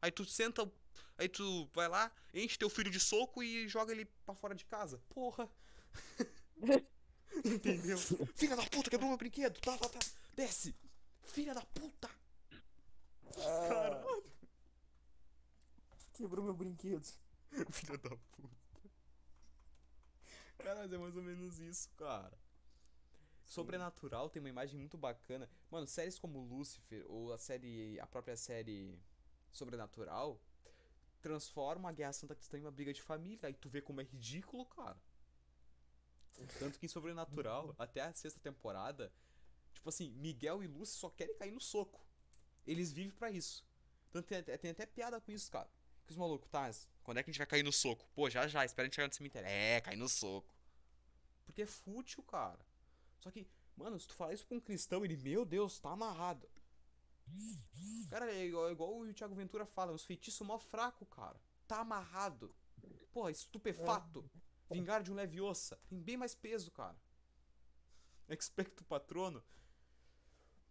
Aí 0.00 0.10
tu 0.10 0.24
senta, 0.24 0.70
aí 1.16 1.28
tu 1.28 1.68
vai 1.72 1.88
lá, 1.88 2.12
enche 2.32 2.58
teu 2.58 2.68
filho 2.68 2.90
de 2.90 3.00
soco 3.00 3.42
e 3.42 3.66
joga 3.68 3.92
ele 3.92 4.04
pra 4.24 4.34
fora 4.34 4.54
de 4.54 4.64
casa. 4.64 5.00
Porra. 5.08 5.48
Entendeu? 7.44 7.98
Filha 8.34 8.56
da 8.56 8.62
puta, 8.66 8.90
quebrou 8.90 9.08
meu 9.08 9.18
brinquedo. 9.18 9.58
Tá, 9.60 9.76
tá, 9.78 9.88
tá. 9.88 9.98
Desce. 10.34 10.74
Filha 11.22 11.54
da 11.54 11.62
puta. 11.62 12.10
Caralho. 13.34 14.24
Quebrou 16.12 16.44
meu 16.44 16.54
brinquedo. 16.54 17.06
Filha 17.72 17.98
da 17.98 18.10
puta. 18.10 18.54
Cara, 20.58 20.80
mas 20.80 20.92
é 20.92 20.98
mais 20.98 21.16
ou 21.16 21.22
menos 21.22 21.58
isso, 21.58 21.90
cara. 21.96 22.38
Sobrenatural 23.44 24.30
tem 24.30 24.40
uma 24.40 24.48
imagem 24.48 24.78
muito 24.78 24.96
bacana. 24.96 25.48
Mano, 25.70 25.86
séries 25.86 26.18
como 26.18 26.40
Lucifer 26.40 27.04
ou 27.08 27.32
a 27.32 27.38
série. 27.38 27.98
a 28.00 28.06
própria 28.06 28.36
série 28.36 28.98
Sobrenatural 29.52 30.40
transforma 31.20 31.88
a 31.88 31.92
Guerra 31.92 32.12
Santa 32.12 32.34
Cristã 32.34 32.58
em 32.58 32.62
uma 32.62 32.70
briga 32.70 32.92
de 32.92 33.02
família. 33.02 33.40
Aí 33.48 33.54
tu 33.54 33.68
vê 33.68 33.80
como 33.80 34.00
é 34.00 34.04
ridículo, 34.04 34.64
cara. 34.66 34.96
Tanto 36.58 36.78
que 36.78 36.86
em 36.86 36.88
Sobrenatural, 36.88 37.74
até 37.78 38.00
a 38.00 38.12
sexta 38.12 38.40
temporada, 38.40 39.12
tipo 39.72 39.88
assim, 39.88 40.10
Miguel 40.12 40.62
e 40.62 40.66
Lúcia 40.66 40.98
só 40.98 41.10
querem 41.10 41.36
cair 41.36 41.52
no 41.52 41.60
soco. 41.60 42.00
Eles 42.66 42.92
vivem 42.92 43.12
pra 43.12 43.30
isso. 43.30 43.64
Tanto 44.10 44.26
tem, 44.26 44.42
tem 44.42 44.70
até 44.70 44.86
piada 44.86 45.20
com 45.20 45.32
isso, 45.32 45.50
cara. 45.50 45.68
Que 46.06 46.12
os 46.12 46.16
malucos, 46.16 46.50
tá, 46.50 46.70
quando 47.02 47.18
é 47.18 47.22
que 47.22 47.30
a 47.30 47.32
gente 47.32 47.38
vai 47.38 47.46
cair 47.46 47.62
no 47.62 47.72
soco? 47.72 48.06
Pô, 48.14 48.28
já 48.28 48.46
já, 48.46 48.64
espera 48.64 48.84
a 48.84 48.86
gente 48.86 48.94
chegar 48.96 49.08
no 49.08 49.14
cemitério. 49.14 49.48
É, 49.48 49.80
cair 49.80 49.96
no 49.96 50.08
soco. 50.08 50.54
Porque 51.46 51.62
é 51.62 51.66
fútil, 51.66 52.22
cara. 52.22 52.64
Só 53.20 53.30
que, 53.30 53.46
mano, 53.76 53.98
se 53.98 54.08
tu 54.08 54.14
falar 54.14 54.32
isso 54.34 54.46
pra 54.46 54.56
um 54.56 54.60
cristão, 54.60 55.04
ele, 55.04 55.16
meu 55.16 55.44
Deus, 55.44 55.78
tá 55.78 55.90
amarrado. 55.90 56.48
Cara, 58.10 58.30
é 58.30 58.46
igual, 58.46 58.68
é 58.68 58.72
igual 58.72 58.98
o 58.98 59.14
Thiago 59.14 59.34
Ventura 59.34 59.66
fala, 59.66 59.92
uns 59.92 60.04
feitiços 60.04 60.46
mó 60.46 60.58
fraco, 60.58 61.06
cara. 61.06 61.40
Tá 61.66 61.80
amarrado. 61.80 62.54
Porra, 63.12 63.30
estupefato. 63.30 64.28
Vingar 64.70 65.02
de 65.02 65.12
um 65.12 65.14
leviosa. 65.14 65.78
Tem 65.88 66.00
bem 66.00 66.16
mais 66.16 66.34
peso, 66.34 66.70
cara. 66.70 66.96
Expecto 68.28 68.84
patrono. 68.84 69.42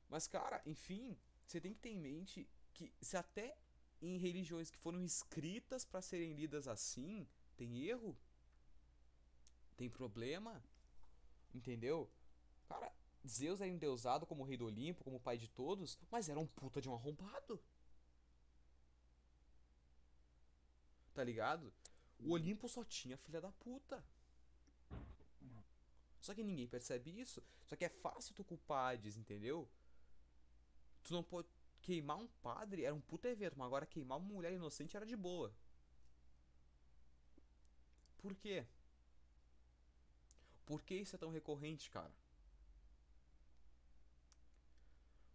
Mas, 0.10 0.28
cara, 0.28 0.62
enfim, 0.66 1.18
você 1.46 1.62
tem 1.62 1.74
que 1.74 1.80
ter 1.80 1.90
em 1.90 1.98
mente 1.98 2.50
que 2.74 2.94
se 3.02 3.16
até 3.16 3.56
em 4.02 4.18
religiões 4.18 4.70
que 4.70 4.78
foram 4.78 5.04
escritas 5.04 5.86
pra 5.86 6.02
serem 6.02 6.34
lidas 6.34 6.68
assim, 6.68 7.28
tem 7.56 7.88
erro, 7.88 8.18
tem 9.78 9.90
problema, 9.90 10.62
entendeu? 11.54 12.10
Cara, 12.68 12.92
Zeus 13.28 13.62
era 13.62 13.70
endeusado 13.70 14.26
como 14.26 14.44
rei 14.44 14.58
do 14.58 14.66
Olimpo, 14.66 15.04
como 15.04 15.20
pai 15.20 15.38
de 15.38 15.48
todos, 15.48 15.98
mas 16.12 16.28
era 16.28 16.40
um 16.40 16.46
puta 16.48 16.82
de 16.82 16.90
um 16.90 16.94
arrombado. 16.94 17.62
Tá 21.14 21.24
ligado? 21.24 21.72
O 22.20 22.32
Olimpo 22.32 22.68
só 22.70 22.84
tinha 22.84 23.18
filha 23.18 23.42
da 23.42 23.52
puta. 23.52 24.04
Só 26.24 26.34
que 26.34 26.42
ninguém 26.42 26.68
percebe 26.68 27.20
isso. 27.20 27.44
Só 27.66 27.76
que 27.76 27.84
é 27.84 27.90
fácil 27.90 28.34
tu 28.34 28.46
culpar 28.46 28.94
Hades, 28.94 29.18
entendeu? 29.18 29.70
Tu 31.04 31.14
não 31.14 31.22
pode. 31.22 31.50
Queimar 31.82 32.18
um 32.18 32.28
padre 32.42 32.86
era 32.86 32.96
um 32.96 33.02
puta 33.02 33.28
evento, 33.28 33.58
mas 33.58 33.68
agora 33.68 33.86
queimar 33.86 34.18
uma 34.18 34.34
mulher 34.34 34.54
inocente 34.54 34.96
era 34.96 35.06
de 35.06 35.18
boa. 35.18 35.54
Por 38.20 38.34
quê? 38.36 38.66
Por 40.66 40.82
que 40.82 40.96
isso 40.96 41.14
é 41.14 41.20
tão 41.20 41.30
recorrente, 41.30 41.90
cara? 41.90 42.16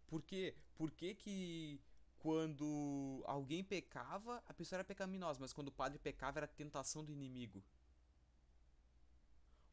Por 0.07 0.23
quê? 0.23 0.55
Por 0.75 0.89
que 0.89 1.13
que 1.13 1.79
quando 2.19 3.23
alguém 3.25 3.63
pecava, 3.63 4.43
a 4.47 4.53
pessoa 4.53 4.77
era 4.77 4.83
pecaminosa, 4.83 5.39
mas 5.39 5.53
quando 5.53 5.69
o 5.69 5.71
padre 5.71 5.97
pecava 5.97 6.39
era 6.39 6.47
tentação 6.47 7.03
do 7.03 7.11
inimigo? 7.11 7.63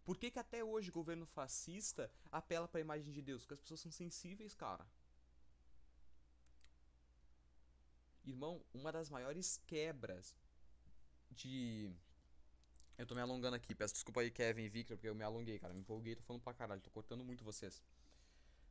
Por 0.04 0.16
que 0.16 0.30
que 0.30 0.38
até 0.38 0.62
hoje 0.62 0.88
o 0.90 0.92
governo 0.92 1.26
fascista 1.26 2.10
apela 2.30 2.68
pra 2.68 2.80
imagem 2.80 3.12
de 3.12 3.20
Deus? 3.20 3.42
Porque 3.42 3.54
as 3.54 3.60
pessoas 3.60 3.80
são 3.80 3.90
sensíveis, 3.90 4.54
cara. 4.54 4.86
Irmão, 8.24 8.64
uma 8.72 8.92
das 8.92 9.10
maiores 9.10 9.60
quebras 9.66 10.36
de. 11.30 11.92
Eu 12.96 13.06
tô 13.06 13.14
me 13.16 13.20
alongando 13.20 13.56
aqui, 13.56 13.74
peço 13.74 13.94
desculpa 13.94 14.20
aí, 14.20 14.30
Kevin 14.30 14.62
e 14.62 14.68
Victor, 14.68 14.96
porque 14.96 15.08
eu 15.08 15.14
me 15.14 15.24
alonguei, 15.24 15.58
cara. 15.58 15.74
Me 15.74 15.80
empolguei, 15.80 16.14
tô 16.14 16.22
falando 16.22 16.42
pra 16.42 16.54
caralho, 16.54 16.80
tô 16.80 16.90
cortando 16.90 17.24
muito 17.24 17.44
vocês. 17.44 17.82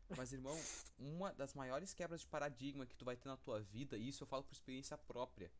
Mas, 0.09 0.31
irmão, 0.31 0.59
uma 0.99 1.33
das 1.33 1.53
maiores 1.53 1.93
quebras 1.93 2.21
de 2.21 2.27
paradigma 2.27 2.85
que 2.85 2.95
tu 2.95 3.03
vai 3.03 3.15
ter 3.17 3.27
na 3.27 3.37
tua 3.37 3.59
vida, 3.61 3.97
e 3.97 4.07
isso 4.07 4.23
eu 4.23 4.27
falo 4.27 4.43
por 4.43 4.53
experiência 4.53 4.97
própria, 4.97 5.51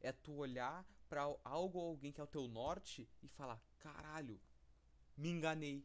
é 0.00 0.12
tu 0.12 0.34
olhar 0.34 0.84
pra 1.08 1.22
algo 1.44 1.78
ou 1.78 1.88
alguém 1.90 2.12
que 2.12 2.20
é 2.20 2.24
o 2.24 2.28
teu 2.28 2.46
norte 2.46 3.08
e 3.22 3.28
falar: 3.28 3.60
caralho, 3.78 4.40
me 5.16 5.28
enganei. 5.30 5.84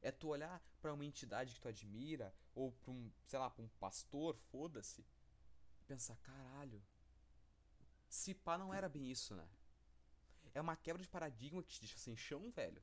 É 0.00 0.10
tu 0.10 0.28
olhar 0.28 0.62
pra 0.80 0.94
uma 0.94 1.04
entidade 1.04 1.54
que 1.54 1.60
tu 1.60 1.68
admira, 1.68 2.34
ou 2.54 2.72
pra 2.72 2.92
um, 2.92 3.10
sei 3.26 3.38
lá, 3.38 3.50
pra 3.50 3.62
um 3.62 3.68
pastor, 3.80 4.36
foda-se, 4.50 5.04
e 5.80 5.84
pensar: 5.84 6.16
caralho, 6.18 6.82
se 8.08 8.34
pá 8.34 8.56
não 8.56 8.72
era 8.72 8.88
bem 8.88 9.10
isso, 9.10 9.34
né? 9.34 9.46
É 10.54 10.60
uma 10.60 10.76
quebra 10.76 11.02
de 11.02 11.08
paradigma 11.08 11.62
que 11.62 11.74
te 11.74 11.80
deixa 11.80 11.98
sem 11.98 12.16
chão, 12.16 12.50
velho. 12.50 12.82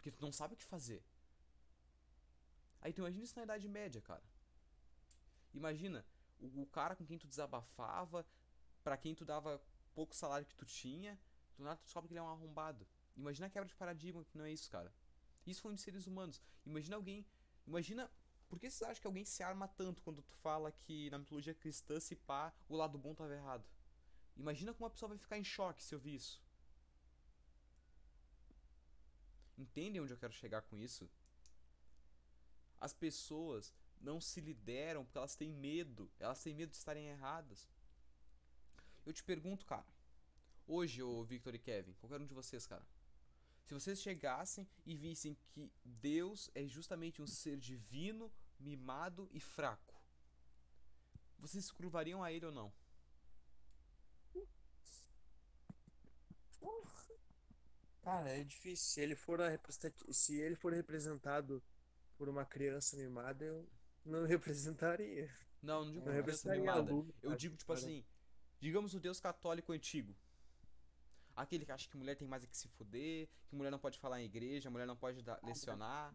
Porque 0.00 0.10
tu 0.10 0.22
não 0.22 0.32
sabe 0.32 0.54
o 0.54 0.56
que 0.56 0.64
fazer. 0.64 1.04
Aí 2.80 2.90
tu 2.90 3.02
imagina 3.02 3.22
isso 3.22 3.36
na 3.36 3.42
Idade 3.42 3.68
Média, 3.68 4.00
cara. 4.00 4.24
Imagina 5.52 6.06
o, 6.38 6.62
o 6.62 6.66
cara 6.66 6.96
com 6.96 7.04
quem 7.04 7.18
tu 7.18 7.28
desabafava, 7.28 8.26
pra 8.82 8.96
quem 8.96 9.14
tu 9.14 9.26
dava 9.26 9.62
pouco 9.94 10.16
salário 10.16 10.46
que 10.46 10.54
tu 10.54 10.64
tinha, 10.64 11.20
do 11.58 11.64
nada 11.64 11.76
tu 11.76 11.84
descobre 11.84 12.08
que 12.08 12.14
ele 12.14 12.20
é 12.20 12.22
um 12.22 12.28
arrombado. 12.28 12.88
Imagina 13.14 13.46
a 13.46 13.50
quebra 13.50 13.68
de 13.68 13.74
paradigma 13.74 14.24
que 14.24 14.38
não 14.38 14.46
é 14.46 14.52
isso, 14.52 14.70
cara. 14.70 14.90
Isso 15.46 15.60
foi 15.60 15.74
de 15.74 15.82
seres 15.82 16.06
humanos. 16.06 16.40
Imagina 16.64 16.96
alguém. 16.96 17.26
Imagina. 17.66 18.10
Por 18.48 18.58
que 18.58 18.68
vocês 18.68 18.88
acham 18.88 19.00
que 19.00 19.06
alguém 19.06 19.24
se 19.24 19.44
arma 19.44 19.68
tanto 19.68 20.02
quando 20.02 20.22
tu 20.22 20.34
fala 20.36 20.72
que 20.72 21.08
na 21.10 21.18
mitologia 21.18 21.54
cristã, 21.54 22.00
se 22.00 22.16
pá, 22.16 22.52
o 22.68 22.76
lado 22.76 22.98
bom 22.98 23.14
tava 23.14 23.32
errado? 23.32 23.64
Imagina 24.34 24.72
como 24.72 24.86
uma 24.86 24.90
pessoa 24.90 25.10
vai 25.10 25.18
ficar 25.18 25.38
em 25.38 25.44
choque 25.44 25.84
se 25.84 25.94
ouvir 25.94 26.14
isso. 26.14 26.42
Entendem 29.60 30.00
onde 30.00 30.12
eu 30.12 30.16
quero 30.16 30.32
chegar 30.32 30.62
com 30.62 30.76
isso? 30.78 31.06
As 32.80 32.94
pessoas 32.94 33.74
não 34.00 34.18
se 34.18 34.40
lideram 34.40 35.04
porque 35.04 35.18
elas 35.18 35.36
têm 35.36 35.52
medo. 35.52 36.10
Elas 36.18 36.42
têm 36.42 36.54
medo 36.54 36.70
de 36.70 36.78
estarem 36.78 37.08
erradas. 37.08 37.68
Eu 39.04 39.12
te 39.12 39.22
pergunto, 39.22 39.66
cara. 39.66 39.86
Hoje, 40.66 41.02
o 41.02 41.22
Victor 41.24 41.54
e 41.54 41.58
Kevin, 41.58 41.92
qualquer 41.94 42.20
um 42.20 42.26
de 42.26 42.32
vocês, 42.32 42.66
cara. 42.66 42.86
Se 43.66 43.74
vocês 43.74 44.00
chegassem 44.00 44.66
e 44.86 44.96
vissem 44.96 45.36
que 45.50 45.70
Deus 45.84 46.50
é 46.54 46.66
justamente 46.66 47.20
um 47.20 47.26
ser 47.26 47.58
divino, 47.58 48.32
mimado 48.58 49.28
e 49.30 49.40
fraco, 49.40 49.94
vocês 51.38 51.66
se 51.66 51.72
curvariam 51.72 52.22
a 52.22 52.32
ele 52.32 52.46
ou 52.46 52.52
não? 52.52 52.72
Cara, 58.02 58.30
é 58.30 58.42
difícil. 58.44 58.86
Se 58.92 59.00
ele 59.00 59.14
for 59.14 59.40
a 59.40 59.48
representati- 59.48 60.12
se 60.14 60.40
ele 60.40 60.54
for 60.54 60.72
representado 60.72 61.62
por 62.16 62.28
uma 62.28 62.44
criança 62.44 62.96
mimada, 62.96 63.44
eu 63.44 63.68
não 64.04 64.24
representaria. 64.26 65.30
Não, 65.62 65.84
não 65.84 65.92
digo 65.92 66.08
Eu 66.08 66.12
uma 66.12 66.22
criança 66.22 66.48
representaria 66.52 66.72
a 66.72 66.82
mimada. 66.82 67.12
Eu 67.22 67.36
digo, 67.36 67.56
tipo 67.56 67.72
cara. 67.74 67.78
assim, 67.86 68.04
digamos 68.58 68.94
o 68.94 69.00
Deus 69.00 69.20
católico 69.20 69.72
antigo. 69.72 70.16
Aquele 71.36 71.64
que 71.64 71.72
acha 71.72 71.88
que 71.88 71.96
mulher 71.96 72.16
tem 72.16 72.26
mais 72.26 72.42
é 72.44 72.46
que 72.46 72.56
se 72.56 72.68
fuder, 72.68 73.28
que 73.48 73.54
mulher 73.54 73.70
não 73.70 73.78
pode 73.78 73.98
falar 73.98 74.20
em 74.20 74.24
igreja, 74.24 74.68
mulher 74.70 74.86
não 74.86 74.96
pode 74.96 75.22
dar- 75.22 75.38
lecionar, 75.42 76.14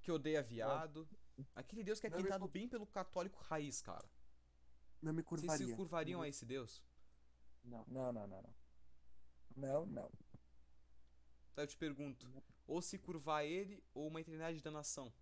que 0.00 0.10
odeia 0.12 0.42
viado. 0.42 1.08
Aquele 1.54 1.82
Deus 1.82 1.98
que 2.00 2.06
é 2.06 2.10
Não 2.10 2.18
pintado 2.18 2.46
bem 2.48 2.68
pelo 2.68 2.86
católico 2.86 3.42
raiz, 3.42 3.80
cara. 3.82 4.04
Não 5.02 5.12
me 5.12 5.22
Vocês 5.22 5.40
se 5.40 5.46
curvaria. 5.46 5.76
curvariam 5.76 6.22
a 6.22 6.28
esse 6.28 6.46
Deus? 6.46 6.82
Não. 7.64 7.84
Não, 7.88 8.12
não, 8.12 8.26
não, 8.26 8.42
não. 8.42 8.54
Não, 9.56 9.86
não. 9.86 10.10
Tá, 11.54 11.62
eu 11.62 11.66
te 11.66 11.76
pergunto. 11.76 12.26
Ou 12.66 12.80
se 12.82 12.98
curvar 12.98 13.38
a 13.40 13.44
ele, 13.44 13.82
ou 13.94 14.08
uma 14.08 14.20
eternidade 14.20 14.56
de 14.58 14.62
danação. 14.62 15.12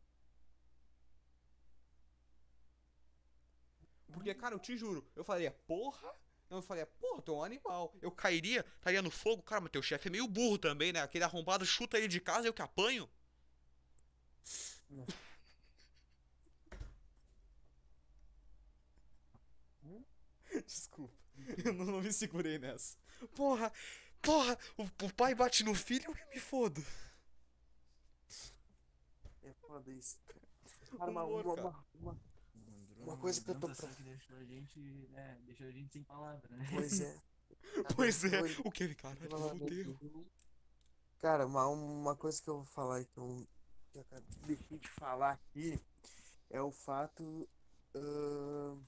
Porque, 4.13 4.35
cara, 4.35 4.55
eu 4.55 4.59
te 4.59 4.77
juro, 4.77 5.07
eu 5.17 5.25
falaria, 5.25 5.51
porra? 5.67 6.13
Eu 6.51 6.61
falaria, 6.61 6.87
porra, 6.87 7.23
tu 7.23 7.33
é 7.33 7.35
um 7.35 7.45
animal. 7.45 7.97
Eu 8.03 8.11
cairia, 8.11 8.65
estaria 8.77 9.01
no 9.01 9.11
fogo. 9.11 9.43
Cara, 9.43 9.63
mas 9.63 9.71
teu 9.71 9.83
chefe 9.83 10.09
é 10.09 10.11
meio 10.11 10.29
burro 10.29 10.59
também, 10.59 10.93
né? 10.93 11.01
Aquele 11.01 11.25
arrombado 11.25 11.65
chuta 11.65 11.97
ele 11.97 12.09
de 12.09 12.21
casa 12.21 12.47
e 12.47 12.49
eu 12.49 12.55
que 12.55 12.61
apanho. 12.63 13.09
Desculpa, 20.67 21.15
eu 21.65 21.73
não, 21.73 21.87
não 21.87 22.01
me 22.01 22.13
segurei 22.13 22.59
nessa. 22.59 22.97
Porra, 23.35 23.73
porra, 24.23 24.59
o, 24.79 24.85
o 25.07 25.13
pai 25.15 25.35
bate 25.35 25.65
no 25.65 25.75
filho 25.75 26.05
e 26.17 26.21
eu 26.21 26.29
me 26.35 26.39
fodo. 26.41 26.83
É 29.43 29.53
foda 29.55 29.91
isso. 29.91 30.19
Cara, 30.97 31.11
uma, 31.11 31.25
Humor, 31.25 31.45
uma, 31.47 31.55
cara. 31.57 31.69
uma, 31.69 31.87
uma- 31.95 32.19
Uma 32.99 33.17
coisa 33.17 33.41
que 33.43 33.51
eu 33.51 33.59
tô 33.59 33.69
que 33.69 34.03
deixou 34.03 34.37
a 34.37 34.45
gente, 34.45 34.79
né, 35.11 35.39
deixou 35.45 35.67
a 35.67 35.71
gente 35.71 35.93
sem 35.93 36.03
palavra, 36.05 36.49
né? 36.57 36.67
Pois 36.71 37.01
é. 37.01 37.21
Pois 37.97 38.25
é, 38.25 38.39
Foi- 38.41 38.57
o 38.65 38.71
que, 38.71 38.95
cara? 38.95 39.17
Fudeu. 39.17 40.27
Cara, 41.19 41.47
uma, 41.47 41.67
uma 41.69 42.17
coisa 42.17 42.43
que 42.43 42.49
eu 42.51 42.57
vou 42.57 42.65
falar 42.67 43.05
que 43.05 43.17
eu, 43.19 43.47
que 43.91 43.99
eu 43.99 44.03
acabei- 44.03 44.27
deixei 44.57 44.79
de 44.79 44.89
falar 44.89 45.33
aqui 45.33 45.81
é 46.51 46.61
o 46.61 46.71
fato. 46.71 47.49
ahn, 47.95 48.79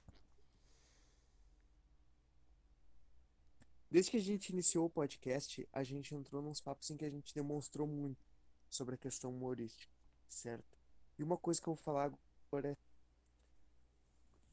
Desde 3.95 4.11
que 4.11 4.16
a 4.16 4.20
gente 4.20 4.49
iniciou 4.49 4.86
o 4.86 4.90
podcast, 4.90 5.68
a 5.72 5.84
gente 5.84 6.16
entrou 6.16 6.42
nos 6.42 6.61
papos 6.61 6.90
em 6.90 6.97
que 6.97 7.05
a 7.05 7.09
gente 7.09 7.32
demonstrou 7.32 7.86
muito 7.86 8.26
sobre 8.68 8.97
a 8.97 8.99
questão 8.99 9.30
humorística, 9.30 9.95
certo? 10.28 10.76
E 11.16 11.22
uma 11.22 11.36
coisa 11.38 11.62
que 11.62 11.68
eu 11.68 11.76
vou 11.76 11.80
falar 11.84 12.12
agora 12.49 12.70
é. 12.70 12.76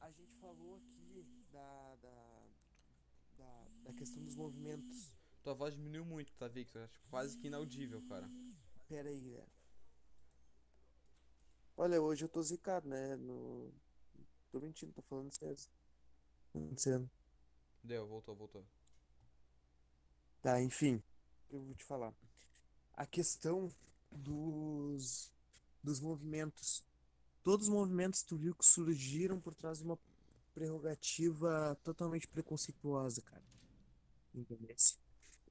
A 0.00 0.12
gente 0.12 0.32
falou 0.36 0.76
aqui 0.76 1.26
da, 1.50 1.96
da, 1.96 2.46
da, 3.36 3.68
da 3.82 3.92
questão 3.94 4.22
dos 4.22 4.36
movimentos. 4.36 5.12
Tua 5.42 5.54
voz 5.54 5.74
diminuiu 5.74 6.04
muito, 6.04 6.32
tá, 6.34 6.46
Victor? 6.46 6.84
Acho 6.84 7.02
quase 7.10 7.36
que 7.36 7.48
inaudível, 7.48 8.00
cara. 8.02 8.30
Pera 8.86 9.08
aí, 9.08 9.20
galera. 9.22 9.52
Olha, 11.76 12.00
hoje 12.00 12.24
eu 12.24 12.28
tô 12.28 12.40
zicado, 12.40 12.88
né? 12.88 13.16
No... 13.16 13.74
Tô 14.52 14.60
mentindo, 14.60 14.92
tô 14.92 15.02
falando 15.02 15.32
sério. 15.32 15.58
Deu, 17.82 18.06
voltou, 18.06 18.36
voltou. 18.36 18.64
Tá, 20.42 20.60
enfim, 20.62 21.02
eu 21.50 21.60
vou 21.62 21.74
te 21.74 21.84
falar. 21.84 22.12
A 22.94 23.06
questão 23.06 23.70
dos, 24.10 25.32
dos 25.82 26.00
movimentos. 26.00 26.84
Todos 27.44 27.68
os 27.68 27.74
movimentos 27.74 28.22
tu 28.22 28.36
viu 28.36 28.54
que 28.54 28.66
surgiram 28.66 29.40
por 29.40 29.54
trás 29.54 29.78
de 29.78 29.84
uma 29.84 29.98
prerrogativa 30.54 31.78
totalmente 31.84 32.28
preconceituosa, 32.28 33.22
cara. 33.22 33.44
Entendeu? 34.34 34.74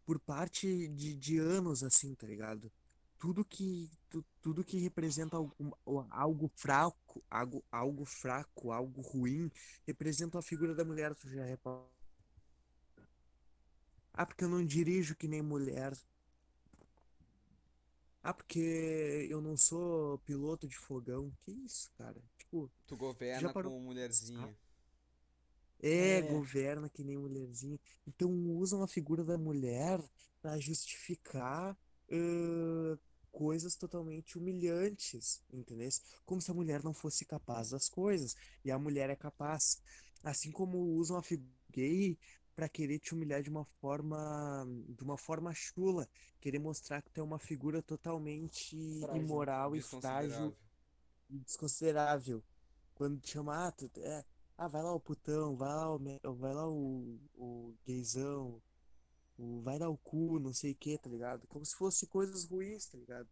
Por 0.05 0.19
parte 0.19 0.87
de, 0.89 1.15
de 1.15 1.39
anos, 1.39 1.83
assim, 1.83 2.15
tá 2.15 2.27
ligado? 2.27 2.71
Tudo 3.19 3.45
que, 3.45 3.89
tu- 4.09 4.25
tudo 4.41 4.63
que 4.65 4.79
representa 4.79 5.37
algum, 5.37 5.71
algo 6.11 6.51
fraco, 6.55 7.23
algo, 7.29 7.63
algo 7.71 8.05
fraco, 8.05 8.71
algo 8.71 9.01
ruim, 9.01 9.51
representa 9.87 10.39
a 10.39 10.43
figura 10.43 10.75
da 10.75 10.85
mulher, 10.85 11.15
tu 11.15 11.29
já 11.29 11.45
reparou? 11.45 11.89
Ah, 14.13 14.25
porque 14.25 14.43
eu 14.43 14.49
não 14.49 14.63
dirijo 14.65 15.15
que 15.15 15.27
nem 15.27 15.41
mulher. 15.41 15.93
Ah, 18.23 18.33
porque 18.33 19.27
eu 19.29 19.41
não 19.41 19.57
sou 19.57 20.19
piloto 20.19 20.67
de 20.67 20.77
fogão. 20.77 21.31
Que 21.43 21.51
isso, 21.51 21.89
cara? 21.97 22.21
Tipo, 22.37 22.69
Tu 22.85 22.95
governa 22.95 23.51
parou- 23.51 23.71
como 23.71 23.85
mulherzinha. 23.85 24.55
é, 25.81 26.17
É. 26.17 26.21
governa 26.21 26.87
que 26.89 27.03
nem 27.03 27.17
mulherzinha. 27.17 27.79
Então 28.05 28.29
usam 28.57 28.83
a 28.83 28.87
figura 28.87 29.23
da 29.23 29.37
mulher 29.37 29.99
pra 30.41 30.59
justificar 30.59 31.75
ãh, 32.11 32.99
coisas 33.31 33.75
totalmente 33.75 34.37
humilhantes, 34.37 35.41
entendeu? 35.51 35.89
Como 36.25 36.41
se 36.41 36.51
a 36.51 36.53
mulher 36.53 36.83
não 36.83 36.93
fosse 36.93 37.25
capaz 37.25 37.69
das 37.71 37.87
coisas. 37.89 38.35
E 38.63 38.69
a 38.69 38.77
mulher 38.77 39.09
é 39.09 39.15
capaz. 39.15 39.81
Assim 40.23 40.51
como 40.51 40.77
usam 40.77 41.17
a 41.17 41.23
figura 41.23 41.49
gay 41.71 42.19
pra 42.61 42.69
querer 42.69 42.99
te 42.99 43.15
humilhar 43.15 43.41
de 43.41 43.49
uma 43.49 43.65
forma, 43.65 44.63
de 44.89 45.03
uma 45.03 45.17
forma 45.17 45.51
chula, 45.51 46.07
querer 46.39 46.59
mostrar 46.59 47.01
que 47.01 47.09
tu 47.09 47.19
é 47.19 47.23
uma 47.23 47.39
figura 47.39 47.81
totalmente 47.81 48.77
Frágil. 48.99 49.23
imoral 49.23 49.75
e 49.75 49.81
frágil 49.81 50.51
Desconsiderável. 50.51 50.57
e 51.31 51.39
desconsiderável. 51.39 52.43
Quando 52.93 53.19
te 53.19 53.31
chama, 53.31 53.65
ah, 53.67 53.71
tu, 53.71 53.89
é, 53.97 54.23
ah, 54.59 54.67
vai 54.67 54.83
lá 54.83 54.93
o 54.93 54.99
putão, 54.99 55.55
vai 55.57 55.69
lá 55.69 55.91
o, 55.95 55.99
vai 56.35 56.53
lá 56.53 56.69
o, 56.69 57.19
o 57.33 57.73
gaysão, 57.83 58.61
o, 59.39 59.61
vai 59.63 59.79
dar 59.79 59.89
o 59.89 59.97
cu, 59.97 60.37
não 60.39 60.53
sei 60.53 60.73
o 60.73 60.75
que, 60.75 60.99
tá 60.99 61.09
ligado? 61.09 61.47
Como 61.47 61.65
se 61.65 61.75
fosse 61.75 62.05
coisas 62.05 62.45
ruins, 62.47 62.85
tá 62.85 62.95
ligado? 62.95 63.27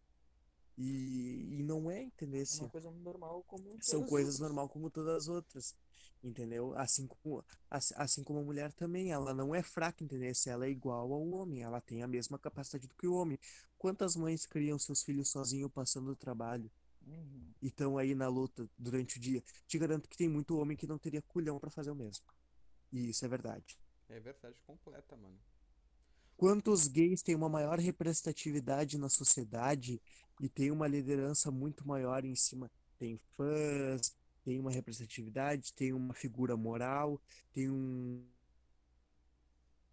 E, 0.76 1.60
e 1.60 1.62
não 1.62 1.88
é, 1.88 2.02
entendeu? 2.02 2.42
É 2.42 2.60
uma 2.62 2.68
coisa 2.68 2.90
normal 2.90 3.44
como 3.44 3.78
São 3.80 4.04
coisas 4.04 4.34
outras. 4.34 4.40
normal 4.40 4.68
como 4.68 4.90
todas 4.90 5.14
as 5.14 5.28
outras, 5.28 5.76
entendeu? 6.22 6.74
Assim 6.76 7.06
como, 7.06 7.44
assim, 7.70 7.94
assim 7.96 8.24
como 8.24 8.40
a 8.40 8.42
mulher 8.44 8.72
também, 8.72 9.10
ela 9.12 9.34
não 9.34 9.54
é 9.54 9.62
fraca, 9.62 10.02
entendeu? 10.04 10.34
Se 10.34 10.50
ela 10.50 10.66
é 10.66 10.70
igual 10.70 11.12
ao 11.12 11.28
homem, 11.30 11.62
ela 11.62 11.80
tem 11.80 12.02
a 12.02 12.08
mesma 12.08 12.38
capacidade 12.38 12.86
do 12.88 12.94
que 12.94 13.06
o 13.06 13.14
homem. 13.14 13.38
Quantas 13.78 14.16
mães 14.16 14.46
criam 14.46 14.78
seus 14.78 15.02
filhos 15.02 15.30
sozinhos 15.30 15.70
passando 15.72 16.10
o 16.10 16.16
trabalho? 16.16 16.70
Uhum. 17.06 17.54
e 17.62 17.68
estão 17.68 17.98
aí 17.98 18.14
na 18.14 18.28
luta 18.28 18.68
durante 18.78 19.16
o 19.18 19.20
dia. 19.20 19.42
Te 19.66 19.78
garanto 19.78 20.08
que 20.08 20.16
tem 20.16 20.28
muito 20.28 20.56
homem 20.58 20.76
que 20.76 20.86
não 20.86 20.98
teria 20.98 21.22
culhão 21.22 21.58
pra 21.58 21.70
fazer 21.70 21.90
o 21.90 21.94
mesmo. 21.94 22.24
E 22.92 23.10
isso 23.10 23.24
é 23.24 23.28
verdade. 23.28 23.78
É 24.10 24.20
verdade 24.20 24.60
completa, 24.60 25.16
mano. 25.16 25.40
Quantos 26.36 26.88
gays 26.88 27.22
têm 27.22 27.34
uma 27.36 27.48
maior 27.48 27.78
representatividade 27.78 28.98
na 28.98 29.08
sociedade 29.08 30.00
e 30.40 30.48
tem 30.48 30.70
uma 30.70 30.88
liderança 30.88 31.50
muito 31.50 31.86
maior 31.86 32.24
em 32.24 32.34
cima? 32.34 32.70
Tem 32.98 33.20
fãs, 33.36 34.16
tem 34.44 34.58
uma 34.58 34.70
representatividade, 34.70 35.72
tem 35.72 35.92
uma 35.92 36.14
figura 36.14 36.56
moral, 36.56 37.20
tem 37.52 37.70
um 37.70 38.24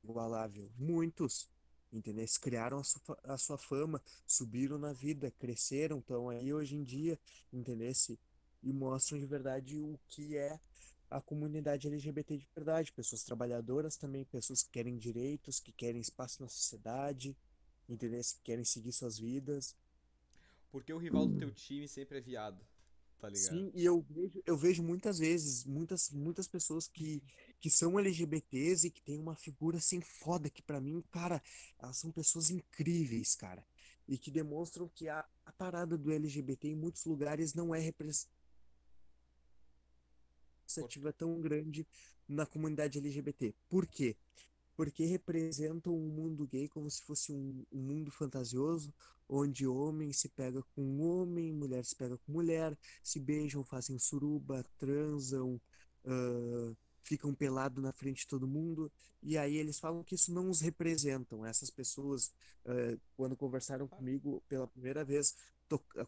igualável. 0.03 0.69
Muitos, 0.77 1.49
entendeu? 1.91 2.21
Eles 2.21 2.37
criaram 2.37 2.79
a 2.79 2.83
sua, 2.83 3.19
a 3.23 3.37
sua 3.37 3.57
fama, 3.57 4.01
subiram 4.25 4.77
na 4.77 4.93
vida, 4.93 5.31
cresceram, 5.39 5.99
estão 5.99 6.29
aí 6.29 6.53
hoje 6.53 6.75
em 6.75 6.83
dia, 6.83 7.19
entendeu? 7.51 7.91
E 8.63 8.73
mostram 8.73 9.19
de 9.19 9.25
verdade 9.25 9.77
o 9.77 9.99
que 10.07 10.37
é 10.37 10.59
a 11.09 11.21
comunidade 11.21 11.87
LGBT 11.87 12.37
de 12.37 12.47
verdade, 12.53 12.91
pessoas 12.91 13.23
trabalhadoras 13.23 13.95
também, 13.95 14.25
pessoas 14.25 14.63
que 14.63 14.71
querem 14.71 14.97
direitos, 14.97 15.59
que 15.59 15.71
querem 15.71 16.01
espaço 16.01 16.41
na 16.41 16.49
sociedade, 16.49 17.35
entendeu? 17.87 18.21
Que 18.21 18.41
querem 18.43 18.65
seguir 18.65 18.91
suas 18.91 19.17
vidas. 19.17 19.75
Porque 20.71 20.91
o 20.91 20.97
rival 20.97 21.27
do 21.27 21.37
teu 21.37 21.51
time 21.53 21.87
sempre 21.87 22.17
é 22.17 22.21
viado, 22.21 22.61
tá 23.19 23.29
ligado? 23.29 23.49
Sim, 23.49 23.71
e 23.73 23.83
eu 23.83 24.05
vejo, 24.09 24.43
eu 24.45 24.57
vejo 24.57 24.83
muitas 24.83 25.19
vezes, 25.19 25.65
muitas, 25.65 26.09
muitas 26.11 26.47
pessoas 26.47 26.87
que, 26.87 27.23
que 27.59 27.69
são 27.69 27.99
LGBTs 27.99 28.87
e 28.87 28.91
que 28.91 29.01
têm 29.01 29.19
uma 29.19 29.35
figura 29.35 29.77
assim 29.77 30.01
foda, 30.01 30.49
que 30.49 30.61
pra 30.61 30.79
mim, 30.79 31.03
cara, 31.11 31.41
elas 31.79 31.97
são 31.97 32.11
pessoas 32.11 32.49
incríveis, 32.49 33.35
cara. 33.35 33.65
E 34.07 34.17
que 34.17 34.31
demonstram 34.31 34.87
que 34.87 35.09
a, 35.09 35.25
a 35.45 35.51
parada 35.51 35.97
do 35.97 36.11
LGBT 36.11 36.69
em 36.69 36.75
muitos 36.75 37.03
lugares 37.05 37.53
não 37.53 37.75
é 37.75 37.79
representativa 37.79 38.29
tão 41.17 41.41
grande 41.41 41.85
na 42.27 42.45
comunidade 42.45 42.99
LGBT. 42.99 43.53
Por 43.67 43.85
quê? 43.87 44.15
Porque 44.75 45.05
representam 45.05 45.93
um 45.93 46.07
mundo 46.07 46.47
gay 46.47 46.67
como 46.67 46.89
se 46.89 47.01
fosse 47.01 47.31
um, 47.33 47.65
um 47.71 47.81
mundo 47.81 48.11
fantasioso, 48.11 48.93
onde 49.29 49.67
homem 49.67 50.13
se 50.13 50.29
pega 50.29 50.61
com 50.75 50.99
homem, 50.99 51.53
mulher 51.53 51.83
se 51.83 51.95
pega 51.95 52.17
com 52.17 52.31
mulher, 52.31 52.77
se 53.03 53.19
beijam, 53.19 53.63
fazem 53.63 53.99
suruba, 53.99 54.63
transam, 54.77 55.59
ah, 56.05 56.73
ficam 57.03 57.33
pelados 57.33 57.81
na 57.81 57.91
frente 57.93 58.19
de 58.19 58.27
todo 58.27 58.47
mundo. 58.47 58.91
E 59.21 59.37
aí 59.37 59.55
eles 59.57 59.79
falam 59.79 60.03
que 60.03 60.15
isso 60.15 60.33
não 60.33 60.49
os 60.49 60.61
representam. 60.61 61.45
Essas 61.45 61.69
pessoas, 61.69 62.31
ah, 62.65 62.97
quando 63.15 63.35
conversaram 63.35 63.87
comigo 63.87 64.43
pela 64.47 64.67
primeira 64.67 65.03
vez, 65.03 65.35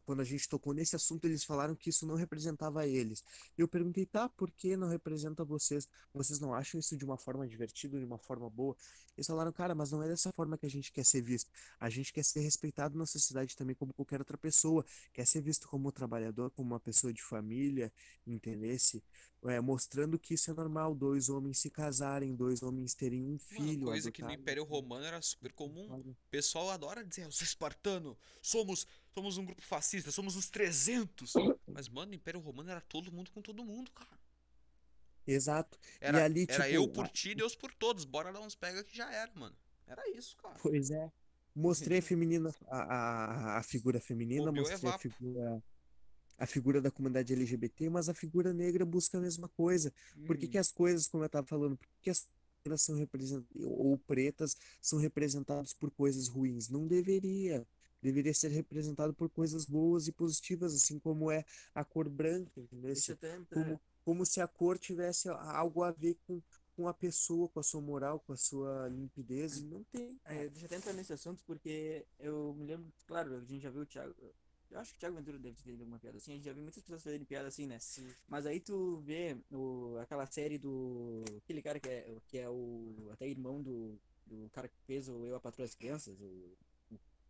quando 0.05 0.22
a 0.22 0.24
gente 0.24 0.47
tocou 0.47 0.74
nesse 0.74 0.95
assunto, 0.95 1.26
eles 1.26 1.43
falaram 1.43 1.76
que 1.76 1.89
isso 1.89 2.05
não 2.05 2.16
representava 2.16 2.88
eles. 2.88 3.24
Eu 3.57 3.68
perguntei, 3.68 4.05
tá, 4.05 4.30
por 4.30 4.51
que 4.51 4.78
não 4.78 4.88
representa 4.88 5.43
vocês? 5.43 5.88
Vocês 6.14 6.39
não 6.39 6.53
acham 6.53 6.80
isso 6.80 6.95
de 6.95 7.03
uma 7.03 7.18
forma 7.18 7.47
divertida, 7.47 7.99
de 7.99 8.05
uma 8.05 8.18
forma 8.18 8.49
boa? 8.49 8.76
Eles 9.18 9.28
falaram, 9.28 9.51
cara, 9.51 9.76
mas 9.76 9.91
não 9.91 10.01
é 10.01 10.07
dessa 10.07 10.32
forma 10.32 10.57
que 10.57 10.66
a 10.66 10.70
gente 10.70 10.91
quer 10.91 11.03
ser 11.03 11.22
visto. 11.22 11.51
A 11.80 11.89
gente 11.89 12.14
quer 12.14 12.24
ser 12.24 12.39
respeitado 12.39 12.97
na 12.97 13.05
sociedade 13.05 13.55
também 13.55 13.76
como 13.76 13.93
qualquer 13.93 14.20
outra 14.20 14.38
pessoa. 14.38 14.86
Quer 15.14 15.26
ser 15.26 15.41
visto 15.41 15.68
como 15.68 15.89
um 15.89 15.91
trabalhador, 15.91 16.51
como 16.51 16.70
uma 16.70 16.80
pessoa 16.80 17.12
de 17.12 17.22
família, 17.22 17.91
entendesse? 18.26 19.03
É, 19.45 19.60
mostrando 19.62 20.20
que 20.20 20.34
isso 20.34 20.51
é 20.51 20.53
normal, 20.53 20.93
dois 20.93 21.30
homens 21.30 21.60
se 21.60 21.70
casarem, 21.70 22.36
dois 22.36 22.62
homens 22.62 22.93
terem 22.93 23.24
um 23.24 23.38
filho, 23.38 23.86
coisa 23.86 24.12
que 24.12 24.22
no 24.22 24.32
Império. 24.32 24.66
Romano 24.66 25.05
era 25.05 25.22
super 25.22 25.53
comum. 25.53 25.88
O 25.97 26.16
pessoal 26.30 26.70
adora 26.70 27.05
dizer, 27.05 27.26
os 27.26 27.41
espartano, 27.41 28.18
somos, 28.41 28.86
somos 29.14 29.38
um 29.38 29.45
grupo 29.45 29.62
fascista, 29.62 30.12
somos 30.12 30.36
os 30.36 30.49
300. 30.49 31.41
Mas, 31.72 31.88
mano, 31.89 32.10
no 32.12 32.16
Império 32.16 32.39
Romano 32.39 32.70
era 32.72 32.82
todo 32.82 33.12
mundo 33.12 33.32
com 33.32 33.41
todo 33.41 33.64
mundo, 33.64 33.91
cara. 33.91 34.20
Exato. 35.26 35.78
E 36.01 36.05
Era, 36.05 36.24
ali, 36.26 36.45
era 36.47 36.64
tipo, 36.66 36.76
eu 36.76 36.88
por 36.88 37.07
ti, 37.10 37.36
Deus 37.36 37.55
por 37.55 37.74
todos. 37.74 38.05
Bora 38.05 38.32
dar 38.34 38.41
uns 38.41 38.55
pega 38.55 38.84
que 38.84 38.95
já 38.95 39.12
era, 39.12 39.32
mano. 39.36 39.55
Era 39.86 40.10
isso, 40.12 40.36
cara. 40.38 40.60
Pois 40.62 40.91
é. 40.91 41.12
Mostrei 41.55 41.99
a 41.99 42.01
feminina, 42.03 42.51
a, 42.68 43.55
a, 43.55 43.57
a 43.60 43.64
figura 43.64 43.99
feminina, 43.99 44.49
é 44.49 44.51
mostrei 44.51 44.89
a 44.91 44.93
figura, 44.93 45.64
a 46.38 46.45
figura 46.47 46.82
da 46.82 46.91
comunidade 46.91 47.34
LGBT, 47.34 47.89
mas 47.89 48.10
a 48.10 48.14
figura 48.14 48.53
negra 48.53 48.86
busca 48.86 49.18
a 49.18 49.22
mesma 49.22 49.49
coisa. 49.49 49.93
Por 50.26 50.38
que 50.38 50.47
que 50.47 50.57
Uhum. 50.57 50.62
as 50.62 50.72
coisas, 50.72 51.07
como 51.07 51.24
eu 51.24 51.28
estava 51.28 51.47
falando, 51.47 51.78
por 51.78 51.88
que 51.88 51.95
que 52.03 52.10
as 52.10 52.30
negras 52.66 52.82
são 52.84 52.95
representadas, 52.95 53.47
ou 53.66 53.97
pretas 53.99 54.57
são 54.82 54.99
representadas 54.99 55.74
por 55.74 55.91
coisas 55.91 56.28
ruins? 56.28 56.70
Não 56.70 56.88
deveria. 56.88 57.68
Deveria 58.02 58.34
ser 58.34 58.50
representado 58.50 59.14
por 59.14 59.30
coisas 59.30 59.66
boas 59.66 60.08
e 60.08 60.12
positivas, 60.12 60.74
assim 60.74 60.97
como 61.00 61.30
é 61.30 61.43
a 61.76 61.84
cor 61.84 62.08
branca, 62.08 62.60
entendeu? 62.60 62.93
Deixa 62.93 63.12
eu 63.12 63.16
até 63.16 63.36
entrar. 63.36 63.64
Como, 63.64 63.82
como 64.06 64.26
se 64.26 64.39
a 64.39 64.47
cor 64.47 64.78
tivesse 64.78 65.28
algo 65.30 65.84
a 65.84 65.91
ver 65.91 66.18
com, 66.26 66.41
com 66.76 66.88
a 66.88 66.93
pessoa, 66.93 67.50
com 67.50 67.60
a 67.60 67.64
sua 67.64 67.82
moral, 67.82 68.20
com 68.22 68.32
a 68.32 68.38
sua 68.38 68.88
limpidez, 68.88 69.58
e 69.58 69.66
não 69.66 69.84
tem. 69.84 70.18
É, 70.24 70.47
deixa 70.47 70.62
eu 70.62 70.66
até 70.66 70.76
entrar 70.78 70.93
nesse 70.93 71.12
assunto, 71.12 71.43
porque 71.45 72.06
eu 72.20 72.54
me 72.58 72.66
lembro, 72.66 72.91
claro, 73.06 73.36
a 73.36 73.39
gente 73.41 73.60
já 73.60 73.70
viu 73.70 73.82
o 73.82 73.86
Thiago. 73.86 74.16
Eu 74.72 74.80
acho 74.80 74.91
que 74.91 74.97
o 74.97 75.00
Thiago 75.00 75.16
Ventura 75.16 75.39
deve 75.39 75.62
ter 75.62 75.72
alguma 75.72 76.00
piada 76.00 76.18
assim, 76.18 76.32
a 76.32 76.36
gente 76.36 76.45
já 76.45 76.54
viu 76.54 76.62
muitas 76.62 76.82
pessoas 76.82 77.04
fazendo 77.04 77.26
piada 77.26 77.47
assim, 77.47 77.66
né? 77.66 77.80
Mas 78.28 78.45
aí 78.45 78.60
tu 78.60 78.97
vê 78.97 79.36
o, 79.52 79.97
aquela 80.00 80.26
série 80.28 80.58
do. 80.58 81.24
Aquele 81.43 81.62
cara 81.62 81.80
que 81.80 81.89
é, 81.89 82.16
que 82.28 82.38
é 82.38 82.50
o. 82.50 83.10
Até 83.12 83.28
irmão 83.28 83.62
do, 83.62 84.00
do 84.26 84.50
cara 84.52 84.70
que 84.70 84.78
fez 84.86 85.10
o 85.10 85.26
Eu 85.26 85.36
a 85.36 85.39
Patroa 85.39 85.66
das 85.66 85.76
Crianças, 85.76 86.20
o, 86.22 86.56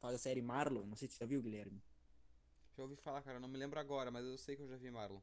faz 0.01 0.15
a 0.15 0.17
série 0.17 0.41
Marlon, 0.41 0.85
não 0.85 0.95
sei 0.95 1.07
se 1.07 1.15
você 1.15 1.23
já 1.23 1.27
viu, 1.27 1.41
Guilherme. 1.41 1.81
Já 2.75 2.83
ouvi 2.83 2.95
falar, 2.95 3.21
cara. 3.21 3.39
Não 3.39 3.47
me 3.47 3.57
lembro 3.57 3.79
agora, 3.79 4.09
mas 4.11 4.25
eu 4.25 4.37
sei 4.37 4.55
que 4.55 4.63
eu 4.63 4.67
já 4.67 4.77
vi 4.77 4.89
Marlon. 4.89 5.21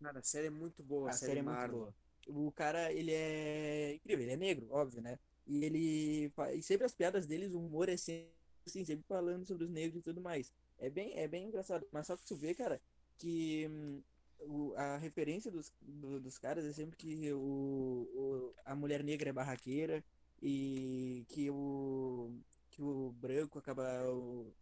Cara, 0.00 0.18
a 0.18 0.22
série 0.22 0.46
é 0.48 0.50
muito 0.50 0.82
boa, 0.82 1.08
A 1.10 1.12
série 1.12 1.38
é 1.38 1.42
muito 1.42 1.58
Marvel. 1.58 1.78
boa. 1.78 1.94
O 2.28 2.52
cara, 2.52 2.92
ele 2.92 3.12
é 3.12 3.94
incrível, 3.94 4.24
ele 4.24 4.32
é 4.32 4.36
negro, 4.36 4.68
óbvio, 4.70 5.00
né? 5.02 5.18
E 5.46 5.64
ele 5.64 6.32
e 6.54 6.62
sempre 6.62 6.86
as 6.86 6.94
piadas 6.94 7.26
deles, 7.26 7.52
o 7.52 7.60
humor 7.60 7.88
é 7.88 7.96
sempre 7.96 8.32
assim, 8.66 8.84
sempre 8.84 9.04
falando 9.08 9.44
sobre 9.44 9.64
os 9.64 9.70
negros 9.70 10.00
e 10.00 10.02
tudo 10.02 10.20
mais. 10.20 10.52
É 10.78 10.88
bem, 10.90 11.18
é 11.18 11.26
bem 11.28 11.46
engraçado, 11.46 11.86
mas 11.92 12.06
só 12.06 12.16
que 12.16 12.24
tu 12.24 12.36
vê, 12.36 12.54
cara, 12.54 12.80
que 13.18 13.66
hum, 13.68 14.72
a 14.76 14.96
referência 14.98 15.50
dos, 15.50 15.72
do- 15.80 16.20
dos 16.20 16.38
caras 16.38 16.64
é 16.64 16.72
sempre 16.72 16.96
que 16.96 17.32
o, 17.32 17.38
o- 17.40 18.54
a 18.64 18.74
mulher 18.74 19.02
negra 19.02 19.30
é 19.30 19.32
barraqueira 19.32 20.04
e 20.40 21.24
que 21.28 21.50
o 21.50 22.40
que 22.72 22.82
o 22.82 23.12
branco 23.20 23.58
acaba 23.58 23.82
o- 24.10 24.52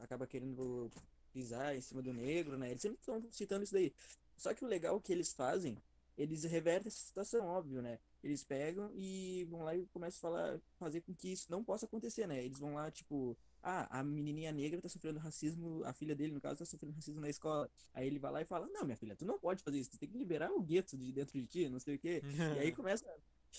acaba 0.00 0.26
querendo 0.26 0.90
pisar 1.32 1.76
em 1.76 1.80
cima 1.80 2.02
do 2.02 2.12
negro, 2.12 2.58
né? 2.58 2.70
Eles 2.70 2.82
sempre 2.82 2.98
estão 2.98 3.22
citando 3.30 3.62
isso 3.64 3.72
daí. 3.72 3.92
Só 4.36 4.52
que 4.52 4.64
o 4.64 4.68
legal 4.68 5.00
que 5.00 5.12
eles 5.12 5.32
fazem, 5.32 5.78
eles 6.18 6.42
revertem 6.44 6.88
essa 6.88 6.98
situação, 7.06 7.46
óbvio, 7.46 7.80
né? 7.80 7.98
Eles 8.22 8.42
pegam 8.44 8.90
e 8.94 9.46
vão 9.48 9.62
lá 9.62 9.74
e 9.74 9.86
começam 9.86 10.18
a 10.18 10.20
falar, 10.32 10.60
fazer 10.78 11.00
com 11.02 11.14
que 11.14 11.32
isso 11.32 11.46
não 11.50 11.62
possa 11.64 11.86
acontecer, 11.86 12.26
né? 12.26 12.44
Eles 12.44 12.58
vão 12.58 12.74
lá, 12.74 12.90
tipo, 12.90 13.36
ah, 13.62 14.00
a 14.00 14.02
menininha 14.02 14.52
negra 14.52 14.80
tá 14.82 14.88
sofrendo 14.88 15.18
racismo, 15.20 15.82
a 15.84 15.92
filha 15.92 16.14
dele, 16.16 16.32
no 16.32 16.40
caso, 16.40 16.58
tá 16.58 16.64
sofrendo 16.66 16.94
racismo 16.94 17.20
na 17.20 17.28
escola. 17.30 17.70
Aí 17.94 18.06
ele 18.06 18.18
vai 18.18 18.32
lá 18.32 18.42
e 18.42 18.44
fala, 18.44 18.66
não, 18.68 18.84
minha 18.84 18.96
filha, 18.96 19.14
tu 19.16 19.24
não 19.24 19.38
pode 19.38 19.62
fazer 19.62 19.78
isso, 19.78 19.90
tu 19.90 19.98
tem 19.98 20.08
que 20.08 20.18
liberar 20.18 20.50
o 20.50 20.60
gueto 20.60 20.98
de 20.98 21.12
dentro 21.12 21.38
de 21.38 21.46
ti, 21.46 21.68
não 21.68 21.78
sei 21.78 21.94
o 21.94 21.98
quê. 21.98 22.20
E 22.56 22.58
aí 22.58 22.72
começa, 22.74 23.06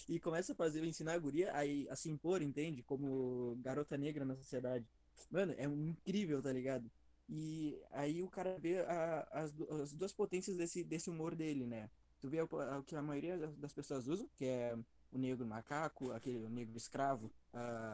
e 0.08 0.20
começa 0.20 0.54
a 0.54 0.56
fazer, 0.56 0.84
ensinar 0.84 1.14
a 1.14 1.20
guria 1.20 1.52
a, 1.54 1.62
a 1.94 1.96
se 1.96 2.10
impor, 2.10 2.42
entende? 2.42 2.84
Como 2.84 3.56
garota 3.62 3.98
negra 3.98 4.26
na 4.26 4.36
sociedade. 4.36 4.86
Mano, 5.30 5.54
é 5.58 5.66
incrível, 5.66 6.42
tá 6.42 6.52
ligado? 6.52 6.90
E 7.30 7.80
aí 7.92 8.22
o 8.22 8.30
cara 8.30 8.58
vê 8.60 8.80
a- 8.80 9.28
as, 9.32 9.54
as 9.82 9.94
duas 9.94 10.12
potências 10.14 10.58
desse, 10.58 10.84
desse 10.84 11.10
humor 11.10 11.36
dele, 11.36 11.66
né? 11.66 11.90
Tu 12.20 12.30
vê 12.30 12.42
o, 12.42 12.48
que 12.86 12.96
a 12.96 13.02
maioria 13.02 13.38
das- 13.58 13.74
pessoas 13.74 14.08
usam, 14.08 14.28
que 14.36 14.46
é 14.46 14.78
o 15.12 15.18
negro 15.18 15.46
macaco, 15.46 16.12
aquele 16.12 16.40
o 16.40 16.50
negro 16.50 16.78
escravo, 16.78 17.32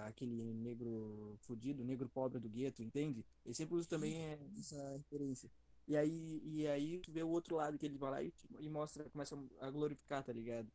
aquele 0.05 0.53
negro 0.53 1.35
fudido, 1.41 1.83
negro 1.83 2.09
pobre 2.09 2.39
do 2.39 2.49
gueto, 2.49 2.81
entende? 2.83 3.25
Ele 3.45 3.53
sempre 3.55 3.75
usa 3.75 3.87
também 3.87 4.15
essa 4.59 4.97
referência. 4.97 5.49
E 5.87 5.95
aí, 5.95 6.41
e 6.43 6.67
aí 6.67 6.99
tu 6.99 7.11
vê 7.11 7.23
o 7.23 7.29
outro 7.29 7.55
lado 7.55 7.77
que 7.77 7.85
ele 7.85 7.97
vai 7.97 8.11
lá 8.11 8.21
e, 8.23 8.33
e 8.59 8.69
mostra, 8.69 9.09
começa 9.09 9.37
a 9.61 9.69
glorificar, 9.71 10.23
tá 10.23 10.33
ligado? 10.33 10.67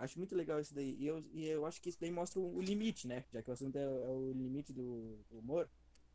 Acho 0.00 0.18
muito 0.18 0.34
legal 0.34 0.60
isso 0.60 0.74
daí. 0.74 0.96
E 0.98 1.06
eu, 1.06 1.18
e 1.32 1.46
eu 1.46 1.66
acho 1.66 1.80
que 1.80 1.90
isso 1.90 2.00
daí 2.00 2.10
mostra 2.10 2.40
o, 2.40 2.60
limite, 2.62 3.06
né? 3.06 3.24
Já 3.32 3.42
que 3.42 3.50
o 3.50 3.52
assunto 3.52 3.76
é, 3.76 3.82
é 3.84 3.86
o 3.88 4.32
limite 4.32 4.72
do, 4.72 5.18
humor. 5.30 5.68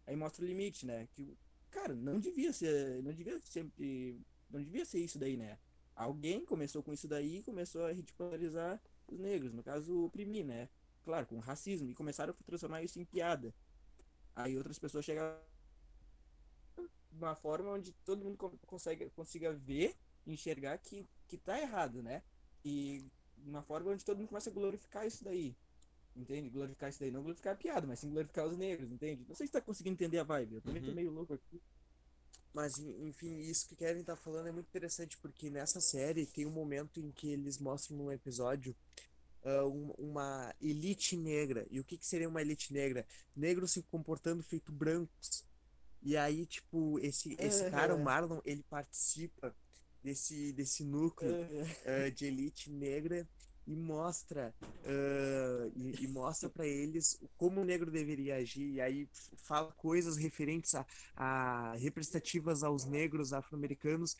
Aí 0.07 0.15
mostra 0.15 0.43
o 0.43 0.47
limite, 0.47 0.85
né? 0.85 1.07
Que, 1.13 1.37
cara, 1.69 1.93
não 1.95 2.19
devia 2.19 2.51
ser, 2.53 3.03
não 3.03 3.13
devia 3.13 3.39
sempre, 3.41 4.19
não 4.49 4.61
devia 4.63 4.85
ser 4.85 4.99
isso 4.99 5.19
daí, 5.19 5.37
né? 5.37 5.59
Alguém 5.95 6.43
começou 6.45 6.81
com 6.83 6.93
isso 6.93 7.07
daí 7.07 7.37
e 7.39 7.43
começou 7.43 7.85
a 7.85 7.91
ridicularizar 7.91 8.81
os 9.07 9.19
negros, 9.19 9.53
no 9.53 9.63
caso, 9.63 10.05
oprimir, 10.05 10.45
né? 10.45 10.67
Claro, 11.03 11.27
com 11.27 11.39
racismo, 11.39 11.89
e 11.89 11.93
começaram 11.95 12.33
a 12.33 12.43
transformar 12.45 12.81
isso 12.83 12.99
em 12.99 13.05
piada. 13.05 13.53
Aí 14.35 14.57
outras 14.57 14.79
pessoas 14.79 15.05
chegaram 15.05 15.39
de 17.11 17.17
uma 17.17 17.35
forma 17.35 17.71
onde 17.71 17.91
todo 18.05 18.23
mundo 18.23 18.37
con- 18.37 18.57
consegue, 18.65 19.09
consiga 19.11 19.53
ver, 19.53 19.95
enxergar 20.25 20.77
que, 20.79 21.07
que 21.27 21.37
tá 21.37 21.59
errado, 21.59 22.01
né? 22.03 22.23
E 22.63 23.05
uma 23.49 23.61
forma 23.63 23.91
onde 23.91 24.03
todo 24.03 24.17
mundo 24.17 24.27
começa 24.29 24.49
a 24.49 24.53
glorificar 24.53 25.05
isso 25.05 25.23
daí. 25.23 25.55
Entende? 26.15 26.49
Glorificar 26.49 26.89
isso 26.89 26.99
daí. 26.99 27.11
Não 27.11 27.21
glorificar 27.21 27.53
a 27.53 27.57
piada, 27.57 27.85
mas 27.85 27.99
sim 27.99 28.09
glorificar 28.09 28.47
os 28.47 28.57
negros, 28.57 28.91
entende? 28.91 29.25
Não 29.27 29.35
sei 29.35 29.47
se 29.47 29.53
tá 29.53 29.61
conseguindo 29.61 29.93
entender 29.95 30.19
a 30.19 30.23
vibe. 30.23 30.55
Eu 30.55 30.61
também 30.61 30.81
tô 30.81 30.89
Uhum. 30.89 30.95
meio 30.95 31.11
louco 31.11 31.33
aqui. 31.33 31.61
Mas, 32.53 32.79
en- 32.79 33.07
enfim, 33.09 33.37
isso 33.39 33.67
que 33.67 33.73
o 33.73 33.77
Kevin 33.77 34.03
tá 34.03 34.15
falando 34.15 34.47
é 34.47 34.51
muito 34.51 34.67
interessante, 34.67 35.17
porque 35.17 35.49
nessa 35.49 35.81
série 35.81 36.25
tem 36.25 36.45
um 36.45 36.51
momento 36.51 37.01
em 37.01 37.11
que 37.11 37.27
eles 37.27 37.57
mostram 37.59 37.97
num 37.97 38.11
episódio 38.11 38.73
um- 39.45 39.91
uma 39.97 40.55
elite 40.59 41.15
negra. 41.15 41.67
E 41.69 41.79
o 41.79 41.83
que 41.83 41.97
que 41.97 42.05
seria 42.07 42.27
uma 42.29 42.41
elite 42.41 42.73
negra? 42.73 43.05
Negros 43.35 43.71
se 43.73 43.83
comportando 43.83 44.41
feito 44.41 44.71
brancos. 44.71 45.45
E 46.01 46.15
aí, 46.17 46.45
tipo, 46.45 46.97
esse, 46.99 47.35
esse 47.39 47.69
cara, 47.69 47.93
o. 47.95 47.99
Marlon, 48.03 48.39
ele 48.45 48.63
participa 48.63 49.55
desse, 50.05 50.53
desse 50.53 50.83
núcleo 50.83 51.33
ah, 51.85 52.09
de 52.09 52.25
elite 52.25 52.69
negra 52.71 53.27
e 53.67 53.75
mostra 53.75 54.53
ah, 54.85 55.69
e, 55.75 56.03
e 56.03 56.07
mostra 56.07 56.49
para 56.49 56.67
eles 56.67 57.19
como 57.37 57.61
o 57.61 57.65
negro 57.65 57.89
deveria 57.91 58.35
agir 58.37 58.73
e 58.75 58.81
aí 58.81 59.09
fala 59.35 59.71
coisas 59.73 60.15
referentes 60.17 60.75
a, 60.75 60.85
a 61.15 61.73
representativas 61.75 62.63
aos 62.63 62.85
negros 62.85 63.33
afro-americanos 63.33 64.15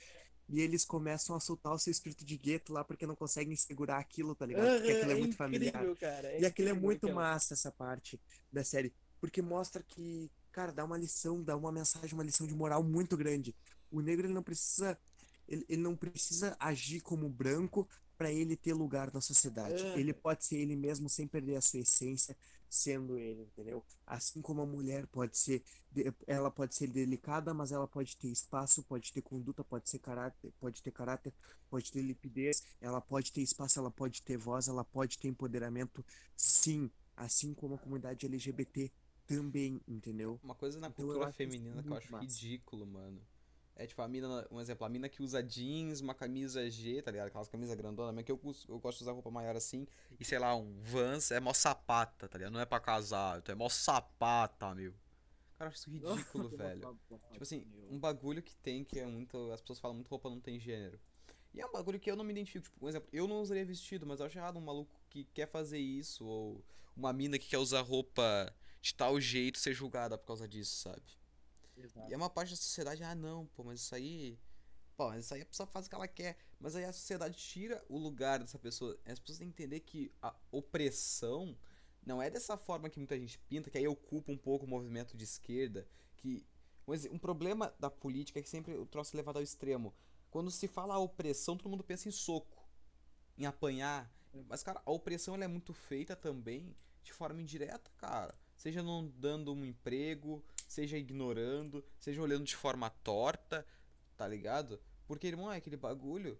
e 0.47 0.59
eles 0.61 0.85
começam 0.85 1.35
a 1.35 1.39
soltar 1.39 1.73
o 1.73 1.79
seu 1.79 1.89
espírito 1.91 2.23
de 2.23 2.37
gueto 2.37 2.71
lá 2.73 2.83
porque 2.83 3.07
não 3.07 3.15
conseguem 3.15 3.55
segurar 3.55 3.97
aquilo, 3.97 4.35
tá 4.35 4.45
ligado? 4.45 4.75
Porque 4.75 4.91
aquilo 4.91 5.11
é 5.11 5.15
muito 5.15 5.35
familiar. 5.35 5.73
incrível, 5.73 5.95
cara. 5.95 6.27
é 6.27 6.41
E 6.41 6.45
aquilo 6.45 6.69
é 6.69 6.73
muito 6.73 7.07
aquela- 7.07 7.21
massa, 7.21 7.55
essa 7.55 7.71
parte 7.71 8.19
da 8.53 8.63
série. 8.63 8.93
Porque 9.19 9.41
mostra 9.41 9.81
que, 9.81 10.29
cara, 10.51 10.71
dá 10.71 10.85
uma 10.85 10.99
lição, 10.99 11.41
dá 11.41 11.57
uma 11.57 11.71
mensagem, 11.71 12.13
uma 12.13 12.23
lição 12.23 12.45
de 12.45 12.53
moral 12.53 12.83
muito 12.83 13.17
grande. 13.17 13.55
O 13.89 14.01
negro, 14.01 14.27
ele 14.27 14.35
não 14.35 14.43
precisa. 14.43 14.95
Ele, 15.47 15.65
ele 15.67 15.81
não 15.81 15.95
precisa 15.95 16.55
agir 16.59 17.01
como 17.01 17.29
branco 17.29 17.87
para 18.17 18.31
ele 18.31 18.55
ter 18.55 18.73
lugar 18.73 19.13
na 19.13 19.21
sociedade. 19.21 19.83
Ah. 19.83 19.99
Ele 19.99 20.13
pode 20.13 20.45
ser 20.45 20.57
ele 20.57 20.75
mesmo 20.75 21.09
sem 21.09 21.27
perder 21.27 21.55
a 21.57 21.61
sua 21.61 21.79
essência, 21.81 22.35
sendo 22.69 23.17
ele, 23.17 23.43
entendeu? 23.43 23.83
Assim 24.05 24.41
como 24.41 24.61
a 24.61 24.65
mulher 24.65 25.05
pode 25.07 25.37
ser, 25.37 25.63
ela 26.25 26.49
pode 26.49 26.75
ser 26.75 26.87
delicada, 26.87 27.53
mas 27.53 27.71
ela 27.71 27.87
pode 27.87 28.17
ter 28.17 28.27
espaço, 28.29 28.83
pode 28.83 29.11
ter 29.11 29.21
conduta, 29.21 29.63
pode 29.63 29.89
ser 29.89 29.99
caráter, 29.99 30.51
pode 30.59 30.81
ter 30.81 30.91
caráter, 30.91 31.33
pode 31.69 31.91
ter 31.91 32.01
limpidez, 32.01 32.63
ela 32.81 33.01
pode 33.01 33.31
ter 33.31 33.41
espaço, 33.41 33.79
ela 33.79 33.91
pode 33.91 34.21
ter 34.21 34.37
voz, 34.37 34.67
ela 34.67 34.83
pode 34.83 35.17
ter 35.19 35.27
empoderamento, 35.27 36.03
sim, 36.35 36.89
assim 37.15 37.53
como 37.53 37.75
a 37.75 37.77
comunidade 37.77 38.25
LGBT 38.25 38.91
também, 39.25 39.81
entendeu? 39.87 40.39
Uma 40.43 40.55
coisa 40.55 40.79
na 40.79 40.87
Então 40.87 41.05
cultura 41.05 41.29
isso 41.29 41.37
feminina 41.37 41.81
que 41.83 41.89
eu 41.89 41.97
acho 41.97 42.11
massa. 42.11 42.25
ridículo, 42.25 42.85
mano. 42.85 43.21
É 43.77 43.85
tipo 43.85 44.01
a 44.01 44.07
mina, 44.07 44.47
um 44.49 44.61
exemplo, 44.61 44.85
a 44.85 44.89
mina 44.89 45.09
que 45.09 45.21
usa 45.21 45.43
jeans, 45.43 45.99
uma 45.99 46.13
camisa 46.13 46.69
G, 46.69 47.01
tá 47.01 47.11
ligado? 47.11 47.27
Aquelas 47.27 47.49
camisas 47.49 47.75
grandona, 47.75 48.13
mas 48.13 48.23
que 48.23 48.31
eu, 48.31 48.39
eu 48.69 48.79
gosto 48.79 48.99
de 48.99 49.03
usar 49.03 49.11
roupa 49.11 49.29
maior 49.29 49.55
assim. 49.55 49.85
E 50.17 50.23
sei 50.23 50.39
lá, 50.39 50.55
um 50.55 50.81
Vans 50.81 51.29
é 51.31 51.41
mó 51.41 51.53
sapata, 51.53 52.29
tá 52.29 52.37
ligado? 52.37 52.53
Não 52.53 52.61
é 52.61 52.65
pra 52.65 52.79
casar, 52.79 53.39
então 53.39 53.51
é 53.51 53.55
mó 53.55 53.67
sapata, 53.67 54.73
meu. 54.73 54.93
Cara, 55.57 55.67
eu 55.67 55.67
acho 55.67 55.77
isso 55.77 55.89
ridículo, 55.89 56.49
velho. 56.55 56.99
Tipo 57.31 57.43
assim, 57.43 57.65
um 57.89 57.99
bagulho 57.99 58.41
que 58.41 58.55
tem, 58.55 58.83
que 58.85 58.97
é 58.97 59.05
muito. 59.05 59.51
As 59.51 59.59
pessoas 59.59 59.79
falam 59.79 59.95
muito 59.95 60.09
roupa 60.09 60.29
não 60.29 60.39
tem 60.39 60.57
gênero. 60.57 60.97
E 61.53 61.59
é 61.59 61.65
um 61.65 61.71
bagulho 61.71 61.99
que 61.99 62.09
eu 62.09 62.15
não 62.15 62.23
me 62.23 62.31
identifico. 62.31 62.63
Tipo, 62.63 62.79
por 62.79 62.89
exemplo, 62.89 63.09
eu 63.11 63.27
não 63.27 63.41
usaria 63.41 63.65
vestido, 63.65 64.05
mas 64.05 64.19
eu 64.19 64.25
acho 64.25 64.37
errado 64.37 64.57
um 64.57 64.61
maluco 64.61 64.91
que 65.09 65.25
quer 65.33 65.47
fazer 65.47 65.79
isso, 65.79 66.25
ou 66.25 66.63
uma 66.95 67.11
mina 67.11 67.37
que 67.37 67.47
quer 67.47 67.57
usar 67.57 67.81
roupa 67.81 68.53
de 68.81 68.93
tal 68.93 69.19
jeito 69.19 69.57
ser 69.57 69.73
julgada 69.73 70.17
por 70.17 70.27
causa 70.27 70.47
disso, 70.47 70.75
sabe? 70.81 71.01
E 72.09 72.13
é 72.13 72.17
uma 72.17 72.29
parte 72.29 72.51
da 72.51 72.55
sociedade, 72.55 73.03
ah 73.03 73.15
não, 73.15 73.45
pô, 73.47 73.63
mas 73.63 73.81
isso 73.81 73.93
aí. 73.95 74.39
Pô, 74.95 75.09
mas 75.09 75.25
isso 75.25 75.33
aí 75.33 75.41
a 75.41 75.45
pessoa 75.45 75.67
faz 75.67 75.85
o 75.85 75.89
que 75.89 75.95
ela 75.95 76.07
quer. 76.07 76.37
Mas 76.59 76.75
aí 76.75 76.85
a 76.85 76.93
sociedade 76.93 77.37
tira 77.37 77.83
o 77.89 77.97
lugar 77.97 78.39
dessa 78.39 78.57
pessoa. 78.57 78.97
As 79.05 79.19
pessoas 79.19 79.39
têm 79.39 79.51
que 79.51 79.63
entender 79.63 79.81
que 79.81 80.11
a 80.21 80.33
opressão 80.51 81.57
não 82.05 82.21
é 82.21 82.29
dessa 82.29 82.55
forma 82.55 82.89
que 82.89 82.97
muita 82.97 83.19
gente 83.19 83.37
pinta, 83.39 83.69
que 83.69 83.77
aí 83.77 83.87
ocupa 83.87 84.31
um 84.31 84.37
pouco 84.37 84.65
o 84.65 84.69
movimento 84.69 85.17
de 85.17 85.23
esquerda. 85.23 85.87
Que. 86.15 86.45
Um 87.11 87.17
problema 87.17 87.73
da 87.79 87.89
política 87.89 88.39
é 88.39 88.43
que 88.43 88.49
sempre 88.49 88.75
o 88.75 88.85
troço 88.85 89.15
é 89.15 89.17
levado 89.17 89.37
ao 89.37 89.43
extremo. 89.43 89.91
Quando 90.29 90.51
se 90.51 90.67
fala 90.67 90.93
a 90.93 90.99
opressão, 90.99 91.57
todo 91.57 91.69
mundo 91.69 91.83
pensa 91.83 92.07
em 92.07 92.11
soco, 92.11 92.63
em 93.37 93.45
apanhar. 93.45 94.13
Mas, 94.47 94.61
cara, 94.61 94.81
a 94.85 94.91
opressão 94.91 95.33
ela 95.33 95.45
é 95.45 95.47
muito 95.47 95.73
feita 95.73 96.15
também 96.15 96.75
de 97.01 97.11
forma 97.11 97.41
indireta, 97.41 97.89
cara. 97.97 98.37
Seja 98.55 98.83
não 98.83 99.07
dando 99.07 99.51
um 99.53 99.65
emprego, 99.65 100.45
seja 100.67 100.97
ignorando, 100.97 101.83
seja 101.99 102.21
olhando 102.21 102.43
de 102.43 102.55
forma 102.55 102.89
torta, 102.89 103.65
tá 104.17 104.27
ligado? 104.27 104.79
Porque, 105.07 105.27
irmão, 105.27 105.51
é 105.51 105.57
aquele 105.57 105.77
bagulho. 105.77 106.39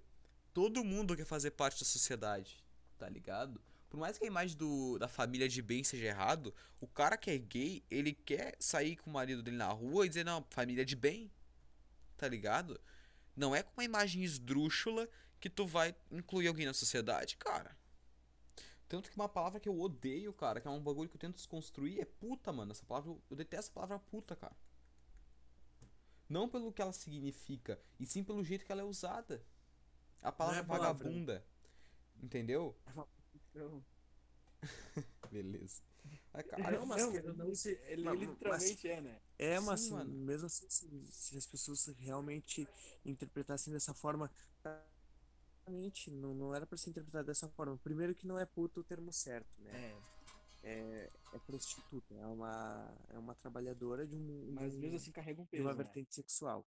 Todo 0.54 0.84
mundo 0.84 1.16
quer 1.16 1.26
fazer 1.26 1.52
parte 1.52 1.80
da 1.80 1.86
sociedade, 1.86 2.64
tá 2.98 3.08
ligado? 3.10 3.62
Por 3.90 4.00
mais 4.00 4.18
que 4.18 4.24
a 4.24 4.28
imagem 4.28 4.58
do, 4.58 4.98
da 4.98 5.08
família 5.08 5.48
de 5.48 5.62
bem 5.62 5.84
seja 5.84 6.06
errado, 6.06 6.54
o 6.82 6.88
cara 6.88 7.18
que 7.18 7.30
é 7.30 7.38
gay, 7.38 7.84
ele 7.90 8.14
quer 8.14 8.56
sair 8.60 8.98
com 8.98 9.10
o 9.10 9.14
marido 9.14 9.44
dele 9.44 9.58
na 9.58 9.70
rua 9.70 10.06
e 10.06 10.10
dizer, 10.10 10.26
não, 10.26 10.46
família 10.50 10.86
de 10.86 10.96
bem, 10.96 11.32
tá 12.18 12.28
ligado? 12.28 12.80
Não 13.36 13.56
é 13.56 13.62
com 13.62 13.72
uma 13.78 13.84
imagem 13.84 14.24
esdrúxula 14.24 15.08
que 15.40 15.50
tu 15.50 15.68
vai 15.68 15.96
incluir 16.12 16.48
alguém 16.48 16.66
na 16.66 16.74
sociedade, 16.74 17.38
cara. 17.38 17.78
Tanto 18.88 19.10
que 19.10 19.16
uma 19.16 19.30
palavra 19.30 19.60
que 19.60 19.68
eu 19.70 19.80
odeio, 19.80 20.34
cara, 20.34 20.62
que 20.62 20.68
é 20.68 20.72
um 20.72 20.82
bagulho 20.84 21.10
que 21.10 21.16
eu 21.16 21.20
tento 21.20 21.36
desconstruir, 21.36 22.00
é 22.00 22.06
puta, 22.06 22.52
mano. 22.54 22.72
Essa 22.72 22.86
palavra, 22.86 23.12
eu, 23.12 23.22
eu 23.30 23.36
detesto 23.36 23.72
a 23.72 23.74
palavra 23.76 24.00
puta, 24.00 24.36
cara. 24.36 24.56
Não 26.28 26.50
pelo 26.50 26.72
que 26.74 26.82
ela 26.82 26.92
significa, 26.94 27.80
e 28.00 28.06
sim 28.06 28.24
pelo 28.24 28.44
jeito 28.44 28.66
que 28.66 28.72
ela 28.72 28.82
é 28.82 28.86
usada. 28.86 29.44
A 30.22 30.32
palavra 30.32 30.60
é 30.62 30.64
palavra. 30.64 31.04
vagabunda. 31.04 31.46
Entendeu? 32.22 32.76
Então, 33.52 33.84
Beleza. 35.32 35.82
Mas, 36.34 36.34
Ah, 36.34 36.44
cara, 36.44 36.72
não, 36.80 36.86
mas 36.86 37.02
Não, 37.02 37.12
que- 37.12 37.22
não 37.22 37.56
se- 37.56 37.80
ele 37.88 38.04
mas- 38.04 38.20
literalmente 38.20 38.88
é, 38.88 39.02
né? 39.02 39.22
É, 39.38 39.60
Sim, 39.60 39.66
mas 39.66 39.82
assim, 39.82 39.92
mano. 39.94 40.14
mesmo 40.14 40.46
assim, 40.48 40.70
se, 40.70 41.06
se 41.12 41.38
as 41.38 41.46
pessoas 41.46 41.88
realmente 41.98 42.68
interpretassem 43.04 43.74
dessa 43.74 43.94
forma, 43.94 44.30
realmente 45.66 46.12
não, 46.12 46.34
não 46.34 46.56
era 46.56 46.66
pra 46.66 46.78
ser 46.78 46.90
interpretado 46.92 47.28
dessa 47.28 47.50
forma. 47.50 47.78
Primeiro 47.78 48.16
que 48.16 48.28
não 48.28 48.38
é 48.40 48.46
puto 48.46 48.82
o 48.82 48.84
termo 48.84 49.12
certo, 49.12 49.50
né? 49.62 49.72
É. 49.74 49.96
É, 50.64 51.12
é 51.34 51.40
prostituta, 51.46 52.16
é 52.16 52.26
uma, 52.26 52.98
é 53.10 53.20
uma 53.20 53.36
trabalhadora 53.36 54.08
de 54.08 54.16
um, 54.16 54.54
Mas 54.54 54.74
de 54.74 54.80
mesmo 54.80 54.96
assim 54.96 55.12
carrega 55.12 55.40
um 55.42 55.46
de 55.46 55.52
peso, 55.52 55.64
uma 55.64 55.74
né? 55.76 55.84
vertente 55.84 56.16
sexual. 56.16 56.66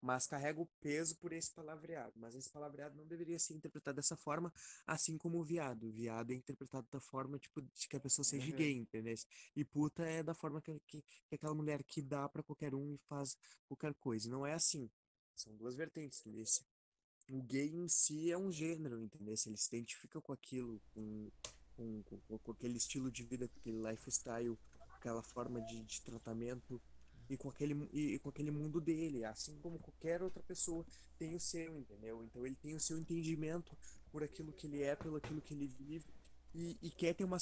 Mas 0.00 0.26
carrega 0.26 0.60
o 0.60 0.66
peso 0.80 1.16
por 1.16 1.32
esse 1.32 1.52
palavreado. 1.52 2.12
Mas 2.16 2.34
esse 2.34 2.48
palavreado 2.50 2.94
não 2.96 3.06
deveria 3.06 3.38
ser 3.38 3.54
interpretado 3.54 3.96
dessa 3.96 4.16
forma, 4.16 4.52
assim 4.86 5.16
como 5.18 5.38
o 5.38 5.44
viado. 5.44 5.88
O 5.88 5.92
viado 5.92 6.30
é 6.30 6.34
interpretado 6.34 6.86
da 6.92 7.00
forma, 7.00 7.38
tipo, 7.38 7.60
de 7.62 7.88
que 7.88 7.96
a 7.96 8.00
pessoa 8.00 8.24
seja 8.24 8.52
Uhum. 8.52 8.56
gay, 8.56 8.76
entendeu? 8.76 9.14
E 9.56 9.64
puta 9.64 10.04
é 10.04 10.22
da 10.22 10.34
forma 10.34 10.60
que, 10.62 10.78
que, 10.86 11.02
que 11.02 11.34
aquela 11.34 11.54
mulher 11.54 11.82
que 11.82 12.00
dá 12.00 12.28
pra 12.28 12.42
qualquer 12.44 12.74
um 12.74 12.94
e 12.94 12.98
faz 13.08 13.36
qualquer 13.66 13.94
coisa. 13.94 14.30
Não 14.30 14.46
é 14.46 14.52
assim. 14.54 14.88
São 15.34 15.56
duas 15.56 15.74
vertentes, 15.74 16.20
entendeu? 16.20 16.44
O 17.28 17.42
gay 17.42 17.68
em 17.68 17.88
si 17.88 18.32
é 18.32 18.38
um 18.38 18.50
gênero, 18.50 19.00
entendeu? 19.02 19.34
Ele 19.34 19.56
se 19.56 19.68
identifica 19.68 20.20
com 20.20 20.32
aquilo, 20.32 20.80
com, 20.94 21.30
com, 21.76 22.02
com, 22.02 22.38
com 22.38 22.52
aquele 22.52 22.76
estilo 22.76 23.10
de 23.10 23.22
vida, 23.22 23.46
com 23.48 23.58
aquele 23.58 23.82
lifestyle, 23.90 24.56
com 24.78 24.96
aquela 24.96 25.22
forma 25.22 25.60
de, 25.62 25.82
de 25.84 26.00
tratamento 26.02 26.80
e 27.28 27.36
com 27.36 27.48
aquele 27.48 27.74
e, 27.92 28.14
e 28.14 28.18
com 28.18 28.30
aquele 28.30 28.50
mundo 28.50 28.80
dele, 28.80 29.24
assim 29.24 29.58
como 29.58 29.78
qualquer 29.78 30.22
outra 30.22 30.42
pessoa 30.42 30.84
tem 31.18 31.34
o 31.34 31.40
seu, 31.40 31.78
entendeu? 31.78 32.22
Então 32.24 32.46
ele 32.46 32.56
tem 32.56 32.74
o 32.74 32.80
seu 32.80 32.98
entendimento 32.98 33.76
por 34.10 34.22
aquilo 34.22 34.52
que 34.52 34.66
ele 34.66 34.82
é, 34.82 34.96
pelo 34.96 35.16
aquilo 35.16 35.40
que 35.40 35.52
ele 35.52 35.66
vive 35.66 36.06
e, 36.54 36.78
e 36.80 36.90
quer 36.90 37.14
ter 37.14 37.24
uma 37.24 37.38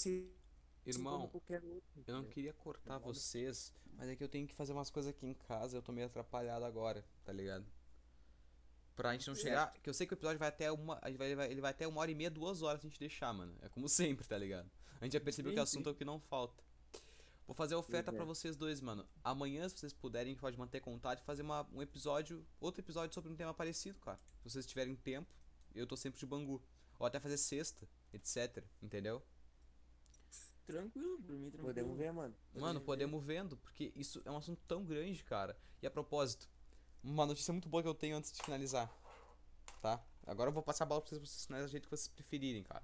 irmão, 0.84 1.28
qualquer 1.28 1.62
outro, 1.64 2.02
eu 2.06 2.14
não 2.14 2.24
queria 2.24 2.52
cortar 2.52 2.98
vocês, 2.98 3.72
mas 3.94 4.08
é 4.08 4.16
que 4.16 4.22
eu 4.22 4.28
tenho 4.28 4.46
que 4.46 4.54
fazer 4.54 4.72
umas 4.72 4.90
coisas 4.90 5.10
aqui 5.10 5.26
em 5.26 5.34
casa, 5.34 5.76
eu 5.76 5.82
tô 5.82 5.92
meio 5.92 6.06
atrapalhado 6.06 6.64
agora, 6.64 7.04
tá 7.24 7.32
ligado? 7.32 7.64
Pra 8.96 9.12
gente 9.12 9.28
não 9.28 9.34
chegar. 9.34 9.72
Que 9.82 9.90
eu 9.90 9.94
sei 9.94 10.06
que 10.06 10.14
o 10.14 10.16
episódio 10.16 10.38
vai 10.38 10.48
até 10.48 10.72
uma. 10.72 10.98
a 11.02 11.08
gente 11.10 11.18
vai- 11.18 11.50
Ele 11.50 11.60
vai 11.60 11.70
até 11.70 11.86
uma 11.86 12.00
hora 12.00 12.10
e 12.10 12.14
meia, 12.14 12.30
duas 12.30 12.62
horas 12.62 12.80
se 12.80 12.86
a 12.86 12.90
gente 12.90 12.98
deixar, 12.98 13.32
mano. 13.32 13.54
É 13.60 13.68
como 13.68 13.86
sempre, 13.90 14.26
tá 14.26 14.38
ligado? 14.38 14.70
A 15.00 15.04
gente 15.04 15.12
já 15.12 15.20
percebeu 15.20 15.52
que 15.52 15.58
Sim, 15.58 15.62
assunto 15.62 15.88
é 15.90 15.92
o 15.92 15.94
que 15.94 16.04
não 16.04 16.18
falta. 16.18 16.64
Vou 17.46 17.54
fazer 17.54 17.74
a 17.74 17.78
oferta 17.78 18.10
pra 18.10 18.22
é. 18.22 18.26
vocês 18.26 18.56
dois, 18.56 18.80
mano. 18.80 19.06
Amanhã, 19.22 19.68
se 19.68 19.76
vocês 19.78 19.92
puderem, 19.92 20.28
a 20.28 20.32
gente 20.32 20.40
pode 20.40 20.58
manter 20.58 20.80
contato 20.80 21.20
e 21.20 21.24
fazer 21.24 21.42
uma, 21.42 21.64
um 21.72 21.80
episódio. 21.80 22.44
Outro 22.58 22.80
episódio 22.80 23.14
sobre 23.14 23.30
um 23.30 23.36
tema 23.36 23.54
parecido, 23.54 24.00
cara. 24.00 24.18
Se 24.42 24.50
vocês 24.50 24.66
tiverem 24.66 24.96
tempo, 24.96 25.32
eu 25.74 25.86
tô 25.86 25.96
sempre 25.96 26.18
de 26.18 26.26
Bangu. 26.26 26.60
Ou 26.98 27.06
até 27.06 27.20
fazer 27.20 27.36
sexta, 27.36 27.86
etc. 28.12 28.64
Entendeu? 28.82 29.22
Tranquilo, 30.66 31.22
por 31.22 31.36
mim, 31.36 31.50
tranquilo. 31.50 31.66
Podemos 31.68 31.96
ver, 31.96 32.12
mano. 32.12 32.34
Mano, 32.54 32.80
podemos 32.80 33.22
vendo, 33.22 33.56
porque 33.58 33.92
isso 33.94 34.20
é 34.24 34.30
um 34.30 34.36
assunto 34.36 34.60
tão 34.66 34.84
grande, 34.84 35.22
cara. 35.22 35.56
E 35.80 35.86
a 35.86 35.90
propósito, 35.90 36.48
uma 37.02 37.26
notícia 37.26 37.52
muito 37.52 37.68
boa 37.68 37.82
que 37.82 37.88
eu 37.88 37.94
tenho 37.94 38.16
antes 38.16 38.32
de 38.32 38.42
finalizar. 38.42 38.90
Tá? 39.80 40.02
Agora 40.26 40.48
eu 40.48 40.52
vou 40.54 40.62
passar 40.62 40.84
a 40.84 40.86
bola 40.86 41.00
pra 41.00 41.08
vocês, 41.10 41.20
pra 41.20 41.28
vocês 41.28 41.46
finalizarem 41.46 41.68
do 41.68 41.72
jeito 41.72 41.84
que 41.84 41.90
vocês 41.96 42.08
preferirem, 42.08 42.62
cara. 42.62 42.82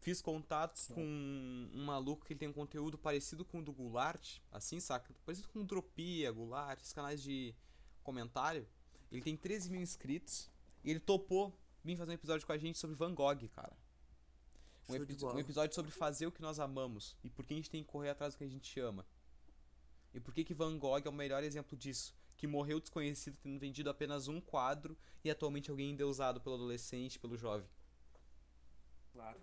Fiz 0.00 0.22
contato 0.22 0.78
Certo. 0.78 0.94
com 0.94 1.02
um 1.04 1.84
maluco 1.84 2.24
que 2.24 2.34
tem 2.34 2.48
um 2.48 2.52
conteúdo 2.54 2.96
parecido 2.96 3.44
com 3.44 3.58
o 3.58 3.62
do 3.62 3.70
Goulart, 3.72 4.38
assim, 4.50 4.80
saca? 4.80 5.14
Parecido 5.26 5.48
com 5.50 5.60
o 5.60 5.64
Dropia, 5.64 6.32
Goulart, 6.32 6.80
esses 6.80 6.92
canais 6.94 7.22
de 7.22 7.54
comentário. 8.02 8.66
Ele 9.12 9.20
tem 9.20 9.36
13 9.36 9.68
mil 9.70 9.82
inscritos 9.82 10.48
e 10.82 10.90
ele 10.90 11.00
topou 11.00 11.54
vir 11.84 11.96
fazer 11.98 12.12
um 12.12 12.14
episódio 12.14 12.46
com 12.46 12.52
a 12.52 12.56
gente 12.58 12.78
sobre 12.78 12.96
Van 12.96 13.14
Gogh, 13.14 13.46
cara. 13.50 13.76
Um, 14.88 14.94
epi- 14.94 15.22
um 15.24 15.38
episódio 15.38 15.74
sobre 15.74 15.90
fazer 15.90 16.26
o 16.26 16.32
que 16.32 16.40
nós 16.40 16.58
amamos 16.58 17.14
e 17.22 17.28
por 17.28 17.44
que 17.44 17.52
a 17.52 17.56
gente 17.58 17.68
tem 17.70 17.82
que 17.84 17.88
correr 17.90 18.08
atrás 18.08 18.34
do 18.34 18.38
que 18.38 18.44
a 18.44 18.48
gente 18.48 18.80
ama. 18.80 19.06
E 20.12 20.20
por 20.20 20.34
que 20.34 20.44
que 20.44 20.54
Van 20.54 20.78
Gogh 20.78 21.02
é 21.04 21.08
o 21.08 21.12
melhor 21.12 21.42
exemplo 21.44 21.76
disso? 21.76 22.14
Que 22.36 22.46
morreu 22.46 22.80
desconhecido 22.80 23.36
tendo 23.42 23.58
vendido 23.58 23.90
apenas 23.90 24.28
um 24.28 24.40
quadro 24.40 24.96
e 25.22 25.30
atualmente 25.30 25.70
alguém 25.70 25.90
endeusado 25.90 26.40
pelo 26.40 26.56
adolescente, 26.56 27.18
pelo 27.18 27.36
jovem. 27.36 27.68
Claro. 29.12 29.40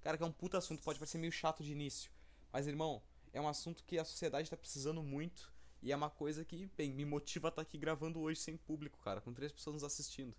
Cara, 0.00 0.16
que 0.16 0.22
é 0.22 0.26
um 0.26 0.32
puta 0.32 0.58
assunto, 0.58 0.82
pode 0.82 0.98
parecer 0.98 1.18
meio 1.18 1.32
chato 1.32 1.62
de 1.62 1.72
início. 1.72 2.10
Mas, 2.52 2.66
irmão, 2.66 3.02
é 3.32 3.40
um 3.40 3.48
assunto 3.48 3.84
que 3.84 3.98
a 3.98 4.04
sociedade 4.04 4.48
tá 4.48 4.56
precisando 4.56 5.02
muito. 5.02 5.52
E 5.82 5.92
é 5.92 5.96
uma 5.96 6.10
coisa 6.10 6.44
que, 6.44 6.66
bem, 6.76 6.92
me 6.92 7.04
motiva 7.04 7.48
a 7.48 7.50
estar 7.50 7.62
aqui 7.62 7.78
gravando 7.78 8.20
hoje 8.20 8.40
sem 8.40 8.56
público, 8.56 8.98
cara, 8.98 9.20
com 9.20 9.32
três 9.32 9.52
pessoas 9.52 9.74
nos 9.74 9.84
assistindo. 9.84 10.34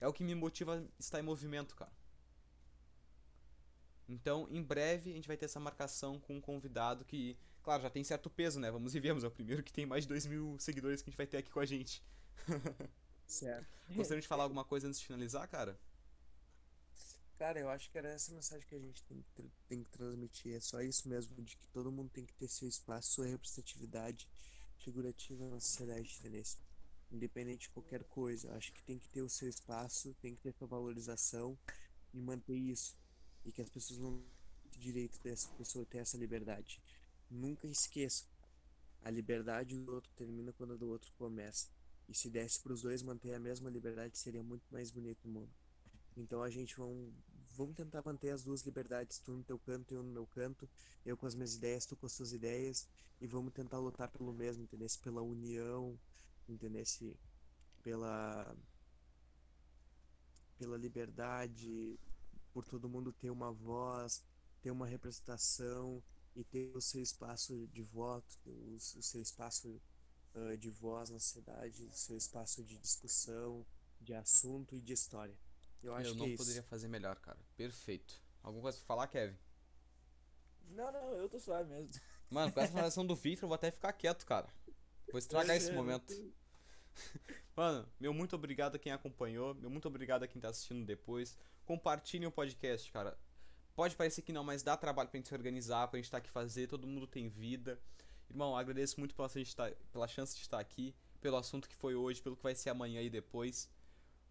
É 0.00 0.08
o 0.08 0.12
que 0.12 0.24
me 0.24 0.34
motiva 0.34 0.78
a 0.78 0.82
estar 0.98 1.20
em 1.20 1.22
movimento, 1.22 1.76
cara. 1.76 1.92
Então, 4.08 4.48
em 4.50 4.62
breve, 4.62 5.10
a 5.10 5.14
gente 5.14 5.28
vai 5.28 5.36
ter 5.36 5.44
essa 5.44 5.60
marcação 5.60 6.18
com 6.18 6.36
um 6.36 6.40
convidado 6.40 7.04
que, 7.04 7.36
claro, 7.62 7.82
já 7.82 7.90
tem 7.90 8.04
certo 8.04 8.28
peso, 8.28 8.60
né? 8.60 8.70
Vamos 8.70 8.94
e 8.94 9.00
vemos, 9.00 9.24
é 9.24 9.26
o 9.26 9.30
primeiro 9.30 9.62
que 9.62 9.72
tem 9.72 9.86
mais 9.86 10.04
de 10.04 10.08
2 10.08 10.26
mil 10.26 10.56
seguidores 10.58 11.02
que 11.02 11.08
a 11.08 11.10
gente 11.10 11.16
vai 11.16 11.26
ter 11.26 11.38
aqui 11.38 11.50
com 11.50 11.60
a 11.60 11.64
gente. 11.64 12.02
Certo. 13.26 13.66
Gostaria 13.94 14.20
de 14.20 14.28
falar 14.28 14.44
alguma 14.44 14.64
coisa 14.64 14.88
antes 14.88 15.00
de 15.00 15.06
finalizar, 15.06 15.46
cara? 15.48 15.78
Cara, 17.38 17.58
eu 17.58 17.68
acho 17.68 17.90
que 17.90 17.98
era 17.98 18.08
essa 18.08 18.32
mensagem 18.32 18.64
que 18.68 18.74
a 18.74 18.78
gente 18.78 19.02
tem 19.02 19.20
que, 19.34 19.50
tem 19.68 19.82
que 19.82 19.90
transmitir. 19.90 20.54
É 20.54 20.60
só 20.60 20.80
isso 20.80 21.08
mesmo, 21.08 21.42
de 21.42 21.56
que 21.56 21.66
todo 21.68 21.90
mundo 21.90 22.10
tem 22.10 22.24
que 22.24 22.34
ter 22.34 22.46
seu 22.46 22.68
espaço, 22.68 23.14
sua 23.14 23.26
representatividade 23.26 24.28
figurativa 24.78 25.48
na 25.48 25.58
sociedade, 25.58 26.16
entendeu? 26.20 26.42
Independente 27.10 27.62
de 27.62 27.70
qualquer 27.70 28.04
coisa. 28.04 28.48
Eu 28.48 28.54
Acho 28.54 28.72
que 28.72 28.82
tem 28.84 28.98
que 28.98 29.08
ter 29.08 29.22
o 29.22 29.28
seu 29.28 29.48
espaço, 29.48 30.14
tem 30.20 30.36
que 30.36 30.40
ter 30.40 30.52
sua 30.52 30.68
valorização 30.68 31.58
e 32.14 32.20
manter 32.20 32.54
isso. 32.54 32.96
E 33.44 33.50
que 33.50 33.60
as 33.60 33.68
pessoas 33.68 33.98
não 33.98 34.22
têm 34.70 34.80
direito 34.80 35.20
dessa 35.20 35.48
pessoa 35.54 35.84
ter 35.84 35.98
essa 35.98 36.16
liberdade. 36.16 36.80
Nunca 37.32 37.66
esqueça. 37.66 38.26
A 39.02 39.10
liberdade 39.10 39.78
do 39.78 39.94
outro 39.94 40.12
termina 40.14 40.52
quando 40.52 40.74
a 40.74 40.76
do 40.76 40.88
outro 40.88 41.10
começa. 41.14 41.68
E 42.06 42.14
se 42.14 42.28
desse 42.28 42.60
para 42.60 42.74
os 42.74 42.82
dois 42.82 43.02
manter 43.02 43.32
a 43.32 43.40
mesma 43.40 43.70
liberdade, 43.70 44.18
seria 44.18 44.42
muito 44.42 44.64
mais 44.70 44.90
bonito 44.90 45.24
o 45.24 45.28
mundo. 45.28 45.50
Então 46.14 46.42
a 46.42 46.50
gente 46.50 46.76
vamos, 46.76 47.10
vamos 47.56 47.74
tentar 47.74 48.02
manter 48.04 48.30
as 48.30 48.44
duas 48.44 48.60
liberdades, 48.62 49.18
tu 49.18 49.32
no 49.32 49.42
teu 49.42 49.58
canto 49.58 49.92
e 49.92 49.96
eu 49.96 50.02
no 50.02 50.12
meu 50.12 50.26
canto, 50.26 50.68
eu 51.06 51.16
com 51.16 51.24
as 51.24 51.34
minhas 51.34 51.54
ideias, 51.54 51.86
tu 51.86 51.96
com 51.96 52.04
as 52.04 52.14
tuas 52.14 52.34
ideias, 52.34 52.86
e 53.18 53.26
vamos 53.26 53.54
tentar 53.54 53.78
lutar 53.78 54.08
pelo 54.10 54.32
mesmo, 54.32 54.64
entendeu? 54.64 54.88
Pela 55.02 55.22
união, 55.22 55.98
entendeu? 56.46 56.84
Pela 57.82 58.54
pela 60.58 60.76
liberdade, 60.76 61.98
por 62.52 62.64
todo 62.64 62.90
mundo 62.90 63.10
ter 63.10 63.30
uma 63.30 63.50
voz, 63.50 64.22
ter 64.60 64.70
uma 64.70 64.86
representação 64.86 66.02
e 66.34 66.44
ter 66.44 66.74
o 66.74 66.80
seu 66.80 67.02
espaço 67.02 67.66
de 67.68 67.82
voto, 67.82 68.36
ter 68.38 68.50
o, 68.50 68.78
seu 68.78 69.20
espaço 69.20 69.80
ah, 70.34 70.56
de 70.56 70.70
voz 70.70 71.10
na 71.10 71.18
sociedade, 71.18 71.84
o 71.84 71.92
seu 71.92 72.16
espaço 72.16 72.64
de 72.64 72.78
discussão, 72.78 73.66
de 74.00 74.14
assunto 74.14 74.74
e 74.74 74.80
de 74.80 74.92
história. 74.92 75.36
Eu 75.82 75.94
acho 75.94 76.10
Eu 76.10 76.12
que 76.12 76.18
não 76.18 76.26
é 76.26 76.28
isso. 76.30 76.38
poderia 76.38 76.62
fazer 76.62 76.88
melhor, 76.88 77.18
cara. 77.20 77.38
Perfeito. 77.56 78.20
Alguma 78.42 78.62
coisa 78.62 78.78
pra 78.78 78.86
falar, 78.86 79.06
Kevin? 79.08 79.36
Não, 80.70 80.90
não, 80.90 81.14
eu 81.14 81.28
tô 81.28 81.38
suave 81.38 81.68
mesmo. 81.68 82.00
Mano, 82.30 82.52
com 82.52 82.60
essa 82.60 82.70
finalização 82.72 83.06
do 83.06 83.14
Victor, 83.14 83.44
eu 83.44 83.48
vou 83.48 83.54
até 83.54 83.70
ficar 83.70 83.92
quieto, 83.92 84.24
cara. 84.24 84.48
Vou 85.10 85.18
estragar 85.18 85.56
esse 85.56 85.70
é, 85.70 85.74
momento. 85.74 86.12
Mano, 87.54 87.86
meu 88.00 88.14
muito 88.14 88.34
obrigado 88.34 88.76
a 88.76 88.78
quem 88.78 88.92
acompanhou. 88.92 89.54
Meu 89.54 89.68
muito 89.68 89.86
obrigado 89.86 90.22
a 90.22 90.28
quem 90.28 90.40
tá 90.40 90.48
assistindo 90.48 90.86
depois. 90.86 91.36
Compartilhem 91.64 92.26
o 92.26 92.32
podcast, 92.32 92.90
cara. 92.90 93.18
Pode 93.74 93.96
parecer 93.96 94.22
que 94.22 94.32
não, 94.32 94.44
mas 94.44 94.62
dá 94.62 94.76
trabalho 94.76 95.08
pra 95.08 95.18
gente 95.18 95.28
se 95.28 95.34
organizar, 95.34 95.88
pra 95.88 95.98
gente 95.98 96.04
estar 96.06 96.18
aqui 96.18 96.30
fazer. 96.30 96.66
Todo 96.66 96.86
mundo 96.86 97.06
tem 97.06 97.28
vida. 97.28 97.80
Irmão, 98.28 98.56
agradeço 98.56 98.98
muito 98.98 99.14
pela, 99.14 99.28
gente 99.28 99.54
tá- 99.56 99.72
pela 99.90 100.06
chance 100.08 100.34
de 100.34 100.42
estar 100.42 100.58
aqui, 100.58 100.94
pelo 101.20 101.36
assunto 101.36 101.68
que 101.68 101.74
foi 101.76 101.94
hoje, 101.94 102.20
pelo 102.22 102.36
que 102.36 102.42
vai 102.42 102.54
ser 102.54 102.70
amanhã 102.70 103.00
e 103.02 103.08
depois. 103.10 103.68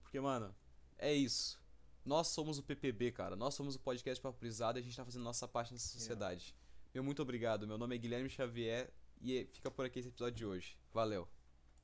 Porque, 0.04 0.20
mano, 0.20 0.54
é 0.98 1.14
isso. 1.14 1.60
Nós 2.06 2.28
somos 2.28 2.58
o 2.58 2.64
PPB, 2.64 3.12
cara. 3.12 3.36
Nós 3.36 3.54
somos 3.54 3.76
o 3.76 3.80
podcast 3.80 4.22
Papurizado 4.22 4.78
e 4.78 4.82
a 4.82 4.84
gente 4.84 4.96
tá 4.96 5.06
fazendo 5.06 5.24
nossa 5.24 5.48
parte 5.48 5.72
nessa 5.74 5.88
sociedade. 5.88 6.56
Meu 6.94 7.04
muito 7.04 7.22
obrigado. 7.22 7.68
Meu 7.68 7.78
nome 7.78 7.96
é 7.96 7.98
Guilherme 7.98 8.30
Xavier 8.30 8.92
e 9.22 9.46
fica 9.54 9.70
por 9.72 9.86
aqui 9.86 10.00
esse 10.00 10.10
episódio 10.10 10.36
de 10.36 10.46
hoje. 10.46 10.78
Valeu. 10.94 11.28